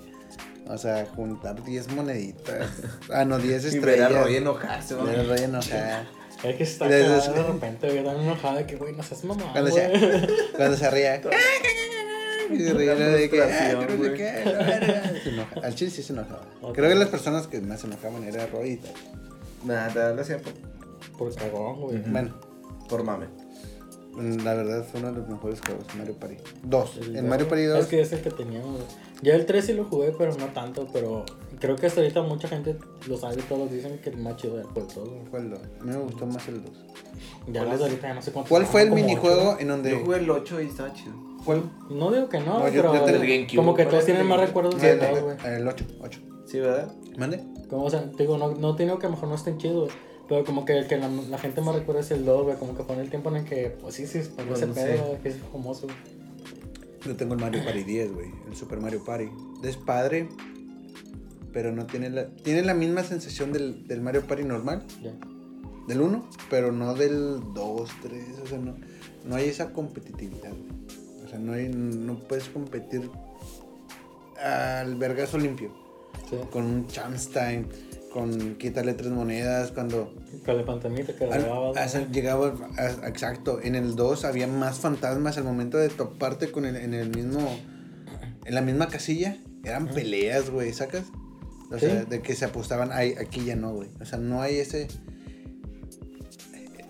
O 0.67 0.77
sea, 0.77 1.05
juntar 1.15 1.63
10 1.63 1.87
moneditas. 1.93 2.67
Ah, 3.13 3.23
no, 3.25 3.39
10 3.39 3.73
Y 3.73 3.79
ver 3.79 3.89
a 3.89 3.93
estrellas. 4.05 4.23
Roy 4.23 4.35
enojarse, 4.35 4.95
güey. 4.95 5.07
Ver 5.07 5.19
a 5.21 5.23
Roy 5.23 5.39
enojar. 5.43 6.05
Es 6.43 6.55
que 6.55 6.65
se 6.65 6.71
está 6.73 6.85
Y 6.85 6.89
desde- 6.89 7.07
cagado 7.19 7.33
de 7.33 7.43
repente, 7.53 7.89
güey. 7.89 8.03
Tan 8.03 8.19
enojada 8.19 8.57
de 8.57 8.65
que, 8.65 8.75
güey, 8.75 8.93
no 8.93 9.01
seas 9.03 9.23
mamá. 9.23 9.51
Cuando 9.53 9.71
güey. 9.71 9.83
se, 9.99 10.27
cuando 10.57 10.75
se 10.77 10.89
ría. 10.91 11.21
Y 12.51 12.57
se 12.63 12.73
ría 12.73 12.95
de 12.95 13.29
que. 13.29 13.43
ah, 13.43 13.73
no 13.87 14.03
sé 14.03 14.13
qué. 14.13 15.19
Se 15.23 15.29
enoja. 15.29 15.59
Al 15.63 15.75
chile 15.75 15.91
sí 15.91 16.01
se 16.01 16.13
enojaba. 16.13 16.41
Creo 16.73 16.89
que 16.89 16.95
las 16.95 17.09
personas 17.09 17.45
que 17.45 17.61
más 17.61 17.79
se 17.81 17.85
enojaban 17.87 18.23
era 18.23 18.47
Roy 18.47 18.71
y 18.71 18.77
tal. 18.77 18.91
Nada, 19.63 20.13
lo 20.13 20.21
hacía 20.21 20.37
por, 20.39 20.53
Por 21.17 21.35
cagón, 21.35 21.81
güey. 21.81 21.97
Bueno, 22.07 22.33
por 22.87 23.03
mame. 23.03 23.25
la 24.43 24.53
verdad 24.53 24.83
fue 24.89 24.99
uno 24.99 25.11
de 25.11 25.19
los 25.19 25.29
mejores 25.29 25.61
juegos, 25.61 25.85
Mario 25.97 26.13
Party. 26.15 26.35
Dos. 26.63 26.97
El 26.97 27.07
En 27.09 27.13
dos. 27.15 27.23
Mario 27.25 27.47
Party 27.47 27.63
2. 27.65 27.79
Es 27.79 27.85
que 27.87 28.01
es 28.01 28.11
el 28.13 28.21
que 28.21 28.31
teníamos. 28.31 28.81
Ya 29.21 29.35
el 29.35 29.45
3 29.45 29.65
sí 29.65 29.73
lo 29.73 29.83
jugué, 29.85 30.13
pero 30.17 30.33
no 30.35 30.47
tanto. 30.47 30.87
Pero 30.93 31.25
creo 31.59 31.75
que 31.75 31.87
hasta 31.87 31.99
ahorita 32.01 32.21
mucha 32.21 32.47
gente 32.47 32.77
lo 33.07 33.17
sabe 33.17 33.35
y 33.39 33.41
todos 33.43 33.69
dicen 33.71 33.99
que 33.99 34.09
el 34.11 34.17
más 34.17 34.37
chido 34.37 34.53
fue 34.73 34.81
el 34.83 34.87
todo. 34.87 35.05
güey. 35.05 35.25
fue 35.29 35.39
el 35.39 35.49
2. 35.51 35.59
A 35.59 35.83
mí 35.83 35.91
me 35.91 35.97
gustó 35.97 36.25
más 36.25 36.47
el 36.47 36.63
2. 36.63 36.71
Ya 37.51 37.63
los 37.65 37.79
de 37.79 37.85
ahorita 37.85 38.07
ya 38.07 38.13
no 38.13 38.21
sé 38.21 38.31
cuántos. 38.31 38.49
¿Cuál 38.49 38.65
fue 38.65 38.81
el 38.83 38.91
minijuego 38.91 39.57
en 39.59 39.67
donde. 39.67 39.91
Yo 39.91 39.99
jugué 40.05 40.17
el 40.19 40.29
8 40.29 40.61
y 40.61 40.65
estaba 40.67 40.93
chido. 40.93 41.13
¿Cuál? 41.45 41.63
No 41.89 42.11
digo 42.11 42.27
que 42.29 42.39
no, 42.39 42.59
No, 42.59 42.67
yo- 42.69 42.81
pero 42.81 42.93
yo 42.93 43.03
te- 43.05 43.35
el 43.45 43.55
como 43.55 43.73
que 43.73 43.83
¿Cuál 43.83 43.91
todos 43.91 44.05
tienen 44.05 44.23
el 44.23 44.27
más 44.29 44.39
recuerdos 44.39 44.75
Sí, 44.75 44.81
de 44.81 44.91
el, 44.93 44.99
todo, 44.99 45.23
güey. 45.23 45.37
el 45.45 45.67
8. 45.67 45.85
8. 46.01 46.19
Sí, 46.45 46.59
¿verdad? 46.59 46.91
¿Mande? 47.17 47.43
Como, 47.69 47.85
o 47.85 47.89
sea, 47.89 48.09
digo, 48.17 48.37
no, 48.37 48.51
no 48.55 48.75
te 48.75 48.83
digo 48.83 48.99
que 48.99 49.05
a 49.05 49.09
lo 49.09 49.15
mejor 49.15 49.29
no 49.29 49.35
estén 49.35 49.57
chidos, 49.57 49.85
güey. 49.85 50.09
Pero 50.27 50.45
como 50.45 50.63
que 50.63 50.77
el 50.77 50.87
que 50.87 50.97
la, 50.97 51.07
la 51.07 51.37
gente 51.39 51.59
más 51.61 51.73
recuerda 51.73 52.01
es 52.01 52.11
el 52.11 52.23
2, 52.23 52.43
güey. 52.43 52.57
Como 52.57 52.75
que 52.75 52.83
fue 52.83 52.95
en 52.95 53.01
el 53.01 53.09
tiempo 53.09 53.29
en 53.29 53.37
el 53.37 53.45
que, 53.45 53.75
pues 53.81 53.95
sí, 53.95 54.05
sí, 54.05 54.21
Pues 54.35 54.61
ese 54.61 54.67
pedo, 54.67 55.17
que 55.23 55.29
es 55.29 55.37
famoso, 55.51 55.87
güey. 55.87 55.97
Yo 57.05 57.15
tengo 57.15 57.33
el 57.33 57.39
Mario 57.39 57.63
Party 57.63 57.83
10, 57.83 58.13
güey. 58.13 58.27
El 58.47 58.55
Super 58.55 58.79
Mario 58.79 59.03
Party. 59.03 59.29
Es 59.63 59.77
padre. 59.77 60.29
Pero 61.51 61.71
no 61.71 61.87
tiene 61.87 62.11
la. 62.11 62.27
Tiene 62.27 62.61
la 62.61 62.75
misma 62.75 63.03
sensación 63.03 63.51
del, 63.51 63.87
del 63.87 64.01
Mario 64.01 64.27
Party 64.27 64.43
normal. 64.43 64.83
Del 65.87 66.01
1. 66.01 66.29
Pero 66.49 66.71
no 66.71 66.93
del 66.93 67.39
2, 67.53 67.89
3. 68.03 68.23
O 68.43 68.47
sea, 68.47 68.59
no, 68.59 68.75
no 69.25 69.35
hay 69.35 69.49
esa 69.49 69.73
competitividad, 69.73 70.51
güey. 70.51 71.25
O 71.25 71.27
sea, 71.27 71.39
no, 71.39 71.53
hay, 71.53 71.69
no 71.69 72.19
puedes 72.19 72.49
competir 72.49 73.09
al 74.43 74.95
vergazo 74.95 75.37
limpio. 75.37 75.88
Sí. 76.29 76.35
Con 76.51 76.65
un 76.65 76.87
Time. 76.87 77.65
con 78.13 78.55
quitarle 78.55 78.95
tres 78.95 79.11
monedas, 79.11 79.71
cuando 79.71 80.11
Con 80.43 80.57
la 80.57 80.65
pantamita 80.65 81.15
que 81.15 81.25
al- 81.25 81.77
hace- 81.77 82.07
llegaba, 82.11 82.55
a- 82.77 83.07
exacto, 83.07 83.59
en 83.61 83.75
el 83.75 83.95
2 83.95 84.25
había 84.25 84.47
más 84.47 84.79
fantasmas 84.79 85.37
al 85.37 85.43
momento 85.43 85.77
de 85.77 85.89
toparte 85.89 86.51
con 86.51 86.65
el, 86.65 86.75
en 86.75 86.95
el 86.95 87.09
mismo, 87.15 87.39
en 88.45 88.55
la 88.55 88.61
misma 88.61 88.87
casilla, 88.87 89.37
eran 89.63 89.87
peleas, 89.89 90.49
güey, 90.49 90.73
¿sacas? 90.73 91.03
O 91.71 91.75
Sí. 91.77 91.85
sea, 91.85 92.05
de 92.05 92.21
que 92.23 92.33
se 92.35 92.45
apostaban, 92.45 92.89
Ay, 92.91 93.13
aquí 93.19 93.45
ya 93.45 93.55
no, 93.55 93.73
güey, 93.73 93.89
o 94.01 94.05
sea, 94.05 94.17
no 94.17 94.41
hay 94.41 94.55
ese... 94.55 94.87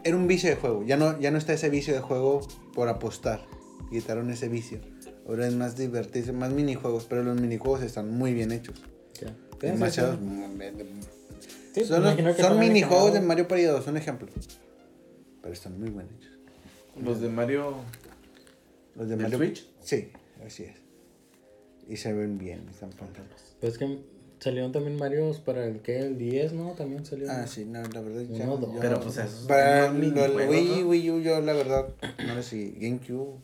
Era 0.05 0.15
un 0.15 0.27
vicio 0.27 0.49
de 0.49 0.55
juego, 0.55 0.85
ya 0.85 0.95
no, 0.95 1.19
ya 1.19 1.31
no 1.31 1.37
está 1.37 1.51
ese 1.51 1.69
vicio 1.69 1.93
de 1.93 1.99
juego 1.99 2.39
por 2.73 2.87
apostar, 2.87 3.41
quitaron 3.91 4.29
ese 4.31 4.47
vicio. 4.47 4.79
Ahora 5.27 5.45
es 5.47 5.53
más 5.53 5.75
divertirse, 5.75 6.31
más 6.31 6.51
minijuegos, 6.53 7.05
pero 7.09 7.23
los 7.23 7.39
minijuegos 7.39 7.81
están 7.83 8.09
muy 8.09 8.33
bien 8.33 8.53
hechos. 8.53 8.81
Ya. 9.61 9.71
Demasiados. 9.71 10.19
Sí, 11.73 11.85
son 11.85 12.15
que 12.17 12.33
son 12.43 12.59
minijuegos 12.59 13.13
de 13.13 13.21
Mario 13.21 13.47
Party 13.47 13.63
2, 13.63 13.85
son 13.85 13.97
ejemplos. 13.97 14.31
Pero 15.41 15.53
están 15.53 15.79
muy 15.79 15.89
bien 15.89 16.07
hechos. 16.17 16.31
Los 17.03 17.21
de 17.21 17.29
Mario. 17.29 17.75
Los 18.95 19.07
de 19.07 19.15
¿Del 19.15 19.23
Mario 19.23 19.37
Switch? 19.37 19.65
Sí, 19.81 20.11
así 20.45 20.63
es. 20.63 20.75
Y 21.87 21.97
se 21.97 22.13
ven 22.13 22.37
bien, 22.37 22.67
están 22.69 22.89
padres. 22.91 23.55
Pues 23.61 23.77
que 23.77 23.99
salieron 24.39 24.71
también 24.71 24.97
Marios 24.97 25.39
para 25.39 25.65
el 25.65 25.79
que, 25.81 25.99
el 25.99 26.17
10, 26.17 26.53
¿no? 26.53 26.71
También 26.73 27.05
salió. 27.05 27.29
Ah, 27.31 27.47
sí, 27.47 27.65
no, 27.65 27.81
la 27.81 28.01
verdad. 28.01 28.21
ya 28.29 28.45
Uno, 28.49 28.73
yo- 28.73 28.79
Pero, 28.79 28.99
pues, 28.99 29.17
esos 29.17 29.45
Para 29.47 29.87
lo 29.87 29.93
minijuegos, 29.93 30.47
Wii, 30.49 30.81
¿no? 30.83 30.89
Wii 30.89 31.11
U, 31.11 31.19
yo 31.21 31.41
la 31.41 31.53
verdad, 31.53 31.87
no 32.27 32.35
sé 32.35 32.43
si 32.43 32.71
GameCube. 32.79 33.37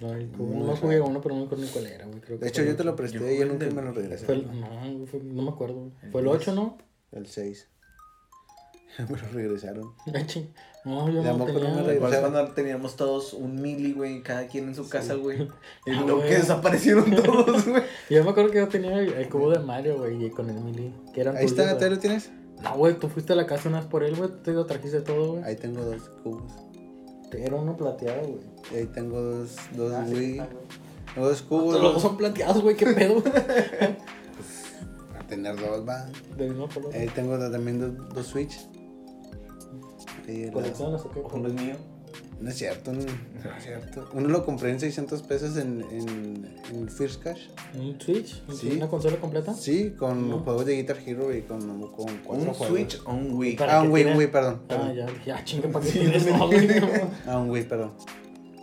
No, 0.00 0.12
el- 0.14 0.30
no 0.32 0.76
jugué 0.76 1.00
uno, 1.00 1.20
pero 1.20 1.34
no 1.34 1.40
me 1.42 1.46
acuerdo 1.46 1.64
ni 1.64 1.70
cuál 1.70 1.86
era, 1.86 2.06
güey. 2.06 2.20
Creo 2.20 2.38
que 2.38 2.44
De 2.44 2.48
hecho, 2.50 2.62
yo 2.64 2.74
te 2.76 2.84
lo 2.84 2.90
el- 2.90 2.96
presté 2.96 3.18
Yo 3.18 3.30
y 3.30 3.38
yo 3.38 3.46
nunca 3.46 3.66
el 3.66 3.74
me 3.74 3.82
lo 3.82 3.92
regresé. 3.92 4.24
fue 4.26 4.34
el- 4.36 4.46
no, 4.60 5.06
fue- 5.06 5.20
no 5.20 5.42
me 5.42 5.50
acuerdo. 5.50 5.74
güey. 5.74 5.92
Fue 6.12 6.20
el 6.22 6.28
8, 6.28 6.54
¿no? 6.54 6.78
El 7.12 7.26
6. 7.26 7.68
me 9.08 9.16
lo 9.18 9.28
regresaron. 9.32 9.92
No, 10.82 11.10
yo 11.10 11.22
De 11.22 11.30
no 11.30 11.36
tampoco 11.36 11.52
no 11.60 11.74
me 11.74 11.82
tenía. 11.92 12.08
sea- 12.08 12.20
cuando 12.20 12.52
teníamos 12.54 12.96
todos 12.96 13.34
un 13.34 13.60
mili, 13.60 13.92
güey, 13.92 14.22
cada 14.22 14.46
quien 14.46 14.68
en 14.68 14.74
su 14.74 14.88
casa, 14.88 15.12
güey. 15.12 15.42
Y 15.86 15.90
Ah, 15.90 16.02
luego 16.06 16.22
que 16.22 16.36
desaparecieron 16.36 17.14
todos, 17.16 17.66
güey. 17.68 17.82
Yo 18.08 18.24
me 18.24 18.30
acuerdo 18.30 18.50
que 18.50 18.56
yo 18.60 18.68
tenía 18.68 18.98
el, 18.98 19.12
el 19.12 19.28
cubo 19.28 19.50
de 19.50 19.58
Mario, 19.58 19.98
güey, 19.98 20.24
y 20.24 20.30
con 20.30 20.48
el 20.48 20.58
Mili. 20.58 20.94
Que 21.12 21.20
eran 21.20 21.36
Ahí 21.36 21.44
está. 21.44 21.76
¿te 21.76 21.90
lo 21.90 21.98
tienes? 21.98 22.30
No, 22.62 22.76
güey, 22.78 22.94
tú 22.98 23.08
fuiste 23.08 23.34
a 23.34 23.36
la 23.36 23.44
casa 23.46 23.68
una 23.68 23.80
vez 23.80 23.88
por 23.90 24.02
él, 24.04 24.16
güey. 24.16 24.30
Tú 24.42 24.52
lo 24.52 24.64
trajiste 24.64 25.02
todo, 25.02 25.32
güey. 25.32 25.44
Ahí 25.44 25.56
tengo 25.56 25.84
dos 25.84 26.08
cubos. 26.22 26.50
Era 27.32 27.56
uno 27.56 27.76
plateado, 27.76 28.22
güey. 28.28 28.40
Y 28.72 28.76
ahí 28.76 28.86
tengo 28.86 29.20
dos, 29.20 29.56
dos 29.76 29.92
Ah, 29.92 30.06
sí, 30.06 30.38
está, 30.38 30.48
dos 31.20 31.42
cubos. 31.42 31.64
Todos 31.70 31.82
los 31.82 31.92
dos 31.94 32.02
son 32.02 32.16
plateados, 32.16 32.62
güey, 32.62 32.76
qué 32.76 32.86
pedo. 32.86 33.22
A 35.18 35.26
tener 35.26 35.56
dos, 35.56 35.88
va. 35.88 36.06
Del 36.36 36.50
mismo 36.50 36.68
color. 36.68 36.94
Ahí 36.94 37.08
tengo 37.08 37.38
también 37.50 37.80
dos, 37.80 38.14
dos 38.14 38.26
Switch. 38.26 38.68
¿Coleccionas 40.52 41.04
o 41.04 41.10
qué? 41.10 41.20
Uno 41.20 41.48
es 41.48 41.54
mío. 41.54 41.76
No 42.40 42.48
es 42.48 42.56
cierto, 42.56 42.92
no, 42.92 43.00
no 43.00 43.56
es 43.56 43.64
cierto. 43.64 44.08
Uno 44.14 44.28
lo 44.28 44.46
compré 44.46 44.70
en 44.70 44.80
600 44.80 45.22
pesos 45.22 45.58
en, 45.58 45.82
en, 45.90 46.56
en 46.72 46.88
First 46.88 47.22
Cash. 47.22 47.48
¿Un 47.78 48.00
Switch? 48.00 48.42
Sí. 48.58 48.70
¿Una 48.76 48.88
consola 48.88 49.16
completa? 49.18 49.52
Sí, 49.52 49.90
con 49.90 50.28
No. 50.30 50.38
juegos 50.38 50.64
de 50.64 50.76
Guitar 50.76 50.96
Hero 51.04 51.34
y 51.36 51.42
con, 51.42 51.60
con 51.90 52.06
cuatro 52.24 52.48
Un 52.48 52.54
juegos. 52.54 52.66
Switch 52.68 53.00
o 53.04 53.12
un 53.12 53.34
Wii. 53.34 53.56
Ah, 53.68 53.82
un 53.82 53.90
Wii, 53.90 54.04
un 54.06 54.16
Wii, 54.16 54.26
perdón. 54.28 54.60
Ah, 54.62 54.68
perdón. 54.68 54.96
ya, 54.96 55.06
ya, 55.26 55.44
chinga, 55.44 55.68
¿para 55.68 55.84
qué 55.84 55.92
tienes? 55.92 56.26
Ah, 57.26 57.38
un 57.38 57.50
Wii, 57.50 57.64
perdón. 57.64 57.92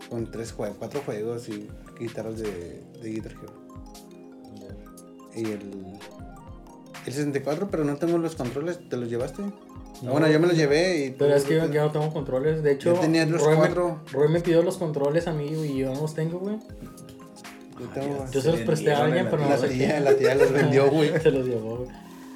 Con 0.10 0.32
tres 0.32 0.52
juegos, 0.54 0.78
cuatro 0.80 1.02
juegos 1.06 1.48
y 1.50 1.68
guitarras 2.00 2.40
de, 2.40 2.82
de 3.02 3.10
Guitar 3.12 3.34
Hero. 3.34 3.68
Y 5.36 5.42
el, 5.46 5.98
el 7.06 7.14
64, 7.14 7.70
pero 7.70 7.84
no 7.84 7.96
tengo 7.98 8.18
los 8.18 8.36
controles. 8.36 8.80
¿Te 8.90 8.98
los 8.98 9.08
llevaste? 9.08 9.44
No. 10.02 10.12
bueno, 10.12 10.28
yo 10.30 10.40
me 10.40 10.48
los 10.48 10.56
llevé 10.56 11.06
y... 11.06 11.10
Pero 11.12 11.34
es 11.36 11.44
que 11.44 11.56
yo, 11.56 11.66
yo 11.72 11.86
no 11.86 11.92
tengo 11.92 12.14
controles. 12.14 12.62
De 12.64 12.74
hecho, 12.74 12.94
Yo 12.94 13.00
tenía 13.02 13.26
los 13.26 13.42
Roy 13.42 13.52
me- 13.54 13.58
cuatro. 13.58 14.00
Roy 14.12 14.30
me 14.30 14.40
pidió 14.42 14.62
los 14.62 14.78
controles 14.78 15.28
a 15.28 15.34
mí 15.34 15.46
y 15.48 15.78
yo 15.78 15.94
no 15.94 16.02
los 16.02 16.14
tengo, 16.14 16.40
güey. 16.40 16.58
yo 17.80 17.86
tengo- 17.94 18.26
Yo 18.32 18.42
se 18.42 18.52
los 18.52 18.60
presté 18.62 18.94
a 18.94 19.04
alguien, 19.06 19.28
pero 19.30 19.44
no 19.44 19.50
la 19.50 19.58
sé 19.58 19.70
tía, 19.70 19.90
quién. 19.92 20.04
la 20.04 20.16
tía 20.16 20.36
los 20.36 20.52
vendió, 20.52 20.88
güey. 20.92 21.20
se 21.20 21.32
los 21.32 21.48
llevó, 21.48 21.78
güey. 21.78 21.90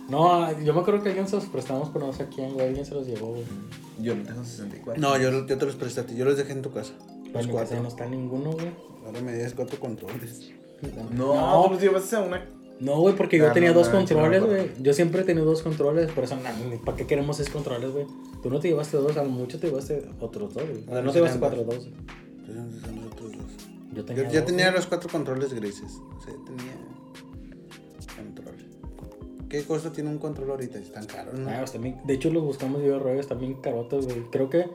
No, 0.09 0.59
yo 0.61 0.73
me 0.73 0.81
acuerdo 0.81 1.01
que 1.03 1.09
alguien 1.09 1.27
se 1.27 1.35
los 1.37 1.45
prestamos, 1.45 1.89
pero 1.93 2.07
no 2.07 2.13
sé 2.13 2.27
quién, 2.33 2.53
güey. 2.53 2.67
Alguien 2.67 2.85
se 2.85 2.93
los 2.95 3.07
llevó, 3.07 3.27
güey. 3.29 3.43
Yo 3.99 4.15
no 4.15 4.23
tengo 4.23 4.43
64. 4.43 5.01
No, 5.01 5.17
yo, 5.17 5.45
yo 5.45 5.57
te 5.57 5.65
los 5.65 5.75
presté 5.75 6.01
a 6.01 6.05
ti. 6.05 6.15
Yo 6.15 6.25
los 6.25 6.35
dejé 6.37 6.51
en 6.53 6.61
tu 6.61 6.71
casa. 6.73 6.93
Los 7.33 7.47
mi 7.47 7.53
casa 7.53 7.65
cuatro. 7.69 7.81
no 7.83 7.87
está 7.87 8.05
ninguno, 8.07 8.51
güey. 8.51 8.71
Ahora 9.05 9.21
me 9.21 9.33
dieron 9.33 9.53
cuatro 9.55 9.79
controles. 9.79 10.49
No, 11.11 11.33
No. 11.35 11.63
tú 11.67 11.73
los 11.73 11.81
llevaste 11.81 12.15
a 12.15 12.21
una. 12.21 12.45
No, 12.81 12.99
güey, 12.99 13.15
porque 13.15 13.37
yo 13.37 13.47
Ah, 13.47 13.53
tenía 13.53 13.69
no 13.69 13.75
dos 13.77 13.89
controles, 13.89 14.43
güey. 14.43 14.71
Yo 14.79 14.91
siempre 14.93 15.21
he 15.21 15.23
tenido 15.23 15.45
dos 15.45 15.61
controles, 15.61 16.11
por 16.11 16.23
eso, 16.23 16.35
¿para 16.83 16.97
qué 16.97 17.05
queremos 17.05 17.37
seis 17.37 17.49
controles, 17.49 17.91
güey? 17.91 18.07
Tú 18.41 18.49
no 18.49 18.59
te 18.59 18.69
llevaste 18.69 18.97
dos, 18.97 19.15
a 19.17 19.23
lo 19.23 19.29
mucho 19.29 19.59
te 19.59 19.67
llevaste 19.67 20.03
otros 20.19 20.55
dos, 20.55 20.63
güey. 20.67 20.83
O 20.87 20.91
sea, 20.91 21.01
no 21.03 21.11
te 21.11 21.19
llevaste 21.19 21.39
cuatro, 21.39 21.63
dos. 21.63 21.87
Entonces, 22.47 22.81
son 22.81 22.95
los 22.95 23.05
otros 23.13 23.31
dos. 23.33 23.51
Yo 23.91 23.97
Yo, 23.97 24.05
tenía 24.05 24.29
ya 24.29 24.39
dos, 24.39 24.47
tenía 24.47 24.71
los 24.71 24.87
cuatro 24.87 25.09
controles 25.11 25.53
grises. 25.53 25.99
O 26.17 26.21
sea, 26.21 26.33
tenía 26.43 26.73
control. 28.15 28.55
¿Qué 29.47 29.63
costo 29.63 29.91
tiene 29.91 30.09
un 30.09 30.17
control 30.17 30.49
ahorita? 30.49 30.79
Están 30.79 31.05
caros, 31.05 31.37
¿no? 31.37 31.49
Ah, 31.49 31.57
pues 31.59 31.73
también, 31.73 31.97
de 32.03 32.13
hecho, 32.15 32.31
los 32.31 32.41
buscamos 32.43 32.81
yo 32.81 32.97
están 33.11 33.39
bien 33.39 33.55
carotas, 33.61 34.05
güey. 34.05 34.23
Creo 34.31 34.49
que 34.49 34.65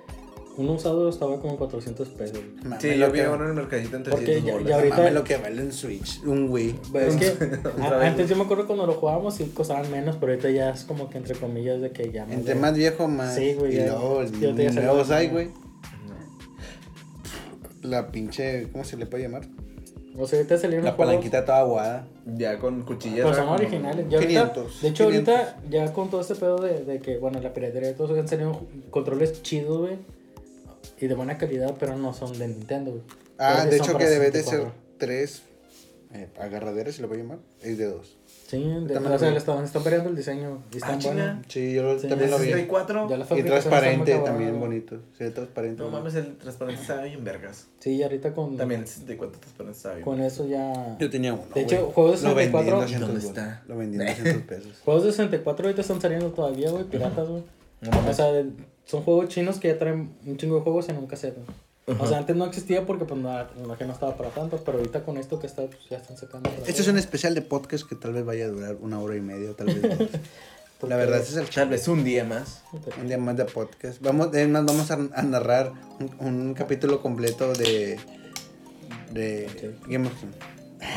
uno 0.57 0.73
usado 0.73 1.09
estaba 1.09 1.41
como 1.41 1.57
400 1.57 2.09
pesos. 2.11 2.39
Mame 2.65 2.81
Sí, 2.81 2.95
lo 2.95 3.07
yo 3.09 3.13
vi 3.13 3.21
ahora 3.21 3.45
en 3.45 3.51
el 3.51 3.55
mercadito 3.57 3.97
en 3.97 4.03
Porque 4.05 4.25
300 4.25 4.45
ya- 4.47 4.53
bolas. 4.55 4.69
ya 4.69 4.75
ahorita- 4.77 4.97
mame 4.97 5.11
lo 5.13 5.25
que 5.25 5.37
vale 5.37 5.63
en 5.63 5.73
Switch. 5.73 6.23
Un 6.25 6.49
Wii. 6.51 6.75
Pues 6.93 7.15
es 7.15 7.37
que 7.39 7.45
a- 7.83 8.07
antes 8.07 8.29
yo 8.29 8.37
me 8.37 8.43
acuerdo 8.45 8.67
cuando 8.67 8.87
lo 8.87 8.95
jugábamos 8.95 9.35
sí 9.35 9.51
costaban 9.55 9.91
menos, 9.91 10.17
pero 10.17 10.33
ahorita 10.33 10.51
ya 10.51 10.71
es 10.71 10.85
como 10.85 11.11
que 11.11 11.19
entre 11.19 11.35
comillas 11.35 11.81
de 11.81 11.91
que 11.91 12.11
ya 12.11 12.25
más 12.25 12.35
Entre 12.35 12.55
de- 12.55 12.61
más 12.61 12.75
viejo, 12.75 13.07
más. 13.09 13.35
Sí, 13.35 13.55
güey, 13.55 13.75
Y 13.75 13.77
ya- 13.77 13.87
luego, 13.87 14.23
ya 14.25 14.51
ya 14.53 14.73
nuevos 14.73 15.11
hay, 15.11 15.29
güey. 15.29 15.49
La 17.83 18.11
pinche. 18.11 18.69
¿Cómo 18.73 18.85
se 18.85 18.97
le 18.97 19.07
puede 19.07 19.25
llamar? 19.25 19.47
O 20.19 20.27
sea, 20.27 20.39
ahorita 20.39 20.57
salieron 20.57 20.85
La 20.87 20.93
juegos- 20.93 21.07
palanquita 21.13 21.45
toda 21.45 21.59
aguada. 21.61 22.09
Ya 22.27 22.59
con 22.59 22.83
cuchillas. 22.83 23.21
Pero 23.27 23.35
son 23.35 23.49
originales. 23.49 24.07
Ya 24.09 24.19
ahorita- 24.19 24.53
500, 24.53 24.83
de 24.83 24.89
hecho, 24.89 25.07
500. 25.09 25.35
ahorita 25.35 25.61
ya 25.71 25.93
con 25.93 26.11
todo 26.11 26.21
este 26.23 26.35
pedo 26.35 26.57
de, 26.59 26.85
de 26.85 26.99
que, 27.01 27.19
bueno, 27.19 27.39
la 27.41 27.53
piratería 27.53 27.91
y 27.91 27.95
todo 27.95 28.07
eso, 28.11 28.19
han 28.19 28.27
salido 28.27 28.63
controles 28.91 29.43
chidos, 29.43 29.79
güey. 29.79 29.99
Y 31.01 31.07
de 31.07 31.15
buena 31.15 31.39
calidad, 31.39 31.75
pero 31.79 31.97
no 31.97 32.13
son 32.15 32.39
de 32.39 32.49
Nintendo, 32.49 32.91
güey. 32.93 33.03
Ah, 33.39 33.65
de 33.65 33.73
sí 33.73 33.77
hecho 33.83 33.97
que 33.99 34.07
debe 34.07 34.27
de 34.31 34.43
ser 34.43 34.45
64. 34.61 34.75
tres 34.99 35.43
eh, 36.15 36.29
agarraderas, 36.41 36.95
se 36.95 37.03
le 37.03 37.09
puede 37.09 37.23
llamar. 37.23 37.39
Es 37.63 37.77
de 37.79 37.87
dos. 37.87 38.17
Sí, 38.49 38.59
de, 38.63 38.95
También 38.95 39.07
o 39.07 39.09
lo 39.09 39.19
sea, 39.19 39.27
vi. 39.29 39.33
le 39.35 39.39
están, 39.39 39.65
están 39.65 39.83
variando 39.83 40.09
el 40.09 40.15
diseño. 40.17 40.63
Y 40.71 40.77
Ah, 40.77 40.79
están 40.79 40.99
chinga. 41.01 41.15
buenos. 41.15 41.47
Sí, 41.49 41.75
yo 41.75 41.83
lo- 41.83 41.99
Sí, 41.99 42.07
también 42.09 42.31
lo 42.31 42.39
vi. 42.39 42.45
64. 42.45 43.09
Ya 43.11 43.17
la 43.17 43.25
Y 43.25 43.39
está 43.41 43.45
transparente 43.45 44.19
también, 44.21 44.61
bonito. 44.61 45.01
Ve 45.19 45.31
transparente. 45.31 45.83
No 45.83 45.91
mames, 45.91 46.15
el 46.15 46.37
transparente 46.37 46.81
estaba 46.81 47.03
bien 47.03 47.25
vergas. 47.25 47.67
Sí, 47.81 47.97
y 47.97 48.03
ahorita 48.05 48.33
con, 48.33 48.57
También 48.57 48.83
el 48.83 48.87
64 48.87 49.41
transparente 49.41 49.77
estaba 49.77 49.95
bien. 49.97 50.05
con 50.05 50.21
eso 50.21 50.47
ya... 50.47 50.97
Yo 51.01 51.11
tenía 51.11 51.35
uno. 51.35 51.43
De 51.53 51.63
hecho, 51.63 51.91
juegos 51.93 52.23
de 52.23 52.29
Lo 52.29 52.35
vendí 52.37 52.57
en 52.57 52.65
64 52.65 52.81
200 52.83 53.09
¿Dónde 53.09 53.27
está? 53.27 53.63
Lo 53.67 53.77
vendí 53.77 53.97
en 54.01 54.07
200 54.07 54.43
pesos. 54.49 54.79
Juegos 54.85 55.05
de 55.05 55.11
64 55.11 55.67
ahorita 55.67 55.81
están 55.83 56.01
saliendo 56.01 56.31
todavía, 56.31 56.71
güey, 56.71 56.85
piratas, 56.85 57.29
güey. 57.29 57.43
No 57.81 57.91
O 57.91 57.93
mames. 57.95 58.17
sea, 58.17 58.27
de- 58.33 58.53
son 58.87 59.03
juegos 59.03 59.29
chinos 59.29 59.59
que 59.59 59.69
ya 59.69 59.79
traen 59.79 60.15
un 60.25 60.37
chingo 60.39 60.57
de 60.57 60.63
juegos 60.63 60.89
en 60.89 60.97
un 60.97 61.07
cassette. 61.07 61.37
O 62.01 62.07
sea, 62.09 62.19
antes 62.19 62.35
no 62.35 62.47
existía 62.47 62.85
porque 62.85 63.05
pues 63.05 63.21
no, 63.21 63.31
no, 63.65 63.79
que 63.79 63.85
no 63.85 63.93
estaba 63.93 64.17
para 64.17 64.31
tanto, 64.31 64.57
pero 64.65 64.79
ahorita 64.79 65.05
con 65.05 65.19
esto 65.19 65.39
que 65.39 65.47
está, 65.47 65.63
pues 65.67 65.79
ya 65.89 65.99
están 65.99 66.17
sacando. 66.17 66.49
Este 66.51 66.63
vez. 66.73 66.81
es 66.81 66.89
un 66.89 66.99
especial 66.99 67.33
de 67.35 67.43
podcast 67.43 67.89
que 67.89 67.95
tal 67.95 68.13
vez 68.13 68.25
vaya 68.25 68.47
a 68.47 68.49
durar 68.49 68.77
una 68.81 68.99
hora 68.99 69.15
y 69.15 69.21
media, 69.21 69.53
tal 69.55 69.67
vez 69.67 69.83
dos. 69.83 70.09
La 70.89 70.97
verdad, 70.97 71.21
es 71.21 71.35
el 71.37 71.49
Tal 71.49 71.69
vez 71.71 71.89
un 71.89 72.05
día 72.05 72.25
más. 72.25 72.63
Un 73.01 73.07
día 73.09 73.17
más 73.19 73.37
de 73.37 73.45
podcast. 73.47 74.01
Vamos, 74.03 74.35
es 74.35 74.47
más, 74.49 74.65
vamos 74.67 74.91
a, 74.91 74.95
a 74.95 75.23
narrar 75.23 75.73
un, 76.01 76.27
un 76.27 76.55
capítulo 76.55 77.01
completo 77.01 77.53
de, 77.55 77.99
de 79.13 79.47
Ok. 79.81 79.89
Game 79.89 80.07
of 80.09 80.15
Thrones. 80.19 80.37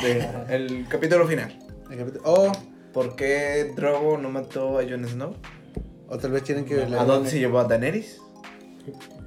De- 0.04 0.56
el 0.56 0.88
capítulo 0.90 1.26
final. 1.28 1.58
El 1.90 1.98
capítulo- 1.98 2.22
O, 2.26 2.52
¿Por 2.94 3.16
qué 3.16 3.72
Drogo 3.76 4.18
no 4.18 4.30
mató 4.30 4.80
a 4.80 4.84
Jon 4.84 5.08
Snow? 5.08 5.36
O 6.10 6.18
tal 6.18 6.32
vez 6.32 6.43
tienen 6.43 6.66
que 6.66 6.82
¿A 6.82 6.88
leer- 6.88 7.05
dónde 7.05 7.30
se 7.30 7.39
llevó 7.39 7.60
a 7.60 7.64
Daenerys? 7.66 8.20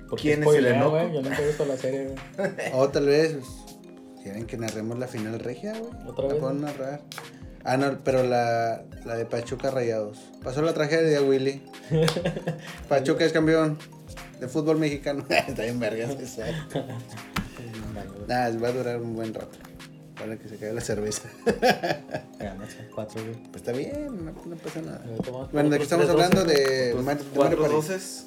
porque 0.09 0.23
quién 0.23 0.43
es 0.43 0.55
el 0.55 0.67
enojo? 0.67 0.99
Yo 1.13 1.23
nunca 1.23 1.41
he 1.41 1.47
visto 1.47 1.65
la 1.65 1.77
serie, 1.77 2.09
güey. 2.09 2.51
O 2.75 2.89
tal 2.89 3.07
vez 3.07 3.33
pues, 3.35 3.49
quieren 4.23 4.47
que 4.47 4.57
narremos 4.59 4.99
la 4.99 5.07
final 5.09 5.39
regia, 5.41 5.73
güey. 5.79 5.93
¿Otra 6.07 6.27
La 6.27 6.33
vez? 6.35 6.41
pueden 6.43 6.61
narrar. 6.61 7.03
Ah, 7.65 7.77
no, 7.77 7.97
pero 8.03 8.25
la, 8.25 8.83
la 9.05 9.15
de 9.17 9.25
Pachuca 9.25 9.71
Rayados. 9.71 10.19
Pasó 10.43 10.63
la 10.63 10.75
tragedia, 10.75 11.23
Willy. 11.23 11.63
Pachuca 12.89 13.25
es 13.25 13.33
campeón 13.33 13.79
de 14.41 14.49
fútbol 14.49 14.79
mexicano. 14.79 15.25
Está 15.31 15.63
bien 15.63 15.79
vergas 15.79 16.11
eso. 16.21 16.43
Nada, 18.27 18.57
va 18.59 18.69
a 18.69 18.73
durar 18.73 19.01
un 19.01 19.15
buen 19.15 19.33
rato. 19.33 19.57
Para 20.23 20.37
que 20.37 20.49
se 20.49 20.57
caiga 20.57 20.75
la 20.75 20.81
cerveza. 20.81 21.29
Cuatro, 22.95 23.23
güey. 23.23 23.35
Pues 23.51 23.57
está 23.57 23.73
bien, 23.73 24.25
no, 24.25 24.31
no 24.31 24.57
pasa 24.57 24.81
nada. 24.83 25.03
Bueno, 25.51 25.69
¿de 25.71 25.77
otros 25.77 25.83
estamos 25.83 26.09
hablando? 26.09 26.45
doces. 26.45 26.59
De 26.59 27.25
cuatro 27.35 27.69
doces. 27.69 28.27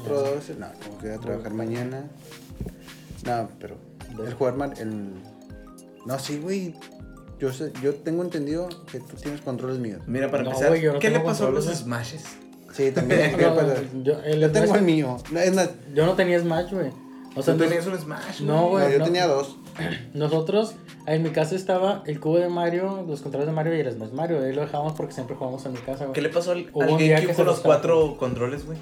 Otro 0.00 0.22
12, 0.22 0.54
no, 0.58 0.66
tengo 0.72 0.98
que 0.98 1.06
ir 1.06 1.12
a 1.12 1.18
trabajar 1.18 1.54
mañana. 1.54 2.04
No, 3.24 3.48
pero 3.60 3.76
el 4.26 4.34
jugar 4.34 4.56
mal, 4.56 4.72
el... 4.78 5.12
No, 6.04 6.18
sí, 6.18 6.38
güey. 6.38 6.74
Yo, 7.38 7.52
sé, 7.52 7.72
yo 7.80 7.94
tengo 7.94 8.24
entendido 8.24 8.68
que 8.90 8.98
tú 8.98 9.16
tienes 9.16 9.40
controles 9.42 9.78
míos. 9.78 10.02
Mira, 10.08 10.30
para 10.32 10.42
No, 10.42 10.50
empezar, 10.50 10.70
güey, 10.70 10.82
yo 10.82 10.94
no 10.94 10.98
¿qué 10.98 11.10
le 11.10 11.20
pasó 11.20 11.46
a 11.46 11.50
los 11.50 11.66
Smashes? 11.66 12.24
Sí, 12.72 12.90
también. 12.90 13.36
No, 13.38 14.02
yo, 14.02 14.20
el 14.24 14.40
yo 14.40 14.50
tengo 14.50 14.66
Smash- 14.72 14.78
el 14.78 14.82
mío. 14.82 15.16
No, 15.30 15.38
es 15.38 15.54
más, 15.54 15.70
Yo 15.94 16.06
no 16.06 16.14
tenía 16.14 16.40
Smash, 16.40 16.72
güey. 16.72 16.90
O 17.36 17.42
sea, 17.42 17.54
Tú 17.54 17.60
tenías 17.60 17.86
un 17.86 17.96
Smash, 17.96 18.40
No, 18.40 18.54
no, 18.62 18.68
güey. 18.70 18.92
yo 18.92 18.98
no. 18.98 19.04
tenía 19.04 19.26
dos. 19.26 19.56
nosotros, 20.14 20.74
en 21.06 21.22
mi 21.22 21.30
casa 21.30 21.54
estaba 21.54 22.02
el 22.06 22.18
cubo 22.18 22.38
de 22.38 22.48
Mario, 22.48 23.04
los 23.08 23.20
controles 23.22 23.46
de 23.46 23.52
Mario 23.52 23.76
y 23.76 23.80
el 23.80 23.92
Smash 23.92 24.10
Mario. 24.10 24.42
Ahí 24.42 24.52
lo 24.52 24.62
dejamos 24.62 24.94
porque 24.94 25.12
siempre 25.12 25.36
jugamos 25.36 25.64
en 25.66 25.72
mi 25.72 25.78
casa, 25.78 26.04
güey. 26.04 26.12
¿Qué 26.12 26.22
le 26.22 26.28
pasó 26.30 26.52
al, 26.52 26.68
Hubo 26.72 26.82
al 26.82 26.88
GameCube 26.98 27.34
con 27.34 27.46
los 27.46 27.56
los 27.56 27.60
cuatro 27.60 28.16
controles, 28.18 28.66
güey? 28.66 28.78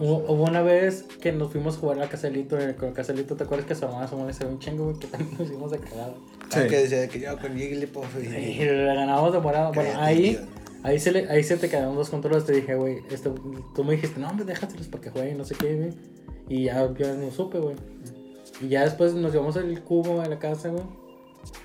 Hubo, 0.00 0.18
hubo 0.28 0.44
una 0.44 0.62
vez 0.62 1.02
que 1.20 1.32
nos 1.32 1.50
fuimos 1.50 1.76
a 1.76 1.80
jugar 1.80 2.00
a 2.02 2.08
Caselito, 2.08 2.56
eh, 2.56 2.76
con 2.76 2.92
Caselito, 2.92 3.34
¿te 3.34 3.42
acuerdas 3.42 3.66
que 3.66 3.74
su 3.74 3.84
hermana 3.84 4.06
se 4.06 4.14
molestó 4.14 4.46
un 4.46 4.60
chingo, 4.60 4.84
güey? 4.84 4.98
Que 5.00 5.08
también 5.08 5.36
nos 5.36 5.48
hicimos 5.48 5.72
de 5.72 5.78
cagada. 5.78 6.14
Sí. 6.50 6.60
Que 6.68 6.76
decía 6.76 7.08
que 7.08 7.18
yo 7.18 7.36
con 7.36 7.56
Jigglypuff 7.56 8.06
y... 8.22 8.26
Y 8.28 8.58
le 8.64 8.84
ganamos 8.84 9.32
de 9.32 9.40
morado. 9.40 9.72
Bueno, 9.72 10.00
ahí, 10.00 10.36
tío. 10.36 10.40
Ahí, 10.82 10.98
se 10.98 11.12
le, 11.12 11.28
ahí 11.28 11.42
se 11.42 11.56
te 11.56 11.68
quedaron 11.68 11.94
dos 11.96 12.10
controles. 12.10 12.44
Te 12.44 12.52
dije, 12.52 12.74
güey, 12.74 12.98
este, 13.10 13.30
tú 13.74 13.84
me 13.84 13.92
dijiste, 13.92 14.20
no, 14.20 14.28
hombre, 14.28 14.44
déjatelos 14.44 14.88
para 14.88 15.02
que 15.02 15.10
jueguen, 15.10 15.38
no 15.38 15.44
sé 15.44 15.54
qué, 15.54 15.74
güey. 15.74 15.90
Y 16.48 16.64
ya 16.64 16.92
yo 16.94 17.14
no 17.14 17.30
supe, 17.30 17.58
güey. 17.58 17.76
Y 18.60 18.68
ya 18.68 18.84
después 18.84 19.14
nos 19.14 19.32
llevamos 19.32 19.56
el 19.56 19.80
cubo 19.82 20.20
a 20.20 20.26
la 20.26 20.38
casa, 20.38 20.68
güey. 20.70 20.84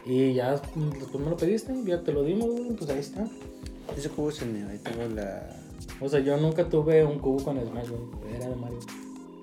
Y 0.05 0.33
ya 0.33 0.51
después 0.51 0.75
me 1.23 1.29
lo 1.29 1.37
pediste, 1.37 1.73
ya 1.85 2.03
te 2.03 2.11
lo 2.11 2.23
dimos, 2.23 2.49
güey. 2.49 2.71
Pues 2.75 2.89
ahí 2.89 2.99
está. 2.99 3.25
Ese 3.97 4.09
cubo 4.09 4.29
es 4.29 4.41
el 4.41 4.49
mío. 4.49 4.67
Ahí 4.69 4.77
tengo 4.79 5.07
la... 5.15 5.59
O 5.99 6.07
sea, 6.09 6.19
yo 6.19 6.37
nunca 6.37 6.67
tuve 6.69 7.03
un 7.05 7.19
cubo 7.19 7.43
con 7.43 7.57
Smash, 7.59 7.89
güey. 7.89 8.35
Era 8.35 8.49
de 8.49 8.55
Mario. 8.55 8.79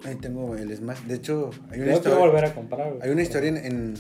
Ahí 0.05 0.15
tengo 0.17 0.55
el 0.57 0.75
Smash. 0.77 1.01
De 1.03 1.15
hecho, 1.17 1.51
hay 1.71 1.81
una 1.81 1.91
Yo 1.93 1.97
historia... 1.99 2.19
volver 2.19 2.45
a 2.45 2.55
comprar, 2.55 2.89
güey. 2.91 3.03
Hay 3.03 3.11
una 3.11 3.23
historia 3.23 3.49
en, 3.51 3.57
en- 3.59 3.95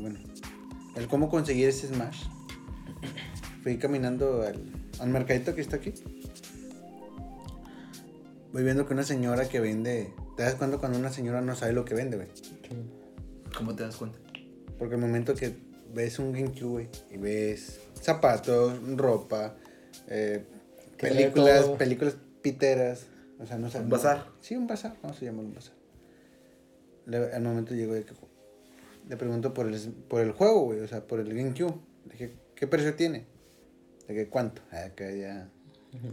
Bueno, 0.00 0.18
el 0.96 1.06
cómo 1.08 1.28
conseguir 1.28 1.68
ese 1.68 1.86
Smash. 1.88 2.24
Fui 3.62 3.76
caminando 3.78 4.42
al, 4.42 4.56
al 5.00 5.08
mercadito 5.10 5.54
que 5.54 5.60
está 5.60 5.76
aquí. 5.76 5.92
Voy 8.52 8.62
viendo 8.64 8.86
que 8.86 8.94
una 8.94 9.02
señora 9.02 9.48
que 9.48 9.60
vende. 9.60 10.12
¿Te 10.36 10.42
das 10.42 10.54
cuenta 10.54 10.78
cuando 10.78 10.98
una 10.98 11.10
señora 11.10 11.40
no 11.40 11.54
sabe 11.54 11.72
lo 11.72 11.84
que 11.84 11.94
vende, 11.94 12.16
güey? 12.16 12.28
¿Cómo 13.56 13.74
te 13.74 13.82
das 13.82 13.96
cuenta? 13.96 14.18
Porque 14.78 14.94
el 14.94 15.00
momento 15.00 15.34
que 15.34 15.54
ves 15.92 16.18
un 16.18 16.32
GameCube, 16.32 16.68
güey, 16.70 16.88
y 17.10 17.16
ves 17.16 17.80
zapatos, 18.00 18.78
ropa, 18.96 19.56
eh, 20.06 20.44
películas, 20.98 21.66
películas 21.78 22.16
piteras, 22.42 23.06
o 23.40 23.46
sea, 23.46 23.58
no 23.58 23.70
sé. 23.70 23.80
Un 23.80 23.88
bazar. 23.88 24.26
Sí, 24.40 24.54
un 24.56 24.66
bazar, 24.66 24.94
vamos 25.02 25.20
a 25.20 25.24
llamarlo 25.24 25.48
un 25.48 25.54
bazar. 25.54 25.74
Le- 27.06 27.32
al 27.34 27.42
momento 27.42 27.74
llegó 27.74 27.94
de 27.94 28.04
que 28.04 28.14
le 29.08 29.16
pregunto 29.16 29.52
por 29.52 29.66
el, 29.66 29.78
por 30.08 30.20
el 30.20 30.32
juego, 30.32 30.66
güey, 30.66 30.80
o 30.80 30.86
sea, 30.88 31.06
por 31.06 31.18
el 31.20 31.34
GameCube. 31.34 31.74
Le 32.06 32.12
dije, 32.12 32.34
¿qué 32.54 32.66
precio 32.66 32.94
tiene? 32.94 33.26
Le 34.08 34.14
dije, 34.14 34.28
¿cuánto? 34.28 34.62
Ah, 34.72 34.88
que 34.96 35.20
ya. 35.20 35.48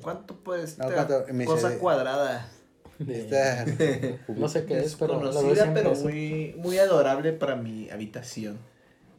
¿Cuánto 0.02 0.36
puedes 0.44 0.78
No, 0.78 0.92
¿cuánto? 0.92 1.26
Me 1.28 1.40
dice 1.40 1.46
cosa 1.46 1.70
de- 1.70 1.78
cuadrada? 1.78 2.50
De-. 3.00 4.20
No 4.28 4.48
sé 4.48 4.66
qué 4.66 4.80
es, 4.80 4.96
pero 4.96 5.20
Conocida, 5.20 5.74
pero 5.74 5.96
muy, 5.96 6.54
muy 6.58 6.78
adorable 6.78 7.34
para 7.34 7.56
mi 7.56 7.90
habitación. 7.90 8.58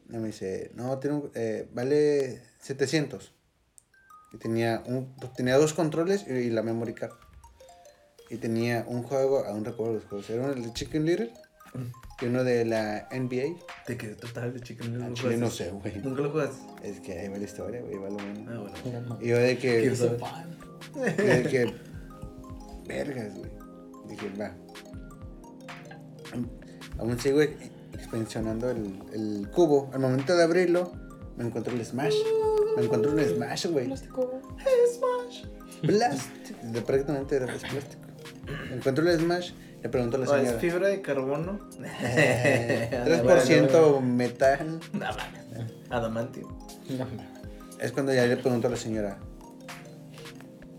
Y 0.08 0.16
me 0.16 0.28
dice, 0.28 0.70
no, 0.74 0.98
tiene 0.98 1.16
un- 1.16 1.30
eh, 1.34 1.68
vale 1.72 2.40
700. 2.60 3.32
Y 4.32 4.38
tenía, 4.38 4.82
un, 4.86 5.14
tenía 5.36 5.56
dos 5.56 5.72
controles 5.74 6.26
y, 6.28 6.32
y 6.32 6.50
la 6.50 6.62
memory 6.62 6.94
card. 6.94 7.12
Y 8.28 8.36
tenía 8.36 8.84
un 8.88 9.02
juego, 9.02 9.44
aún 9.44 9.64
recuerdo 9.64 9.94
los 9.94 10.04
juegos. 10.04 10.28
Era 10.30 10.52
de 10.52 10.72
Chicken 10.72 11.04
Little 11.04 11.32
y 12.20 12.26
uno 12.26 12.44
de 12.44 12.64
la 12.64 13.08
NBA. 13.10 13.56
Te 13.86 13.96
quedé 13.96 14.14
total 14.14 14.52
de 14.54 14.60
chicken. 14.60 15.02
Al 15.02 15.10
¿no 15.10 15.14
chile 15.14 15.36
no 15.36 15.50
sé, 15.50 15.70
güey. 15.70 15.96
¿Nunca 16.02 16.22
lo 16.22 16.30
juegas? 16.30 16.56
Es 16.82 17.00
que 17.00 17.18
ahí 17.18 17.28
va 17.28 17.38
la 17.38 17.44
historia, 17.44 17.80
güey, 17.82 17.96
va 17.96 18.08
lo 18.08 18.14
bueno. 18.16 18.44
Ah, 18.48 18.72
bueno. 18.84 19.18
Y 19.20 19.28
yo 19.28 19.38
de 19.38 19.58
que, 19.58 19.80
Quiero 19.80 19.96
saber. 19.96 20.18
pan. 20.18 20.56
de 20.94 21.42
que, 21.50 21.74
vergas, 22.86 23.34
güey. 23.36 23.50
Dije, 24.08 24.30
va. 24.40 24.54
Aún 26.98 27.18
sigo 27.18 27.42
expansionando 27.42 28.70
el, 28.70 28.98
el 29.12 29.48
cubo. 29.50 29.90
Al 29.92 30.00
momento 30.00 30.34
de 30.34 30.42
abrirlo, 30.42 30.92
me 31.36 31.44
encontré 31.44 31.74
el 31.74 31.84
Smash. 31.84 32.14
Me 32.76 32.84
encontré 32.84 33.10
un 33.10 33.20
Smash, 33.20 33.66
güey. 33.66 33.86
Plástico. 33.86 34.40
Plástico. 35.82 36.58
De 36.62 36.80
prácticamente 36.80 37.36
era 37.36 37.46
de 37.46 37.52
plástico. 37.58 38.02
Encuentro 38.72 39.08
el 39.08 39.18
Smash, 39.20 39.52
le 39.82 39.88
pregunto 39.88 40.16
a 40.16 40.20
la 40.20 40.26
Oh, 40.30 40.34
¿Es 40.34 40.40
señora. 40.42 40.58
fibra 40.58 40.88
de 40.88 41.00
carbono? 41.02 41.60
eh, 42.02 42.90
3% 43.06 44.00
metal. 44.02 44.80
Adamantio. 45.90 46.48
No, 46.90 47.04
no. 47.04 47.36
Es 47.80 47.92
cuando 47.92 48.12
ya 48.14 48.26
le 48.26 48.36
pregunto 48.36 48.68
a 48.68 48.70
la 48.70 48.76
señora. 48.76 49.18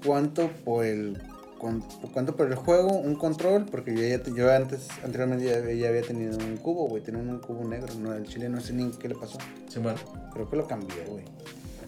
¿Cuánto 0.06 0.50
por 0.64 0.86
el 0.86 1.22
cuán- 1.60 1.84
cuánto 2.14 2.36
por 2.36 2.48
el 2.48 2.56
juego? 2.56 2.90
Un 2.98 3.16
control, 3.16 3.66
porque 3.66 3.94
yo 3.96 4.02
ya 4.02 4.24
yo 4.36 4.52
antes 4.54 4.88
anteriormente 5.04 5.46
ya, 5.46 5.60
ya 5.74 5.90
había 5.90 6.02
tenido 6.02 6.38
un 6.38 6.58
cubo, 6.58 6.88
güey, 6.88 7.02
tenía 7.04 7.22
un 7.22 7.40
cubo 7.40 7.68
negro, 7.68 7.94
no, 8.00 8.14
el 8.14 8.26
chile 8.28 8.48
no 8.50 8.62
sé 8.62 8.74
ni 8.74 8.90
qué 8.92 9.10
le 9.10 9.16
pasó. 9.16 9.38
Sí, 9.68 9.80
bueno. 9.80 9.98
Creo 10.34 10.50
que 10.50 10.56
lo 10.56 10.68
cambié, 10.68 11.04
güey. 11.08 11.24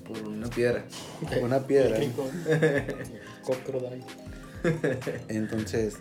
Por 0.07 0.27
una 0.27 0.47
piedra. 0.49 0.83
Por 1.27 1.43
una 1.43 1.59
piedra. 1.59 1.97
Entonces, 5.29 5.95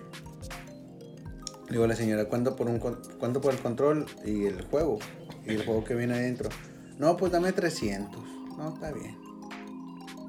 le 1.69 1.73
digo 1.73 1.85
a 1.85 1.89
la 1.89 1.97
señora, 1.97 2.25
¿cuánto 2.25 2.57
por, 2.57 2.69
un, 2.69 2.79
¿cuánto 2.79 3.41
por 3.41 3.53
el 3.53 3.61
control 3.61 4.07
y 4.25 4.47
el 4.47 4.63
juego? 4.63 4.99
Y 5.47 5.51
el 5.51 5.65
juego 5.65 5.85
que 5.85 5.95
viene 5.95 6.15
adentro. 6.15 6.49
No, 6.99 7.17
pues 7.17 7.31
dame 7.31 7.53
300. 7.53 8.21
No, 8.57 8.75
está 8.75 8.91
bien. 8.91 9.17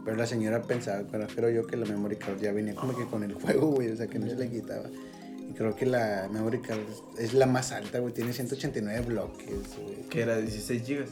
Pero 0.04 0.18
la 0.18 0.26
señora 0.26 0.62
pensaba, 0.62 1.08
pero 1.10 1.28
creo 1.28 1.50
yo 1.50 1.68
que 1.68 1.78
la 1.78 1.86
memory 1.86 2.18
card 2.18 2.40
ya 2.40 2.52
venía 2.52 2.76
como 2.76 2.96
que 2.96 3.06
con 3.06 3.24
el 3.24 3.34
juego, 3.34 3.68
güey, 3.68 3.90
o 3.90 3.96
sea, 3.96 4.08
que 4.08 4.20
no 4.20 4.28
se 4.28 4.36
le 4.36 4.50
quitaba. 4.50 4.90
Y 5.50 5.54
creo 5.54 5.76
que 5.76 5.86
la 5.86 6.30
memory 6.32 6.60
card 6.60 6.80
es, 7.18 7.26
es 7.26 7.34
la 7.34 7.46
más 7.46 7.72
alta, 7.72 8.00
güey, 8.00 8.14
tiene 8.14 8.34
189 8.34 9.06
bloques, 9.06 9.78
güey. 9.82 10.04
Que 10.10 10.22
era 10.22 10.38
16 10.38 10.84
gigas. 10.84 11.10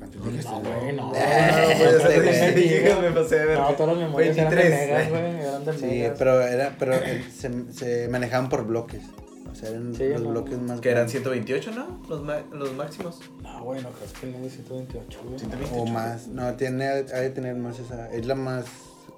No 0.00 0.06
No, 0.06 0.62
tiene. 0.62 0.80
güey, 0.80 0.96
no. 0.96 1.12
Eh, 1.14 1.74
pues, 1.78 1.94
este, 1.94 2.20
güey. 2.20 2.22
16 2.30 2.70
gigas 2.80 3.00
me 3.00 3.10
pasé 3.12 3.38
de 3.38 3.46
ver. 3.46 3.58
No, 3.58 3.68
todas 3.74 3.96
las 3.96 4.06
memorias 4.06 4.36
eran 4.36 4.50
de 4.50 4.56
23. 4.56 4.88
megas, 4.88 5.10
güey. 5.10 5.22
De 5.22 5.78
Sí, 5.78 5.84
megas. 5.86 6.14
pero, 6.18 6.40
era, 6.42 6.76
pero 6.78 6.94
se, 7.34 7.72
se 7.72 8.08
manejaban 8.08 8.48
por 8.48 8.66
bloques. 8.66 9.02
O 9.50 9.54
sea, 9.54 9.68
eran 9.70 9.94
Sí, 9.94 10.08
los 10.08 10.22
no. 10.22 10.30
bloques 10.30 10.58
más 10.58 10.80
Que 10.80 10.88
eran 10.90 11.06
grandes. 11.06 11.12
128, 11.12 11.70
¿no? 11.72 12.00
Los, 12.08 12.22
ma- 12.22 12.42
los 12.52 12.72
máximos. 12.74 13.20
No, 13.42 13.64
güey, 13.64 13.82
no 13.82 13.90
creo 13.90 14.08
que 14.20 14.26
el 14.44 14.50
128, 14.50 15.20
güey. 15.24 15.38
128. 15.38 15.82
O 15.82 15.86
más. 15.86 16.26
No, 16.28 16.54
tiene, 16.54 16.86
ha 16.86 16.94
de 17.02 17.30
tener 17.30 17.54
más 17.56 17.78
esa. 17.78 18.10
Es 18.12 18.26
la 18.26 18.34
más. 18.34 18.64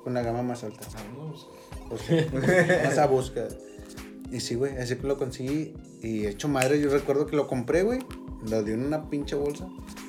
Con 0.02 0.12
la 0.14 0.22
gama 0.22 0.42
más 0.42 0.64
alta. 0.64 0.84
Vamos. 1.16 1.48
O 1.90 1.96
sea, 1.98 2.26
más 2.84 2.98
a 2.98 3.06
busca. 3.06 3.44
Y 4.32 4.40
sí, 4.40 4.54
güey, 4.56 4.76
así 4.76 4.96
que 4.96 5.06
lo 5.06 5.16
conseguí. 5.16 5.74
Y 6.02 6.26
hecho 6.26 6.48
madre, 6.48 6.80
yo 6.80 6.90
recuerdo 6.90 7.26
que 7.26 7.36
lo 7.36 7.46
compré, 7.46 7.82
güey. 7.84 8.00
Lo 8.50 8.62
di 8.62 8.72
en 8.72 8.84
una 8.84 9.08
pinche 9.08 9.36
bolsa. 9.36 9.66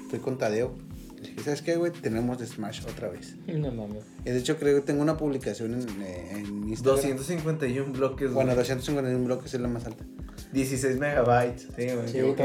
Fui 0.09 0.19
con 0.19 0.37
Tadeo. 0.37 0.73
Le 1.21 1.29
dije, 1.31 1.41
¿sabes 1.43 1.61
qué, 1.61 1.75
güey? 1.75 1.91
Tenemos 1.91 2.37
de 2.37 2.45
Smash 2.45 2.81
otra 2.87 3.09
vez. 3.09 3.35
No 3.47 3.71
mames. 3.71 4.03
Y 4.25 4.29
de 4.29 4.37
hecho, 4.37 4.57
creo 4.57 4.75
que 4.75 4.81
tengo 4.85 5.01
una 5.01 5.17
publicación 5.17 5.73
en, 5.73 6.01
eh, 6.03 6.31
en 6.33 6.69
Instagram. 6.69 6.95
251 7.17 7.93
bloques. 7.93 8.31
Bueno, 8.31 8.53
güey. 8.53 8.57
251 8.57 9.25
bloques 9.25 9.53
es 9.53 9.61
la 9.61 9.67
más 9.67 9.85
alta. 9.85 10.03
16 10.53 10.97
megabytes. 10.97 11.63
Sí, 11.75 11.87
güey. 11.89 12.07
Sí, 12.07 12.21
güey. 12.21 12.35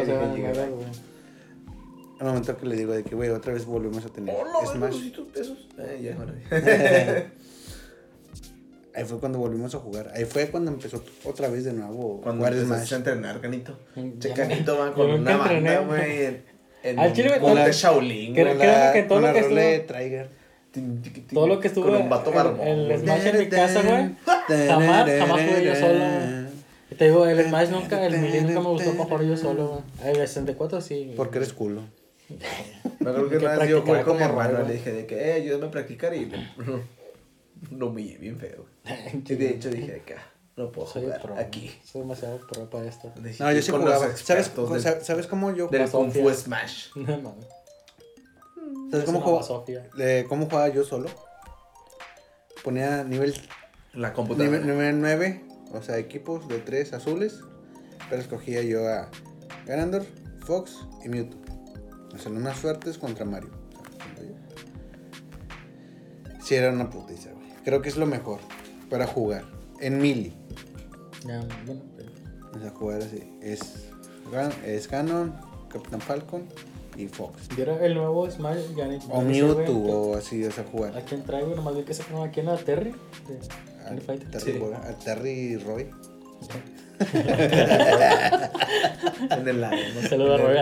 Al 2.20 2.26
momento 2.26 2.56
que 2.56 2.66
le 2.66 2.76
digo 2.76 2.92
de 2.92 3.02
que, 3.02 3.14
güey, 3.14 3.30
otra 3.30 3.52
vez 3.54 3.64
volvemos 3.64 4.04
a 4.04 4.08
tener 4.10 4.34
Oh, 4.38 4.44
no, 4.44 4.70
Smash. 4.70 4.92
200 4.92 5.26
pesos. 5.32 5.68
Eh, 5.78 6.00
ya, 6.02 6.16
bueno. 6.16 6.34
Ahí 8.94 9.04
fue 9.04 9.18
cuando 9.20 9.38
volvimos 9.38 9.74
a 9.74 9.78
jugar. 9.78 10.10
Ahí 10.14 10.24
fue 10.24 10.48
cuando 10.50 10.70
empezó 10.72 11.02
otra 11.24 11.48
vez 11.48 11.64
de 11.64 11.72
nuevo 11.72 12.20
Cuando 12.20 12.44
empezaste 12.46 12.66
Smash. 12.76 12.92
a 12.92 12.96
entrenar, 12.96 13.40
Canito. 13.40 13.78
Che, 14.18 14.32
Canito 14.32 14.76
va 14.78 14.92
con 14.92 15.10
una 15.10 15.36
banda, 15.36 15.80
güey. 15.80 16.42
En, 16.82 16.98
Al 16.98 17.12
chile, 17.12 17.28
güey, 17.28 17.38
un 17.40 17.44
monte 17.46 17.60
con 17.60 17.68
la- 17.68 17.74
Shaolin, 17.76 18.34
Creo- 18.34 18.54
la- 18.54 18.92
que 18.92 19.02
todo 19.02 19.14
con 19.16 19.22
lo 19.22 19.26
la 19.28 19.32
que 19.34 19.40
estuvo- 19.40 19.54
Todo 21.34 21.46
lo 21.46 21.60
que 21.60 21.68
estuvo 21.68 21.84
Con 21.86 21.94
un 21.96 22.08
vato 22.08 22.30
el- 22.30 22.36
barbón. 22.36 22.66
el 22.66 22.86
güey. 22.86 22.98
Smash 23.00 23.26
en 23.26 23.38
mi 23.38 23.48
casa, 23.48 23.82
güey. 23.82 24.66
Jamás, 24.68 25.10
jamás 25.18 25.40
jugué 25.42 25.64
yo 25.64 25.74
solo, 25.74 25.98
güey. 25.98 26.50
Y 26.90 26.94
Te 26.96 27.04
digo, 27.04 27.26
el 27.26 27.44
Smash 27.44 27.68
nunca, 27.70 28.04
el 28.06 28.18
Melee 28.18 28.42
nunca 28.42 28.60
me 28.60 28.68
gustó 28.68 28.90
jugar 28.92 29.22
yo 29.24 29.36
solo, 29.36 29.82
güey. 30.00 30.10
El 30.10 30.16
64 30.16 30.80
sí. 30.80 31.12
Porque 31.16 31.38
eres 31.38 31.52
culo. 31.52 31.82
Me 33.00 33.10
acuerdo 33.10 33.28
que 33.28 33.36
una 33.38 33.56
vez 33.56 33.68
yo 33.68 33.80
jugué 33.82 34.02
con 34.02 34.16
mi 34.16 34.22
como 34.22 34.24
hermano. 34.40 34.52
raro. 34.58 34.66
Le 34.68 34.74
dije 34.74 34.92
de 34.92 35.06
que, 35.06 35.30
eh, 35.30 35.32
ayúdame 35.34 35.66
a 35.66 35.70
practicar. 35.70 36.14
Y 36.14 36.30
lo, 37.76 37.88
humillé 37.88 38.18
bien 38.18 38.38
feo. 38.38 38.64
Y 39.28 39.34
de 39.34 39.48
hecho 39.50 39.70
dije 39.70 39.92
de 39.92 40.00
que, 40.02 40.14
ah, 40.14 40.26
no 40.56 40.70
puedo 40.72 40.86
Soy 40.88 41.02
jugar 41.04 41.22
pro. 41.22 41.36
aquí. 41.38 41.70
Soy 41.84 42.02
demasiado 42.02 42.38
pro 42.46 42.68
para 42.68 42.86
esto. 42.86 43.12
No, 43.38 43.52
yo 43.52 43.62
sí 43.62 43.70
jugaba. 43.70 44.14
¿Sabes, 44.16 44.54
del, 44.54 44.80
sa- 44.82 45.00
¿Sabes 45.00 45.26
cómo 45.26 45.52
yo 45.54 45.68
del 45.68 45.82
La 45.82 45.88
Kung 45.88 46.12
Fu. 46.12 46.28
Smash. 46.30 46.88
No 46.96 47.18
mames. 47.20 47.46
¿Sabes 48.90 49.04
Es 49.04 49.04
cómo 49.04 49.20
jugaba? 49.20 49.64
eh, 49.98 50.26
¿Cómo 50.28 50.46
jugaba 50.46 50.68
yo 50.68 50.84
solo? 50.84 51.08
Ponía 52.64 53.04
nivel, 53.04 53.34
La 53.94 54.12
computadora. 54.12 54.58
nivel, 54.58 54.66
nivel 54.66 55.00
9, 55.00 55.44
o 55.72 55.82
sea, 55.82 55.96
equipos 55.98 56.46
de 56.48 56.58
3 56.58 56.92
azules. 56.92 57.40
Pero 58.10 58.20
escogía 58.20 58.62
yo 58.62 58.86
a 58.88 59.08
Ganondorf, 59.66 60.06
Fox 60.44 60.76
y 61.04 61.08
Mewtwo. 61.08 61.40
O 62.12 62.18
sea, 62.18 62.30
los 62.32 62.42
más 62.42 62.56
fuertes 62.58 62.98
contra 62.98 63.24
Mario. 63.24 63.50
Sí, 66.42 66.54
era 66.56 66.70
una 66.72 66.90
putiza, 66.90 67.30
güey. 67.32 67.48
Creo 67.64 67.80
que 67.82 67.88
es 67.88 67.96
lo 67.96 68.06
mejor 68.06 68.40
para 68.88 69.06
jugar. 69.06 69.44
En 69.80 69.98
Mili. 69.98 70.36
Ya, 71.26 71.40
bueno, 71.66 71.82
pero- 71.96 72.10
O 72.56 72.60
sea, 72.60 72.70
jugar 72.70 73.02
así. 73.02 73.22
Es, 73.42 73.88
es 74.64 74.88
Ganon, 74.88 75.34
Captain 75.72 76.00
Falcon 76.00 76.44
y 76.96 77.06
Fox. 77.06 77.48
Yo 77.56 77.62
era 77.62 77.84
el 77.84 77.94
nuevo 77.94 78.28
Smash, 78.30 78.58
ni- 78.74 78.98
O 79.10 79.20
Mewtwo, 79.22 80.10
o 80.10 80.16
así, 80.16 80.44
o 80.44 80.50
sea, 80.50 80.64
¿A 80.64 80.66
jugar. 80.66 81.04
quién 81.08 81.22
trae, 81.22 81.42
güey? 81.44 81.54
Nomás 81.56 81.76
vi 81.76 81.82
que 81.82 81.94
sacaron 81.94 82.28
aquí 82.28 82.40
en 82.40 82.46
la 82.46 82.56
Terry. 82.56 82.92
A 83.86 83.90
Fighter. 84.00 84.30
Terry, 84.30 84.52
Sí. 84.52 84.58
juega- 84.58 84.78
a 84.88 84.92
Terry 84.98 85.56
Roy. 85.58 85.86
En 89.30 89.48
el 89.48 89.60
lado. 89.60 89.76
Un 90.02 90.08
saludo 90.08 90.34
a 90.34 90.38
Roy. 90.38 90.56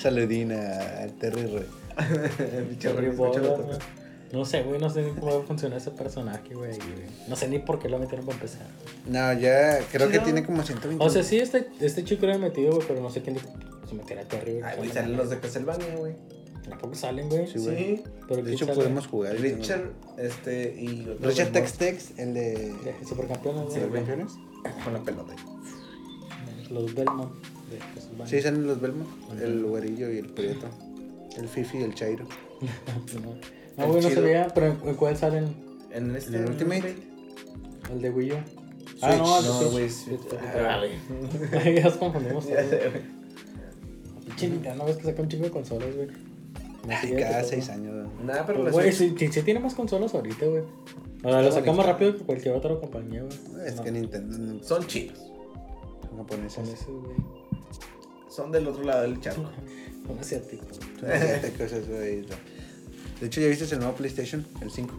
Saludina 0.00 0.56
a 1.02 1.06
Terry 1.20 1.46
Roy. 1.46 1.66
Terry 2.80 3.08
Bogard, 3.10 3.64
güey. 3.64 3.78
No 4.32 4.44
sé, 4.44 4.62
güey, 4.62 4.80
no 4.80 4.88
sé 4.90 5.02
ni 5.02 5.10
cómo 5.12 5.34
va 5.34 5.42
a 5.42 5.46
funcionar 5.46 5.78
ese 5.78 5.90
personaje, 5.90 6.54
güey. 6.54 6.72
No 7.28 7.34
sé 7.34 7.48
ni 7.48 7.58
por 7.58 7.78
qué 7.80 7.88
lo 7.88 7.98
metieron 7.98 8.24
para 8.24 8.36
empezar. 8.38 8.66
No, 9.06 9.32
ya 9.32 9.80
creo 9.90 10.08
que 10.08 10.18
No. 10.18 10.24
tiene 10.24 10.44
como 10.44 10.62
120. 10.62 11.04
O 11.04 11.10
sea, 11.10 11.22
sí, 11.24 11.38
este, 11.38 11.68
este 11.80 12.04
chico 12.04 12.26
era 12.26 12.38
metido, 12.38 12.72
güey, 12.72 12.86
pero 12.86 13.00
no 13.00 13.10
sé 13.10 13.22
quién 13.22 13.36
se 13.88 13.94
metiera 13.94 14.22
a 14.22 14.28
Terry. 14.28 14.60
Ay, 14.64 14.76
güey, 14.76 14.90
salen 14.90 15.16
los 15.16 15.30
de 15.30 15.40
Castlevania, 15.40 15.96
güey. 15.96 16.14
Tampoco 16.68 16.94
salen, 16.94 17.28
güey. 17.28 17.48
Sí, 17.48 17.58
güey. 17.58 17.76
Sí. 17.96 18.02
Pero 18.28 18.36
de 18.36 18.42
¿quién 18.42 18.54
hecho, 18.54 18.66
sale? 18.66 18.76
podemos 18.76 19.06
jugar. 19.08 19.34
Richard, 19.36 19.90
este, 20.18 20.76
y... 20.80 21.08
otro 21.08 21.28
Richard 21.28 21.50
Tex 21.50 21.72
Tex, 21.72 22.10
el 22.18 22.34
de. 22.34 22.50
De 22.84 22.94
Supercampeones, 23.08 23.64
güey. 23.70 23.80
güey. 23.88 24.04
campeones? 24.04 24.32
Con 24.84 24.92
la 24.92 25.00
pelota. 25.00 25.34
Los 26.70 26.94
Belmont. 26.94 27.32
De 27.70 27.78
Castlevania. 27.78 28.26
Sí, 28.26 28.40
salen 28.42 28.66
los 28.66 28.80
Belmont. 28.80 29.08
El 29.40 29.64
güerillo 29.64 30.08
y 30.12 30.18
el 30.18 30.26
prieto. 30.28 30.66
El 31.36 31.48
Fifi 31.48 31.78
y 31.78 31.82
el 31.82 31.94
Chairo. 31.94 32.26
no, 33.24 33.34
no, 33.76 33.88
güey, 33.88 34.02
no 34.02 34.10
sabía, 34.10 34.48
pero 34.54 34.66
¿en, 34.84 34.94
cuál 34.94 35.16
salen? 35.16 35.54
En 35.90 36.14
este... 36.16 36.36
¿En 36.36 36.44
el 36.44 36.50
Ultimate? 36.50 36.94
El 37.92 38.02
de 38.02 38.10
Wii 38.10 38.32
U. 38.32 38.36
Ah, 39.02 39.14
no, 39.16 39.40
No, 39.40 39.40
Switch. 39.42 39.70
güey, 39.72 39.88
Switch, 39.90 40.18
Switch. 40.20 40.30
Switch. 40.30 40.42
Ah, 40.56 40.78
güey. 40.78 41.74
ya 41.76 41.84
nos 41.84 41.96
confundimos. 41.96 42.46
Pinche 44.26 44.48
Nintendo, 44.48 44.84
ves 44.84 44.96
que 44.98 45.04
saca 45.04 45.22
un 45.22 45.28
chingo 45.28 45.44
de 45.44 45.50
consolas, 45.50 45.88
güey. 45.94 46.08
Cada 47.18 47.44
seis 47.44 47.68
años. 47.70 47.92
güey. 47.94 48.26
Nada, 48.26 48.46
pero 48.46 48.62
la 48.64 48.70
Güey, 48.70 48.92
Switch- 48.92 49.18
sí, 49.18 49.28
sí, 49.32 49.42
tiene 49.42 49.60
más 49.60 49.74
consolas 49.74 50.14
ahorita, 50.14 50.46
güey. 50.46 50.62
O 51.22 51.28
sea, 51.30 51.42
lo 51.42 51.52
sacamos 51.52 51.84
rápido 51.84 52.16
que 52.16 52.24
cualquier 52.24 52.54
otra 52.54 52.74
compañía, 52.78 53.22
güey. 53.22 53.66
Es 53.66 53.76
No, 53.76 53.82
que 53.84 53.90
Nintendo 53.92 54.38
no 54.38 54.62
Son 54.62 54.86
chinos. 54.86 55.18
son 55.18 56.16
japoneses. 56.18 56.86
Güey. 56.86 57.16
Son 58.28 58.52
del 58.52 58.66
otro 58.68 58.84
lado 58.84 59.02
del 59.02 59.20
charco. 59.20 59.50
Con 60.06 60.18
asiático. 60.20 60.64
Son 61.00 61.10
asiáticos, 61.10 61.72
eso, 61.72 61.90
güey. 61.92 62.24
De 63.20 63.26
hecho, 63.26 63.40
¿ya 63.40 63.48
viste 63.48 63.64
el 63.72 63.80
nuevo 63.80 63.94
PlayStation? 63.94 64.46
El 64.62 64.70
5. 64.70 64.94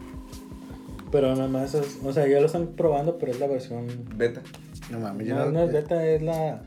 Pero 1.10 1.34
nada 1.34 1.48
más, 1.48 1.74
es- 1.74 1.98
o 2.04 2.12
sea, 2.12 2.26
ya 2.26 2.40
lo 2.40 2.46
están 2.46 2.68
probando, 2.68 3.18
pero 3.18 3.32
es 3.32 3.40
la 3.40 3.46
versión. 3.46 3.86
Beta. 4.16 4.42
No 4.90 5.00
mames, 5.00 5.26
No, 5.28 5.46
no. 5.46 5.52
no 5.52 5.62
es 5.64 5.72
beta, 5.72 6.06
es 6.06 6.22
la. 6.22 6.62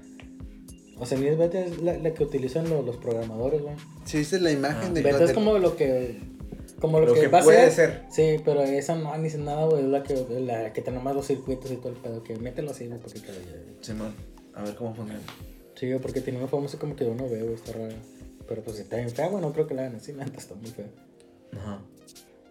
O 0.98 1.06
sea, 1.06 1.18
ni 1.18 1.28
es 1.28 1.38
beta, 1.38 1.60
es 1.60 1.82
la, 1.82 1.98
la 1.98 2.14
que 2.14 2.24
utilizan 2.24 2.70
los, 2.70 2.86
los 2.86 2.98
programadores, 2.98 3.62
güey. 3.62 3.76
Sí, 4.06 4.20
viste 4.20 4.40
la 4.40 4.52
imagen 4.52 4.92
Ah. 4.92 4.94
de 4.94 5.02
Beta 5.02 5.24
es 5.24 5.34
como 5.34 5.58
lo 5.58 5.76
que. 5.76 6.20
Como 6.80 7.00
lo, 7.00 7.08
Lo 7.08 7.14
que, 7.14 7.22
que 7.22 7.28
va 7.30 7.40
a 7.40 7.44
puede 7.44 7.72
ser. 7.72 8.06
ser. 8.12 8.38
Sí, 8.38 8.42
pero 8.44 8.62
esa 8.62 8.96
no 8.96 9.18
ni 9.18 9.30
nada, 9.30 9.66
güey. 9.66 9.84
Es 9.84 9.88
la 9.90 10.04
que, 10.04 10.26
la 10.42 10.74
que 10.74 10.82
tiene 10.82 11.00
más 11.00 11.16
los 11.16 11.26
circuitos 11.26 11.72
y 11.72 11.78
todo 11.78 11.90
el 11.90 11.96
pedo. 11.96 12.22
Que 12.22 12.36
mételo 12.38 12.72
así, 12.72 12.86
güey, 12.88 13.00
porque 13.00 13.20
ya. 13.20 13.26
Simón. 13.82 14.14
A 14.54 14.62
ver 14.64 14.76
cómo 14.76 14.94
funciona. 14.94 15.20
Sí, 15.76 15.92
porque 16.02 16.22
tiene 16.22 16.40
una 16.44 16.66
así 16.66 16.78
como 16.78 16.96
que 16.96 17.06
yo 17.06 17.16
no 17.16 17.28
veo, 17.30 17.44
güey, 17.46 17.56
está 17.56 17.72
rara. 17.74 17.96
Pero 18.48 18.62
pues 18.62 18.76
si 18.78 18.84
está 18.84 18.98
bien 18.98 19.10
fea, 19.10 19.28
güey, 19.30 19.42
no 19.42 19.52
creo 19.54 19.68
que 19.68 19.74
la 19.74 19.84
hagan 19.84 19.96
así, 19.96 20.14
neta 20.14 20.32
está 20.38 20.54
muy 20.56 20.70
fea. 20.70 20.86
Ajá. 21.58 21.82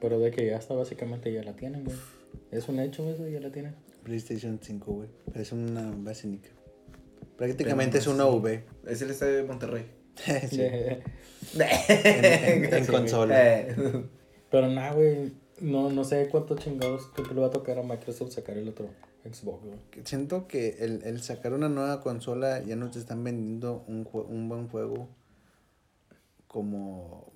Pero 0.01 0.19
de 0.19 0.31
que 0.31 0.47
ya 0.47 0.57
está, 0.57 0.75
básicamente 0.75 1.33
ya 1.33 1.43
la 1.43 1.55
tienen, 1.55 1.85
güey. 1.85 1.97
Es 2.51 2.69
un 2.69 2.79
hecho 2.81 3.09
eso, 3.11 3.27
ya 3.29 3.41
la 3.41 3.51
tienen. 3.51 3.75
PlayStation 4.03 4.59
5, 4.63 4.93
güey. 4.93 5.09
Es 5.35 5.53
una 5.53 5.93
básica. 5.97 6.51
Prácticamente 7.37 7.99
es 7.99 8.07
una 8.07 8.27
V. 8.27 8.65
Es 8.87 9.03
el 9.03 9.11
estadio 9.11 9.37
de 9.37 9.43
Monterrey. 9.45 9.87
Sí. 10.49 10.63
En, 11.59 12.25
en, 12.25 12.75
en 12.75 12.87
consola. 12.87 13.67
Pero 14.51 14.69
nada, 14.69 14.93
güey. 14.95 15.33
No, 15.61 15.91
no 15.91 16.05
sé 16.05 16.29
cuántos 16.31 16.59
chingados 16.61 17.13
tiempo 17.15 17.35
le 17.35 17.41
va 17.41 17.49
a 17.49 17.51
tocar 17.51 17.79
a 17.79 17.83
Microsoft 17.83 18.33
sacar 18.33 18.57
el 18.57 18.69
otro 18.69 18.89
Xbox, 19.25 19.65
güey. 19.65 19.79
Siento 20.05 20.47
que 20.47 20.77
el, 20.81 21.03
el 21.05 21.23
sacar 21.23 21.53
una 21.53 21.69
nueva 21.69 22.01
consola 22.01 22.63
ya 22.63 22.77
no 22.77 22.91
te 22.91 22.99
están 22.99 23.23
vendiendo 23.25 23.85
un, 23.89 24.09
un 24.13 24.49
buen 24.49 24.69
juego 24.69 25.09
como... 26.47 27.34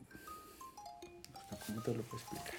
¿Cómo 1.67 1.83
te 1.83 1.95
lo 1.95 2.03
puedo 2.03 2.23
explicar? 2.23 2.55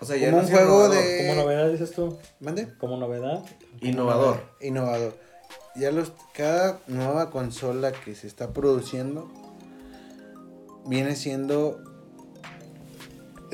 O 0.00 0.04
sea, 0.04 0.18
Como 0.18 0.30
no 0.32 0.38
un 0.42 0.48
juego 0.50 0.64
innovador. 0.86 0.94
de- 1.04 1.18
Como 1.28 1.42
novedad, 1.42 1.70
dices 1.70 1.92
tú. 1.92 2.18
¿Mande? 2.40 2.68
Como 2.78 2.96
novedad. 2.98 3.42
Innovador. 3.80 4.42
Innovador. 4.60 5.16
Ya 5.74 5.90
los, 5.90 6.12
cada 6.34 6.80
nueva 6.86 7.30
consola 7.30 7.92
que 7.92 8.14
se 8.14 8.26
está 8.26 8.52
produciendo 8.52 9.30
viene 10.86 11.16
siendo, 11.16 11.80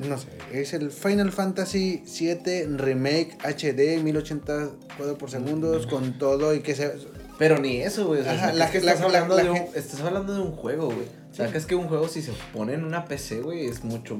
no 0.06 0.18
sé, 0.18 0.28
es 0.52 0.72
el 0.72 0.90
Final 0.90 1.32
Fantasy 1.32 2.02
7 2.06 2.66
Remake 2.76 3.38
HD 3.42 4.02
1080 4.02 4.70
cuadros 4.96 5.18
por 5.18 5.30
segundos 5.30 5.86
con 5.86 6.18
todo 6.18 6.54
y 6.54 6.60
que 6.60 6.74
se... 6.74 6.92
Pero 7.38 7.58
ni 7.58 7.78
eso, 7.78 8.06
güey. 8.06 8.20
O 8.20 8.24
sea, 8.24 8.34
Ajá, 8.34 8.50
es 8.50 8.56
la- 8.56 8.70
que 8.70 8.80
la- 8.80 8.92
estás, 8.92 9.00
la- 9.12 9.18
hablando 9.18 9.36
la 9.36 9.42
de 9.42 9.50
un, 9.50 9.56
gente- 9.56 9.78
estás 9.78 10.00
hablando 10.00 10.34
de 10.34 10.40
un 10.40 10.52
juego, 10.52 10.86
güey. 10.86 11.21
O 11.32 11.34
sea, 11.34 11.50
que 11.50 11.56
es 11.56 11.64
que 11.64 11.74
un 11.74 11.88
juego 11.88 12.08
si 12.08 12.20
se 12.20 12.32
pone 12.52 12.74
en 12.74 12.84
una 12.84 13.06
PC, 13.06 13.40
güey, 13.40 13.66
es 13.66 13.82
mucho 13.82 14.18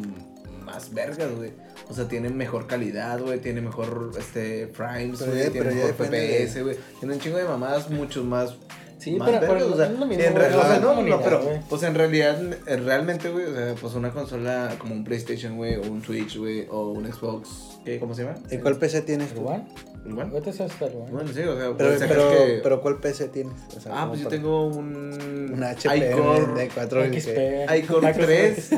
más 0.65 0.95
vergas, 0.95 1.31
güey. 1.37 1.53
O 1.91 1.95
sea, 1.95 2.09
tiene 2.09 2.31
mejor 2.31 2.67
calidad, 2.67 3.21
güey, 3.21 3.39
tiene 3.39 3.61
mejor 3.61 4.13
este 4.19 4.69
frames, 4.69 5.23
güey, 5.23 5.51
tiene 5.51 5.75
mejor 5.75 5.93
FPS, 5.93 6.63
güey. 6.63 6.77
Tiene 7.01 7.15
un 7.15 7.21
chingo 7.21 7.37
de 7.37 7.45
mamadas 7.45 7.91
mucho 7.91 8.25
más 8.25 8.57
Sí, 9.03 9.17
más 9.17 9.29
pero, 9.29 9.41
vergas, 9.41 9.63
pero 9.63 9.75
o 9.75 9.77
sea, 9.77 9.89
mismo, 9.89 10.05
en 10.05 10.81
no, 10.81 11.03
no, 11.03 11.21
pero, 11.23 11.43
güey. 11.43 11.59
pues 11.69 11.83
en 11.83 11.93
realidad, 11.93 12.41
eh, 12.69 12.77
realmente, 12.77 13.31
güey, 13.31 13.47
o 13.47 13.53
sea, 13.53 13.75
pues 13.75 13.95
una 13.95 14.13
consola 14.13 14.77
como 14.79 14.95
un 14.95 15.03
PlayStation, 15.03 15.57
güey, 15.57 15.75
o 15.75 15.83
un 15.83 16.05
Switch, 16.05 16.37
güey, 16.37 16.69
o 16.71 16.93
un 16.93 17.13
Xbox, 17.13 17.81
¿qué, 17.85 17.99
¿cómo 17.99 18.15
se 18.15 18.23
llama? 18.23 18.39
¿Y 18.49 18.59
cuál 18.59 18.77
PC 18.77 19.03
tienes 19.03 19.31
¿El 19.31 19.35
tú? 19.35 19.41
Igual. 19.41 19.65
Vete 20.05 20.51
a 20.51 20.53
hacer 20.53 20.71
el 20.81 20.97
One. 20.97 21.11
Bueno, 21.13 21.29
sí, 21.33 21.41
o 21.43 21.57
sea, 21.57 21.75
Pero, 21.79 21.95
pero, 22.09 22.31
que- 22.31 22.61
pero 22.63 22.81
¿cuál 22.83 22.99
PC 22.99 23.29
tienes? 23.29 23.55
O 23.77 23.81
sea, 23.81 23.93
Ah, 24.03 24.09
pues 24.09 24.21
yo 24.21 24.29
para- 24.29 24.37
tengo 24.37 24.67
un... 24.67 25.51
Una 25.55 25.71
HP 25.71 26.01
de 26.01 26.71
4 26.75 27.05
XP. 27.05 27.77
iCore 27.79 28.07
Microsoft 28.07 28.27
3. 28.27 28.71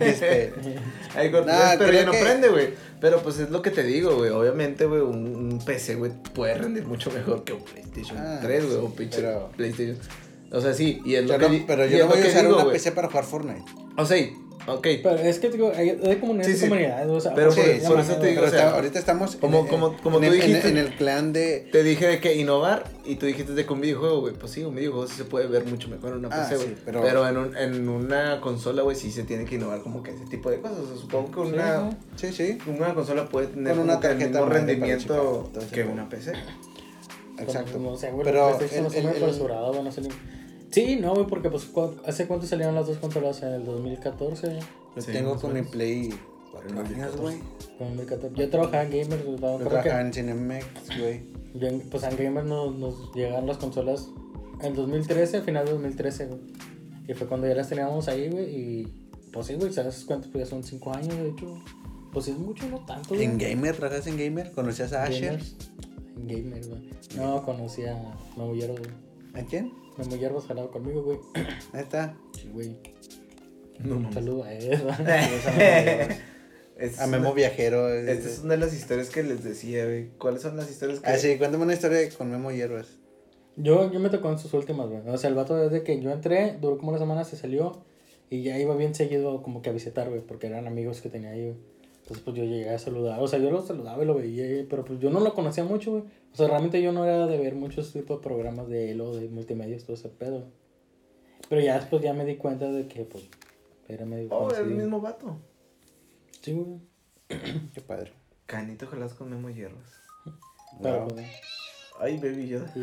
XP. 0.00 0.52
iCore 1.26 1.44
Nah, 1.46 1.76
3, 1.76 1.78
pero 1.78 1.92
ya 1.92 2.04
no 2.04 2.12
prende, 2.12 2.48
güey. 2.48 2.68
Pero 3.00 3.20
pues 3.22 3.38
es 3.40 3.50
lo 3.50 3.60
que 3.62 3.70
te 3.70 3.82
digo, 3.82 4.16
güey. 4.16 4.30
Obviamente, 4.30 4.86
güey, 4.86 5.00
un, 5.02 5.34
un 5.34 5.58
PC, 5.64 5.96
güey, 5.96 6.12
puede 6.34 6.54
rendir 6.54 6.86
mucho 6.86 7.10
mejor 7.10 7.44
que 7.44 7.52
un 7.52 7.62
PlayStation 7.64 8.16
Ah, 8.18 8.38
3, 8.42 8.64
güey, 8.64 8.76
sí, 8.78 8.82
o 8.84 8.90
pinche 8.94 9.16
pero- 9.20 9.50
PlayStation. 9.56 9.98
O 10.52 10.60
sea, 10.60 10.74
sí, 10.74 11.00
y 11.04 11.14
es 11.14 11.24
lo 11.24 11.32
Yo 11.34 11.38
que 11.48 11.58
no- 11.58 11.64
pero 11.66 11.86
yo 11.86 11.98
no 11.98 12.06
voy 12.12 12.22
a 12.22 12.26
usar 12.28 12.46
digo, 12.46 12.62
una. 12.62 12.70
PC 12.72 12.92
para 12.92 13.08
jugar 13.08 13.24
Fortnite. 13.24 13.64
O 13.96 14.04
sea, 14.06 14.16
ok. 14.66 14.86
Pero 15.02 15.10
es 15.16 15.38
que, 15.38 15.50
digo, 15.50 15.72
hay, 15.74 15.90
hay 16.04 16.16
comunidades 16.16 16.54
Sí, 16.56 16.62
sí. 16.64 16.68
comunidades, 16.68 17.08
o 17.08 17.20
sea, 17.20 17.34
Pero 17.34 17.52
pues, 17.52 17.82
por- 17.84 18.00
eso 18.00 18.16
te 18.16 18.26
digo, 18.28 18.42
o 18.42 18.48
sea, 18.48 18.58
está- 18.58 18.74
ahorita 18.74 18.98
estamos 18.98 19.36
como- 19.36 19.60
en, 19.60 19.66
como- 19.66 19.96
como 20.02 20.18
en 20.18 20.24
tú 20.28 20.32
el- 20.32 20.34
en 20.34 20.40
el- 20.42 20.46
dijiste. 20.48 20.68
en 20.70 20.78
el 20.78 20.94
clan 20.96 21.32
de... 21.32 21.68
Te 21.72 21.82
dije 21.82 22.06
de 22.06 22.20
que 22.20 22.34
innovar 22.36 22.84
y 23.04 23.16
tú 23.16 23.26
dijiste 23.26 23.52
de 23.54 23.66
que 23.66 23.72
un 23.72 23.80
videojuego, 23.80 24.20
güey. 24.20 24.34
Pues 24.34 24.52
sí, 24.52 24.62
un 24.64 24.74
videojuego 24.74 25.06
sí 25.06 25.14
se 25.16 25.24
puede 25.24 25.46
ver 25.46 25.64
mucho 25.64 25.88
mejor 25.88 26.12
en 26.12 26.18
una 26.24 26.28
Ah, 26.32 26.42
PC, 26.48 26.56
güey. 26.56 26.68
sí, 26.68 26.82
pero- 26.84 27.02
pero 27.02 27.28
en, 27.28 27.36
un- 27.36 27.56
en 27.56 27.88
una 27.88 28.40
consola, 28.40 28.82
güey, 28.82 28.96
sí 28.96 29.10
se 29.10 29.24
tiene 29.24 29.44
que 29.44 29.54
innovar 29.56 29.80
como 29.82 30.02
que 30.02 30.10
ese 30.12 30.24
tipo 30.26 30.50
de 30.50 30.60
cosas. 30.60 30.78
O 30.78 30.86
sea, 30.86 30.96
supongo 30.96 31.30
que 31.30 31.48
Sí, 31.48 31.54
una. 31.54 31.90
Sí, 32.16 32.32
sí. 32.32 32.58
una 32.66 32.94
consola 32.94 33.28
puede 33.28 33.48
tener 33.48 33.74
Con 33.74 33.84
una 33.84 33.94
el 33.94 34.00
tarjeta 34.00 34.40
para 34.40 34.52
rendimiento 34.54 35.50
que 35.72 35.84
una 35.84 36.08
PC. 36.08 36.32
Exacto. 37.38 37.96
Sé, 37.96 38.10
güey, 38.10 38.24
Pero 38.24 38.58
el- 38.60 38.82
muy 38.82 38.94
el- 38.96 39.06
el- 39.22 40.41
Sí, 40.72 40.96
no, 40.96 41.14
güey, 41.14 41.26
porque 41.26 41.50
pues, 41.50 41.64
¿cu- 41.66 41.96
¿hace 42.06 42.26
cuánto 42.26 42.46
salieron 42.46 42.74
las 42.74 42.86
dos 42.86 42.96
consolas? 42.98 43.42
¿En 43.42 43.52
el 43.52 43.64
2014? 43.64 44.58
Lo 44.96 45.02
Sí, 45.02 45.12
tengo 45.12 45.36
con 45.38 45.52
mi. 45.52 45.62
Play 45.62 46.12
4 46.50 46.68
En 46.70 46.78
el 46.78 46.84
años, 46.84 47.16
2014. 47.16 47.22
güey. 47.22 47.38
Con 47.78 47.88
2014. 47.96 48.34
Yo 48.36 48.50
trabajaba 48.50 48.82
en 48.84 48.90
Gamers, 48.90 49.24
güey, 49.24 49.36
Yo 49.38 49.56
trabajaba 49.58 49.82
que... 49.82 50.00
en 50.00 50.12
Cinemex, 50.12 50.66
güey. 50.98 51.22
yo 51.54 51.68
pues 51.90 52.02
en 52.04 52.16
Gamers 52.16 52.46
nos, 52.46 52.74
nos 52.76 53.14
llegaron 53.14 53.46
las 53.46 53.58
consolas 53.58 54.08
en 54.62 54.74
2013, 54.74 55.42
final 55.42 55.64
de 55.66 55.72
2013, 55.72 56.26
güey. 56.26 56.40
Y 57.08 57.14
fue 57.14 57.26
cuando 57.26 57.46
ya 57.48 57.54
las 57.54 57.68
teníamos 57.68 58.08
ahí, 58.08 58.28
güey, 58.30 58.44
y... 58.54 59.08
Pues 59.32 59.46
sí, 59.46 59.54
güey, 59.54 59.72
¿sabes 59.72 60.04
cuántos? 60.06 60.30
Pues 60.30 60.44
ya 60.44 60.50
son 60.50 60.62
5 60.62 60.92
años, 60.94 61.16
de 61.16 61.28
hecho. 61.30 61.58
Pues 62.12 62.26
sí 62.26 62.30
es 62.32 62.38
mucho, 62.38 62.68
no 62.68 62.84
tanto, 62.84 63.10
güey. 63.14 63.24
En 63.24 63.38
Gamer, 63.38 63.74
¿trabajas 63.76 64.06
en 64.06 64.18
Gamer? 64.18 64.52
¿Conocías 64.52 64.92
a 64.92 65.04
Asher? 65.04 65.22
Gamers. 65.32 65.56
En 66.16 66.28
Gamers, 66.28 66.68
güey. 66.68 66.82
No, 67.16 67.42
conocí 67.42 67.82
a 67.84 68.14
Hierbas, 68.54 68.78
güey. 68.80 68.90
¿A 69.34 69.46
quién? 69.46 69.72
Memo 70.04 70.16
Hierbas 70.16 70.46
jalado 70.46 70.70
conmigo, 70.70 71.02
güey. 71.02 71.18
Ahí 71.72 71.80
está. 71.82 72.16
Sí, 72.36 72.48
güey. 72.52 72.76
No 73.80 73.96
Un 73.96 74.12
saludo 74.12 74.44
a. 74.44 74.52
Esta 76.76 77.04
A 77.04 77.06
Memo 77.06 77.26
una- 77.26 77.34
Viajero. 77.34 77.88
Esta 77.92 78.28
es 78.28 78.40
una 78.40 78.54
de 78.54 78.60
las 78.60 78.74
historias 78.74 79.10
que 79.10 79.22
les 79.22 79.44
decía, 79.44 79.84
güey. 79.84 80.08
¿Cuáles 80.18 80.42
son 80.42 80.56
las 80.56 80.70
historias 80.70 81.00
que.? 81.00 81.10
Ah, 81.10 81.16
sí, 81.18 81.36
cuéntame 81.38 81.64
una 81.64 81.74
historia 81.74 82.08
con 82.16 82.30
Memo 82.30 82.50
Hierbas. 82.50 82.98
Yo, 83.56 83.92
yo 83.92 84.00
me 84.00 84.08
tocó 84.08 84.30
en 84.30 84.38
sus 84.38 84.52
últimas, 84.54 84.88
güey. 84.88 85.02
O 85.08 85.18
sea, 85.18 85.28
el 85.28 85.36
vato 85.36 85.54
desde 85.56 85.84
que 85.84 86.00
yo 86.00 86.10
entré, 86.10 86.56
duró 86.60 86.78
como 86.78 86.90
una 86.90 86.98
semana, 86.98 87.24
se 87.24 87.36
salió. 87.36 87.84
Y 88.30 88.42
ya 88.42 88.58
iba 88.58 88.74
bien 88.76 88.94
seguido 88.94 89.42
como 89.42 89.60
que 89.60 89.68
a 89.68 89.72
visitar, 89.74 90.08
güey, 90.08 90.22
porque 90.22 90.46
eran 90.46 90.66
amigos 90.66 91.02
que 91.02 91.10
tenía 91.10 91.30
ahí, 91.30 91.42
güey. 91.44 91.56
Entonces, 92.12 92.24
pues 92.24 92.36
yo 92.36 92.44
llegué 92.44 92.68
a 92.70 92.78
saludar. 92.78 93.20
O 93.20 93.26
sea, 93.28 93.38
yo 93.38 93.50
lo 93.50 93.62
saludaba 93.62 94.02
y 94.02 94.06
lo 94.06 94.14
veía, 94.14 94.66
pero 94.68 94.84
pues 94.84 95.00
yo 95.00 95.08
no 95.10 95.20
lo 95.20 95.32
conocía 95.34 95.64
mucho, 95.64 95.92
güey. 95.92 96.04
O 96.32 96.36
sea, 96.36 96.46
realmente 96.48 96.82
yo 96.82 96.92
no 96.92 97.04
era 97.06 97.26
de 97.26 97.38
ver 97.38 97.54
muchos 97.54 97.90
tipos 97.92 98.18
de 98.18 98.22
programas 98.22 98.68
de 98.68 98.90
él 98.90 99.00
o 99.00 99.14
de 99.16 99.28
multimedia, 99.28 99.78
todo 99.78 99.94
ese 99.94 100.08
pedo. 100.10 100.44
Pero 101.48 101.60
ya 101.62 101.78
después 101.78 102.02
ya 102.02 102.12
me 102.12 102.24
di 102.26 102.36
cuenta 102.36 102.70
de 102.70 102.86
que, 102.86 103.04
pues, 103.04 103.24
era 103.88 104.04
medio 104.04 104.28
Oh, 104.30 104.48
el 104.50 104.54
conocido. 104.56 104.76
mismo 104.76 105.00
vato. 105.00 105.36
Sí, 106.42 106.52
güey. 106.52 106.80
Qué 107.72 107.80
padre. 107.80 108.12
Canito 108.46 108.86
Jalás 108.86 109.14
con 109.14 109.30
Memo 109.30 109.48
Hierbas. 109.48 109.90
Pero, 110.82 111.00
Wow. 111.00 111.08
pues, 111.08 111.26
Ay, 112.00 112.16
baby 112.18 112.48
Yoda. 112.48 112.72
y- 112.74 112.80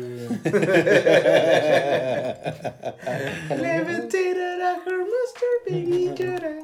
Levitated 3.54 4.60
at 4.60 4.78
her 4.86 4.98
master, 5.04 5.52
baby 5.68 6.12
Yoda. 6.16 6.58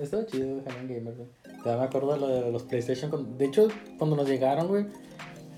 Estaba 0.00 0.26
chido, 0.26 0.60
Helen 0.66 0.88
Gamer, 0.88 1.14
güey. 1.14 1.28
Ya 1.64 1.76
me 1.76 1.84
acuerdo 1.84 2.12
de 2.14 2.18
lo 2.20 2.26
de 2.28 2.50
los 2.52 2.62
PlayStation. 2.64 3.10
con- 3.10 3.38
De 3.38 3.44
hecho, 3.46 3.68
cuando 3.98 4.16
nos 4.16 4.28
llegaron, 4.28 4.68
güey. 4.68 4.84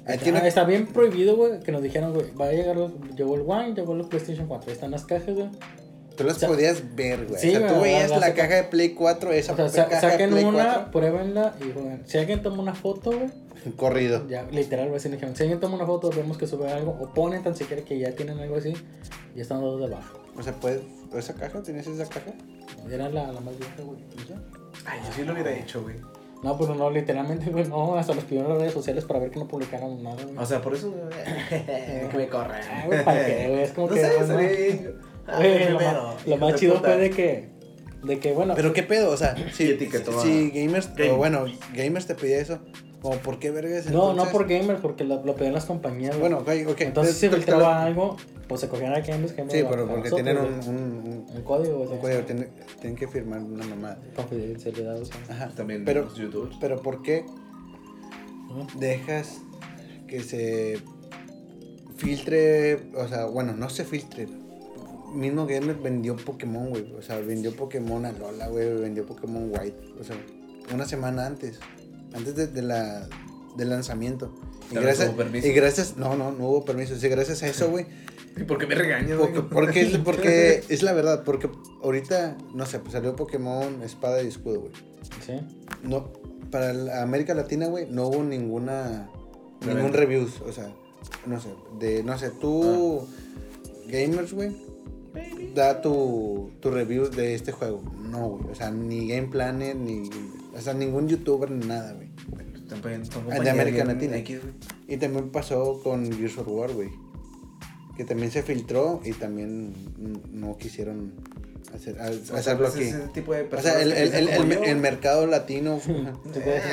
No- 0.06 0.38
está 0.38 0.62
bien 0.64 0.86
prohibido, 0.86 1.34
güey, 1.36 1.58
que 1.60 1.72
nos 1.72 1.82
dijeron, 1.82 2.12
güey, 2.14 2.26
va 2.34 2.46
a 2.46 2.52
llegar 2.52 2.76
los, 2.76 2.92
llegó 3.16 3.34
el 3.34 3.40
One, 3.46 3.74
llegó 3.74 3.94
los 3.94 4.06
PlayStation 4.06 4.46
4, 4.46 4.68
ahí 4.68 4.74
están 4.74 4.92
las 4.92 5.04
cajas, 5.04 5.34
güey. 5.34 5.48
Tú 6.16 6.22
las 6.24 6.36
O 6.36 6.40
sea, 6.40 6.48
podías 6.48 6.94
ver, 6.94 7.26
güey. 7.26 7.40
sí, 7.40 7.54
o 7.56 7.58
sea, 7.58 7.66
tú 7.66 7.80
veías 7.80 8.10
la- 8.10 8.18
la, 8.20 8.28
la- 8.28 8.34
caja 8.34 8.54
de 8.54 8.62
Play 8.64 8.90
4, 8.94 9.32
esa 9.32 9.52
O 9.52 9.56
sea, 9.56 9.68
sa- 9.68 9.88
caja 9.88 10.06
de 10.06 10.12
saquen 10.12 10.30
Play 10.30 10.44
una, 10.44 10.90
pruébenla 10.92 11.54
y 11.60 11.72
jueguen. 11.72 12.02
Si 12.06 12.18
alguien 12.18 12.40
toma 12.42 12.62
una 12.62 12.74
foto, 12.74 13.10
güey, 13.10 13.28
4, 13.28 13.72
corrido. 13.76 14.28
ya, 14.28 14.44
literal, 14.52 14.88
güey, 14.88 15.00
si 15.00 15.08
alguien 15.08 15.58
toma 15.60 15.74
una 15.74 15.86
foto, 15.86 16.10
vemos 16.10 16.38
que 16.38 16.46
sube 16.46 16.70
algo, 16.70 16.96
o 17.00 17.12
ponen 17.12 17.42
tan 17.42 17.56
siquiera 17.56 17.82
que 17.82 17.98
ya 17.98 18.12
tienen 18.12 18.38
algo 18.38 18.56
así, 18.56 18.74
y 19.34 19.40
están 19.40 19.60
dos 19.60 19.80
debajo. 19.80 20.20
O 20.38 20.42
sea, 20.42 20.52
puedes. 20.54 20.82
¿Esa 21.16 21.34
caja? 21.34 21.62
¿Tienes 21.62 21.86
esa 21.86 22.06
caja? 22.06 22.32
Era 22.90 23.08
la, 23.08 23.32
la 23.32 23.40
más 23.40 23.58
vieja, 23.58 23.74
güey. 23.84 23.98
y 24.00 24.28
ya. 24.28 24.36
Ay, 24.84 25.00
yo 25.06 25.12
sí 25.14 25.24
lo 25.24 25.32
hubiera 25.32 25.52
hecho, 25.52 25.82
güey. 25.82 25.96
No, 26.42 26.56
pues 26.56 26.68
no, 26.70 26.90
literalmente, 26.90 27.50
güey, 27.50 27.66
no, 27.66 27.96
hasta 27.96 28.14
los 28.14 28.24
pidieron 28.24 28.50
las 28.50 28.58
redes 28.58 28.74
sociales 28.74 29.04
para 29.04 29.18
ver 29.20 29.30
que 29.30 29.38
no 29.38 29.48
publicaran 29.48 30.02
nada, 30.02 30.22
güey. 30.22 30.36
O 30.36 30.46
sea, 30.46 30.60
por 30.60 30.74
eso. 30.74 30.92
que 31.48 32.10
me 32.16 32.28
corren. 32.28 32.60
Ah, 32.70 32.82
güey, 32.86 33.04
¿para 33.04 33.26
qué, 33.26 33.48
güey? 33.48 33.62
Es 33.62 33.70
como 33.72 33.88
No 33.88 33.94
que. 33.94 34.00
sé, 34.00 34.06
bueno, 34.08 34.22
estaría 34.40 34.48
bien. 34.68 34.94
Ah, 35.26 35.36
güey, 35.38 35.58
lo, 35.70 35.78
primero, 35.78 36.02
más, 36.04 36.26
lo 36.52 36.56
chido 36.58 36.74
puta. 36.76 36.88
fue 36.88 36.96
de 36.98 37.10
que. 37.10 37.48
De 38.04 38.18
que, 38.20 38.32
bueno. 38.32 38.54
Pero 38.54 38.72
qué 38.72 38.82
pedo, 38.82 39.10
o 39.10 39.16
sea, 39.16 39.34
si, 39.52 39.76
si 39.76 40.50
gamers, 40.50 40.94
Game. 40.94 41.10
o 41.10 41.16
bueno, 41.16 41.46
gamers 41.74 42.06
te 42.06 42.14
pedía 42.14 42.38
eso, 42.38 42.58
como 43.00 43.16
por 43.16 43.38
qué 43.40 43.50
vergas. 43.50 43.86
no, 43.86 43.92
no 44.04 44.10
entonces? 44.10 44.32
por 44.32 44.46
gamers, 44.46 44.80
porque 44.80 45.02
lo, 45.04 45.24
lo 45.24 45.34
pedían 45.34 45.54
las 45.54 45.64
compañías. 45.64 46.16
güey. 46.16 46.30
Bueno, 46.32 46.38
ok, 46.38 46.70
ok. 46.72 46.80
Entonces, 46.82 47.18
te- 47.18 47.30
filtraba 47.30 47.82
algo, 47.82 48.16
pues 48.48 48.60
se 48.60 48.68
cogían 48.68 48.92
a 48.92 49.00
gamers. 49.00 49.34
gamers 49.34 49.52
Sí, 49.52 49.64
pero 49.68 49.86
porque 49.86 50.10
tienen 50.10 50.38
un, 50.38 50.46
un, 50.46 51.26
Un 51.34 51.42
código, 51.42 51.80
un 51.80 51.98
código, 51.98 52.20
tienen, 52.22 52.50
tienen 52.80 52.96
que 52.96 53.08
firmar 53.08 53.40
una 53.40 53.66
mamada. 53.66 53.98
Confidencialidad, 54.14 55.00
o 55.00 55.04
sea. 55.04 55.16
Ajá. 55.28 55.48
También 55.56 55.84
pero, 55.84 56.04
los 56.04 56.16
youtubers. 56.16 56.56
pero 56.60 56.80
¿por 56.80 57.02
qué 57.02 57.24
dejas 58.78 59.40
que 60.06 60.22
se 60.22 60.78
filtre, 61.96 62.90
o 62.94 63.08
sea, 63.08 63.26
bueno, 63.26 63.54
no 63.54 63.68
se 63.68 63.84
filtre. 63.84 64.28
Mismo 65.14 65.46
Gamer 65.46 65.76
vendió 65.76 66.16
Pokémon, 66.16 66.70
güey. 66.70 66.92
O 66.92 67.02
sea, 67.02 67.18
vendió 67.18 67.54
Pokémon 67.54 68.04
a 68.04 68.12
Lola, 68.12 68.48
güey. 68.48 68.74
Vendió 68.74 69.06
Pokémon 69.06 69.50
White. 69.50 69.94
O 69.98 70.04
sea, 70.04 70.16
una 70.74 70.84
semana 70.84 71.26
antes. 71.26 71.58
Antes 72.12 72.34
de, 72.34 72.46
de 72.48 72.62
la, 72.62 73.08
del 73.56 73.70
lanzamiento. 73.70 74.34
Y 74.70 74.74
gracias, 74.74 75.08
hubo 75.08 75.16
permiso. 75.16 75.46
y 75.46 75.52
gracias, 75.52 75.96
no, 75.96 76.16
no, 76.16 76.32
no 76.32 76.48
hubo 76.48 76.64
permiso. 76.64 76.96
Sí, 76.96 77.08
gracias 77.08 77.42
a 77.42 77.48
eso, 77.48 77.70
güey. 77.70 77.86
¿Y 78.36 78.44
por 78.44 78.58
qué 78.58 78.66
me 78.66 78.74
regañas, 78.74 79.18
Porque, 79.18 79.38
güey? 79.38 79.48
porque, 79.50 79.80
es, 79.80 79.98
porque 79.98 80.64
es 80.68 80.82
la 80.82 80.92
verdad. 80.92 81.24
Porque 81.24 81.50
ahorita, 81.82 82.36
no 82.54 82.66
sé, 82.66 82.78
pues 82.80 82.92
salió 82.92 83.16
Pokémon 83.16 83.82
Espada 83.82 84.22
y 84.22 84.28
Escudo, 84.28 84.60
güey. 84.60 84.72
Sí. 85.24 85.40
No, 85.82 86.12
para 86.50 86.72
la 86.72 87.02
América 87.02 87.34
Latina, 87.34 87.66
güey, 87.66 87.86
no 87.90 88.08
hubo 88.08 88.22
ninguna 88.22 89.08
ningún 89.60 89.92
Reventa. 89.92 89.98
reviews, 89.98 90.40
o 90.46 90.52
sea, 90.52 90.70
no 91.26 91.40
sé, 91.40 91.48
de 91.78 92.02
no 92.02 92.18
sé, 92.18 92.30
tú 92.30 93.06
gamers, 93.88 94.32
güey, 94.32 94.54
da 95.54 95.80
tu 95.80 96.50
tu 96.60 96.70
review 96.70 97.08
de 97.08 97.34
este 97.34 97.52
juego. 97.52 97.82
No, 98.02 98.28
güey, 98.28 98.50
o 98.50 98.54
sea, 98.54 98.70
ni 98.70 99.08
Game 99.08 99.28
Planet 99.28 99.76
ni 99.76 100.10
o 100.56 100.60
sea, 100.60 100.74
ningún 100.74 101.08
youtuber 101.08 101.50
ni 101.50 101.66
nada, 101.66 101.92
güey. 101.92 102.08
Son 102.68 103.28
de 103.44 103.50
América 103.50 103.84
Latina. 103.84 104.16
X. 104.18 104.40
Y 104.88 104.96
también 104.96 105.30
pasó 105.30 105.80
con 105.82 106.10
Gears 106.12 106.38
of 106.38 106.48
War, 106.48 106.72
güey. 106.72 106.90
Que 107.96 108.04
también 108.04 108.30
se 108.30 108.42
filtró 108.42 109.00
y 109.04 109.12
también 109.12 109.72
no 110.32 110.56
quisieron 110.58 111.12
hacer, 111.74 111.98
hacerlo 112.00 112.64
pues, 112.64 112.74
aquí. 112.74 112.84
ese 112.84 113.08
tipo 113.14 113.32
de 113.32 113.48
O 113.50 113.60
sea, 113.62 113.80
el, 113.80 113.92
el, 113.92 114.14
el, 114.14 114.52
el- 114.52 114.76
mercado 114.76 115.26
latino. 115.26 115.80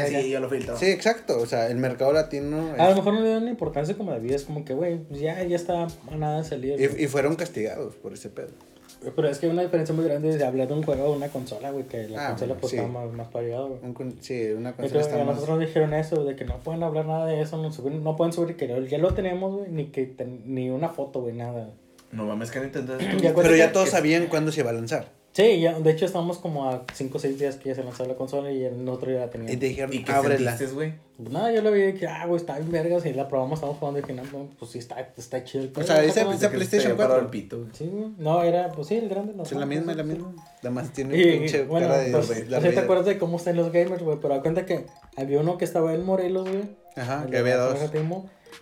Sí, 0.09 0.29
yo 0.29 0.39
lo 0.39 0.49
filtro. 0.49 0.77
Sí, 0.77 0.87
exacto. 0.87 1.39
O 1.39 1.45
sea, 1.45 1.67
el 1.69 1.77
mercado 1.77 2.11
latino. 2.13 2.73
A 2.77 2.89
lo 2.89 2.95
mejor 2.95 3.13
no 3.13 3.21
le 3.21 3.29
dan 3.29 3.47
importancia 3.47 3.95
como 3.95 4.11
debía. 4.11 4.35
Es 4.35 4.43
como 4.43 4.65
que, 4.65 4.73
güey, 4.73 4.97
pues 5.03 5.19
ya, 5.21 5.41
ya 5.43 5.55
está 5.55 5.87
a 6.11 6.15
nada 6.17 6.39
de 6.41 6.47
salir. 6.47 6.79
y 6.99 7.07
fueron 7.07 7.35
castigados 7.35 7.95
por 7.95 8.13
ese 8.13 8.29
pedo. 8.29 8.49
Pero 9.15 9.27
es 9.29 9.39
que 9.39 9.45
hay 9.47 9.51
una 9.51 9.61
diferencia 9.61 9.93
muy 9.93 10.05
grande 10.05 10.37
de 10.37 10.45
hablar 10.45 10.67
de 10.67 10.73
un 10.73 10.83
juego 10.83 11.05
o 11.05 11.15
una 11.15 11.27
consola, 11.29 11.71
güey, 11.71 11.85
que 11.85 12.07
la 12.09 12.25
Ah, 12.25 12.29
consola 12.29 12.55
pues 12.55 12.71
sí. 12.71 12.77
está 12.77 12.87
más, 12.87 13.11
más 13.11 13.27
güey. 13.67 13.79
Un 13.83 14.17
sí, 14.21 14.51
una 14.51 14.73
consola 14.75 14.91
que 14.91 14.99
está 14.99 15.15
a 15.21 15.25
más. 15.25 15.35
nosotros 15.35 15.57
nos 15.59 15.67
dijeron 15.67 15.93
eso, 15.93 16.23
de 16.23 16.35
que 16.35 16.45
no 16.45 16.57
pueden 16.59 16.83
hablar 16.83 17.05
nada 17.05 17.25
de 17.25 17.41
eso, 17.41 17.57
no, 17.61 17.71
subir- 17.71 17.99
no 18.01 18.15
pueden 18.15 18.33
subir 18.33 18.55
que 18.55 18.67
ya 18.89 18.97
lo 18.97 19.13
tenemos, 19.13 19.53
güey, 19.55 19.69
ni, 19.71 19.85
que 19.87 20.05
ten- 20.05 20.41
ni 20.45 20.69
una 20.69 20.89
foto, 20.89 21.21
güey, 21.21 21.33
nada. 21.35 21.69
No 22.11 22.25
mames, 22.25 22.51
que 22.51 22.59
entonces. 22.59 23.21
Ya 23.21 23.33
Pero 23.33 23.55
ya 23.55 23.71
todos 23.71 23.85
que- 23.85 23.91
sabían 23.91 24.27
cuándo 24.27 24.51
se 24.51 24.61
iba 24.61 24.69
a 24.69 24.73
lanzar. 24.73 25.07
Sí, 25.33 25.61
ya, 25.61 25.79
de 25.79 25.89
hecho 25.91 26.05
estamos 26.05 26.37
como 26.37 26.69
a 26.69 26.85
5 26.93 27.17
o 27.17 27.19
6 27.19 27.39
días 27.39 27.55
que 27.55 27.69
ya 27.69 27.75
se 27.75 27.83
lanzó 27.83 28.05
la 28.05 28.13
consola 28.13 28.51
y 28.51 28.63
el 28.63 28.87
otro 28.87 29.11
ya 29.11 29.25
la 29.25 29.51
Y 29.51 29.57
te 29.57 29.65
dijeron, 29.65 29.91
¿Y 29.91 30.03
qué 30.03 30.11
ábrela. 30.11 30.55
güey? 30.75 30.93
Pues 31.17 31.29
nada, 31.31 31.51
yo 31.51 31.63
lo 31.63 31.71
vi 31.71 31.93
que, 31.93 32.05
ah, 32.07 32.25
güey, 32.27 32.39
está 32.39 32.57
bien 32.59 32.71
vergas 32.71 33.03
y 33.07 33.13
la 33.13 33.27
probamos, 33.27 33.57
estamos 33.57 33.77
jugando 33.77 33.99
y 33.99 34.03
dije, 34.03 34.13
no, 34.13 34.23
no, 34.23 34.49
pues 34.59 34.69
sí, 34.71 34.77
está, 34.77 34.99
está 35.17 35.43
chido. 35.43 35.63
el 35.63 35.71
O 35.75 35.81
sea, 35.83 36.03
esa- 36.03 36.31
esa 36.31 36.49
PlayStation 36.51 36.65
se 36.69 36.77
te 36.77 36.83
había 36.85 36.97
parado 36.97 37.19
4. 37.21 37.25
el 37.25 37.29
pito, 37.31 37.57
güey. 37.61 37.69
Sí, 37.73 37.87
güey. 37.91 38.11
No, 38.19 38.43
era, 38.43 38.71
pues 38.73 38.87
sí, 38.87 38.95
el 38.95 39.09
grande. 39.09 39.33
Es 39.41 39.51
la 39.53 39.65
misma, 39.65 39.91
es 39.93 39.97
la 39.97 40.03
misma. 40.03 40.35
Nada 40.61 40.69
más 40.75 40.93
tiene 40.93 41.17
Y, 41.17 41.39
pinche 41.39 41.63
bueno, 41.63 41.87
cara 41.87 41.99
de. 41.99 42.11
pues, 42.11 42.27
de 42.29 42.33
o 42.33 42.37
sea, 42.49 42.59
Darth 42.59 42.73
¿te 42.75 42.79
acuerdas 42.79 43.05
de 43.07 43.17
cómo 43.17 43.37
están 43.37 43.55
los 43.55 43.71
gamers, 43.71 44.03
güey? 44.03 44.19
Pero 44.21 44.35
da 44.35 44.41
cuenta 44.41 44.65
que 44.67 44.85
había 45.17 45.39
uno 45.39 45.57
que 45.57 45.65
estaba 45.65 45.95
en 45.95 46.05
Morelos, 46.05 46.47
güey. 46.47 46.63
Ajá, 46.95 47.25
que 47.27 47.37
había 47.37 47.57
la 47.57 47.63
dos. 47.73 47.79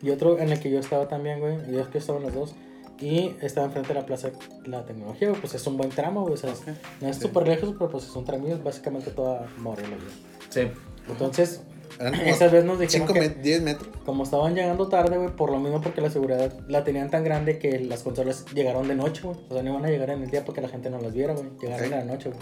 Y 0.01 0.09
otro 0.09 0.39
en 0.39 0.49
el 0.53 0.59
que 0.61 0.71
yo 0.71 0.79
estaba 0.79 1.09
también, 1.09 1.41
güey. 1.41 1.57
Y 1.69 1.77
es 1.77 1.87
que 1.87 1.97
estaban 1.97 2.23
los 2.23 2.33
dos. 2.33 2.55
Y 3.01 3.35
estaba 3.41 3.65
enfrente 3.67 3.89
de 3.93 3.99
la 3.99 4.05
Plaza 4.05 4.29
de 4.29 4.67
la 4.69 4.85
Tecnología, 4.85 5.29
güey. 5.29 5.41
Pues 5.41 5.55
es 5.55 5.65
un 5.67 5.75
buen 5.77 5.89
tramo, 5.89 6.21
güey. 6.21 6.35
O 6.35 6.37
sea, 6.37 6.53
no 7.01 7.07
es 7.09 7.15
Sí. 7.17 7.23
súper 7.23 7.47
lejos, 7.47 7.73
pero 7.77 7.89
pues 7.89 8.03
es 8.05 8.15
un 8.15 8.25
tramo 8.25 8.47
y 8.47 8.51
es 8.51 8.63
básicamente 8.63 9.09
toda 9.11 9.47
Morelos, 9.57 9.89
güey. 9.99 10.13
Sí. 10.49 10.71
Entonces, 11.09 11.61
como 11.97 12.13
esa 12.23 12.47
vez 12.47 12.63
nos 12.63 12.79
dijeron 12.79 13.07
5, 13.07 13.13
que 13.19 13.29
10 13.29 13.61
metros. 13.63 13.89
como 14.05 14.23
estaban 14.23 14.53
llegando 14.55 14.87
tarde, 14.87 15.17
güey, 15.17 15.29
por 15.35 15.51
lo 15.51 15.59
mismo 15.59 15.81
porque 15.81 15.99
la 16.01 16.09
seguridad 16.11 16.53
la 16.67 16.83
tenían 16.83 17.09
tan 17.09 17.23
grande 17.23 17.57
que 17.57 17.79
las 17.79 18.03
consolas 18.03 18.45
llegaron 18.53 18.87
de 18.87 18.95
noche, 18.95 19.21
güey. 19.23 19.37
O 19.49 19.53
sea, 19.53 19.63
no 19.63 19.71
iban 19.71 19.85
a 19.85 19.89
llegar 19.89 20.11
en 20.11 20.21
el 20.21 20.29
día 20.29 20.45
porque 20.45 20.61
la 20.61 20.69
gente 20.69 20.89
no 20.91 20.99
las 20.99 21.13
viera, 21.13 21.33
güey. 21.33 21.47
Llegaron 21.59 21.85
en 21.85 21.91
la 21.91 22.05
noche, 22.05 22.29
güey. 22.29 22.41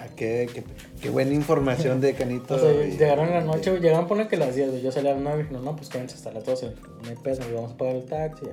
Ah, 0.00 0.06
qué, 0.14 0.48
qué, 0.54 0.62
qué 1.00 1.10
buena 1.10 1.32
información 1.34 2.00
de 2.00 2.14
Canito. 2.14 2.54
O 2.56 2.58
sea, 2.60 2.72
y- 2.86 2.92
llegaron 2.96 3.26
en 3.26 3.34
la 3.34 3.40
noche, 3.40 3.70
güey, 3.70 3.82
llegaron 3.82 4.06
por 4.06 4.28
que 4.28 4.36
las 4.36 4.54
10, 4.54 4.70
güey. 4.70 4.82
Yo 4.82 4.92
salí 4.92 5.08
a 5.08 5.14
las 5.14 5.20
9 5.22 5.40
y 5.40 5.42
dije, 5.52 5.60
no, 5.60 5.74
pues 5.74 5.88
quédense 5.88 6.14
hasta 6.14 6.30
las 6.32 6.44
12. 6.44 6.72
No 7.02 7.08
hay 7.10 7.16
peso, 7.16 7.42
güey, 7.42 7.54
vamos 7.54 7.72
a 7.72 7.76
pagar 7.76 7.96
el 7.96 8.04
taxi. 8.04 8.46
ya, 8.46 8.52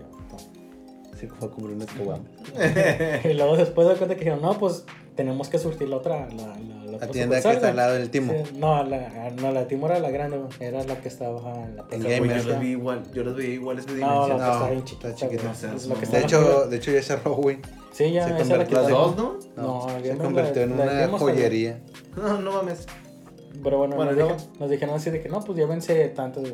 Sí, 1.20 1.28
fue 1.28 1.50
como 1.50 1.68
una 1.68 1.86
caguama. 1.98 2.24
y 3.24 3.34
luego 3.34 3.58
después 3.58 3.88
de 3.88 3.96
cuenta 3.96 4.16
que 4.16 4.20
dijeron, 4.22 4.42
no, 4.42 4.58
pues 4.58 4.86
tenemos 5.16 5.48
que 5.50 5.58
surtir 5.60 5.88
la 5.90 5.98
otra. 5.98 6.28
La, 6.30 6.48
la, 6.48 6.56
la 6.58 6.92
La 6.92 6.98
otra 6.98 7.08
tienda 7.10 7.36
que 7.36 7.38
está 7.40 7.52
al 7.52 7.60
güey". 7.60 7.74
lado 7.74 7.94
del 7.94 8.10
Timo. 8.10 8.34
Sí, 8.34 8.54
no, 8.58 8.84
la, 8.84 9.30
no, 9.32 9.52
la 9.52 9.68
Timo 9.68 9.88
era 9.88 10.00
la 10.00 10.10
grande. 10.12 10.40
Era 10.60 10.84
la 10.84 10.96
que 11.00 11.08
estaba 11.08 11.64
en 11.92 12.04
la 12.04 12.20
Güey, 12.20 12.30
yo 12.30 12.44
los 12.50 12.60
vi 12.60 12.68
igual. 12.72 13.04
Yo 13.14 13.24
los 13.24 13.36
veía 13.36 13.54
iguales 13.54 13.86
de 13.88 13.94
No, 13.96 14.28
la 14.28 14.36
que 14.36 14.42
No, 14.42 14.54
está 14.54 14.70
bien 14.70 14.84
está 14.84 14.86
chiquita. 14.86 15.16
chiquita. 15.16 15.42
güey. 15.44 15.52
O 15.54 15.56
sea, 15.56 15.74
Es 15.76 15.88
no. 15.88 15.94
lo 15.94 16.00
que 16.02 16.06
De 16.06 16.18
está 16.18 16.20
hecho, 16.20 16.68
de 16.68 16.76
hecho 16.78 16.92
ya 16.92 17.02
cerró, 17.02 17.36
güey. 17.36 17.58
Sí, 17.94 18.12
ya, 18.12 18.28
se 18.28 18.34
esa 18.34 18.42
es 18.42 18.50
la 18.50 18.66
que 18.68 18.74
convirtió- 18.76 18.76
¿Las 18.76 18.88
está- 18.88 18.98
dos, 19.00 19.16
no? 19.16 19.40
No, 19.56 19.88
se 19.90 20.18
convirtió 20.18 20.62
en 20.64 20.78
la- 20.78 20.86
la 20.86 20.92
una 20.92 21.04
está- 21.06 21.18
joyería. 21.18 21.80
No, 22.18 22.40
no 22.42 22.52
mames. 22.52 22.86
Pero 23.64 23.78
bueno, 23.78 23.96
Bueno, 23.96 24.12
nos, 24.12 24.20
dijeron, 24.20 24.38
nos 24.60 24.70
dijeron 24.70 24.96
así 24.96 25.10
de 25.12 25.22
que 25.22 25.30
no, 25.30 25.40
pues 25.40 25.58
llévense 25.58 26.10
tanto. 26.10 26.42
güey. 26.42 26.54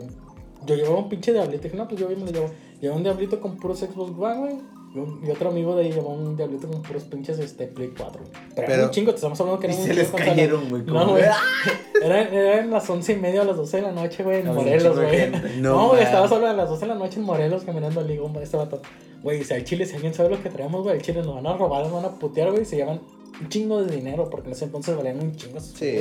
Yo 0.65 0.75
llevaba 0.75 0.97
un 0.99 1.09
pinche 1.09 1.33
diablito. 1.33 1.63
Dije, 1.63 1.75
no, 1.77 1.87
pues 1.87 1.99
yo 1.99 2.07
me 2.09 2.15
lo 2.15 2.25
llevo. 2.31 2.49
Llevaba 2.79 2.97
un 2.97 3.03
diablito 3.03 3.39
con 3.39 3.57
puros 3.57 3.79
Xbox 3.79 4.11
One, 4.17 4.37
güey. 4.39 4.55
Y, 4.93 4.99
un- 4.99 5.21
y 5.25 5.31
otro 5.31 5.49
amigo 5.49 5.73
de 5.75 5.83
ahí 5.85 5.91
llevaba 5.91 6.13
un 6.15 6.35
diablito 6.35 6.67
con 6.69 6.81
puros 6.81 7.03
pinches 7.05 7.39
este, 7.39 7.65
Play 7.67 7.93
4. 7.97 8.21
güey. 8.21 8.31
Pero, 8.67 8.83
un 8.85 8.91
chingo, 8.91 9.11
te 9.11 9.15
estamos 9.15 9.39
hablando 9.39 9.59
que 9.61 9.67
Y 9.67 9.71
era 9.71 9.79
un 9.79 9.87
se 9.87 9.93
les 9.93 10.09
cayeron, 10.09 10.69
güey. 10.69 10.83
No, 10.83 11.09
güey. 11.11 11.23
Era, 12.03 12.21
eran 12.29 12.71
las 12.71 12.89
once 12.89 13.13
y 13.13 13.15
media 13.15 13.41
a 13.41 13.45
las 13.45 13.57
12 13.57 13.77
de 13.77 13.83
la 13.83 13.91
noche, 13.91 14.23
güey, 14.23 14.39
en 14.39 14.47
Morelos, 14.47 14.95
güey. 14.99 15.29
No, 15.61 15.75
No, 15.75 15.87
güey, 15.89 16.01
estaba 16.01 16.27
solo 16.27 16.47
a 16.47 16.53
las 16.53 16.67
12 16.67 16.81
de 16.81 16.87
la 16.87 16.95
noche 16.95 17.19
en 17.19 17.25
Morelos 17.25 17.63
caminando 17.63 17.99
al 17.99 18.07
ligo, 18.07 18.29
este 18.41 18.57
vato. 18.57 18.81
Güey, 19.21 19.43
si 19.43 19.53
al 19.53 19.63
chile, 19.63 19.85
si 19.85 19.93
alguien 19.95 20.11
sabe 20.13 20.29
lo 20.31 20.41
que 20.41 20.49
traemos, 20.49 20.81
güey, 20.81 20.95
al 20.95 21.01
chile 21.03 21.21
nos 21.21 21.35
van 21.35 21.45
a 21.45 21.55
robar, 21.55 21.83
nos 21.83 21.93
van 21.93 22.05
a 22.05 22.09
putear, 22.09 22.49
güey, 22.49 22.63
y 22.63 22.65
se 22.65 22.75
llevan 22.77 23.01
un 23.41 23.49
chingo 23.49 23.83
de 23.83 23.95
dinero, 23.95 24.29
porque 24.29 24.47
en 24.47 24.53
ese 24.53 24.65
entonces 24.65 24.95
valían 24.95 25.19
un 25.19 25.35
chingo. 25.35 25.59
Sí, 25.59 25.93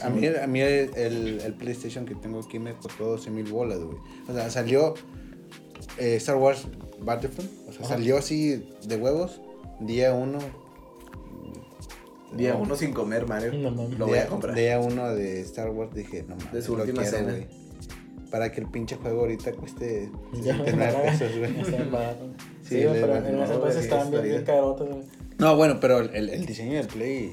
a 0.00 0.08
mí, 0.10 0.26
a 0.26 0.46
mí 0.46 0.60
el, 0.60 1.40
el 1.44 1.54
PlayStation 1.54 2.06
que 2.06 2.14
tengo 2.14 2.40
aquí 2.40 2.58
me 2.58 2.74
costó 2.74 3.04
12 3.06 3.30
mil 3.30 3.50
bolas, 3.50 3.78
güey. 3.80 3.98
O 4.28 4.32
sea, 4.34 4.50
salió 4.50 4.94
eh, 5.98 6.16
Star 6.16 6.36
Wars 6.36 6.66
Battlefront. 7.00 7.50
O 7.68 7.72
sea, 7.72 7.80
Ajá. 7.86 7.94
salió 7.94 8.16
así 8.18 8.68
de 8.86 8.96
huevos. 8.96 9.40
Día 9.80 10.12
uno. 10.14 10.38
Día 12.36 12.56
uno 12.56 12.74
sin 12.76 12.92
comer, 12.92 13.26
Mario. 13.26 13.52
No 13.54 13.70
mames. 13.70 13.98
Lo 13.98 14.06
voy 14.06 14.18
a 14.18 14.22
día, 14.22 14.28
comprar. 14.30 14.54
día 14.54 14.78
uno 14.80 15.14
de 15.14 15.40
Star 15.42 15.70
Wars 15.70 15.94
dije, 15.94 16.22
no 16.28 16.36
mames. 16.36 16.52
De 16.52 16.62
su 16.62 16.76
lo 16.76 16.82
última 16.82 17.02
quiero, 17.02 17.18
cena. 17.18 17.32
güey. 17.32 17.46
Para 18.30 18.50
que 18.50 18.60
el 18.60 18.66
pinche 18.68 18.96
juego 18.96 19.20
ahorita 19.20 19.52
cueste 19.52 20.10
Ya, 20.42 20.56
69 20.64 20.98
pesos, 21.04 21.38
güey. 21.38 21.50
Sí, 21.54 21.64
Sí, 22.80 22.86
pero 22.92 23.16
en 23.16 23.36
no, 23.36 23.44
ese 23.44 23.54
entonces 23.54 23.84
estaban 23.84 24.10
bien 24.10 24.22
bien. 24.24 24.44
carotes, 24.44 24.88
güey. 24.88 25.02
No, 25.38 25.56
bueno, 25.56 25.78
pero 25.80 25.98
el, 26.00 26.30
el 26.30 26.46
diseño 26.46 26.74
del 26.78 26.86
Play 26.86 27.32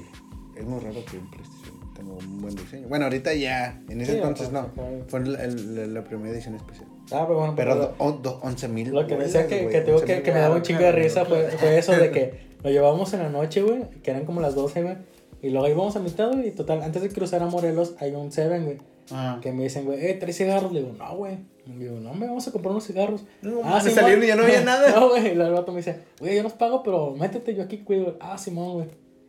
es 0.56 0.64
muy 0.64 0.80
raro 0.80 1.02
que 1.10 1.16
un 1.18 1.30
PlayStation 1.30 1.94
tenga 1.94 2.12
un 2.12 2.40
buen 2.42 2.54
diseño. 2.54 2.86
Bueno, 2.88 3.04
ahorita 3.06 3.32
ya, 3.34 3.80
en 3.88 4.00
ese 4.00 4.12
Sí, 4.12 4.18
entonces 4.18 4.52
no. 4.52 4.68
Fue 5.08 5.20
el- 5.20 5.36
el- 5.36 5.74
la, 5.76 6.00
la 6.00 6.04
primera 6.04 6.30
edición 6.34 6.54
especial. 6.54 6.86
Ah, 7.12 7.24
pero 7.26 7.38
bueno, 7.38 7.54
Pero 7.56 7.72
pero 7.74 7.74
do- 7.86 7.94
o- 7.98 8.12
do- 8.12 8.40
11 8.42 8.68
mil. 8.68 8.90
lo 8.90 9.06
que 9.06 9.16
me 9.16 9.24
decía 9.24 9.46
que, 9.46 9.68
que, 9.68 9.80
tengo 9.82 10.00
que, 10.00 10.22
que 10.22 10.32
me 10.32 10.38
daba 10.38 10.56
un 10.56 10.62
chingo 10.62 10.80
de 10.80 10.92
risa 10.92 11.24
fue, 11.24 11.50
fue 11.50 11.78
eso 11.78 11.92
de 11.92 12.10
que 12.10 12.54
lo 12.62 12.70
llevábamos 12.70 13.12
en 13.14 13.20
la 13.20 13.28
noche, 13.28 13.62
güey, 13.62 13.88
que 14.02 14.10
eran 14.10 14.24
como 14.24 14.40
las 14.40 14.54
12, 14.54 14.82
güey. 14.82 14.96
Y 15.42 15.50
luego 15.50 15.68
íbamos 15.68 15.94
a 15.96 16.00
mitad, 16.00 16.32
güey, 16.32 16.48
y 16.48 16.50
total, 16.52 16.82
antes 16.82 17.02
de 17.02 17.10
cruzar 17.10 17.42
a 17.42 17.46
Morelos 17.46 17.94
hay 18.00 18.12
un 18.12 18.32
Seven, 18.32 18.64
güey. 18.64 18.78
Ah. 19.10 19.38
Que 19.42 19.52
me 19.52 19.64
dicen, 19.64 19.84
güey, 19.84 20.04
eh, 20.06 20.14
tres 20.14 20.36
cigarros. 20.38 20.72
Le 20.72 20.80
digo, 20.80 20.94
no, 20.94 21.16
güey. 21.16 21.36
Digo, 21.66 21.98
no, 21.98 22.12
me 22.14 22.26
vamos 22.26 22.46
a 22.46 22.52
comprar 22.52 22.72
unos 22.72 22.86
cigarros. 22.86 23.22
No, 23.42 23.60
ah, 23.64 23.74
me 23.76 23.80
Simón. 23.80 23.94
salieron 23.94 24.24
y 24.24 24.26
ya 24.26 24.36
no 24.36 24.42
había 24.44 24.60
nada. 24.64 24.90
no, 25.00 25.08
güey. 25.10 25.26
Y 25.26 25.30
el 25.30 25.38
vato 25.52 25.72
me 25.72 25.78
dice, 25.78 26.00
güey, 26.20 26.36
yo 26.36 26.42
los 26.42 26.52
pago, 26.52 26.82
pero 26.82 27.12
métete 27.12 27.54
yo 27.54 27.62
aquí, 27.62 27.78
cuido. 27.78 28.16
Ah, 28.20 28.36
Simón, 28.38 28.72
güey. 28.74 28.86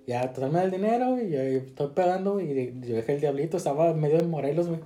Ya, 0.07 0.31
total 0.33 0.51
me 0.51 0.59
da 0.59 0.65
el 0.65 0.71
dinero, 0.71 1.11
güey. 1.11 1.29
Yo 1.31 1.39
estoy 1.39 1.87
pagando. 1.95 2.39
Y 2.41 2.73
yo 2.85 2.95
dejé 2.95 3.13
el 3.15 3.21
diablito, 3.21 3.57
estaba 3.57 3.93
medio 3.93 4.17
de 4.17 4.25
Morelos, 4.25 4.67
güey. 4.67 4.79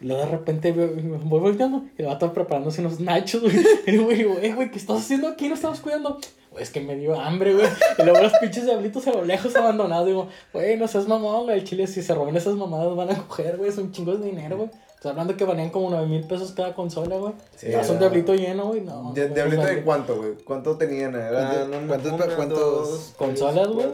Y 0.00 0.06
luego 0.06 0.22
de 0.24 0.28
repente 0.30 0.72
veo- 0.72 0.90
voy 1.24 1.38
volteando 1.38 1.84
y 1.96 2.02
el 2.02 2.08
vato 2.08 2.32
preparándose 2.32 2.80
unos 2.80 2.98
nachos, 2.98 3.42
güey. 3.42 3.54
Y 3.86 3.90
digo, 3.92 4.04
güey, 4.06 4.24
güey, 4.24 4.52
güey, 4.52 4.70
¿qué 4.70 4.78
estás 4.78 4.98
haciendo 4.98 5.28
aquí? 5.28 5.48
No 5.48 5.54
estamos 5.54 5.78
cuidando. 5.80 6.18
Güey, 6.50 6.64
es 6.64 6.70
que 6.70 6.80
me 6.80 6.96
dio 6.96 7.14
hambre, 7.20 7.54
güey. 7.54 7.66
Y 7.98 8.02
luego 8.02 8.20
los 8.20 8.32
pinches 8.38 8.64
diablitos 8.64 9.06
a 9.06 9.12
lo 9.12 9.24
lejos 9.24 9.54
abandonados. 9.54 10.06
Digo, 10.06 10.28
güey, 10.52 10.76
no 10.76 10.88
seas 10.88 11.06
mamón, 11.06 11.44
güey. 11.44 11.58
El 11.58 11.64
chile, 11.64 11.86
si 11.86 12.02
se 12.02 12.14
roban 12.14 12.34
esas 12.36 12.54
mamadas, 12.56 12.96
van 12.96 13.10
a 13.12 13.16
coger, 13.28 13.58
güey. 13.58 13.70
Son 13.70 13.92
chingos 13.92 14.20
de 14.20 14.26
dinero, 14.30 14.56
güey. 14.56 14.70
Estás 15.02 15.10
hablando 15.10 15.36
que 15.36 15.44
valían 15.44 15.70
como 15.70 15.90
9 15.90 16.06
mil 16.06 16.24
pesos 16.28 16.52
cada 16.52 16.76
consola, 16.76 17.16
güey. 17.16 17.32
Sí, 17.56 17.66
era- 17.66 17.82
diablito 17.82 18.36
lleno, 18.36 18.66
güey. 18.68 18.82
No. 18.82 19.12
¿De, 19.12 19.30
¿Diablito 19.30 19.64
de 19.64 19.82
cuánto, 19.82 20.14
güey? 20.16 20.34
¿Cuánto 20.44 20.76
tenían? 20.76 21.16
Eran 21.16 21.32
¿Cuántos- 21.42 21.66
una, 21.66 21.86
cuántos- 21.88 22.12
una, 22.12 22.36
cuántos 22.36 22.58
dos, 22.60 23.14
consolas, 23.18 23.66
güey? 23.66 23.86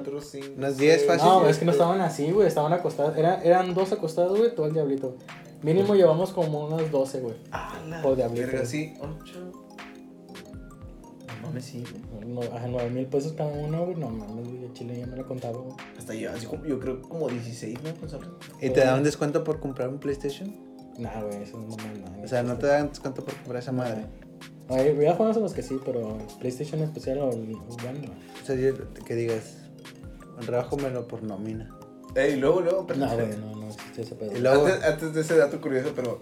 Unas 0.58 0.76
diez 0.76 0.96
seis, 0.96 1.06
fácil. 1.06 1.26
No, 1.26 1.48
es 1.48 1.56
que 1.56 1.64
no 1.64 1.72
estaban 1.72 2.02
así, 2.02 2.30
güey. 2.30 2.46
Estaban 2.46 2.74
acostados. 2.74 3.16
Era, 3.16 3.42
eran 3.42 3.72
dos 3.72 3.90
acostados, 3.90 4.36
güey. 4.36 4.54
Todo 4.54 4.66
el 4.66 4.74
diablito. 4.74 5.16
Mínimo 5.62 5.94
llevamos 5.94 6.30
como 6.32 6.66
unas 6.66 6.90
12, 6.90 7.20
güey. 7.20 7.36
Ah, 7.52 7.80
la 7.88 8.02
Por 8.02 8.14
diablito. 8.14 8.46
verga, 8.46 8.66
sí. 8.66 8.92
Ocho. 9.00 9.40
No 11.40 11.46
mames, 11.48 11.64
sí. 11.64 11.84
No, 12.26 12.42
a 12.42 12.66
9 12.68 12.90
mil 12.90 13.06
pesos 13.06 13.32
cada 13.32 13.50
uno, 13.50 13.84
güey. 13.86 13.96
No 13.96 14.10
mames, 14.10 14.46
güey. 14.46 14.64
El 14.64 14.72
chile 14.74 14.98
ya 14.98 15.06
me 15.06 15.16
lo 15.16 15.26
contaba, 15.26 15.56
güey. 15.56 15.72
Hasta 15.98 16.12
yo, 16.14 16.30
así 16.32 16.44
como, 16.44 16.66
yo 16.66 16.78
creo 16.78 17.00
como 17.00 17.28
16, 17.28 17.78
¿no? 17.82 17.94
Consolas. 17.98 18.28
¿Y 18.60 18.68
te 18.68 18.80
dan 18.80 19.02
descuento 19.02 19.42
por 19.42 19.58
comprar 19.58 19.88
un 19.88 19.98
PlayStation? 19.98 20.67
Nah, 20.98 21.22
güey, 21.22 21.42
eso 21.42 21.58
no 21.58 21.76
me 21.76 22.00
nada. 22.00 22.24
O 22.24 22.28
sea, 22.28 22.42
no 22.42 22.56
te 22.58 22.66
dan 22.66 22.88
descuento 22.88 23.24
por 23.24 23.34
comprar 23.34 23.62
esa 23.62 23.72
madre. 23.72 24.06
Ay, 24.68 24.92
voy 24.94 25.06
a 25.06 25.14
jugar 25.14 25.34
a 25.36 25.38
los 25.40 25.54
que 25.54 25.62
sí, 25.62 25.78
pero 25.84 26.18
PlayStation 26.40 26.82
especial 26.82 27.18
o 27.18 27.30
no. 27.32 27.64
O 27.68 28.44
sea, 28.46 28.54
yo- 28.56 28.92
que 29.06 29.14
digas, 29.14 29.56
rájomelo 30.46 31.06
por 31.08 31.22
nómina. 31.22 31.74
Ey, 32.14 32.36
luego, 32.36 32.60
luego, 32.60 32.86
pero. 32.86 33.00
No, 33.00 33.14
güey, 33.14 33.28
no, 33.38 33.54
no 33.56 33.68
existe 33.68 34.02
ese 34.02 34.14
pedo. 34.14 34.36
Y 34.36 34.40
luego- 34.40 34.66
Antes, 34.66 34.84
antes 34.84 35.14
de 35.14 35.20
ese 35.20 35.36
dato 35.36 35.60
curioso, 35.60 35.92
pero. 35.94 36.20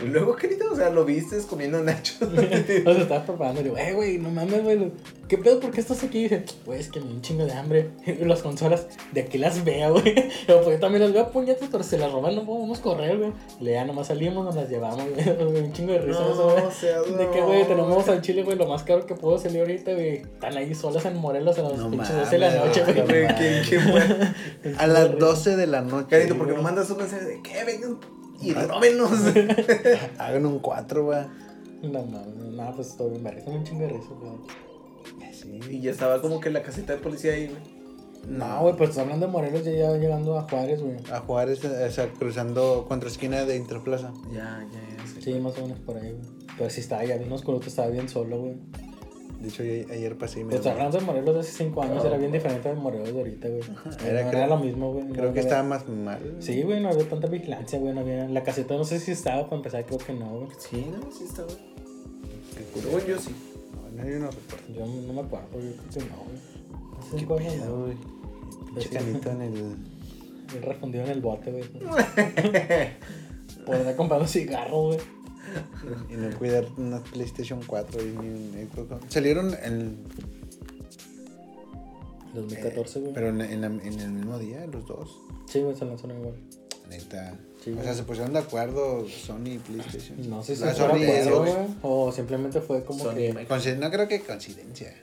Y 0.00 0.06
luego, 0.06 0.36
querido, 0.36 0.70
o 0.72 0.76
sea, 0.76 0.90
lo 0.90 1.04
viste 1.04 1.36
comiendo 1.48 1.82
nachos. 1.82 2.18
O 2.22 2.92
sea, 2.92 3.02
estaba 3.02 3.24
preparando 3.24 3.60
y 3.60 3.64
digo, 3.64 3.76
eh, 3.76 3.92
güey, 3.94 4.18
no 4.18 4.30
mames, 4.30 4.62
güey. 4.62 4.92
¿Qué 5.26 5.36
pedo? 5.38 5.58
¿Por 5.60 5.72
qué 5.72 5.80
estás 5.80 6.02
aquí? 6.04 6.18
Y 6.20 6.22
dice, 6.24 6.44
güey, 6.64 6.78
es 6.80 6.88
que 6.88 7.00
me 7.00 7.06
dio 7.06 7.14
un 7.16 7.22
chingo 7.22 7.44
de 7.44 7.52
hambre. 7.52 7.90
Y 8.06 8.12
las 8.24 8.42
consolas, 8.42 8.86
de 9.12 9.22
aquí 9.22 9.38
las 9.38 9.64
veo, 9.64 9.92
güey. 9.94 10.14
Yo, 10.48 10.62
pues 10.62 10.76
yo 10.76 10.80
también 10.80 11.02
las 11.02 11.12
veo 11.12 11.30
puñetas, 11.30 11.68
pero 11.70 11.82
se 11.82 11.98
las 11.98 12.12
roban, 12.12 12.34
no 12.36 12.46
podemos 12.46 12.78
correr, 12.78 13.18
güey. 13.18 13.32
Le 13.60 13.72
ya 13.72 13.84
nomás 13.84 14.06
salimos, 14.06 14.44
nos 14.44 14.54
las 14.54 14.68
llevamos, 14.70 15.04
güey. 15.14 15.64
Un 15.64 15.72
chingo 15.72 15.92
de 15.92 15.98
risa 15.98 16.20
No, 16.20 16.32
eso, 16.32 16.44
güey. 16.50 16.64
o 16.64 16.70
sea, 16.70 17.00
De 17.02 17.30
que, 17.30 17.40
no. 17.40 17.46
güey, 17.48 17.66
tenemos 17.66 18.08
al 18.08 18.22
chile, 18.22 18.42
güey, 18.44 18.56
lo 18.56 18.66
más 18.66 18.84
caro 18.84 19.04
que 19.04 19.14
puedo 19.14 19.36
salir 19.38 19.60
ahorita, 19.60 19.92
güey. 19.94 20.16
Están 20.18 20.56
ahí 20.56 20.74
solas 20.74 21.04
en 21.06 21.16
Morelos 21.16 21.58
a 21.58 21.62
las 21.62 21.76
No 21.76 21.90
pinches 21.90 22.14
12 22.16 22.30
de 22.30 22.38
la 22.38 22.54
noche, 22.64 22.84
güey. 22.84 23.90
bueno. 23.90 24.14
A 24.78 24.86
las 24.86 25.18
12 25.18 25.56
de 25.56 25.66
la 25.66 25.80
noche. 25.82 26.06
Carito, 26.08 26.38
porque 26.38 26.52
me 26.54 26.62
mandas 26.62 26.88
un 26.90 26.98
mensaje 26.98 27.24
de 27.24 27.42
que 27.42 27.64
vengan 27.64 27.98
y 28.40 28.52
róbenos. 28.54 29.10
Hagan 30.18 30.46
un 30.46 30.58
4, 30.58 31.04
güey. 31.04 31.18
No 31.82 32.02
mames, 32.04 32.34
no, 32.36 32.72
pues 32.74 32.96
todo 32.96 33.10
bien, 33.10 33.22
me 33.22 33.30
risa 33.30 33.50
un 33.50 33.64
chingo 33.64 33.82
de 33.82 33.88
risa, 33.88 34.08
güey. 34.20 35.32
Sí. 35.32 35.60
y 35.70 35.80
ya 35.80 35.92
estaba 35.92 36.20
como 36.20 36.40
que 36.40 36.50
la 36.50 36.62
caseta 36.62 36.92
de 36.94 36.98
policía 36.98 37.32
ahí, 37.32 37.46
güey. 37.46 37.78
No, 38.28 38.60
güey, 38.62 38.76
pues 38.76 38.98
hablando 38.98 39.26
de 39.26 39.32
Morelos, 39.32 39.64
ya, 39.64 39.70
ya 39.72 39.92
llegando 39.96 40.36
a 40.38 40.42
Juárez, 40.42 40.82
güey. 40.82 40.96
A 41.12 41.20
jugar, 41.20 41.48
ese- 41.48 41.84
o 41.84 41.90
sea, 41.90 42.08
cruzando 42.12 42.84
contra 42.88 43.08
esquina 43.08 43.44
de 43.44 43.56
Interplaza. 43.56 44.12
Ya, 44.32 44.66
ya, 44.72 44.96
ya. 45.14 45.20
Sí, 45.22 45.34
más 45.34 45.56
o 45.58 45.62
menos 45.62 45.78
por 45.78 45.96
ahí, 45.96 46.12
güey. 46.12 46.24
Pero 46.58 46.68
sí 46.70 46.80
estaba 46.80 47.04
ya 47.04 47.16
bien 47.16 47.30
oscuro, 47.32 47.60
estaba 47.64 47.88
bien 47.88 48.08
solo, 48.08 48.40
güey. 48.40 48.56
De 49.40 49.48
hecho, 49.48 49.62
yo 49.62 49.72
ayer 49.92 50.16
pasé 50.18 50.40
y 50.40 50.44
me. 50.44 50.54
Pues 50.56 50.66
hablando 50.66 50.98
de 50.98 51.04
Morelos 51.04 51.32
de 51.34 51.40
hace 51.42 51.52
5 51.64 51.80
años, 51.82 52.04
era 52.04 52.16
bien 52.16 52.32
diferente 52.32 52.68
de 52.68 52.74
Morelos 52.74 53.12
de 53.12 53.18
ahorita, 53.18 53.48
güey. 53.48 53.60
Era 54.04 54.20
Era, 54.20 54.30
creo- 54.30 54.46
lo 54.48 54.56
mismo, 54.58 54.92
güey. 54.92 55.06
Creo 55.08 55.32
que 55.32 55.38
estaba 55.40 55.62
más 55.62 55.88
mal. 55.88 56.36
Sí, 56.40 56.62
güey, 56.62 56.80
no 56.80 56.88
había 56.88 57.08
tanta 57.08 57.28
vigilancia, 57.28 57.78
güey. 57.78 57.94
No 57.94 58.00
había... 58.00 58.26
La 58.28 58.42
caseta 58.42 58.76
no 58.76 58.82
sé 58.84 58.98
si 58.98 59.12
estaba, 59.12 59.44
para 59.44 59.56
empezar, 59.56 59.86
creo 59.86 59.98
que 59.98 60.12
no, 60.12 60.26
güey. 60.28 60.48
Sí, 60.58 60.86
no, 60.90 61.00
sí 61.12 61.24
está, 61.24 61.42
güey. 61.44 61.56
Qué 62.56 62.64
Según 62.80 63.00
yo 63.06 63.18
sí. 63.18 63.30
No, 63.94 64.02
no, 64.02 64.08
yo 64.10 64.18
no 64.18 64.30
recuerdo. 64.30 64.74
Yo 64.74 64.86
no 65.06 65.12
me 65.12 65.20
acuerdo, 65.20 65.46
yo 65.52 65.58
creo 65.76 65.90
que 65.92 66.00
no, 66.10 66.16
güey. 66.24 66.38
Hace 67.00 67.16
Qué 67.16 67.26
pedo, 67.26 67.76
güey. 67.84 67.96
Pues 68.74 68.92
en 69.26 69.42
el. 69.42 69.54
Yo 69.54 69.74
refundido 70.62 71.04
en 71.04 71.10
el 71.10 71.20
bote, 71.20 71.52
güey. 71.52 71.64
Por 73.66 73.74
andar 73.76 73.96
comprando 73.96 74.26
cigarros, 74.26 74.96
güey. 74.96 75.17
Y 76.10 76.14
no 76.14 76.36
cuidar 76.38 76.66
una 76.76 77.02
PlayStation 77.02 77.60
4. 77.66 78.02
Y 78.02 78.04
ni 78.06 78.28
un 78.28 78.68
Xbox. 78.72 79.12
Salieron 79.12 79.54
en. 79.62 79.96
2014, 82.34 83.00
güey. 83.00 83.12
Pero 83.14 83.28
en, 83.28 83.40
en 83.40 83.60
la- 83.60 83.66
en 83.68 84.00
el 84.00 84.10
mismo 84.10 84.38
día, 84.38 84.66
los 84.66 84.86
dos. 84.86 85.16
Sí, 85.46 85.60
güey, 85.60 85.74
se 85.76 85.84
lanzaron 85.84 86.18
igual. 86.18 86.34
Neta. 86.90 87.34
Sí, 87.64 87.72
o 87.78 87.82
sea, 87.82 87.94
se 87.94 88.02
pusieron 88.04 88.32
de 88.32 88.38
acuerdo 88.38 89.06
Sony 89.08 89.46
y 89.54 89.58
PlayStation. 89.58 90.30
No 90.30 90.42
sé 90.42 90.56
si 90.56 90.62
de 90.62 90.74
Sony 90.74 90.88
güey. 91.38 91.52
O 91.82 92.12
simplemente 92.12 92.60
fue 92.60 92.84
como 92.84 93.02
Sony 93.02 93.14
que. 93.14 93.48
Consi- 93.48 93.76
No 93.78 93.90
creo 93.90 94.06
que 94.08 94.20
coincidencia. 94.20 94.94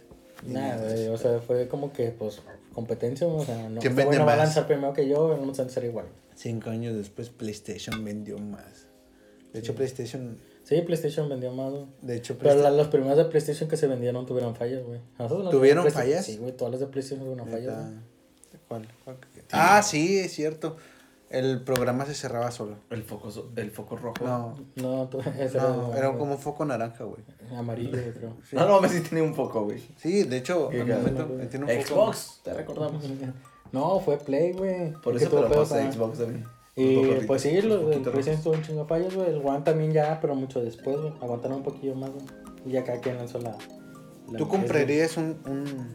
Nada, 0.45 0.83
güey. 0.83 1.07
O 1.07 1.17
sea, 1.17 1.39
fue 1.39 1.67
como 1.67 1.91
que, 1.91 2.09
pues, 2.11 2.41
competencia. 2.73 3.27
O 3.27 3.43
sea, 3.43 3.69
no. 3.69 3.79
¿Quién 3.81 3.93
este 3.93 4.05
güey 4.05 4.17
no 4.19 4.25
va 4.25 4.33
a 4.33 4.37
más? 4.37 4.45
lanzar 4.45 4.67
primero 4.67 4.93
que 4.93 5.07
yo, 5.07 5.27
vamos 5.27 5.59
a 5.59 5.63
lanzar 5.63 5.83
igual. 5.83 6.05
Cinco 6.35 6.69
años 6.69 6.95
después, 6.95 7.29
PlayStation 7.29 8.03
vendió 8.03 8.37
más. 8.37 8.84
De 9.55 9.61
hecho, 9.61 9.75
PlayStation. 9.75 10.37
Sí, 10.63 10.81
PlayStation 10.81 11.29
vendió 11.29 11.51
más, 11.51 11.71
güey. 11.71 11.85
De 12.01 12.15
hecho, 12.15 12.37
Pero 12.37 12.55
la- 12.55 12.71
las 12.71 12.87
primeras 12.87 13.17
de 13.17 13.25
PlayStation 13.25 13.69
que 13.69 13.77
se 13.77 13.87
vendieron 13.87 14.25
tuvieron 14.25 14.55
fallas, 14.55 14.83
güey. 14.83 14.99
¿Tuvieron 15.51 15.89
fallas? 15.91 16.25
Sí, 16.25 16.37
güey, 16.37 16.51
todas 16.55 16.71
las 16.71 16.79
de 16.81 16.87
PlayStation 16.87 17.23
tuvieron 17.25 17.47
fallas, 17.49 17.75
güey. 17.75 17.99
¿Cuál? 18.67 18.87
¿Cuál? 19.03 19.17
Ah, 19.51 19.81
sí, 19.83 20.17
es 20.19 20.33
cierto. 20.33 20.75
El 21.29 21.61
programa 21.63 22.05
se 22.05 22.13
cerraba 22.13 22.51
solo. 22.51 22.77
El 22.89 23.03
foco, 23.03 23.29
so- 23.31 23.51
el 23.55 23.69
foco 23.71 23.95
rojo. 23.97 24.23
No, 24.25 24.55
No, 24.75 25.09
ese 25.39 25.57
no, 25.57 25.89
era, 25.91 25.97
era 26.09 26.17
como 26.17 26.33
un 26.33 26.39
foco 26.39 26.63
naranja, 26.65 27.03
güey. 27.03 27.21
amarillo, 27.57 27.91
güey, 27.91 28.13
creo. 28.13 28.37
Sí. 28.49 28.55
No, 28.55 28.67
no, 28.67 28.81
me 28.81 28.89
sí 28.89 29.01
tenía 29.01 29.23
un 29.23 29.33
foco, 29.35 29.63
güey. 29.65 29.81
Sí, 29.97 30.23
de 30.23 30.37
hecho, 30.37 30.69
al 30.69 30.77
cagado, 30.87 31.01
momento 31.27 31.47
tiene 31.49 31.65
un 31.65 31.83
foco. 31.83 31.95
Xbox, 32.05 32.41
te 32.43 32.53
recordamos. 32.53 33.03
No, 33.71 33.99
fue 33.99 34.17
Play, 34.17 34.53
güey. 34.53 34.93
Por 34.93 35.17
eso, 35.17 35.29
pues 35.29 35.71
a- 35.73 35.91
Xbox 35.91 36.19
también. 36.19 36.45
Y 36.75 37.25
pues 37.25 37.41
sí, 37.41 37.49
rico, 37.61 37.67
lo, 37.67 37.75
un 37.75 37.93
el 37.93 37.99
poquito 38.01 38.11
PlayStation 38.11 38.35
rojo. 38.37 38.43
tuvo 38.43 38.53
un 38.53 38.61
chingo 38.63 38.81
de 38.81 38.87
fallas, 38.87 39.15
güey. 39.15 39.29
El 39.29 39.45
One 39.45 39.61
también 39.61 39.91
ya, 39.93 40.19
pero 40.19 40.35
mucho 40.35 40.61
después, 40.61 40.97
güey. 40.99 41.13
Aguantaron 41.21 41.57
un 41.57 41.63
poquillo 41.63 41.95
más, 41.95 42.11
güey. 42.11 42.25
Y 42.65 42.71
ya 42.71 42.83
cada 42.83 42.99
quien 42.99 43.17
lanzó 43.17 43.39
la. 43.39 43.57
la 44.31 44.37
¿Tú 44.37 44.47
comprarías 44.47 45.15
un, 45.17 45.37
un- 45.45 45.93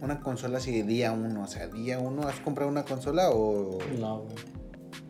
una 0.00 0.20
consola 0.20 0.58
así 0.58 0.82
día 0.82 1.12
uno? 1.12 1.42
O 1.44 1.46
sea, 1.46 1.68
día 1.68 2.00
uno, 2.00 2.26
¿has 2.26 2.40
comprado 2.40 2.68
una 2.70 2.84
consola 2.84 3.30
o...? 3.30 3.78
No, 4.00 4.22
güey. 4.22 4.34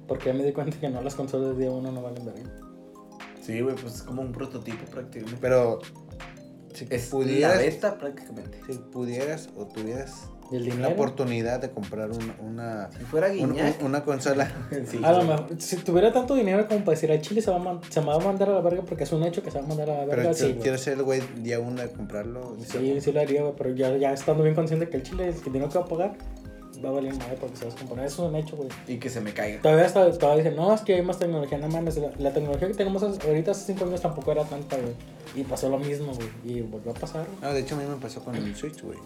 Porque 0.06 0.26
ya 0.26 0.34
me 0.34 0.44
di 0.44 0.52
cuenta 0.52 0.78
que 0.78 0.90
no, 0.90 1.00
las 1.00 1.14
consolas 1.14 1.56
de 1.56 1.62
día 1.62 1.70
uno 1.70 1.90
no 1.90 2.02
valen 2.02 2.26
verga. 2.26 2.50
Sí, 3.40 3.60
güey, 3.62 3.74
pues 3.76 3.94
es 3.94 4.02
como 4.02 4.20
un 4.20 4.32
prototipo 4.32 4.84
prácticamente. 4.90 5.38
Pero, 5.40 5.78
si 6.74 6.86
es 6.90 7.04
la 7.06 7.10
pudieras, 7.10 7.58
beta 7.58 7.96
prácticamente. 7.98 8.60
si 8.66 8.76
pudieras 8.78 9.48
o 9.56 9.66
tuvieras 9.66 10.28
¿Y 10.52 10.56
el 10.56 10.82
la 10.82 10.88
oportunidad 10.88 11.60
de 11.60 11.70
comprar 11.70 12.10
una, 12.10 12.36
una, 12.40 12.90
Si 12.90 13.04
fuera 13.04 13.28
Guiñac. 13.28 13.80
un- 13.80 13.86
una 13.86 14.04
consola, 14.04 14.50
sí, 14.86 15.00
A 15.02 15.12
lo 15.12 15.22
sí. 15.22 15.26
mejor, 15.28 15.46
si 15.58 15.76
tuviera 15.76 16.12
tanto 16.12 16.34
dinero 16.34 16.66
como 16.68 16.80
para 16.80 16.92
decir 16.92 17.10
al 17.10 17.20
Chile 17.22 17.40
se, 17.42 17.50
va 17.50 17.56
a 17.56 17.60
man- 17.60 17.80
se 17.88 18.00
me 18.00 18.06
va 18.08 18.16
a 18.16 18.18
mandar 18.18 18.50
a 18.50 18.52
la 18.54 18.60
verga 18.60 18.82
porque 18.82 19.04
es 19.04 19.12
un 19.12 19.22
hecho 19.24 19.42
que 19.42 19.50
se 19.50 19.58
va 19.58 19.64
a 19.64 19.68
mandar 19.68 19.88
a 19.90 19.98
la 19.98 20.04
verga, 20.04 20.16
pero 20.22 20.34
sí, 20.34 20.56
quieres 20.60 20.80
ser 20.82 20.94
el 20.98 21.02
güey 21.02 21.20
día 21.38 21.58
uno 21.60 21.80
de 21.82 21.88
comprarlo, 21.90 22.56
Sí, 22.66 23.00
sí 23.00 23.12
lo 23.12 23.20
haría, 23.20 23.42
pero 23.56 23.70
ya, 23.74 23.96
ya 23.96 24.12
estando 24.12 24.42
bien 24.42 24.54
consciente 24.54 24.88
que 24.88 24.96
el 24.98 25.02
Chile 25.02 25.28
es 25.28 25.40
que 25.40 25.50
dinero 25.50 25.70
que 25.70 25.78
va 25.78 25.84
a 25.84 25.88
pagar, 25.88 26.14
va 26.84 26.88
a 26.90 26.92
valer 26.92 27.14
madre 27.14 27.36
porque 27.40 27.56
se 27.56 27.64
va 27.64 27.70
a 27.70 27.72
descomponer. 27.72 28.06
Eso 28.06 28.24
es 28.24 28.30
un 28.30 28.36
hecho, 28.36 28.56
güey. 28.56 28.68
Y 28.86 28.98
que 28.98 29.10
se 29.10 29.20
me 29.20 29.32
caiga. 29.32 29.60
Todavía, 29.60 29.86
hasta, 29.86 30.10
todavía 30.18 30.44
dicen, 30.44 30.56
no, 30.56 30.74
es 30.74 30.80
que 30.82 30.94
hay 30.94 31.02
más 31.02 31.18
tecnología. 31.18 31.58
No 31.58 31.68
mames, 31.68 31.96
la, 31.96 32.10
la 32.18 32.32
tecnología 32.32 32.68
que 32.68 32.74
tenemos 32.74 33.02
ahorita 33.02 33.50
hace 33.50 33.72
5 33.72 33.84
años 33.84 34.00
tampoco 34.00 34.32
era 34.32 34.44
tanta, 34.44 34.76
güey. 34.76 34.94
Y 35.34 35.44
pasó 35.44 35.68
lo 35.68 35.78
mismo, 35.78 36.12
güey. 36.12 36.28
Y 36.44 36.60
volvió 36.62 36.92
a 36.92 36.94
pasar. 36.94 37.26
No, 37.40 37.52
de 37.52 37.60
hecho 37.60 37.74
a 37.76 37.78
mí 37.78 37.84
me 37.88 37.96
pasó 37.96 38.22
con 38.22 38.34
el 38.34 38.54
Switch, 38.54 38.82
güey. 38.82 38.98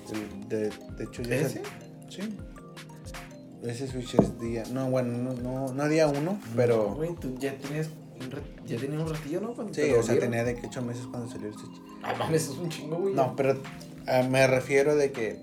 De, 0.48 0.70
de 0.70 1.04
hecho 1.04 1.22
ya 1.22 1.36
¿Ese? 1.36 1.62
Sí. 2.08 2.36
Ese 3.62 3.88
Switch 3.88 4.14
es 4.14 4.38
día. 4.40 4.64
No, 4.72 4.90
bueno, 4.90 5.16
no, 5.18 5.34
no, 5.34 5.72
no 5.72 5.88
día 5.88 6.06
uno, 6.08 6.40
pero. 6.54 6.94
Güey, 6.94 7.14
tú 7.14 7.36
ya 7.38 7.54
tienes 7.56 7.90
ya 8.66 8.78
tenías 8.78 9.02
un 9.02 9.14
ratillo, 9.14 9.40
¿no? 9.40 9.54
Cuando 9.54 9.74
Sí, 9.74 9.92
o 9.92 10.02
sea, 10.02 10.18
tenía 10.18 10.44
de 10.44 10.56
que 10.56 10.66
8 10.66 10.82
meses 10.82 11.06
cuando 11.06 11.30
salió 11.30 11.48
el 11.48 11.54
Switch. 11.54 11.80
Ah, 12.02 12.14
mames, 12.18 12.44
eso 12.44 12.52
es 12.54 12.58
un 12.58 12.68
chingo, 12.68 12.96
güey. 12.96 13.14
No, 13.14 13.34
pero 13.36 13.60
ah, 14.06 14.22
me 14.28 14.46
refiero 14.46 14.96
de 14.96 15.12
que 15.12 15.38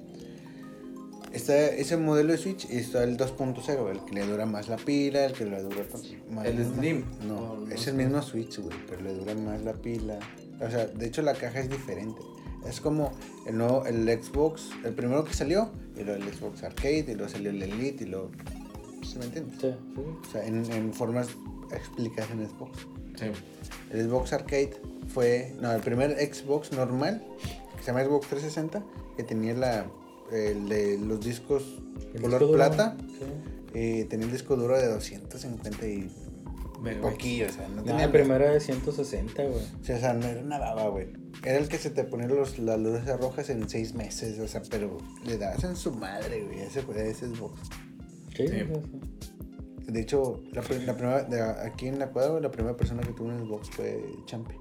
está 1.33 1.65
ese 1.67 1.97
modelo 1.97 2.31
de 2.31 2.37
Switch 2.37 2.67
y 2.69 2.77
está 2.77 3.03
el 3.03 3.17
2.0, 3.17 3.89
el 3.89 4.05
que 4.05 4.13
le 4.13 4.25
dura 4.25 4.45
más 4.45 4.69
la 4.69 4.77
pila, 4.77 5.25
el 5.25 5.33
que 5.33 5.45
le 5.45 5.61
dura 5.61 5.83
más. 6.29 6.45
¿El 6.45 6.63
Slim? 6.63 7.03
No, 7.27 7.67
es 7.69 7.87
el 7.87 7.95
mismo 7.95 8.21
Switch, 8.21 8.59
güey, 8.59 8.77
pero 8.87 9.01
le 9.01 9.13
dura 9.13 9.33
más 9.35 9.61
la 9.63 9.73
pila. 9.73 10.19
O 10.61 10.69
sea, 10.69 10.85
de 10.85 11.05
hecho 11.05 11.21
la 11.21 11.33
caja 11.33 11.59
es 11.59 11.69
diferente. 11.69 12.21
Es 12.67 12.79
como 12.79 13.11
el 13.45 13.57
nuevo, 13.57 13.85
el 13.85 14.07
Xbox, 14.07 14.69
el 14.85 14.93
primero 14.93 15.25
que 15.25 15.33
salió, 15.33 15.69
y 15.97 16.03
luego 16.03 16.23
el 16.23 16.33
Xbox 16.33 16.63
Arcade, 16.63 17.05
y 17.09 17.15
luego 17.15 17.29
salió 17.29 17.49
el 17.49 17.61
Elite, 17.61 18.05
y 18.05 18.07
luego. 18.07 18.31
¿Sí 19.03 19.17
me 19.17 19.25
entiendes? 19.25 19.59
Sí, 19.59 19.67
sí. 19.95 20.01
O 20.27 20.31
sea, 20.31 20.45
en, 20.45 20.71
en 20.71 20.93
formas 20.93 21.27
explicadas 21.71 22.31
en 22.31 22.47
Xbox. 22.47 22.87
Sí. 23.19 23.25
El 23.91 24.07
Xbox 24.07 24.33
Arcade 24.33 24.71
fue, 25.07 25.53
no, 25.59 25.71
el 25.71 25.81
primer 25.81 26.11
Xbox 26.11 26.71
normal, 26.71 27.21
que 27.75 27.83
se 27.83 27.87
llama 27.87 28.05
Xbox 28.05 28.27
360, 28.27 28.81
que 29.17 29.23
tenía 29.23 29.53
la, 29.53 29.85
el 30.31 30.69
de 30.69 30.97
los 30.97 31.19
discos 31.23 31.63
El 32.13 32.21
color 32.21 32.39
disco 32.39 32.53
plata, 32.53 32.97
Sí. 33.73 33.79
y 33.79 34.03
tenía 34.05 34.25
el 34.25 34.31
disco 34.31 34.55
duro 34.55 34.77
de 34.77 34.87
250 34.87 35.87
y 35.87 36.09
poquillo, 37.01 37.47
o 37.47 37.49
sea, 37.51 37.67
no 37.69 37.75
No, 37.77 37.83
tenía... 37.83 38.05
el 38.05 38.11
primero 38.11 38.43
era 38.43 38.53
de 38.53 38.59
160, 38.59 39.41
güey. 39.43 39.55
o 39.55 39.83
sea, 39.83 39.95
o 39.95 39.99
sea, 39.99 40.13
no 40.13 40.25
era 40.25 40.41
una 40.41 40.59
baba, 40.59 40.89
güey. 40.89 41.07
Era 41.43 41.57
el 41.57 41.67
que 41.69 41.77
se 41.77 41.89
te 41.89 42.03
ponía 42.03 42.27
los, 42.27 42.59
las 42.59 42.79
luces 42.79 43.19
rojas 43.19 43.49
en 43.49 43.67
seis 43.69 43.93
meses, 43.93 44.37
o 44.39 44.47
sea, 44.47 44.61
pero 44.69 44.97
le 45.25 45.37
dabas 45.37 45.63
en 45.63 45.75
su 45.75 45.91
madre, 45.93 46.43
güey, 46.43 46.59
ese 46.59 46.81
fue 46.81 47.09
ese 47.09 47.27
Xbox. 47.27 47.59
Sí, 48.35 48.47
Sí. 48.47 48.63
De 49.87 49.99
hecho, 50.01 50.41
la, 50.53 50.61
pri- 50.61 50.85
la 50.85 50.95
primera, 50.95 51.23
de 51.23 51.41
aquí 51.41 51.87
en 51.87 51.99
la 51.99 52.09
cuadra, 52.11 52.31
güey, 52.31 52.41
la 52.43 52.51
primera 52.51 52.75
persona 52.75 53.01
que 53.01 53.11
tuvo 53.13 53.27
un 53.27 53.39
Xbox 53.45 53.69
fue 53.69 54.03
Champi. 54.25 54.55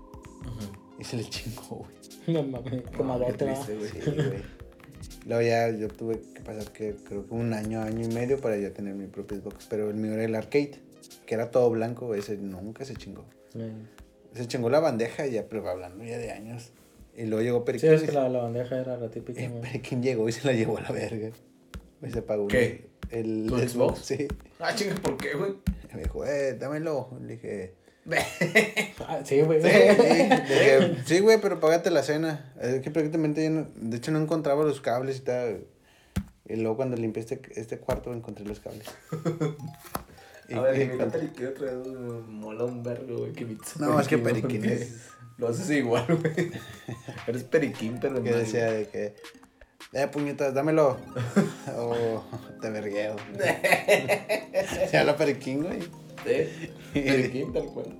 Y 0.99 1.05
se 1.05 1.17
le 1.17 1.25
chingó, 1.25 1.77
güey. 1.87 1.97
No 2.29 2.43
mames, 2.45 2.83
como 2.97 3.19
No, 3.19 3.29
¿no? 3.29 3.35
triste, 3.35 3.77
güey. 3.77 3.91
Sí. 5.03 5.19
Luego 5.27 5.43
ya 5.43 5.70
yo 5.70 5.89
tuve 5.89 6.20
que 6.35 6.41
pasar 6.43 6.73
que 6.73 6.95
creo 7.07 7.27
que 7.27 7.35
un 7.35 7.53
año, 7.53 7.81
año 7.83 8.05
y 8.05 8.12
medio 8.12 8.39
para 8.41 8.57
ya 8.57 8.70
tener 8.73 8.95
mi 8.95 9.07
propio 9.07 9.39
Xbox. 9.39 9.66
Pero 9.69 9.91
el 9.91 9.97
mío 9.97 10.12
era 10.15 10.24
el 10.24 10.35
arcade, 10.35 10.81
que 11.27 11.35
era 11.35 11.51
todo 11.51 11.70
blanco, 11.70 12.15
ese 12.15 12.37
nunca 12.37 12.85
se 12.85 12.95
chingó. 12.97 13.24
Sí. 13.53 13.61
Se 14.35 14.47
chingó 14.49 14.70
la 14.70 14.81
bandeja 14.81 15.27
ya, 15.27 15.47
pero 15.49 15.69
hablando 15.69 16.03
ya 16.05 16.16
de 16.19 16.31
años. 16.33 16.73
Y 17.16 17.27
luego 17.27 17.43
llegó 17.43 17.59
Sí, 17.59 17.65
Periquín. 17.66 17.91
es 17.93 18.03
y 18.05 18.07
que 18.07 18.12
la, 18.12 18.29
la 18.31 18.43
bandeja 18.43 18.79
era 18.81 18.97
la 18.97 19.11
típica. 19.11 19.41
Periquín 19.61 20.03
llegó 20.03 20.29
y 20.29 20.33
se 20.33 20.47
la 20.47 20.55
llevó 20.55 20.79
a 20.79 20.83
la 20.83 20.91
verga. 20.93 21.31
Y 22.03 22.11
se 22.11 22.23
pagó. 22.23 22.49
¿Qué? 22.49 22.87
El 23.11 23.47
¿Tu 23.47 23.59
Xbox? 23.59 23.99
Sí. 24.01 24.27
Ah, 24.59 24.74
chinga, 24.74 24.95
¿por 24.95 25.19
qué, 25.19 25.35
güey? 25.35 25.53
Y 25.93 25.97
me 25.97 26.03
dijo, 26.05 26.24
eh, 26.24 26.55
dámelo. 26.55 27.11
Le 27.20 27.35
dije, 27.35 27.74
sí, 29.24 29.41
güey. 29.43 29.62
Sí, 31.07 31.20
güey, 31.20 31.41
pero 31.41 31.61
págate 31.61 31.91
la 31.91 32.03
cena. 32.03 32.53
Es 32.61 32.81
que 32.81 32.91
prácticamente 32.91 33.45
yo 33.45 33.51
no- 33.51 33.69
de 33.77 33.97
hecho 33.97 34.11
no 34.11 34.19
encontraba 34.20 34.65
los 34.65 34.81
cables 34.81 35.19
y 35.19 35.20
tal. 35.20 35.65
Y 36.49 36.57
luego 36.57 36.77
cuando 36.77 36.97
limpié 36.97 37.23
este, 37.23 37.41
este 37.55 37.79
cuarto 37.79 38.12
encontré 38.12 38.45
los 38.45 38.59
cables. 38.61 38.87
Y- 40.49 40.55
A 40.55 40.61
ver, 40.62 40.74
y 40.74 40.79
mi 40.79 40.85
encontré- 40.95 41.05
Natalie 41.07 41.31
quiero 41.35 41.53
traer 41.55 41.77
un 41.77 42.41
mola 42.41 42.65
un 42.65 42.83
vergo, 42.83 43.19
güey, 43.19 43.33
que 43.33 43.47
pizza. 43.47 43.74
No, 43.79 43.99
es 44.01 44.09
que 44.09 44.19
Periquín 44.19 44.65
es- 44.65 44.97
Lo 45.39 45.49
haces 45.49 45.70
igual, 45.70 46.05
güey. 46.09 46.51
Eres 47.27 47.45
periquín, 47.45 47.99
pero 48.01 48.19
en 48.19 48.24
que 48.24 48.33
decía 48.33 48.70
de 48.70 48.87
que, 48.89 49.15
eh, 49.95 50.07
puñetas, 50.09 50.53
dámelo. 50.55 50.99
o 51.77 52.23
te 52.61 52.69
vergueo. 52.70 53.16
Se 54.91 54.99
habla 54.99 55.16
periquín, 55.16 55.62
güey. 55.62 55.79
¿Eh? 56.27 56.73
Periquín, 56.93 57.53
tal 57.53 57.66
cual. 57.66 57.97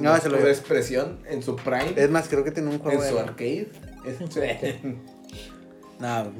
No, 0.00 0.16
se 0.18 0.28
lo 0.30 0.38
digo. 0.38 0.48
expresión 0.48 1.18
en 1.28 1.42
su 1.42 1.56
prime, 1.56 1.92
Es 1.96 2.10
más, 2.10 2.28
creo 2.28 2.44
que 2.44 2.50
tiene 2.50 2.70
un 2.70 2.78
juego 2.78 3.02
en 3.02 3.08
su 3.08 3.14
de... 3.14 3.20
arcade. 3.20 3.68
Es... 4.06 4.18
No, 6.00 6.32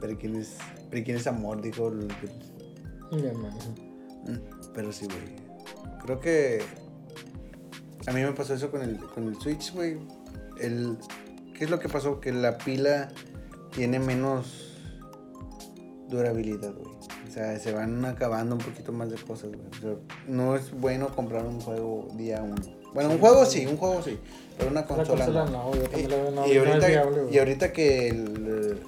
periquín 0.00 0.36
es, 0.36 0.56
periquín 0.88 1.16
es 1.16 1.26
amor, 1.26 1.60
dijo. 1.60 1.88
el-. 1.88 2.08
Mm, 3.12 4.38
Pero 4.72 4.92
sí, 4.92 5.04
güey. 5.06 5.44
Creo 6.02 6.20
que 6.20 6.62
a 8.06 8.12
mí 8.12 8.22
me 8.22 8.32
pasó 8.32 8.54
eso 8.54 8.70
con 8.70 8.82
el, 8.82 8.96
con 8.98 9.28
el 9.28 9.36
Switch, 9.36 9.74
güey. 9.74 9.98
El, 10.58 10.96
¿Qué 11.54 11.64
es 11.64 11.70
lo 11.70 11.78
que 11.78 11.88
pasó? 11.88 12.20
Que 12.20 12.32
la 12.32 12.56
pila 12.56 13.10
tiene 13.72 13.98
menos 13.98 14.78
durabilidad, 16.08 16.72
güey. 16.74 16.93
Sea, 17.34 17.58
se 17.58 17.72
van 17.72 18.04
acabando 18.04 18.54
un 18.54 18.60
poquito 18.60 18.92
más 18.92 19.10
de 19.10 19.16
cosas, 19.16 19.50
güey. 19.50 19.60
O 19.78 19.80
sea, 19.80 19.94
no 20.28 20.54
es 20.54 20.70
bueno 20.72 21.08
comprar 21.08 21.44
un 21.44 21.60
juego 21.60 22.06
día 22.14 22.40
uno. 22.42 22.54
Bueno, 22.94 23.10
un 23.10 23.18
juego 23.18 23.44
sí, 23.44 23.66
un 23.66 23.76
juego 23.76 24.00
sí. 24.02 24.18
Pero 24.56 24.70
una 24.70 24.82
La 24.82 24.86
consola, 24.86 25.24
consola 25.24 25.44
no. 25.46 25.70
no, 25.70 25.74
yo 25.74 25.98
Y, 25.98 26.04
no, 26.04 26.30
no 26.30 26.42
ahorita, 26.42 26.78
es 26.78 26.86
viable, 26.86 27.22
güey. 27.22 27.34
y 27.34 27.38
ahorita 27.38 27.72
que, 27.72 28.08
el, 28.08 28.80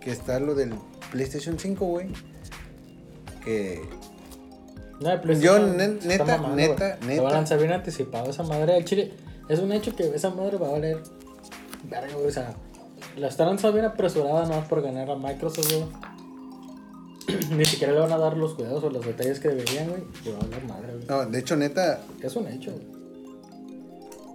que 0.00 0.10
está 0.10 0.40
lo 0.40 0.54
del 0.54 0.72
PlayStation 1.12 1.58
5, 1.58 1.84
güey. 1.84 2.08
Que 3.44 3.82
No, 5.00 5.32
Yo, 5.34 5.58
neta, 5.58 6.24
mamando, 6.24 6.56
neta, 6.56 6.96
güey. 6.96 7.08
neta. 7.08 7.16
Lo 7.16 7.22
van 7.24 7.32
a 7.32 7.36
lanzar 7.36 7.58
bien 7.58 7.72
anticipado 7.72 8.30
esa 8.30 8.42
madre. 8.42 8.78
El 8.78 8.86
chile 8.86 9.12
es 9.50 9.58
un 9.58 9.70
hecho 9.72 9.94
que 9.94 10.06
esa 10.14 10.30
madre 10.30 10.56
va 10.56 10.68
a 10.68 10.72
valer. 10.72 11.02
Verga. 11.90 12.16
O 12.16 12.30
sea, 12.30 12.54
la 13.18 13.28
están 13.28 13.48
lanzando 13.48 13.74
bien 13.74 13.84
apresurada 13.84 14.46
nomás 14.46 14.66
por 14.66 14.80
ganar 14.80 15.10
a 15.10 15.16
Microsoft, 15.16 15.70
güey. 15.70 15.84
Ni 17.56 17.64
siquiera 17.64 17.92
le 17.92 18.00
van 18.00 18.12
a 18.12 18.18
dar 18.18 18.36
los 18.36 18.54
cuidados 18.54 18.82
o 18.84 18.90
los 18.90 19.04
detalles 19.04 19.40
que 19.40 19.48
deberían, 19.48 19.88
güey. 19.88 20.02
Y 20.24 20.28
va 20.30 20.36
a 20.38 20.40
valer 20.42 20.64
madre, 20.64 20.92
güey. 20.94 21.06
No, 21.08 21.26
de 21.26 21.38
hecho, 21.38 21.56
neta, 21.56 22.00
Es 22.22 22.36
un 22.36 22.46
hecho, 22.48 22.72
güey. 22.72 22.86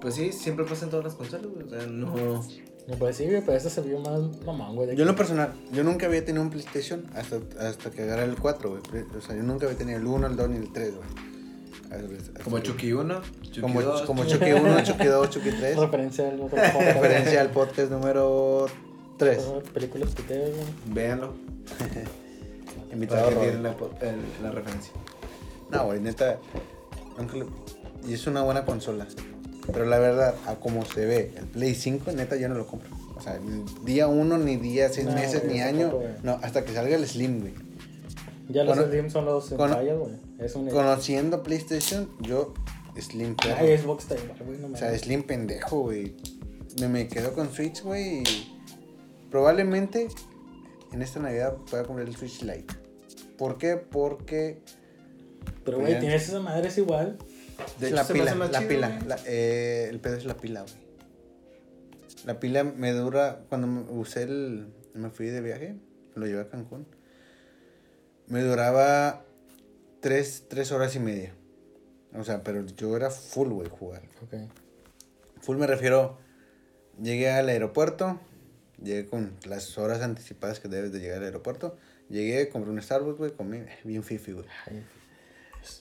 Pues 0.01 0.15
sí, 0.15 0.31
siempre 0.31 0.65
pasa 0.65 0.85
en 0.85 0.91
todas 0.91 1.05
las 1.05 1.13
consolas, 1.15 1.45
güey. 1.47 1.65
O 1.65 1.69
sea, 1.69 1.85
no. 1.87 2.43
No 2.87 2.95
puede 2.97 3.11
decir, 3.11 3.29
güey, 3.29 3.41
pero 3.45 3.55
ese 3.57 3.69
se 3.69 3.79
vio 3.81 3.99
más 3.99 4.19
mamón, 4.43 4.75
güey. 4.75 4.87
yo 4.95 5.03
en 5.03 5.07
lo 5.07 5.13
que- 5.13 5.17
personal, 5.19 5.53
yo 5.71 5.83
nunca 5.83 6.07
había 6.07 6.25
tenido 6.25 6.41
un 6.43 6.49
PlayStation 6.49 7.05
hasta, 7.13 7.37
hasta 7.59 7.91
que 7.91 8.01
agarré 8.01 8.23
el 8.23 8.35
4, 8.35 8.69
güey. 8.71 9.03
O 9.15 9.21
sea, 9.21 9.35
yo 9.35 9.43
nunca 9.43 9.67
había 9.67 9.77
tenido 9.77 9.99
el 9.99 10.07
1, 10.07 10.27
el 10.27 10.35
2 10.35 10.49
ni 10.49 10.57
el 10.57 10.73
3, 10.73 10.93
güey. 10.95 11.07
Hasta- 12.17 12.43
Como 12.43 12.57
Chucky 12.59 12.91
1, 12.93 13.21
Chucky 13.43 13.61
Como, 13.61 13.81
2. 13.81 14.01
como 14.03 14.23
Chucky 14.27 14.51
1, 14.53 14.83
Chucky 14.83 15.05
2, 15.05 15.29
Chucky 15.29 15.49
3. 15.51 15.77
Referencia 15.77 16.27
al 16.29 16.41
otro 16.41 16.49
podcast, 16.73 16.73
Referencia 16.95 17.41
al 17.41 17.51
podcast 17.51 17.91
número 17.91 18.65
3. 19.17 19.45
güey. 19.45 19.61
Películas 19.73 20.09
piteas, 20.15 20.49
güey. 20.49 20.65
Véanlo. 20.93 21.33
Invitado 22.93 23.25
Para 23.25 23.35
que 23.35 23.41
tienen 23.43 23.63
la, 23.63 23.69
el- 24.01 24.43
la 24.43 24.51
referencia. 24.51 24.93
No, 25.69 25.85
güey, 25.85 25.99
neta. 25.99 26.37
Y 28.07 28.13
es 28.13 28.27
una 28.27 28.43
buena 28.43 28.65
consola. 28.65 29.07
Pero 29.71 29.85
la 29.85 29.99
verdad, 29.99 30.35
a 30.47 30.55
como 30.55 30.83
se 30.85 31.05
ve, 31.05 31.33
el 31.37 31.45
Play 31.45 31.75
5, 31.75 32.11
neta, 32.13 32.35
yo 32.35 32.49
no 32.49 32.55
lo 32.55 32.65
compro. 32.67 32.89
O 33.15 33.21
sea, 33.21 33.39
ni 33.39 33.63
día 33.85 34.07
1, 34.07 34.37
ni 34.39 34.55
día 34.57 34.89
6 34.89 35.05
No, 35.07 35.13
meses, 35.13 35.43
güey, 35.43 35.53
ni 35.53 35.61
año. 35.61 35.91
güey. 35.91 36.07
No, 36.23 36.39
hasta 36.41 36.65
que 36.65 36.73
salga 36.73 36.95
el 36.95 37.07
Slim, 37.07 37.41
güey. 37.41 37.53
Ya 38.49 38.63
los 38.63 38.75
Cono- 38.75 38.89
Slim 38.89 39.09
son 39.11 39.25
los 39.25 39.49
fallas, 39.49 39.97
güey. 39.97 40.13
Es 40.39 40.55
un 40.55 40.67
Conociendo 40.69 41.43
PlayStation, 41.43 42.09
yo 42.19 42.53
Slim 42.99 43.35
perro. 43.35 43.55
Ay, 43.59 43.77
Xbox 43.77 44.03
está 44.03 44.15
igual, 44.15 44.37
güey. 44.43 44.57
No 44.59 44.67
O 44.73 44.75
sea. 44.75 44.97
Slim 44.97 45.23
pendejo, 45.23 45.81
güey. 45.81 46.15
Me, 46.79 46.87
me 46.89 47.07
quedo 47.07 47.33
con 47.33 47.53
Switch, 47.53 47.83
güey. 47.83 48.23
Y 48.23 48.59
probablemente 49.29 50.07
en 50.91 51.01
esta 51.01 51.19
Navidad 51.19 51.55
pueda 51.69 51.83
comprar 51.83 52.07
el 52.07 52.15
Switch 52.15 52.41
Lite. 52.41 52.73
¿Por 53.41 53.57
qué? 53.57 53.75
Porque 53.75 54.61
Pero, 55.65 55.77
güey, 55.79 55.93
Bien. 55.93 55.99
tienes 56.01 56.29
esa 56.29 56.39
madre 56.41 56.67
es 56.67 56.77
igual. 56.77 57.17
De 57.79 57.87
hecho, 57.87 57.95
la 57.95 58.05
pila, 58.05 58.35
la 58.35 58.49
chido, 58.59 58.67
pila. 58.69 58.99
la- 59.07 59.19
eh, 59.25 59.87
el 59.89 59.99
pedo 59.99 60.15
es 60.15 60.25
la 60.25 60.37
pila, 60.37 60.61
güey. 60.61 60.73
La 62.23 62.39
pila 62.39 62.63
me 62.63 62.91
dura, 62.91 63.43
cuando 63.49 63.65
me 63.65 63.81
usé 63.99 64.21
el, 64.23 64.67
me 64.93 65.09
fui 65.09 65.25
de 65.25 65.41
viaje, 65.41 65.75
lo 66.13 66.27
llevé 66.27 66.41
a 66.41 66.49
Cancún, 66.49 66.85
me 68.27 68.43
duraba 68.43 69.25
tres, 70.01 70.45
tres 70.47 70.71
horas 70.71 70.95
y 70.95 70.99
media. 70.99 71.33
O 72.15 72.23
sea, 72.23 72.43
pero 72.43 72.63
yo 72.63 72.95
era 72.95 73.09
full, 73.09 73.49
güey, 73.49 73.69
jugar. 73.69 74.03
Ok. 74.23 74.35
Full 75.41 75.57
me 75.57 75.65
refiero, 75.65 76.19
llegué 77.01 77.31
al 77.31 77.49
aeropuerto, 77.49 78.19
llegué 78.83 79.07
con 79.07 79.31
las 79.47 79.79
horas 79.79 80.01
anticipadas 80.03 80.59
que 80.59 80.67
debes 80.67 80.91
de 80.91 80.99
llegar 80.99 81.17
al 81.17 81.23
aeropuerto, 81.23 81.75
llegué, 82.11 82.49
compré 82.49 82.71
un 82.71 82.81
Starbucks, 82.81 83.17
güey, 83.17 83.31
comí, 83.31 83.59
bien 83.83 84.03
fifi, 84.03 84.33
güey. 84.33 84.45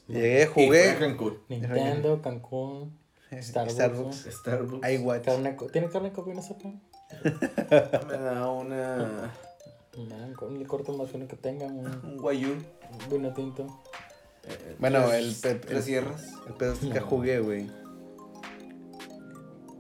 Llegué, 0.09 0.47
jugué, 0.47 0.97
Cancún. 0.99 1.39
Nintendo, 1.49 2.21
Cancún, 2.23 2.99
Starbucks. 3.41 3.75
Starbucks, 3.75 4.29
Starbucks. 4.31 4.91
iWatch. 4.93 5.25
Carne, 5.25 5.57
¿Tiene 5.73 5.89
carne 5.89 6.13
con 6.13 6.39
esa 6.39 6.57
pan? 6.59 6.81
Me 8.09 8.17
da 8.19 8.49
una. 8.51 9.33
Man, 10.09 10.33
con 10.35 10.57
el 10.57 10.67
corte 10.67 10.93
más 10.93 11.11
fino 11.11 11.27
que 11.27 11.37
tengan, 11.37 11.77
un 11.79 11.87
Un 12.05 12.17
guayú. 12.19 12.55
vino 13.11 13.33
tinto. 13.35 13.67
eh, 14.45 14.77
Bueno, 14.79 15.05
tres- 15.09 15.45
el 15.45 15.59
pe- 15.59 15.67
Tres 15.67 15.85
sierras. 15.85 16.25
El 16.47 16.55
pedo 16.55 16.73
es 16.75 16.79
que 16.79 17.01
jugué, 17.01 17.41
güey. 17.41 17.69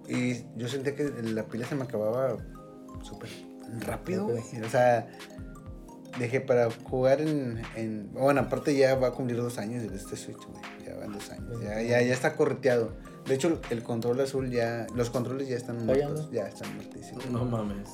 Y 0.08 0.44
yo 0.56 0.66
sentía 0.68 0.96
que 0.96 1.04
la 1.22 1.44
pila 1.46 1.66
se 1.66 1.76
me 1.76 1.84
acababa 1.84 2.36
súper 3.02 3.30
rápido, 3.80 4.26
güey. 4.26 4.42
O 4.64 4.68
sea, 4.68 5.08
dejé 6.18 6.40
para 6.40 6.68
jugar 6.84 7.20
en, 7.20 7.62
en- 7.76 8.12
Bueno, 8.12 8.40
aparte 8.42 8.74
ya 8.76 8.94
va 8.96 9.08
a 9.08 9.12
cumplir 9.12 9.36
dos 9.38 9.58
años 9.58 9.88
de 9.88 9.96
este 9.96 10.16
Switch, 10.16 10.38
güey. 10.46 10.60
Ya 10.86 10.94
van 10.96 11.12
dos 11.12 11.30
años. 11.30 11.60
Ya, 11.62 11.80
ya, 11.82 12.02
ya 12.02 12.12
está 12.12 12.34
correteado. 12.36 12.92
De 13.26 13.34
hecho, 13.34 13.60
el 13.70 13.82
control 13.82 14.20
azul 14.20 14.50
ya... 14.50 14.86
Los 14.94 15.10
controles 15.10 15.48
ya 15.48 15.56
están 15.56 15.84
muertos. 15.86 16.30
Ya 16.32 16.48
están 16.48 16.74
muertísimos. 16.74 17.26
No 17.30 17.44
mames. 17.44 17.88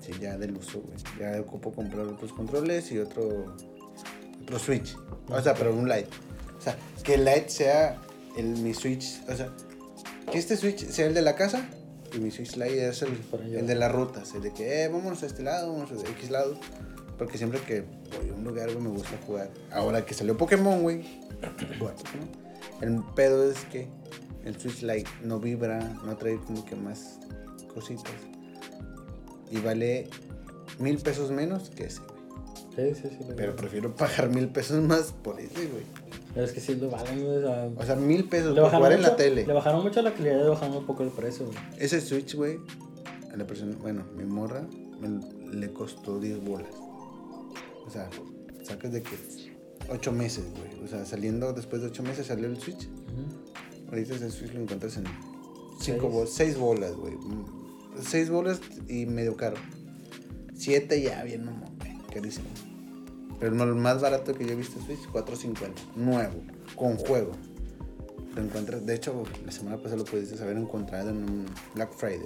Sí, 0.00 0.12
ya 0.20 0.36
del 0.38 0.56
uso, 0.56 0.80
güey. 0.80 0.96
Ya 1.18 1.40
ocupo 1.40 1.72
comprar 1.72 2.06
otros 2.06 2.32
controles 2.32 2.90
y 2.92 2.98
otro 2.98 3.54
otro 4.42 4.58
Switch. 4.58 4.96
O 5.28 5.40
sea, 5.40 5.54
pero 5.54 5.74
un 5.74 5.88
Lite. 5.88 6.08
O 6.58 6.60
sea, 6.60 6.76
que 7.04 7.14
el 7.14 7.24
Lite 7.24 7.48
sea 7.48 7.98
el, 8.36 8.46
mi 8.58 8.74
Switch. 8.74 9.20
O 9.28 9.36
sea, 9.36 9.48
que 10.30 10.38
este 10.38 10.56
Switch 10.56 10.86
sea 10.88 11.06
el 11.06 11.14
de 11.14 11.22
la 11.22 11.36
casa 11.36 11.68
y 12.14 12.18
mi 12.18 12.30
Switch 12.30 12.56
Lite 12.56 12.88
es 12.88 13.02
el, 13.02 13.16
el 13.54 13.66
de 13.66 13.74
las 13.76 13.92
rutas. 13.92 14.34
El 14.34 14.42
de 14.42 14.52
que, 14.52 14.84
eh, 14.84 14.88
vámonos 14.88 15.22
a 15.22 15.26
este 15.26 15.42
lado, 15.42 15.72
vámonos 15.72 16.02
a 16.04 16.08
X 16.08 16.30
lado. 16.30 16.56
Porque 17.22 17.38
siempre 17.38 17.60
que 17.60 17.82
voy 18.18 18.30
a 18.30 18.34
un 18.34 18.44
lugar, 18.44 18.70
güey, 18.72 18.82
me 18.82 18.90
gusta 18.90 19.10
jugar. 19.26 19.50
Ahora 19.70 20.04
que 20.04 20.12
salió 20.14 20.36
Pokémon, 20.36 20.82
güey. 20.82 21.02
jugar 21.78 21.94
Pokémon. 21.94 22.28
El 22.80 23.02
pedo 23.14 23.48
es 23.50 23.58
que 23.66 23.88
el 24.44 24.58
Switch 24.58 24.82
Lite 24.82 25.08
no 25.22 25.38
vibra, 25.38 25.78
no 26.04 26.16
trae 26.16 26.36
como 26.38 26.64
que 26.64 26.74
más 26.74 27.20
cositas. 27.72 28.12
Y 29.50 29.58
vale 29.60 30.08
mil 30.78 30.98
pesos 30.98 31.30
menos 31.30 31.70
que 31.70 31.84
ese, 31.84 32.00
güey. 32.00 32.94
Sí, 32.94 33.00
sí, 33.02 33.16
sí. 33.18 33.24
Pero 33.36 33.54
prefiero 33.54 33.94
pagar 33.94 34.30
mil 34.30 34.48
pesos 34.48 34.82
más 34.82 35.12
por 35.12 35.38
ese, 35.38 35.66
güey. 35.66 35.84
Es 36.34 36.52
que 36.52 36.60
sí 36.60 36.74
lo 36.76 36.90
valen, 36.90 37.22
güey. 37.24 37.36
o 37.36 37.40
sea, 37.42 37.70
O 37.76 37.84
sea, 37.84 37.94
mil 37.96 38.24
pesos 38.24 38.58
por 38.58 38.70
jugar 38.70 38.92
en 38.92 39.02
la 39.02 39.14
tele. 39.16 39.46
Le 39.46 39.52
bajaron 39.52 39.82
mucho 39.82 40.00
la 40.02 40.12
calidad 40.14 40.38
le 40.42 40.48
bajaron 40.48 40.76
un 40.78 40.86
poco 40.86 41.02
el 41.02 41.10
precio, 41.10 41.44
güey. 41.46 41.58
Ese 41.78 42.00
Switch, 42.00 42.34
güey, 42.34 42.58
a 43.32 43.36
la 43.36 43.46
persona, 43.46 43.76
bueno, 43.80 44.04
mi 44.16 44.24
morra, 44.24 44.62
me- 45.00 45.52
le 45.54 45.70
costó 45.72 46.18
10 46.18 46.42
bolas. 46.42 46.70
O 47.92 47.94
sea, 47.94 48.08
sacas 48.64 48.90
de 48.90 49.02
que 49.02 49.10
8 49.90 50.12
meses, 50.12 50.44
güey. 50.50 50.82
O 50.82 50.88
sea, 50.88 51.04
saliendo 51.04 51.52
después 51.52 51.82
de 51.82 51.88
8 51.88 52.02
meses 52.02 52.26
salió 52.26 52.46
el 52.46 52.58
Switch. 52.58 52.88
Ujú. 52.88 53.90
Ahorita 53.90 54.14
ese 54.14 54.30
Switch 54.30 54.54
lo 54.54 54.60
encuentras 54.62 54.96
en 54.96 55.04
5 55.04 55.76
Seis. 55.78 56.00
bolas, 56.00 56.30
6 56.30 56.58
bolas, 56.58 56.94
güey. 56.94 57.18
6 58.00 58.30
bolas 58.30 58.60
y 58.88 59.04
medio 59.04 59.36
caro. 59.36 59.56
7 60.54 61.02
ya, 61.02 61.22
bien 61.22 61.44
güey. 61.44 61.98
Carísimo. 62.14 62.46
Pero 63.38 63.62
el 63.62 63.74
más 63.74 64.00
barato 64.00 64.32
que 64.34 64.46
yo 64.46 64.52
he 64.52 64.56
visto 64.56 64.78
en 64.78 64.86
Switch, 64.86 65.06
4.50. 65.12 65.68
Nuevo, 65.96 66.40
con 66.74 66.96
juego. 66.96 67.32
Lo 68.34 68.40
encuentras, 68.42 68.86
de 68.86 68.94
hecho, 68.94 69.22
la 69.44 69.52
semana 69.52 69.76
pasada 69.76 69.96
lo 69.96 70.04
pudiste 70.06 70.42
haber 70.42 70.56
encontrado 70.56 71.10
en 71.10 71.16
un 71.16 71.46
Black 71.74 71.92
Friday, 71.92 72.24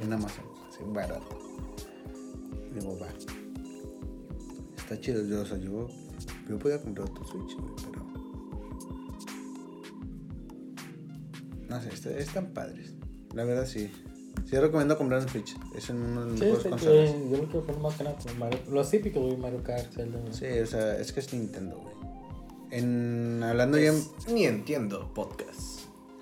en 0.00 0.12
Amazon, 0.12 0.44
así 0.68 0.82
barato. 0.88 1.38
Digo, 2.74 2.98
va. 2.98 3.06
Está 4.84 5.00
chido, 5.00 5.24
yo, 5.26 5.40
o 5.42 5.44
sea, 5.46 5.56
yo, 5.58 5.88
yo 6.48 6.58
podía 6.58 6.80
comprar 6.80 7.08
otro 7.08 7.24
Switch, 7.24 7.56
güey, 7.56 7.72
pero. 7.90 8.04
No 11.68 11.80
sé, 11.80 11.88
está- 11.88 12.10
están 12.18 12.46
padres. 12.52 12.92
La 13.34 13.44
verdad 13.44 13.66
sí. 13.66 13.90
Sí 14.48 14.58
recomiendo 14.58 14.96
comprar 14.98 15.22
un 15.22 15.28
Switch. 15.28 15.56
Es 15.76 15.88
en 15.90 15.96
uno 15.96 16.24
de 16.26 16.30
los 16.32 16.38
Sí, 16.38 16.44
mejores 16.44 16.62
sí, 16.64 16.68
consolas. 16.68 17.10
sí, 17.10 17.16
yo 17.30 17.36
lo 17.38 17.48
que 17.48 17.60
fue 17.60 17.76
más 17.80 17.94
que 17.96 18.04
nada 18.04 18.16
como 18.22 18.34
Mario, 18.36 18.58
los 18.70 18.90
típicos, 18.90 19.22
güey, 19.22 19.36
Mario 19.36 19.62
Kart, 19.62 19.92
Zelda. 19.92 20.18
Sí, 20.32 20.46
o 20.46 20.66
sea, 20.66 20.98
es 20.98 21.12
que 21.12 21.20
es 21.20 21.32
Nintendo, 21.32 21.78
güey. 21.78 21.94
En, 22.70 23.42
hablando 23.42 23.78
ya... 23.78 23.92
Es- 23.92 24.10
Ni 24.30 24.44
entiendo 24.44 25.12
podcast. 25.14 25.80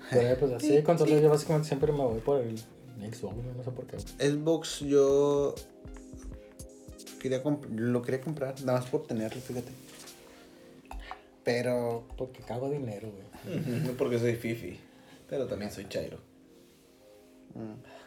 Pero 0.09 0.39
pues 0.39 0.53
así, 0.53 0.81
consolas 0.83 1.21
yo 1.21 1.29
básicamente 1.29 1.67
siempre 1.67 1.91
me 1.91 1.99
voy 1.99 2.19
por 2.19 2.39
el 2.39 2.57
Xbox, 2.57 3.35
güey, 3.35 3.55
no 3.57 3.63
sé 3.63 3.71
por 3.71 3.85
qué. 3.87 3.97
Xbox 3.99 4.79
yo 4.81 5.55
quería 7.23 7.41
lo 7.71 8.01
quería 8.01 8.21
comprar, 8.21 8.59
nada 8.63 8.79
más 8.79 8.89
por 8.89 9.07
tenerlo, 9.07 9.41
fíjate. 9.41 9.71
Pero 11.43 12.05
Porque 12.17 12.41
cago 12.43 12.69
dinero, 12.69 13.09
güey. 13.11 13.59
No 13.85 13.93
porque 13.93 14.19
soy 14.19 14.35
fifi. 14.35 14.79
Pero 15.29 15.47
también 15.47 15.71
soy 15.71 15.87
chairo. 15.87 16.19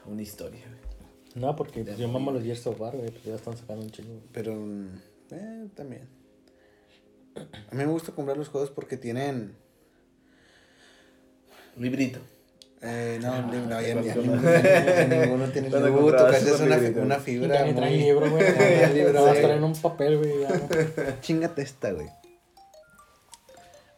Una 0.06 0.22
historia, 0.22 0.64
güey. 0.66 0.86
No, 1.34 1.54
porque 1.56 1.84
pues, 1.84 1.98
yo 1.98 2.08
mamo 2.08 2.30
los 2.30 2.42
Gears 2.42 2.66
of 2.66 2.80
War, 2.80 2.96
güey, 2.96 3.10
pues 3.10 3.24
ya 3.24 3.34
están 3.34 3.56
sacando 3.56 3.82
un 3.84 3.90
chingo. 3.90 4.10
güey. 4.10 4.22
pero 4.32 4.54
mm, 4.54 5.00
eh, 5.30 5.68
también. 5.74 6.08
A 7.36 7.74
mí 7.74 7.84
me 7.84 7.86
gusta 7.86 8.12
comprar 8.12 8.36
los 8.36 8.48
juegos 8.48 8.70
porque 8.70 8.96
tienen 8.96 9.54
Librito. 11.76 12.20
Eh, 12.82 13.18
no, 13.22 13.32
Ah, 13.32 13.40
no, 13.40 13.80
ya, 13.80 13.80
ya, 13.80 13.94
ninguno, 14.14 14.42
ya 14.42 15.04
ninguno 15.08 15.46
tiene 15.48 15.70
comprabas 15.70 16.44
tocaste 16.44 16.52
un 16.52 16.62
una, 16.62 17.02
una 17.02 17.14
Ya 17.16 17.20
fibra 17.20 17.48
traen 17.58 17.74
muy- 17.74 17.98
libro, 17.98 18.30
güey. 18.30 18.44
Ya 18.80 18.88
libro, 18.90 19.24
traen 19.32 19.64
un 19.64 19.74
papel, 19.74 20.18
güey. 20.18 20.40
ya, 20.42 20.48
¿no? 20.50 21.20
Chingate 21.20 21.62
esta, 21.62 21.92
güey. 21.92 22.08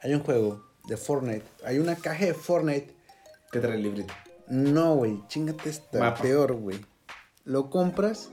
Hay 0.03 0.15
un 0.15 0.21
juego 0.23 0.65
de 0.87 0.97
Fortnite. 0.97 1.45
Hay 1.65 1.79
una 1.79 1.97
caja 1.97 2.25
de 2.27 2.35
Fortnite. 2.35 2.95
¿Qué 3.51 3.59
trae 3.61 3.75
el 3.75 3.83
librito? 3.83 4.15
No, 4.49 4.95
güey. 4.95 5.23
Chingate 5.29 5.69
esta. 5.71 5.99
Mapa. 5.99 6.23
Peor, 6.23 6.53
güey. 6.55 6.81
Lo 7.45 7.69
compras. 7.71 8.31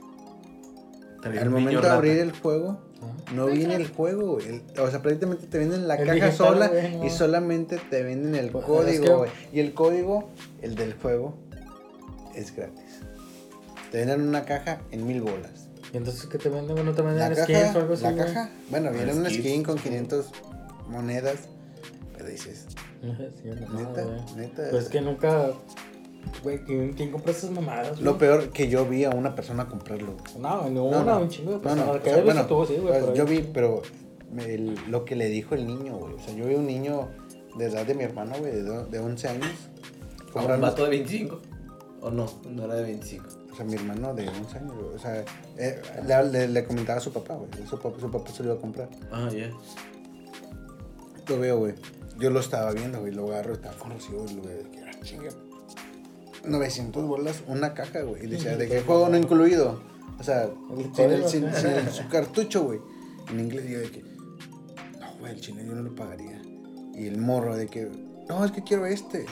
Trae 1.22 1.38
Al 1.40 1.50
momento 1.50 1.80
de 1.80 1.88
abrir 1.88 2.18
el 2.18 2.32
juego. 2.32 2.85
No 3.34 3.46
viene 3.46 3.74
el 3.76 3.88
juego, 3.88 4.32
güey. 4.34 4.46
El- 4.48 4.80
O 4.80 4.90
sea, 4.90 5.02
prácticamente 5.02 5.46
te 5.46 5.58
venden 5.58 5.86
la 5.88 5.94
El 5.94 6.00
caja 6.06 6.14
digital, 6.14 6.36
sola 6.36 6.68
güey, 6.68 6.96
no. 6.96 7.04
y 7.04 7.10
solamente 7.10 7.78
te 7.90 8.02
venden 8.02 8.34
el 8.34 8.50
Pues, 8.50 8.64
es 8.64 8.68
código, 8.70 9.04
que- 9.04 9.12
güey. 9.14 9.30
Y 9.52 9.60
el 9.60 9.74
código, 9.74 10.28
el 10.62 10.74
del 10.74 10.94
juego, 10.94 11.36
es 12.34 12.54
gratis. 12.54 13.00
Te 13.92 13.98
venden 13.98 14.22
una 14.28 14.44
caja 14.44 14.80
en 14.90 15.06
mil 15.06 15.22
bolas. 15.22 15.68
Y 15.92 15.96
entonces, 15.98 16.26
¿qué 16.26 16.38
te 16.38 16.48
venden? 16.48 16.74
Bueno, 16.74 16.92
te 16.94 17.02
La 17.02 17.08
venden 17.28 17.44
skins 17.44 17.58
caja, 17.60 17.78
o 17.78 17.80
algo 17.82 17.94
así. 17.94 18.02
la 18.02 18.12
güey. 18.12 18.24
caja, 18.26 18.50
bueno, 18.70 18.90
viene 18.92 19.12
una 19.14 19.30
skin 19.30 19.62
con 19.62 19.76
sí. 19.78 19.84
500 19.84 20.26
monedas. 20.88 21.36
Pero 22.16 22.28
dices, 22.28 22.66
sí, 23.02 23.48
Neta, 23.48 24.04
neta. 24.36 24.70
Pues 24.70 24.84
es 24.84 24.88
que 24.88 25.00
nunca. 25.00 25.50
Güey, 26.42 26.62
¿quién, 26.64 26.92
quién 26.92 27.10
compra 27.10 27.32
esas 27.32 27.50
mamadas? 27.50 28.00
Lo 28.00 28.12
güey? 28.14 28.20
peor 28.20 28.48
que 28.50 28.68
yo 28.68 28.84
vi 28.86 29.04
a 29.04 29.10
una 29.10 29.34
persona 29.34 29.66
comprarlo. 29.66 30.16
No, 30.38 30.62
no, 30.62 30.70
No, 30.70 30.84
una, 30.84 31.02
no. 31.04 31.20
un 31.20 31.28
chingo 31.28 31.50
de 31.52 31.56
No, 31.56 31.62
personas. 31.62 31.86
no, 31.86 31.92
o 31.92 32.02
que 32.02 32.10
sea, 32.14 32.22
bueno, 32.24 32.46
tú, 32.46 32.66
sí, 32.66 32.76
güey. 32.76 33.00
pues, 33.00 33.14
yo 33.18 33.24
vi, 33.24 33.40
pero 33.52 33.82
el- 34.38 34.78
lo 34.88 35.04
que 35.04 35.16
le 35.16 35.28
dijo 35.28 35.54
el 35.54 35.66
niño, 35.66 35.96
güey. 35.96 36.14
O 36.14 36.20
sea, 36.20 36.34
yo 36.34 36.46
vi 36.46 36.54
un 36.54 36.66
niño 36.66 37.08
de 37.56 37.66
edad 37.66 37.86
de 37.86 37.94
mi 37.94 38.04
hermano, 38.04 38.34
güey, 38.38 38.52
de, 38.52 38.84
de 38.84 38.98
11 38.98 39.28
años. 39.28 39.46
¿A 39.46 40.24
un 40.26 40.32
comprando- 40.32 40.66
vato 40.66 40.84
de 40.84 40.90
25? 40.90 41.40
¿O 42.02 42.10
no? 42.10 42.26
No 42.50 42.64
era 42.64 42.74
de 42.74 42.82
25. 42.82 43.24
O 43.52 43.56
sea, 43.56 43.64
mi 43.64 43.74
hermano 43.74 44.12
de 44.14 44.28
11 44.28 44.58
años, 44.58 44.74
güey. 44.76 44.94
O 44.94 44.98
sea, 44.98 45.24
eh, 45.56 45.80
le, 46.06 46.24
le- 46.24 46.48
le 46.48 46.64
comentaba 46.64 46.98
a 46.98 47.00
su 47.00 47.12
papá, 47.12 47.34
güey. 47.34 47.48
Su 47.68 47.78
papá, 47.78 47.98
su 47.98 48.10
papá 48.10 48.30
se 48.30 48.42
lo 48.42 48.50
iba 48.50 48.58
a 48.58 48.60
comprar. 48.60 48.88
Ah, 49.10 49.28
ya. 49.32 49.50
Lo 51.28 51.38
veo, 51.40 51.58
güey. 51.58 51.74
Yo 52.18 52.30
lo 52.30 52.40
estaba 52.40 52.70
viendo, 52.72 53.00
güey. 53.00 53.12
Lo 53.12 53.26
agarro, 53.28 53.54
estaba 53.54 53.74
conocido, 53.76 54.24
y 54.30 54.34
lo 54.34 54.42
veo. 54.42 54.56
De 54.58 54.70
que, 54.70 54.80
ah, 54.80 54.90
chinga. 55.02 55.30
900 56.46 57.04
bolas, 57.06 57.42
una 57.46 57.74
caja, 57.74 58.02
güey. 58.02 58.24
Y 58.24 58.28
decía, 58.28 58.56
¿de 58.56 58.68
qué 58.68 58.80
juego 58.82 59.08
no 59.08 59.16
incluido? 59.16 59.80
O 60.18 60.22
sea, 60.22 60.44
El 60.44 60.94
sin, 60.94 61.10
el, 61.10 61.28
sin- 61.28 61.54
sin 61.54 61.70
el- 61.70 61.90
su 61.92 62.08
cartucho, 62.08 62.64
güey. 62.64 62.80
En 63.30 63.40
inglés, 63.40 63.68
yo 63.68 63.78
de 63.80 63.90
que, 63.90 64.02
no, 64.02 65.18
güey, 65.20 65.32
el 65.32 65.40
chile 65.40 65.64
yo 65.66 65.74
no 65.74 65.82
lo 65.82 65.94
pagaría. 65.94 66.40
Y 66.94 67.06
el 67.06 67.18
morro 67.18 67.56
de 67.56 67.66
que, 67.66 67.90
no, 68.28 68.44
es 68.44 68.52
que 68.52 68.62
quiero 68.62 68.86
este. 68.86 69.26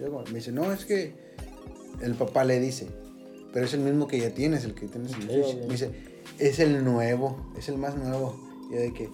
Yo 0.00 0.10
me 0.26 0.34
dice, 0.34 0.50
no, 0.52 0.72
es 0.72 0.84
que 0.84 1.14
el 2.00 2.14
papá 2.14 2.44
le 2.44 2.58
dice, 2.58 2.88
pero 3.52 3.66
es 3.66 3.74
el 3.74 3.80
mismo 3.80 4.08
que 4.08 4.18
ya 4.18 4.30
tienes, 4.30 4.64
el 4.64 4.74
que 4.74 4.88
tienes 4.88 5.12
en 5.14 5.22
el 5.22 5.28
Sí, 5.44 5.50
obvio. 5.52 5.66
Me 5.66 5.72
dice, 5.72 5.90
es 6.38 6.58
el 6.58 6.82
nuevo, 6.84 7.52
es 7.56 7.68
el 7.68 7.78
más 7.78 7.94
nuevo. 7.96 8.34
Y 8.70 8.74
yo 8.74 8.80
de 8.80 8.92
que, 8.92 9.08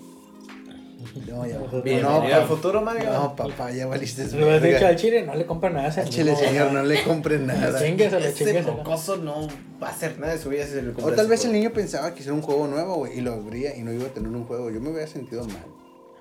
no, 1.28 1.46
ya, 1.46 1.58
Bienvenido 1.84 2.02
no, 2.10 2.22
al 2.22 2.30
papá, 2.30 2.46
futuro, 2.46 2.80
Mario. 2.82 3.10
no, 3.12 3.36
papá, 3.36 3.70
ya 3.70 3.86
valiste. 3.86 4.26
Se 4.28 4.36
lo 4.36 4.50
has 4.50 4.62
dicho 4.62 4.86
al 4.86 4.96
chile, 4.96 5.22
no 5.22 5.34
le 5.34 5.46
compra 5.46 5.70
nada 5.70 5.88
Al 5.96 6.08
chile, 6.08 6.34
señor, 6.34 6.72
no 6.72 6.82
le 6.82 7.02
compre 7.04 7.38
nada. 7.38 7.78
Chingueselo, 7.78 8.18
Ese 8.24 8.44
chingueselo. 8.44 8.72
mocoso 8.78 9.16
no 9.16 9.46
va 9.80 9.88
a 9.88 9.90
hacer 9.90 10.18
nada 10.18 10.32
de 10.32 10.40
su 10.40 10.48
vida 10.48 10.64
si 10.64 10.72
se 10.72 10.82
le 10.82 10.90
O 10.90 10.94
compra 10.94 11.14
tal 11.14 11.26
ese 11.26 11.30
vez 11.30 11.44
el 11.44 11.52
niño 11.52 11.72
pensaba 11.72 12.14
que 12.14 12.22
era 12.24 12.32
un 12.32 12.42
juego 12.42 12.66
nuevo, 12.66 12.96
güey, 12.96 13.18
y 13.18 13.20
lo 13.20 13.32
abría 13.34 13.76
y 13.76 13.82
no 13.82 13.92
iba 13.92 14.06
a 14.06 14.08
tener 14.08 14.28
un 14.30 14.44
juego. 14.44 14.70
Yo 14.70 14.80
me 14.80 14.90
hubiera 14.90 15.06
sentido 15.06 15.44
mal. 15.44 15.62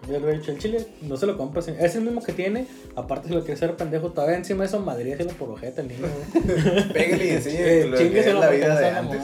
Yo 0.07 0.19
le 0.19 0.31
he 0.31 0.37
dicho, 0.37 0.51
el 0.51 0.59
chile 0.59 0.85
no 1.01 1.17
se 1.17 1.25
lo 1.25 1.37
compra. 1.37 1.63
sí. 1.63 1.71
Es 1.79 1.95
el 1.95 2.03
mismo 2.03 2.21
que 2.21 2.31
tiene. 2.33 2.67
Aparte, 2.95 3.29
si 3.29 3.33
lo 3.33 3.39
quiere 3.39 3.53
hacer 3.55 3.75
pendejo, 3.75 4.11
todavía 4.11 4.37
encima 4.37 4.61
de 4.61 4.67
eso, 4.67 4.79
Madrid 4.79 5.15
lo 5.19 5.27
por 5.29 5.49
ojete 5.49 5.81
el 5.81 5.87
niño, 5.87 6.01
güey. 6.33 6.87
Pégale 6.93 7.25
y 7.25 7.29
enseñe 7.29 7.55
Eh, 7.59 7.85
lo 7.87 7.97
que 7.97 8.03
es 8.03 8.09
chingueselo 8.09 8.39
la 8.39 8.49
vida 8.51 8.67
no 8.75 8.79
de 8.79 8.85
antes. 8.89 9.21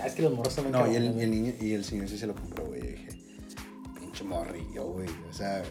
Ah, 0.00 0.06
Es 0.06 0.14
que 0.14 0.22
los 0.22 0.32
morros 0.32 0.52
son 0.52 0.64
muy 0.64 0.72
No, 0.72 0.90
y 0.90 0.94
el, 0.94 1.18
el 1.20 1.30
niño 1.30 1.52
y 1.60 1.72
el 1.72 1.84
señor 1.84 2.08
sí 2.08 2.16
se 2.18 2.28
lo 2.28 2.34
compró, 2.36 2.66
güey. 2.66 3.04
Morrillo, 4.24 4.84
güey. 4.92 5.08
O 5.28 5.32
sea, 5.32 5.62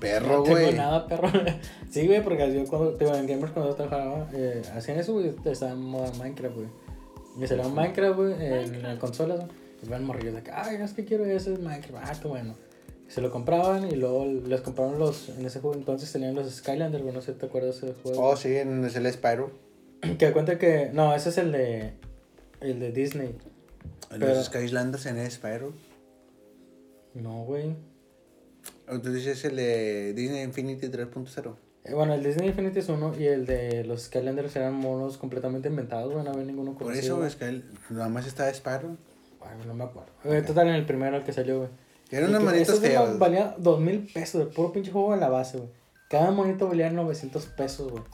perro, 0.00 0.38
No 0.38 0.42
tengo 0.42 0.58
güey. 0.58 0.74
nada, 0.74 1.06
perro. 1.06 1.28
sí, 1.90 2.06
güey, 2.06 2.22
porque 2.22 2.52
yo 2.54 2.64
cuando 2.66 2.94
te 2.94 3.04
iba 3.04 3.18
en 3.18 3.26
Gamers, 3.26 3.52
cuando 3.52 3.70
yo 3.70 3.76
trabajaba, 3.76 4.28
eh, 4.32 4.62
hacían 4.74 4.98
eso, 4.98 5.12
güey, 5.14 5.32
estaba 5.44 5.72
en 5.72 5.80
moda 5.80 6.10
Minecraft, 6.18 6.54
güey. 6.56 6.68
Y 7.40 7.46
salió 7.46 7.66
un 7.66 7.74
Minecraft, 7.74 8.16
güey, 8.16 8.32
en 8.46 8.82
las 8.82 8.98
consolas, 8.98 9.38
güey. 9.40 9.50
Y 9.82 9.88
van 9.88 10.04
morrillos 10.04 10.34
de 10.34 10.42
que, 10.42 10.50
ay, 10.52 10.76
es 10.80 10.92
que 10.92 11.04
quiero 11.04 11.24
ese 11.24 11.50
Minecraft. 11.58 12.04
Ah, 12.08 12.12
qué 12.20 12.28
bueno. 12.28 12.54
Se 13.08 13.20
lo 13.20 13.30
compraban 13.30 13.90
y 13.90 13.96
luego 13.96 14.24
les 14.26 14.60
compraron 14.62 14.98
los. 14.98 15.28
En 15.30 15.44
ese 15.44 15.60
juego 15.60 15.76
entonces 15.76 16.10
tenían 16.12 16.34
los 16.34 16.50
Skylanders, 16.50 17.02
güey. 17.02 17.14
No 17.14 17.20
sé 17.20 17.32
si 17.32 17.38
te 17.38 17.46
acuerdas 17.46 17.80
de 17.80 17.90
ese 17.90 18.00
juego. 18.02 18.22
Oh, 18.24 18.36
sí, 18.36 18.56
en 18.56 18.84
es 18.84 18.96
el 18.96 19.10
Spyro. 19.12 19.50
Que 20.18 20.32
cuenta 20.32 20.56
que. 20.58 20.90
No, 20.94 21.14
ese 21.14 21.28
es 21.30 21.38
el 21.38 21.52
de. 21.52 21.92
El 22.60 22.80
de 22.80 22.90
Disney. 22.92 23.34
Pero- 24.08 24.28
Los 24.28 24.46
Skylanders 24.46 25.04
en 25.06 25.18
el 25.18 25.30
Spyro. 25.30 25.72
No, 27.14 27.44
güey. 27.44 27.74
Tú 29.02 29.12
dices 29.12 29.44
el 29.44 29.56
de 29.56 30.12
Disney 30.14 30.42
Infinity 30.42 30.86
3.0. 30.88 31.54
Eh, 31.84 31.94
Bueno, 31.94 32.14
el 32.14 32.22
Disney 32.22 32.48
Infinity 32.48 32.78
es 32.80 32.88
uno 32.88 33.12
y 33.18 33.24
el 33.26 33.46
de 33.46 33.84
los 33.84 34.02
Skylanders 34.04 34.54
eran 34.56 34.74
monos 34.74 35.18
completamente 35.18 35.68
inventados, 35.68 36.12
güey. 36.12 36.24
No 36.24 36.30
había 36.32 36.44
ninguno 36.44 36.72
Por 36.74 36.88
conocido. 36.88 37.24
eso, 37.26 37.36
Sky, 37.38 37.64
nada 37.90 38.08
más 38.08 38.26
estaba 38.26 38.52
Spyro. 38.52 38.96
Ay, 39.40 39.58
no 39.66 39.74
me 39.74 39.84
acuerdo. 39.84 40.10
Eh, 40.24 40.42
Total, 40.42 40.68
en 40.68 40.74
el 40.74 40.86
primero 40.86 41.16
el 41.16 41.24
que 41.24 41.32
salió, 41.32 41.58
güey. 41.58 41.70
Esos, 42.60 42.80
güey, 42.80 42.92
feos. 42.92 43.18
Valía 43.18 43.54
dos 43.58 43.80
mil 43.80 44.06
pesos, 44.12 44.42
el 44.42 44.48
puro 44.48 44.72
pinche 44.72 44.92
juego 44.92 45.12
a 45.14 45.16
la 45.16 45.28
base, 45.28 45.56
güey. 45.58 45.70
Cada 46.10 46.30
monito 46.30 46.68
valía 46.68 46.90
900 46.90 47.46
pesos, 47.46 47.90
güey. 47.90 48.04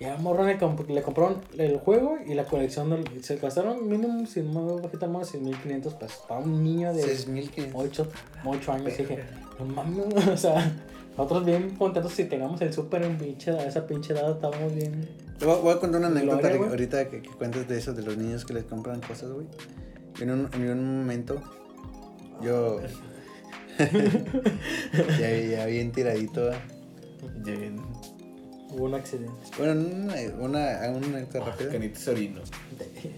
Y 0.00 0.06
a 0.06 0.16
morro 0.16 0.44
le, 0.44 0.58
comp- 0.58 0.88
le 0.88 1.02
compraron 1.02 1.40
el 1.56 1.78
juego 1.78 2.16
y 2.26 2.34
la 2.34 2.44
colección. 2.44 3.04
se 3.22 3.36
gastaron 3.36 3.88
mínimo, 3.88 4.26
si 4.26 4.42
no 4.42 4.62
me 4.62 4.80
bajita 4.82 5.06
más, 5.06 5.32
6.500 5.34 5.98
pesos. 5.98 6.24
Para 6.28 6.40
un 6.40 6.64
niño 6.64 6.92
de 6.92 7.02
6.500. 7.04 7.70
8, 7.74 8.08
8 8.44 8.72
años. 8.72 8.96
Dije, 8.96 9.24
no 9.60 9.64
mames, 9.66 10.06
o 10.28 10.36
sea, 10.36 10.72
nosotros 11.16 11.44
bien 11.44 11.76
contentos 11.76 12.12
si 12.12 12.24
teníamos 12.24 12.60
el 12.60 12.72
super 12.72 13.04
en 13.04 13.16
pinche, 13.16 13.52
a 13.52 13.66
esa 13.66 13.86
pinche 13.86 14.12
edad, 14.14 14.32
estábamos 14.32 14.74
bien. 14.74 15.08
Te 15.38 15.46
voy, 15.46 15.60
voy 15.62 15.72
a 15.74 15.78
contar 15.78 16.00
una 16.00 16.08
anécdota 16.08 16.48
ahorita 16.70 17.08
que, 17.08 17.22
que 17.22 17.30
cuentes 17.30 17.68
de 17.68 17.78
eso, 17.78 17.92
de 17.92 18.02
los 18.02 18.16
niños 18.16 18.44
que 18.44 18.52
les 18.54 18.64
compran 18.64 19.00
cosas, 19.00 19.30
güey. 19.30 19.46
En 20.20 20.30
un, 20.30 20.48
en 20.54 20.70
un 20.70 20.98
momento, 20.98 21.40
yo. 22.42 22.80
ya, 25.20 25.36
ya 25.38 25.66
bien 25.66 25.92
tiradito. 25.92 26.50
Ya 27.44 27.54
bien. 27.54 27.80
Hubo 28.70 28.84
un 28.86 28.94
accidente. 28.94 29.30
Bueno, 29.58 29.72
una, 29.72 30.14
una, 30.40 30.88
una 30.90 31.06
anécdota 31.06 31.44
rápida. 31.44 31.70
Canito 31.70 32.00
Sorino. 32.00 32.40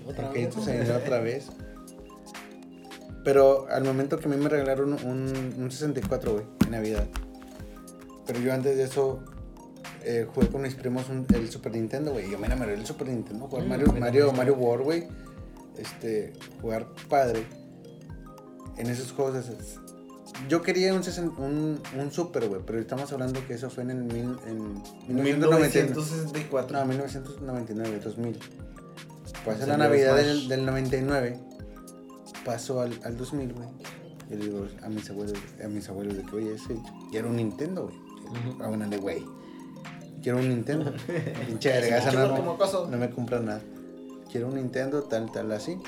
Otra 0.06 0.30
otra 0.98 1.20
vez. 1.20 1.46
Pero 3.24 3.66
al 3.70 3.84
momento 3.84 4.18
que 4.18 4.26
a 4.26 4.28
mí 4.28 4.36
me 4.36 4.48
regalaron 4.48 4.92
un, 5.04 5.54
un 5.58 5.70
64, 5.70 6.32
güey, 6.32 6.44
en 6.64 6.70
Navidad. 6.70 7.06
Pero 8.26 8.40
yo 8.40 8.52
antes 8.52 8.76
de 8.76 8.84
eso 8.84 9.20
eh, 10.04 10.26
jugué 10.32 10.48
con 10.48 10.62
mis 10.62 10.74
primos 10.74 11.08
un- 11.08 11.26
el 11.34 11.50
Super 11.50 11.72
Nintendo, 11.72 12.12
güey. 12.12 12.30
Yo 12.30 12.38
me 12.38 12.46
enamoré 12.46 12.72
del 12.72 12.86
Super 12.86 13.08
Nintendo, 13.08 13.46
jugar 13.48 13.64
Mm, 13.64 13.68
Mario, 13.68 13.86
Mario. 13.98 14.32
Mario 14.32 14.54
World, 14.54 14.84
güey. 14.84 15.08
Este, 15.78 16.32
jugar 16.60 16.86
padre. 17.08 17.44
En 18.76 18.88
esos 18.90 19.10
juegos. 19.12 19.46
Yo 20.48 20.62
quería 20.62 20.92
un, 20.92 21.02
sesen- 21.02 21.36
un, 21.38 21.80
un 21.98 22.12
Super, 22.12 22.48
güey, 22.48 22.60
pero 22.66 22.78
estamos 22.80 23.12
hablando 23.12 23.44
que 23.46 23.54
eso 23.54 23.70
fue 23.70 23.84
en, 23.84 23.90
el 23.90 24.02
mil- 24.04 24.36
en 24.46 24.58
1999. 25.08 25.68
1964. 25.88 26.78
No, 26.78 26.84
1999, 26.86 28.00
2000. 28.04 28.38
Pues 29.44 29.60
en 29.60 29.68
la 29.68 29.76
Navidad 29.76 30.16
del, 30.16 30.48
del 30.48 30.66
99 30.66 31.38
pasó 32.44 32.80
al, 32.80 32.98
al 33.04 33.16
2000, 33.16 33.52
güey. 33.54 33.68
Yo 34.28 34.36
le 34.36 34.44
digo 34.44 34.66
a 34.82 34.88
mis 34.88 35.08
abuelos, 35.10 35.38
a 35.64 35.68
mis 35.68 35.88
abuelos 35.88 36.16
de 36.16 36.22
que, 36.24 36.36
oye, 36.36 36.54
ese 36.54 36.76
quiero 37.10 37.28
un 37.28 37.36
Nintendo, 37.36 37.84
güey. 37.84 37.96
Ujú. 37.96 38.62
Ah, 38.62 38.68
bueno, 38.68 38.88
de 38.88 38.96
güey. 38.96 39.24
Quiero 40.22 40.38
un 40.38 40.48
Nintendo. 40.48 40.92
Pinche 41.46 41.68
vergaza, 41.70 42.10
no, 42.12 42.28
no 42.88 42.96
me 42.98 43.10
compran 43.10 43.44
nada. 43.46 43.60
Quiero 44.30 44.48
un 44.48 44.56
Nintendo, 44.56 45.04
tal, 45.04 45.30
tal, 45.30 45.52
así. 45.52 45.78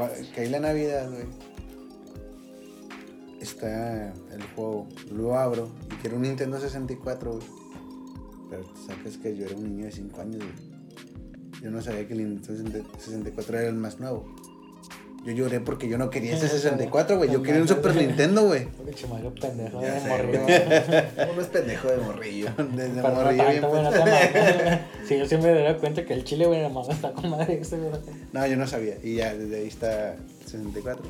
Va, 0.00 0.10
cae 0.34 0.48
la 0.50 0.58
Navidad, 0.60 1.08
güey. 1.10 1.26
Está 3.42 4.12
el 4.30 4.42
juego, 4.54 4.86
lo 5.10 5.36
abro 5.36 5.68
y 5.90 5.96
quiero 5.96 6.14
un 6.16 6.22
Nintendo 6.22 6.60
64, 6.60 7.32
güey. 7.32 7.44
Pero 8.48 8.64
sacas 8.86 9.16
que 9.16 9.36
yo 9.36 9.46
era 9.46 9.56
un 9.56 9.64
niño 9.64 9.86
de 9.86 9.90
5 9.90 10.20
años, 10.20 10.36
güey. 10.36 11.60
Yo 11.60 11.70
no 11.72 11.82
sabía 11.82 12.06
que 12.06 12.12
el 12.12 12.40
Nintendo 12.40 12.84
64 12.98 13.58
era 13.58 13.68
el 13.68 13.74
más 13.74 13.98
nuevo. 13.98 14.32
Yo 15.24 15.32
lloré 15.32 15.60
porque 15.60 15.88
yo 15.88 15.98
no 15.98 16.10
quería 16.10 16.34
ese 16.34 16.48
64, 16.48 17.16
güey. 17.16 17.30
Yo 17.30 17.42
quería 17.42 17.60
un 17.60 17.68
Super 17.68 17.96
Nintendo, 17.96 18.46
güey. 18.46 18.66
Pinche 18.84 19.06
Mario 19.06 19.32
pendejo 19.34 19.80
de 19.80 20.00
morrillo. 20.08 20.40
Uno 21.32 21.42
es 21.42 21.46
pendejo 21.48 21.88
de 21.88 21.96
morrillo. 21.98 22.48
Desde 22.56 23.02
Pero 23.02 23.14
morrillo 23.14 23.48
bien 23.48 23.60
tanto, 23.60 23.68
güey, 23.70 23.82
no 23.82 23.90
te 23.90 23.98
mames. 23.98 24.80
Sí, 25.06 25.18
yo 25.18 25.26
siempre 25.26 25.54
me 25.54 25.62
doy 25.62 25.74
cuenta 25.80 26.04
que 26.04 26.14
el 26.14 26.24
chile, 26.24 26.46
güey, 26.46 26.62
la 26.62 26.68
mamá 26.68 26.92
está 26.92 27.12
con 27.12 27.30
madre. 27.30 27.60
No, 28.32 28.46
yo 28.46 28.56
no 28.56 28.66
sabía. 28.68 28.96
Y 29.02 29.16
ya, 29.16 29.34
desde 29.34 29.56
ahí 29.56 29.68
está 29.68 30.16
64. 30.44 31.04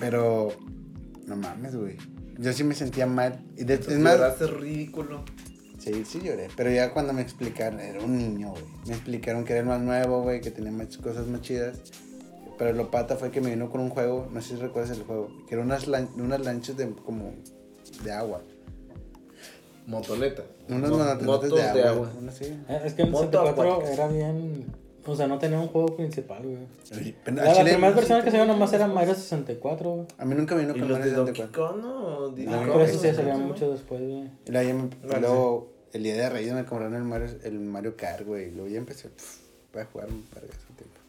Pero, 0.00 0.48
no 1.26 1.36
mames, 1.36 1.76
güey. 1.76 1.96
Yo 2.38 2.52
sí 2.52 2.64
me 2.64 2.74
sentía 2.74 3.06
mal. 3.06 3.44
Y 3.56 3.64
de- 3.64 3.74
es 3.74 3.88
más, 3.98 4.14
Lloraste 4.16 4.46
ridículo. 4.48 5.24
sí, 5.78 6.04
sí 6.04 6.20
lloré. 6.20 6.48
Pero 6.56 6.70
ya 6.70 6.92
cuando 6.92 7.12
me 7.12 7.22
explicaron, 7.22 7.78
era 7.80 8.00
un 8.02 8.16
niño, 8.18 8.50
güey. 8.50 8.64
Me 8.86 8.94
explicaron 8.94 9.44
que 9.44 9.52
era 9.52 9.60
el 9.60 9.66
más 9.66 9.80
nuevo, 9.80 10.22
güey, 10.22 10.40
que 10.40 10.50
tenía 10.50 10.72
más 10.72 10.96
cosas 10.98 11.26
más 11.28 11.42
chidas. 11.42 11.78
Pero 12.58 12.72
lo 12.72 12.90
pata 12.90 13.16
fue 13.16 13.30
que 13.30 13.40
me 13.40 13.50
vino 13.50 13.68
con 13.70 13.80
un 13.80 13.90
juego, 13.90 14.28
no 14.32 14.40
sé 14.40 14.54
si 14.56 14.62
recuerdas 14.62 14.96
el 14.96 15.04
juego, 15.04 15.28
que 15.48 15.54
eran 15.54 15.66
unas, 15.66 15.88
lan- 15.88 16.08
unas 16.16 16.40
lanchas 16.40 16.76
de 16.76 16.88
como 16.92 17.32
de 18.04 18.12
agua. 18.12 18.42
Motoleta. 19.86 20.42
Unas 20.68 20.90
Mo- 20.90 20.96
monotonetas 20.98 21.26
motos 21.26 21.52
de 21.74 21.82
agua. 21.82 22.10
Eh, 22.68 22.82
Es 22.86 22.94
que 22.94 23.02
el 23.02 23.10
Moto 23.10 23.24
64 23.26 23.62
acuáticas. 23.72 23.90
era 23.98 24.08
bien. 24.08 24.64
O 25.06 25.14
sea, 25.16 25.26
no 25.26 25.38
tenía 25.38 25.60
un 25.60 25.68
juego 25.68 25.94
principal, 25.96 26.42
güey. 26.42 26.66
Pero 27.24 27.36
La, 27.36 27.52
chile- 27.52 27.72
primeras 27.72 27.94
versiones 27.96 28.24
que 28.24 28.30
salieron 28.30 28.48
nomás 28.54 28.72
eran 28.72 28.94
Mario 28.94 29.14
64, 29.14 29.90
güey. 29.90 30.06
A 30.18 30.24
mí 30.24 30.34
nunca 30.34 30.54
me 30.54 30.62
vino 30.62 30.74
¿Y 30.76 30.80
con 30.80 30.88
los 30.88 30.98
Mario 30.98 31.12
de 31.12 31.16
Donkey 31.18 31.34
64. 31.42 31.82
Kong 31.82 31.84
o 31.84 32.28
Diddy 32.30 32.46
Ah, 32.52 32.56
Kong? 32.58 32.66
Pero 32.72 32.84
eso 32.84 32.98
sí, 33.00 33.08
sí 33.10 33.14
salieron 33.14 33.42
mucho 33.46 33.70
después, 33.70 34.00
güey. 34.00 34.30
Y 34.46 34.50
luego, 34.50 34.68
ya 34.68 34.74
me- 34.74 34.82
y 34.84 35.06
Vale, 35.08 35.20
luego 35.20 35.72
el 35.92 36.02
día 36.02 36.14
de 36.16 36.28
Reyes 36.30 36.54
me 36.54 36.64
compraron 36.64 36.94
el 36.94 37.02
Mario, 37.04 37.28
el 37.44 37.60
Mario 37.60 37.96
Kart, 37.96 38.26
güey. 38.26 38.48
Y 38.48 38.50
luego 38.52 38.68
ya 38.68 38.78
empecé 38.78 39.08
pff, 39.10 39.76
a 39.76 39.84
jugar 39.84 40.08
un 40.08 40.22
par 40.22 40.42
de 40.42 40.48
ese 40.48 40.58
tiempo. 40.76 41.00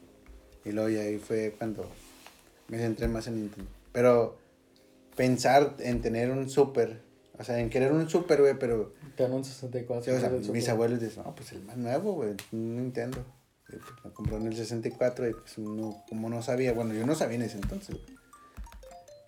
Y 0.65 0.71
luego 0.71 0.89
ya 0.89 1.01
ahí 1.01 1.17
fue 1.17 1.53
cuando 1.57 1.85
me 2.67 2.77
centré 2.77 3.07
más 3.07 3.27
en 3.27 3.35
Nintendo. 3.41 3.69
Pero 3.93 4.37
pensar 5.15 5.75
en 5.79 6.01
tener 6.01 6.31
un 6.31 6.49
Super, 6.49 6.99
o 7.39 7.43
sea, 7.43 7.59
en 7.59 7.69
querer 7.69 7.91
un 7.93 8.09
Super, 8.09 8.41
güey, 8.41 8.57
pero... 8.59 8.91
Era 9.17 9.33
un 9.33 9.45
64. 9.45 10.03
sí, 10.03 10.11
o 10.11 10.19
sea, 10.19 10.29
mis 10.29 10.45
Super. 10.47 10.69
abuelos 10.71 10.99
dicen, 10.99 11.23
no, 11.23 11.33
pues 11.35 11.53
el 11.53 11.61
más 11.63 11.77
nuevo, 11.77 12.13
güey, 12.13 12.31
Nintendo. 12.51 13.19
Pues, 13.67 13.81
me 14.03 14.11
compraron 14.11 14.47
el 14.47 14.55
64 14.55 15.29
y 15.29 15.33
pues 15.33 15.57
uno, 15.57 16.03
como 16.07 16.29
no 16.29 16.41
sabía, 16.41 16.73
bueno, 16.73 16.93
yo 16.93 17.05
no 17.05 17.15
sabía 17.15 17.35
en 17.37 17.41
ese 17.43 17.57
entonces. 17.57 17.97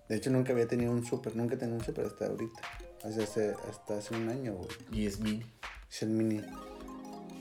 De 0.10 0.16
hecho, 0.16 0.30
nunca 0.30 0.54
había 0.54 0.68
tenido 0.68 0.92
un 0.92 1.06
Super, 1.06 1.36
nunca 1.36 1.56
he 1.56 1.58
tenido 1.58 1.78
un 1.78 1.84
Super 1.84 2.06
hasta 2.06 2.28
ahorita. 2.28 2.62
Hasta 3.04 3.24
hace, 3.24 3.54
hasta 3.70 3.98
hace 3.98 4.16
un 4.16 4.30
año, 4.30 4.54
güey. 4.54 4.70
Y 4.92 5.06
es 5.06 5.20
mini. 5.20 5.44
Es 5.92 6.04
el 6.04 6.10
mini. 6.10 6.42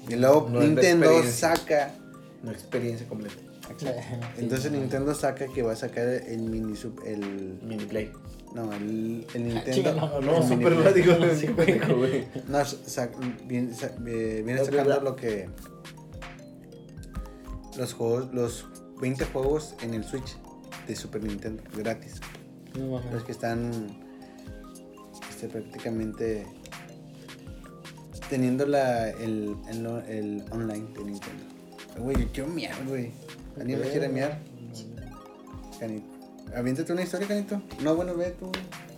Y 0.09 0.16
luego 0.16 0.48
No 0.51 0.60
la 0.60 0.66
Nintendo 0.66 1.23
saca. 1.24 1.94
Una 2.43 2.52
experiencia 2.52 3.06
completa. 3.09 3.36
Entonces 4.39 4.70
Nintendo 4.70 5.14
saca 5.14 5.47
que 5.48 5.62
va 5.62 5.73
a 5.73 5.77
sacar 5.77 6.06
el 6.09 6.40
mini 6.43 6.74
sup- 6.74 7.05
el 7.05 7.59
Mini 7.62 7.85
play. 7.86 8.12
no, 8.55 8.73
el, 8.73 9.27
el 9.35 9.43
Ah, 9.43 9.62
Nintendo. 9.64 9.94
no, 9.94 10.20
No, 10.20 10.36
el 10.39 10.48
super 10.48 10.74
Play. 10.77 10.94
digo. 10.94 11.14
Sí, 11.35 11.47
güey. 11.48 12.28
No, 12.48 12.64
sa- 12.64 13.10
viene, 13.44 13.74
sa- 13.74 13.94
viene 13.98 14.55
Es 14.55 14.66
sacando 14.66 15.01
lo 15.01 15.16
que 15.16 15.48
los 17.77 17.94
juegos, 17.94 18.32
los 18.32 18.66
20 19.01 19.24
juegos 19.27 19.74
en 19.82 19.94
el 19.94 20.05
Switch 20.05 20.36
de 20.86 20.97
Super 20.97 21.23
Nintendo 21.23 21.62
gratis. 21.77 22.20
No. 22.78 23.01
Los 23.12 23.24
que 23.24 23.32
están 23.32 23.98
este, 25.31 25.48
prácticamente 25.48 26.47
teniendo 28.28 28.66
la, 28.66 29.11
el, 29.11 29.57
el, 29.69 29.86
el 30.09 30.44
online 30.51 30.86
de 30.94 31.05
Nintendo. 31.05 31.44
Güey, 31.98 32.20
yo 32.20 32.32
quiero 32.32 32.48
miar, 32.51 32.85
güey. 32.86 33.12
¿Alguien 33.59 33.81
me 33.81 33.89
quiere 33.89 34.09
miar? 34.09 34.39
Canito. 35.78 36.07
Aviéntate 36.55 36.93
una 36.93 37.03
historia, 37.03 37.28
Canito. 37.28 37.62
No, 37.82 37.94
bueno, 37.94 38.15
ve 38.15 38.35
tú. 38.39 38.51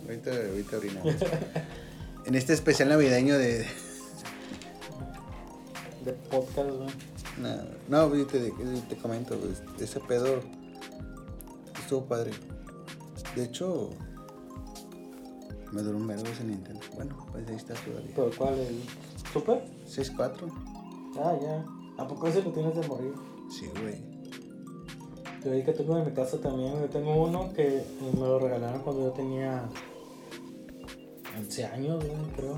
Ahorita, 0.05 0.31
ahorita 0.31 0.77
orinamos. 0.77 1.15
en 2.25 2.35
este 2.35 2.53
especial 2.53 2.89
navideño 2.89 3.37
de... 3.37 3.65
De 6.05 6.13
podcast, 6.29 6.69
güey. 6.69 6.89
No, 7.39 8.07
no 8.09 8.25
te, 8.25 8.51
te 8.51 8.97
comento, 8.97 9.37
ese 9.79 9.99
pedo 10.01 10.41
estuvo 11.79 12.05
padre. 12.05 12.31
De 13.35 13.45
hecho, 13.45 13.91
me 15.71 15.81
duró 15.81 15.97
un 15.97 16.07
verbo 16.07 16.27
ese 16.27 16.43
Nintendo. 16.43 16.81
Bueno, 16.95 17.25
pues 17.31 17.47
ahí 17.47 17.55
está 17.55 17.73
todavía. 17.75 18.11
¿Pero 18.15 18.31
cuál? 18.37 18.55
¿El 18.59 18.81
Super? 19.31 19.63
6-4. 19.87 20.51
Ah, 21.17 21.37
ya. 21.41 21.65
¿A 21.97 22.07
poco 22.07 22.27
ese 22.27 22.41
lo 22.41 22.51
tienes 22.51 22.75
de 22.75 22.87
morir? 22.87 23.13
Sí, 23.49 23.69
güey. 23.81 24.01
Yo 25.43 25.51
vi 25.51 25.63
que 25.63 25.73
tengo 25.73 25.97
en 25.97 26.05
mi 26.05 26.11
casa 26.11 26.39
también. 26.39 26.73
Yo 26.79 26.89
tengo 26.89 27.23
uno 27.23 27.53
que 27.53 27.83
me 28.13 28.19
lo 28.19 28.39
regalaron 28.39 28.81
cuando 28.81 29.03
yo 29.03 29.11
tenía 29.11 29.69
11 31.37 31.65
años, 31.65 32.03
güey, 32.03 32.17
creo. 32.35 32.57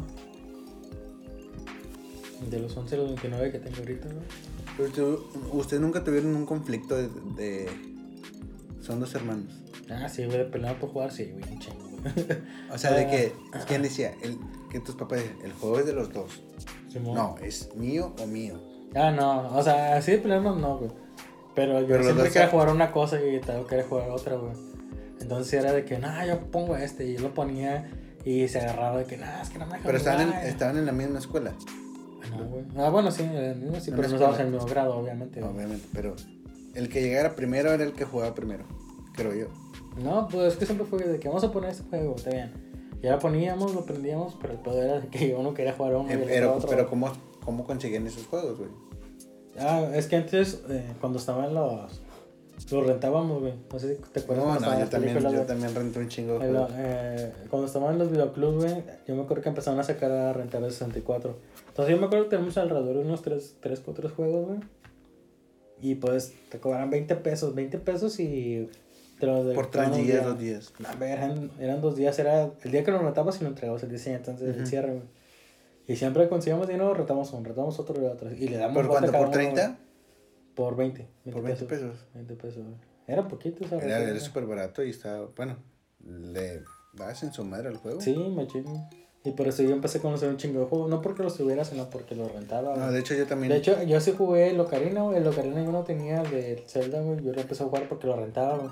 De 2.49 2.59
los 2.59 2.75
11 2.75 2.95
a 2.95 2.97
los 2.99 3.07
29 3.09 3.51
que 3.51 3.59
tengo 3.59 3.77
ahorita, 3.77 4.07
güey. 4.07 4.25
Pero 4.77 5.23
ustedes 5.53 5.81
nunca 5.81 6.03
tuvieron 6.03 6.35
un 6.35 6.45
conflicto 6.45 6.95
de, 6.95 7.09
de- 7.35 7.69
Son 8.81 8.99
dos 8.99 9.13
hermanos. 9.15 9.53
Ah, 9.89 10.07
sí, 10.09 10.25
güey, 10.25 10.37
de 10.37 10.45
pelear 10.45 10.79
por 10.79 10.89
jugar, 10.91 11.11
sí, 11.11 11.25
güey, 11.31 11.43
un 11.53 11.59
chingo, 11.59 11.83
güey. 11.89 12.01
O 12.71 12.77
sea, 12.77 12.91
de 12.91 13.05
Ah. 13.05 13.09
que... 13.09 13.33
¿Quién 13.67 13.81
decía? 13.81 14.13
El, 14.23 14.37
que 14.71 14.79
tus 14.79 14.95
papás 14.95 15.19
decían, 15.19 15.37
el 15.43 15.53
juego 15.53 15.79
es 15.79 15.85
de 15.85 15.93
los 15.93 16.11
dos. 16.13 16.41
Simón. 16.89 17.13
No, 17.15 17.35
es 17.41 17.69
mío 17.75 18.15
o 18.21 18.25
mío. 18.25 18.59
Ah, 18.95 19.11
no, 19.11 19.55
o 19.55 19.61
sea, 19.63 19.97
así 19.97 20.11
de 20.13 20.17
pelearnos 20.19 20.57
no, 20.57 20.77
güey. 20.77 20.91
Pero 21.55 21.81
yo 21.81 21.87
Pero 21.87 22.03
siempre 22.03 22.27
quería 22.29 22.45
se- 22.45 22.51
jugar 22.51 22.69
una 22.69 22.91
cosa 22.91 23.21
y 23.21 23.39
Tadeo 23.41 23.67
quería 23.67 23.83
jugar 23.85 24.09
otra, 24.09 24.35
güey. 24.37 24.53
Entonces 25.19 25.53
era 25.53 25.71
de 25.73 25.83
que, 25.85 25.97
no, 25.99 26.25
yo 26.25 26.39
pongo 26.49 26.75
este 26.77 27.05
y 27.05 27.15
yo 27.15 27.21
lo 27.21 27.33
ponía 27.33 27.89
y 28.25 28.47
se 28.47 28.59
agarraba 28.59 28.97
de 28.99 29.05
que, 29.05 29.17
no, 29.17 29.25
es 29.41 29.49
que 29.49 29.59
no 29.59 29.65
me 29.65 29.73
dejan 29.73 29.85
Pero 29.85 29.97
estaban 29.97 30.21
en, 30.21 30.27
jugar". 30.29 30.45
estaban 30.47 30.77
en 30.77 30.85
la 30.85 30.91
misma 30.93 31.19
escuela, 31.19 31.53
No, 32.29 32.45
güey. 32.45 32.63
Ah, 32.77 32.89
bueno, 32.89 33.11
sí, 33.11 33.23
el 33.23 33.55
mismo, 33.57 33.79
sí, 33.79 33.91
pero 33.91 34.07
no 34.07 34.13
estábamos 34.15 34.39
en 34.39 34.45
el 34.47 34.51
mismo 34.53 34.67
grado, 34.67 34.95
obviamente. 34.97 35.43
obviamente. 35.43 35.85
Pero 35.93 36.15
el 36.75 36.89
que 36.89 37.01
llegara 37.01 37.35
primero 37.35 37.71
era 37.71 37.83
el 37.83 37.93
que 37.93 38.05
jugaba 38.05 38.33
primero, 38.35 38.63
creo 39.13 39.33
yo. 39.33 39.47
No, 40.01 40.27
pues 40.29 40.53
es 40.53 40.59
que 40.59 40.65
siempre 40.65 40.85
fue 40.87 40.99
de 41.03 41.19
que 41.19 41.27
vamos 41.27 41.43
a 41.43 41.51
poner 41.51 41.71
este 41.71 41.83
juego, 41.83 42.15
está 42.15 42.29
bien. 42.31 42.51
Ya 43.01 43.11
lo 43.13 43.19
poníamos, 43.19 43.73
lo 43.73 43.83
prendíamos, 43.85 44.37
pero 44.39 44.53
el 44.53 44.59
pedo 44.59 44.81
era 44.81 44.99
de 44.99 45.07
que 45.07 45.33
uno 45.39 45.53
quería 45.53 45.73
jugar 45.73 45.95
uno 45.95 46.09
y 46.09 46.13
Eh, 46.13 46.15
el 46.21 46.23
pero 46.27 46.53
otro. 46.55 46.69
pero 46.69 46.89
¿cómo, 46.89 47.11
¿cómo 47.43 47.63
conseguían 47.65 48.05
esos 48.07 48.25
juegos, 48.27 48.57
güey? 48.57 48.69
Ah, 49.59 49.89
es 49.93 50.07
que 50.07 50.15
antes, 50.15 50.61
eh, 50.69 50.93
cuando 51.01 51.19
estaban 51.19 51.53
los... 51.53 52.00
Los 52.71 52.87
rentábamos, 52.87 53.41
güey. 53.41 53.53
No 53.71 53.79
sé 53.79 53.95
si 53.95 54.01
te 54.13 54.19
acuerdas. 54.21 54.45
No, 54.45 54.59
no, 54.71 54.79
yo 54.79 54.87
también, 54.87 55.19
yo 55.19 55.29
güey. 55.29 55.45
también 55.45 55.75
renté 55.75 55.99
un 55.99 56.07
chingo 56.09 56.39
de 56.39 56.47
Eh, 56.47 56.51
lo- 56.51 56.67
eh, 56.73 57.31
cuando 57.49 57.67
estaban 57.67 57.93
en 57.93 57.99
los 57.99 58.11
videoclubs, 58.11 58.63
güey, 58.63 58.83
yo 59.07 59.15
me 59.15 59.21
acuerdo 59.23 59.43
que 59.43 59.49
empezaron 59.49 59.79
a 59.79 59.83
sacar 59.83 60.11
a 60.11 60.33
rentar 60.33 60.61
de 60.61 60.71
64. 60.71 61.35
Entonces 61.67 61.93
yo 61.93 61.99
me 61.99 62.05
acuerdo 62.07 62.25
que 62.25 62.29
tenemos 62.31 62.57
alrededor 62.57 62.95
de 62.95 63.01
unos 63.01 63.21
3, 63.21 63.55
3 63.59 63.79
4 63.81 64.09
juegos, 64.09 64.47
güey. 64.47 64.59
Y 65.81 65.95
pues 65.95 66.33
te 66.49 66.59
cobraban 66.59 66.89
20 66.89 67.15
pesos, 67.15 67.55
20 67.55 67.79
pesos 67.79 68.19
y 68.19 68.69
te 69.19 69.25
lo 69.25 69.43
de- 69.43 69.55
Por 69.55 69.67
te 69.71 69.77
daban 69.79 69.93
tres 69.93 70.01
un 70.01 70.07
días, 70.07 70.19
día. 70.21 70.29
dos 70.29 70.39
días. 70.39 70.73
No, 70.79 70.89
hombre, 70.91 71.09
eran, 71.11 71.51
eran 71.59 71.81
dos 71.81 71.95
días, 71.95 72.17
era 72.19 72.51
el 72.63 72.71
día 72.71 72.83
que 72.83 72.91
lo 72.91 72.99
rentabas 72.99 73.39
y 73.39 73.43
lo 73.43 73.49
entregabas 73.49 73.81
el 73.83 73.89
día 73.89 73.99
siguiente 73.99 74.31
antes 74.31 74.45
del 74.45 74.57
Ujú. 74.57 74.65
cierre, 74.65 74.89
güey. 74.93 75.03
Y 75.87 75.95
siempre 75.95 76.29
conseguíamos 76.29 76.67
dinero, 76.67 76.93
rentamos 76.93 77.33
uno, 77.33 77.43
rentamos 77.43 77.79
otro 77.79 78.01
y 78.01 78.05
otro. 78.05 78.31
Y 78.31 78.47
le 78.47 78.57
damos 78.57 78.75
¿Por 78.75 78.85
a 78.85 78.87
cuánto? 78.89 79.11
¿Por 79.11 79.21
uno, 79.21 79.31
30? 79.31 79.61
güey. 79.67 79.90
Por 80.55 80.75
20. 80.75 81.07
Por 81.31 81.41
20 81.41 81.65
pesos. 81.65 82.05
20 82.13 82.35
pesos. 82.35 82.63
Era 83.07 83.27
poquito, 83.27 83.67
¿sabes? 83.67 83.85
Era, 83.85 83.99
era 83.99 84.19
súper 84.19 84.45
barato 84.45 84.83
y 84.83 84.89
estaba, 84.89 85.27
bueno, 85.35 85.57
le 86.05 86.61
das 86.93 87.23
en 87.23 87.33
su 87.33 87.43
madre 87.43 87.69
al 87.69 87.77
juego. 87.77 88.01
Sí, 88.01 88.15
me 88.15 88.47
chingo. 88.47 88.89
Y 89.23 89.31
por 89.31 89.47
eso 89.47 89.61
yo 89.61 89.71
empecé 89.71 89.99
a 89.99 90.01
conocer 90.01 90.29
un 90.29 90.37
chingo 90.37 90.61
de 90.61 90.65
juegos. 90.65 90.89
No 90.89 91.01
porque 91.01 91.21
los 91.21 91.37
tuviera, 91.37 91.63
sino 91.63 91.89
porque 91.89 92.15
los 92.15 92.31
rentaba. 92.31 92.75
No, 92.75 92.91
de 92.91 92.99
hecho 92.99 93.13
yo 93.13 93.27
también. 93.27 93.51
de 93.51 93.57
hecho, 93.57 93.81
yo 93.83 94.01
sí 94.01 94.13
jugué 94.17 94.49
el 94.49 94.59
Ocarina, 94.59 95.03
güey. 95.03 95.17
El 95.17 95.27
Ocarina 95.27 95.63
yo 95.63 95.71
no 95.71 95.83
tenía 95.83 96.23
de 96.23 96.63
Zelda, 96.67 97.01
güey. 97.01 97.23
Yo 97.23 97.31
lo 97.31 97.41
empecé 97.41 97.63
a 97.63 97.67
jugar 97.67 97.87
porque 97.87 98.07
lo 98.07 98.15
rentaba, 98.15 98.57
güey. 98.57 98.71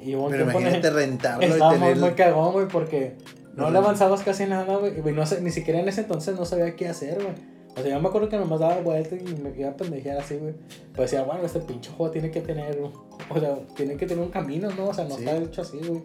Y 0.00 0.14
un 0.14 0.30
pero 0.30 0.44
imagínate 0.44 0.90
rentarlo 0.90 1.42
y 1.42 1.50
Estaba 1.50 1.70
muy, 1.70 1.80
tener. 1.80 1.96
muy 1.96 2.10
cagón, 2.12 2.52
güey, 2.52 2.68
porque 2.68 3.16
no 3.54 3.70
le 3.70 3.78
avanzabas 3.78 4.22
casi 4.22 4.44
nada, 4.44 4.76
güey. 4.76 5.00
Y 5.00 5.12
no 5.12 5.26
sé, 5.26 5.40
ni 5.40 5.50
siquiera 5.50 5.80
en 5.80 5.88
ese 5.88 6.02
entonces 6.02 6.36
no 6.36 6.44
sabía 6.44 6.76
qué 6.76 6.88
hacer, 6.88 7.22
güey. 7.22 7.34
O 7.76 7.80
sea, 7.82 7.90
yo 7.90 8.00
me 8.00 8.08
acuerdo 8.08 8.28
que 8.28 8.38
nomás 8.38 8.60
daba 8.60 8.80
vueltas 8.80 9.20
y 9.20 9.34
me 9.42 9.50
iba 9.58 9.68
a 9.70 9.76
pendejear 9.76 10.18
así, 10.18 10.36
güey. 10.36 10.54
Pues 10.94 11.10
decía, 11.10 11.24
bueno, 11.26 11.44
este 11.44 11.60
pinche 11.60 11.90
juego 11.90 12.10
tiene 12.10 12.30
que 12.30 12.40
tener, 12.40 12.78
o 12.80 13.38
sea, 13.40 13.58
tiene 13.76 13.96
que 13.96 14.06
tener 14.06 14.24
un 14.24 14.30
camino, 14.30 14.70
¿no? 14.70 14.86
O 14.88 14.94
sea, 14.94 15.04
no 15.04 15.16
Sí. 15.16 15.24
está 15.24 15.36
hecho 15.36 15.60
así, 15.62 15.78
güey. 15.86 16.02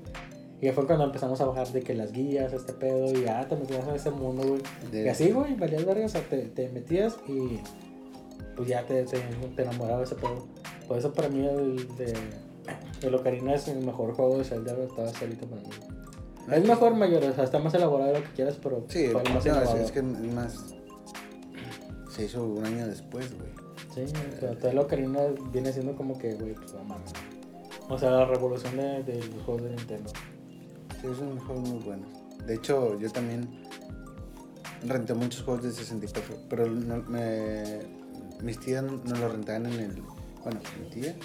Y 0.60 0.70
fue 0.72 0.86
cuando 0.86 1.06
empezamos 1.06 1.40
a 1.42 1.46
bajar 1.46 1.68
de 1.70 1.82
que 1.82 1.96
las 1.96 2.12
guías, 2.12 2.54
este 2.54 2.74
pedo, 2.74 3.10
y 3.12 3.24
ya 3.24 3.48
te 3.48 3.56
metías 3.56 3.88
en 3.88 3.96
ese 3.96 4.12
mundo, 4.12 4.44
güey. 4.48 4.62
de- 4.92 5.06
Y 5.06 5.08
así, 5.08 5.32
güey, 5.32 5.56
valías 5.56 5.86
verga, 5.86 6.06
o 6.06 6.10
sea, 6.10 6.22
te, 6.22 6.40
te 6.50 6.70
metías 6.70 7.16
y 7.28 7.60
pues 8.56 8.68
ya 8.68 8.86
te, 8.86 9.04
te, 9.04 9.20
te 9.56 9.62
enamoraba 9.64 10.04
ese 10.04 10.16
pedo. 10.16 10.46
Por 10.88 10.98
eso 10.98 11.14
para 11.14 11.30
mí 11.30 11.46
el 11.48 11.88
de 11.98 12.14
el 13.02 13.16
Ocarina 13.16 13.56
es 13.56 13.68
el 13.70 13.84
mejor 13.84 14.14
juego 14.14 14.38
de 14.38 14.44
Zelda, 14.44 14.74
güey, 14.74 14.88
estaba 14.88 15.08
solito 15.14 15.48
para 15.48 15.62
mí. 15.62 15.70
Es 16.52 16.68
mejor 16.68 16.96
mayor, 16.96 17.24
o 17.24 17.34
sea, 17.34 17.44
está 17.46 17.58
más 17.60 17.74
elaborado 17.74 18.12
de 18.12 18.20
lo 18.20 18.26
que 18.26 18.32
quieras, 18.34 18.58
pero 18.62 18.84
Sí, 18.90 19.08
no, 19.12 19.20
el 19.22 19.30
más 19.34 19.46
es, 19.46 19.52
innovador. 19.52 19.80
es 19.80 19.92
que 19.92 20.00
es 20.00 20.06
más. 20.06 20.76
Se 22.14 22.26
hizo 22.26 22.44
un 22.44 22.66
año 22.66 22.88
después, 22.88 23.28
güey. 23.38 23.50
Sí, 23.96 24.14
o 24.38 24.40
sea, 24.40 24.58
todo 24.58 24.72
el 24.72 24.80
Ocarina 24.80 25.22
viene 25.52 25.72
siendo 25.72 25.96
como 25.96 26.18
que, 26.18 26.34
güey, 26.34 26.54
pues 26.54 26.74
no 26.74 26.84
mames. 26.84 27.14
O 27.90 27.98
sea, 27.98 28.12
la 28.12 28.26
revolución 28.26 28.76
de, 28.78 29.04
de 29.04 29.16
los 29.16 29.44
juegos 29.44 29.64
de 29.64 29.70
Nintendo. 29.72 30.12
Sí, 31.02 31.08
son 31.18 31.40
juegos 31.40 31.70
muy 31.70 31.80
buenos. 31.80 32.08
De 32.46 32.56
hecho, 32.56 33.00
yo 33.00 33.10
también 33.12 33.48
renté 34.86 35.14
muchos 35.14 35.44
juegos 35.44 35.64
de 35.64 35.72
64, 35.72 36.36
pero 36.50 36.68
no, 36.68 37.04
me, 37.04 37.80
mis 38.42 38.60
tías 38.60 38.84
no 38.84 39.02
no 39.04 39.16
lo 39.16 39.30
rentaban 39.30 39.68
en 39.68 39.80
el. 39.80 40.02
Bueno, 40.44 40.60
mi 40.80 40.90
tía 40.90 41.16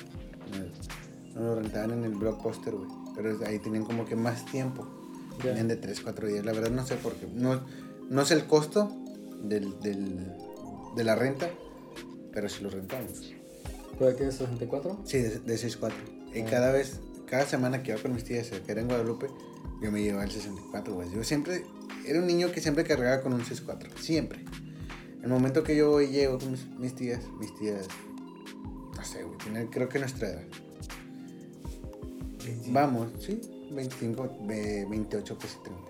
no, 1.35 1.41
no 1.41 1.47
lo 1.49 1.61
rentaban 1.61 1.93
en 1.93 2.05
el 2.05 2.15
blockbuster, 2.15 2.75
güey. 2.75 2.89
Pero 3.15 3.37
ahí 3.47 3.59
tenían 3.59 3.85
como 3.85 4.05
que 4.05 4.15
más 4.15 4.45
tiempo. 4.47 4.87
Tenían 5.41 5.69
de 5.69 5.77
3, 5.77 6.01
4 6.01 6.29
días. 6.29 6.45
La 6.45 6.53
verdad 6.53 6.71
no 6.71 6.87
sé 6.87 6.97
por 6.97 7.15
qué. 7.15 7.27
No, 7.35 7.61
no 8.09 8.25
sé 8.25 8.35
el 8.35 8.47
costo 8.47 8.91
del, 9.43 9.79
del, 9.81 10.19
de 10.97 11.05
la 11.05 11.15
renta, 11.15 11.51
pero 12.33 12.49
sí 12.49 12.63
lo 12.63 12.71
rentamos. 12.71 13.33
¿Fue 13.99 14.17
que 14.17 14.27
es 14.29 14.35
64? 14.37 15.01
Sí, 15.05 15.19
de, 15.19 15.39
de 15.41 15.55
6-4. 15.57 15.93
Y 16.35 16.41
Ah. 16.41 16.47
cada 16.51 16.73
vez, 16.73 17.01
cada 17.27 17.47
semana 17.47 17.83
que 17.83 17.93
iba 17.93 18.01
con 18.03 18.13
mis 18.15 18.25
tías, 18.25 18.49
que 18.51 18.73
era 18.73 18.81
en 18.81 18.89
Guadalupe, 18.89 19.29
yo 19.83 19.91
me 19.93 20.03
llevaba 20.03 20.25
el 20.25 20.31
64, 20.31 20.95
güey. 20.95 21.11
Yo 21.11 21.23
siempre, 21.25 21.65
era 22.07 22.19
un 22.19 22.27
niño 22.27 22.51
que 22.53 22.61
siempre 22.61 22.85
cargaba 22.85 23.23
con 23.23 23.33
un 23.33 23.43
6-4, 23.43 23.89
siempre. 23.99 24.41
El 25.23 25.29
momento 25.31 25.63
que 25.63 25.75
yo 25.77 25.91
voy, 25.91 26.09
llego 26.09 26.39
con 26.39 26.53
mis, 26.53 26.67
mis 26.79 26.95
tías, 26.95 27.21
mis 27.41 27.55
tías, 27.59 27.87
no 28.97 29.05
sé, 29.05 29.23
güey, 29.25 29.39
tienen 29.39 29.67
creo 29.69 29.89
que 29.89 29.99
nuestra 29.99 30.29
edad. 30.31 30.43
Vamos, 32.69 33.09
sí, 33.19 33.41
25, 33.73 34.39
eh, 34.51 34.87
28, 34.89 35.39
casi 35.39 35.57
30. 35.65 35.83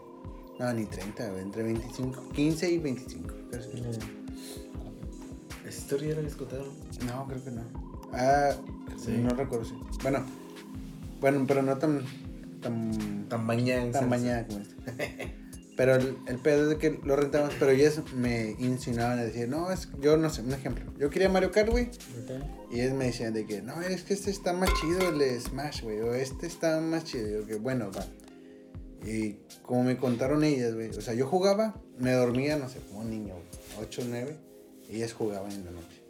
No, 0.59 0.73
ni 0.73 0.87
30, 0.87 1.29
güey, 1.31 1.43
entre 1.43 1.63
25, 1.65 2.29
15 2.31 2.71
y 2.71 2.79
25. 2.79 3.29
creo 3.51 3.63
que 3.71 3.93
sí. 3.93 4.01
¿Esa 5.87 5.95
historia 5.95 6.09
ya 6.09 6.15
la 6.15 6.21
habías 6.21 6.37
contado? 6.37 6.65
No, 7.07 7.27
creo 7.29 7.45
que 7.45 7.51
no. 7.53 7.63
Ah, 8.13 8.51
Sí. 8.97 9.13
no 9.13 9.31
recuerdo, 9.31 9.65
sí. 9.65 9.75
Bueno, 10.03 10.25
bueno, 11.21 11.45
pero 11.47 11.63
no 11.63 11.77
tan, 11.79 12.03
tan, 12.61 13.27
Tan 13.29 13.47
bañada. 13.47 13.91
tan 13.93 14.11
bañada 14.11 14.47
como 14.47 14.61
este. 14.61 15.35
Pero 15.77 15.95
el, 15.97 16.17
el 16.27 16.39
pedo 16.39 16.63
es 16.63 16.69
de 16.71 16.79
que 16.79 16.99
lo 17.05 17.17
rentamos, 17.17 17.53
pero 17.59 17.71
ellas 17.71 18.01
me 18.15 18.57
insinuaban 18.59 19.19
a 19.19 19.25
decir, 19.25 19.47
no, 19.47 19.71
es, 19.71 19.91
yo 20.01 20.17
no 20.17 20.31
sé, 20.31 20.41
un 20.41 20.55
ejemplo. 20.55 20.91
Yo 20.99 21.11
quería 21.11 21.29
Mario 21.29 21.51
Kart, 21.53 21.69
güey, 21.69 21.85
Ok. 21.89 22.71
y 22.73 22.81
ellas 22.81 22.95
me 22.95 23.05
decían 23.05 23.35
de 23.35 23.45
que, 23.45 23.61
no, 23.61 23.83
es 23.83 24.03
que 24.03 24.15
este 24.15 24.31
está 24.31 24.55
más 24.55 24.71
chido 24.81 25.07
el 25.11 25.39
Smash, 25.39 25.83
güey, 25.83 26.01
o 26.01 26.15
este 26.15 26.47
está 26.47 26.81
más 26.81 27.05
chido. 27.05 27.29
Y 27.29 27.33
yo 27.33 27.47
que, 27.47 27.57
bueno, 27.57 27.91
va. 27.95 28.07
Y 29.07 29.35
como 29.63 29.85
me 29.85 29.99
contaron 29.99 30.45
ellas, 30.45 30.73
güey, 30.75 30.89
o 30.89 31.01
sea, 31.03 31.13
yo 31.13 31.27
jugaba, 31.27 31.75
me 31.99 32.13
dormía, 32.13 32.57
no 32.57 32.71
sé, 32.71 32.79
como 32.89 33.01
un 33.01 33.11
niño, 33.11 33.35
8 33.79 34.01
o 34.01 34.05
9, 34.09 34.35
y 34.35 34.46
ellas 34.91 35.13
jugaban 35.13 35.53
en 35.53 35.65
la 35.65 35.71
noche. 35.73 36.03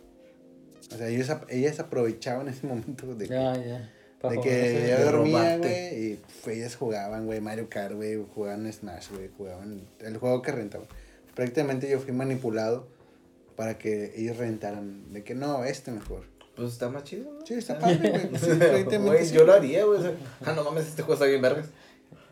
O 0.92 0.96
sea, 0.96 1.08
ellos, 1.08 1.30
ellas 1.48 1.80
aprovechaban 1.80 2.48
ese 2.48 2.66
momento 2.66 3.14
de 3.14 3.26
que, 3.26 3.34
ya. 3.34 3.92
Pa' 4.20 4.30
de 4.30 4.40
que 4.40 4.88
yo 4.88 4.96
de 4.96 5.04
dormía, 5.04 5.58
güey, 5.58 6.12
y 6.12 6.20
pues, 6.42 6.56
ellas 6.56 6.76
jugaban, 6.76 7.26
güey, 7.26 7.40
Mario 7.40 7.68
Kart, 7.68 7.94
güey, 7.94 8.24
jugaban 8.34 8.72
Smash, 8.72 9.10
güey, 9.10 9.30
jugaban 9.36 9.82
el 10.00 10.16
juego 10.18 10.42
que 10.42 10.52
rentaban. 10.52 10.86
Prácticamente 11.34 11.90
yo 11.90 12.00
fui 12.00 12.12
manipulado 12.12 12.88
para 13.56 13.78
que 13.78 14.12
ellos 14.16 14.36
rentaran, 14.36 15.12
de 15.12 15.22
que 15.22 15.34
no, 15.34 15.64
este 15.64 15.90
mejor. 15.90 16.24
Pues 16.54 16.72
está 16.72 16.88
más 16.88 17.04
chido, 17.04 17.30
¿no? 17.32 17.44
Sí, 17.44 17.54
está 17.54 17.78
padre, 17.78 18.10
güey. 18.10 18.28
pues, 18.30 18.42
sí, 18.42 18.48
prácticamente 18.54 18.98
Güey, 18.98 19.26
sí. 19.26 19.34
yo 19.34 19.44
lo 19.44 19.52
haría, 19.52 19.84
güey. 19.84 19.98
o 19.98 20.02
sea, 20.02 20.14
ah, 20.46 20.52
no 20.54 20.64
mames, 20.64 20.86
este 20.86 21.02
juego 21.02 21.14
está 21.14 21.26
bien 21.26 21.42
vergas. 21.42 21.66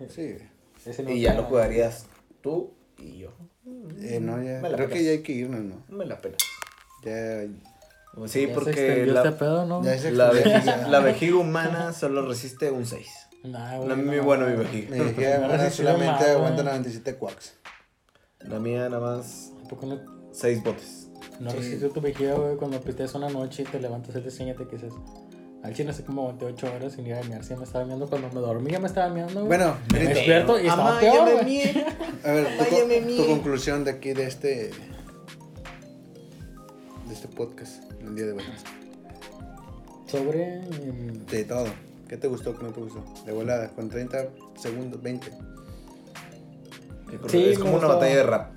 Sí, 0.08 0.32
güey. 0.32 0.54
Ese 0.86 1.02
no 1.02 1.10
Y 1.10 1.20
ya 1.20 1.34
lo 1.34 1.44
jugarías 1.44 2.06
tú 2.40 2.72
y 2.98 3.18
yo. 3.18 3.30
Eh, 4.00 4.18
no, 4.20 4.42
ya, 4.42 4.60
Me 4.60 4.70
la 4.70 4.76
creo 4.76 4.88
que 4.88 4.94
pelas. 4.94 5.04
ya 5.06 5.10
hay 5.12 5.22
que 5.22 5.32
irnos, 5.32 5.60
¿no? 5.62 5.84
No 5.88 5.96
me 5.96 6.06
la 6.06 6.20
pena. 6.20 6.36
Ya, 7.04 7.46
Sí, 8.26 8.46
Ya 8.46 8.54
porque 8.54 9.06
la, 9.06 9.24
este 9.24 9.32
pedo, 9.32 9.66
¿no? 9.66 9.82
ya 9.82 9.98
se 9.98 10.12
la, 10.12 10.30
vejiga, 10.30 10.86
la 10.88 11.00
vejiga 11.00 11.36
humana 11.36 11.92
solo 11.92 12.26
resiste 12.28 12.70
un 12.70 12.86
6. 12.86 13.06
Nah, 13.42 13.72
No 13.78 13.82
güey, 13.82 13.90
es 14.00 14.06
muy 14.06 14.16
no. 14.18 14.22
bueno 14.22 14.46
mi 14.46 14.54
vejiga. 14.56 14.96
No 14.96 15.02
ahora 15.44 15.56
resistió 15.58 15.86
solamente 15.92 16.24
aguanta 16.30 16.62
güey. 16.62 16.64
97 16.66 17.16
quacks. 17.16 17.54
La 18.38 18.58
mía 18.60 18.88
nada 18.88 19.00
más 19.00 19.50
¿A 19.64 19.68
poco 19.68 19.86
no, 19.86 20.00
6 20.32 20.62
botes. 20.62 21.08
no 21.40 21.50
Sí. 21.50 21.56
resiste 21.56 21.88
tu 21.88 22.00
vejiga, 22.00 22.34
güey, 22.34 22.56
cuando 22.56 22.80
pisteas 22.80 23.14
una 23.16 23.28
noche 23.28 23.62
y 23.62 23.64
te 23.66 23.80
levantas 23.80 24.14
el 24.14 24.22
día 24.22 24.30
siguiente 24.30 24.66
que 24.68 24.76
dices... 24.76 24.92
Al 25.64 25.72
chile 25.72 25.90
hace 25.90 26.04
como 26.04 26.26
28 26.26 26.74
horas 26.74 26.98
y 26.98 27.00
ni 27.00 27.08
iba 27.08 27.20
a 27.20 27.22
mear, 27.22 27.42
sí 27.42 27.54
me 27.56 27.64
estaba 27.64 27.86
meando. 27.86 28.06
Cuando 28.06 28.28
me 28.28 28.40
dormía 28.40 28.78
me 28.78 28.86
estaba 28.86 29.08
meando. 29.08 29.46
Bueno, 29.46 29.78
me 29.94 30.00
despierto 30.00 30.60
y 30.60 30.66
estaba 30.66 31.00
peor, 31.00 31.26
a 32.22 32.32
ver, 32.32 32.46
tu, 33.16 33.26
conclusión 33.26 33.82
de 33.82 33.92
aquí, 33.92 34.12
de 34.12 34.26
este, 34.26 34.70
de 37.08 37.14
este 37.14 37.28
podcast, 37.28 37.82
el 38.02 38.14
día 38.14 38.26
de 38.26 38.32
hoy. 38.32 38.42
Sobre... 40.06 40.60
De 41.30 41.44
todo. 41.44 41.68
¿Qué 42.08 42.18
te 42.18 42.28
gustó, 42.28 42.54
qué 42.58 42.62
no 42.62 42.70
te 42.70 42.80
gustó? 42.80 43.02
De 43.24 43.32
volada, 43.32 43.70
con 43.70 43.88
30 43.88 44.28
segundos, 44.60 45.02
20. 45.02 45.30
Sí, 47.28 47.42
es 47.42 47.58
como 47.58 47.70
una 47.70 47.86
gustó. 47.86 47.94
batalla 47.94 48.16
de 48.16 48.22
rap. 48.22 48.50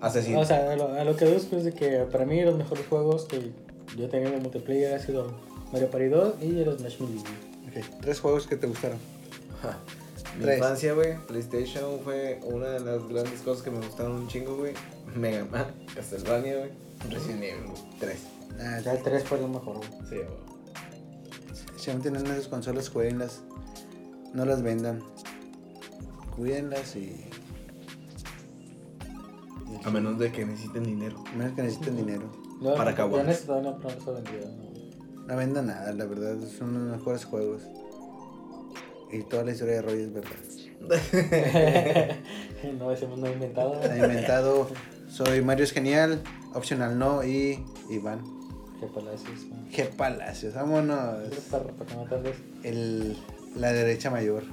Asesino. 0.00 0.40
O 0.40 0.44
sea, 0.46 0.72
a 0.72 0.76
lo, 0.76 0.90
a 0.90 1.04
lo 1.04 1.16
que 1.16 1.26
busco 1.26 1.56
es 1.56 1.64
de 1.64 1.74
que 1.74 2.06
para 2.10 2.24
mí 2.24 2.42
los 2.42 2.56
mejores 2.56 2.86
juegos 2.86 3.26
que 3.26 3.52
Yo 3.98 4.08
tenía 4.08 4.28
el 4.28 4.40
multiplayer, 4.40 4.94
ha 4.94 4.98
sido 4.98 5.53
Mario 5.74 5.90
Party 5.90 6.06
2 6.08 6.34
y 6.42 6.58
el 6.60 6.78
Smash 6.78 7.00
Melee. 7.00 7.18
Ok, 7.18 8.00
tres 8.00 8.20
juegos 8.20 8.46
que 8.46 8.56
te 8.56 8.66
gustaron. 8.68 8.98
Ja. 9.60 9.76
Mi 10.38 10.44
Tres. 10.44 10.58
infancia, 10.58 10.92
güey, 10.94 11.16
PlayStation 11.26 12.00
fue 12.02 12.40
una 12.44 12.66
de 12.70 12.80
las 12.80 13.06
grandes 13.08 13.40
cosas 13.42 13.62
que 13.62 13.70
me 13.70 13.78
gustaron 13.78 14.12
un 14.12 14.28
chingo, 14.28 14.56
güey. 14.56 14.72
Mega 15.14 15.44
Man, 15.44 15.66
Castlevania, 15.94 16.58
güey. 16.58 16.70
Resident 17.10 17.42
Evil, 17.42 17.64
güey. 17.66 17.82
Tres. 18.00 18.18
Ah, 18.60 18.80
Ya 18.84 18.92
el 18.92 19.02
3 19.02 19.24
fue 19.24 19.40
lo 19.40 19.48
mejor, 19.48 19.76
güey. 19.78 19.90
Sí, 20.08 20.16
güey. 20.16 20.28
si 21.76 21.90
aún 21.90 22.02
tienen 22.02 22.24
esas 22.26 22.48
consolas, 22.48 22.88
jueguenlas. 22.88 23.42
No 24.32 24.44
las 24.44 24.62
vendan. 24.62 25.02
Cuídenlas 26.36 26.96
y. 26.96 27.26
A 29.84 29.90
menos 29.90 30.18
de 30.18 30.32
que 30.32 30.44
necesiten 30.46 30.84
dinero. 30.84 31.22
A 31.32 31.36
menos 31.36 31.54
que 31.54 31.62
necesiten 31.62 31.96
dinero. 31.96 32.30
No, 32.60 32.74
Para 32.74 32.90
no, 32.92 32.96
caguamas. 32.96 33.26
Ya 33.26 33.30
necesitaba 33.30 33.58
una 33.60 33.76
pronto 33.76 34.14
vendida. 34.14 34.46
¿no? 34.46 34.63
No 35.26 35.36
vendan 35.36 35.66
nada, 35.66 35.92
la 35.92 36.04
verdad. 36.04 36.36
Son 36.58 36.72
los 36.72 36.98
mejores 36.98 37.24
juegos. 37.24 37.62
Y 39.10 39.22
toda 39.22 39.44
la 39.44 39.52
historia 39.52 39.74
de 39.76 39.82
Roy 39.82 40.02
es 40.02 40.12
verdad. 40.12 40.30
no, 42.78 42.90
ese 42.90 43.06
mundo 43.06 43.30
inventado. 43.30 43.80
Ha 43.82 43.96
inventado. 43.96 44.68
Soy 45.08 45.40
Mario 45.42 45.64
es 45.64 45.72
genial. 45.72 46.22
Optional 46.52 46.98
no. 46.98 47.24
Y 47.24 47.64
Iván. 47.90 48.22
Qué 48.80 48.86
palacios. 48.86 49.46
güey. 49.48 49.70
Qué 49.70 49.84
palacios. 49.84 50.54
Vámonos. 50.54 51.28
Para, 51.50 51.64
para 51.64 52.22
que. 52.22 52.34
El, 52.68 53.16
la 53.56 53.72
derecha 53.72 54.10
mayor. 54.10 54.44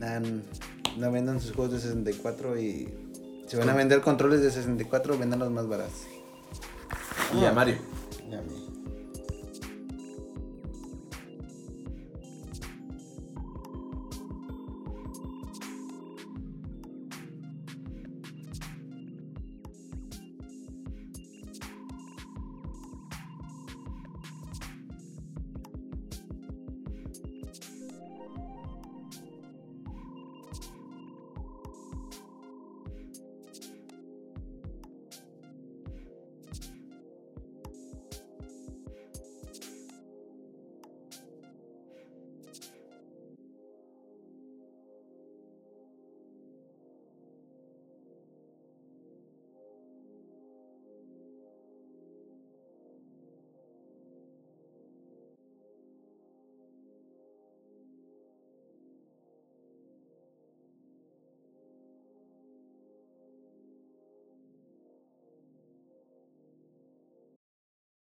Nah, 0.00 0.18
no 0.96 1.12
vendan 1.12 1.40
sus 1.40 1.52
juegos 1.52 1.74
de 1.74 1.80
64 1.80 2.58
y. 2.58 2.88
Si 3.46 3.56
van 3.58 3.68
a 3.68 3.74
vender 3.74 4.00
controles 4.00 4.40
de 4.40 4.50
64, 4.50 5.18
vendan 5.18 5.40
los 5.40 5.50
más 5.50 5.68
baratos. 5.68 6.06
Y 7.34 7.44
a 7.44 7.52
Mario. 7.52 7.76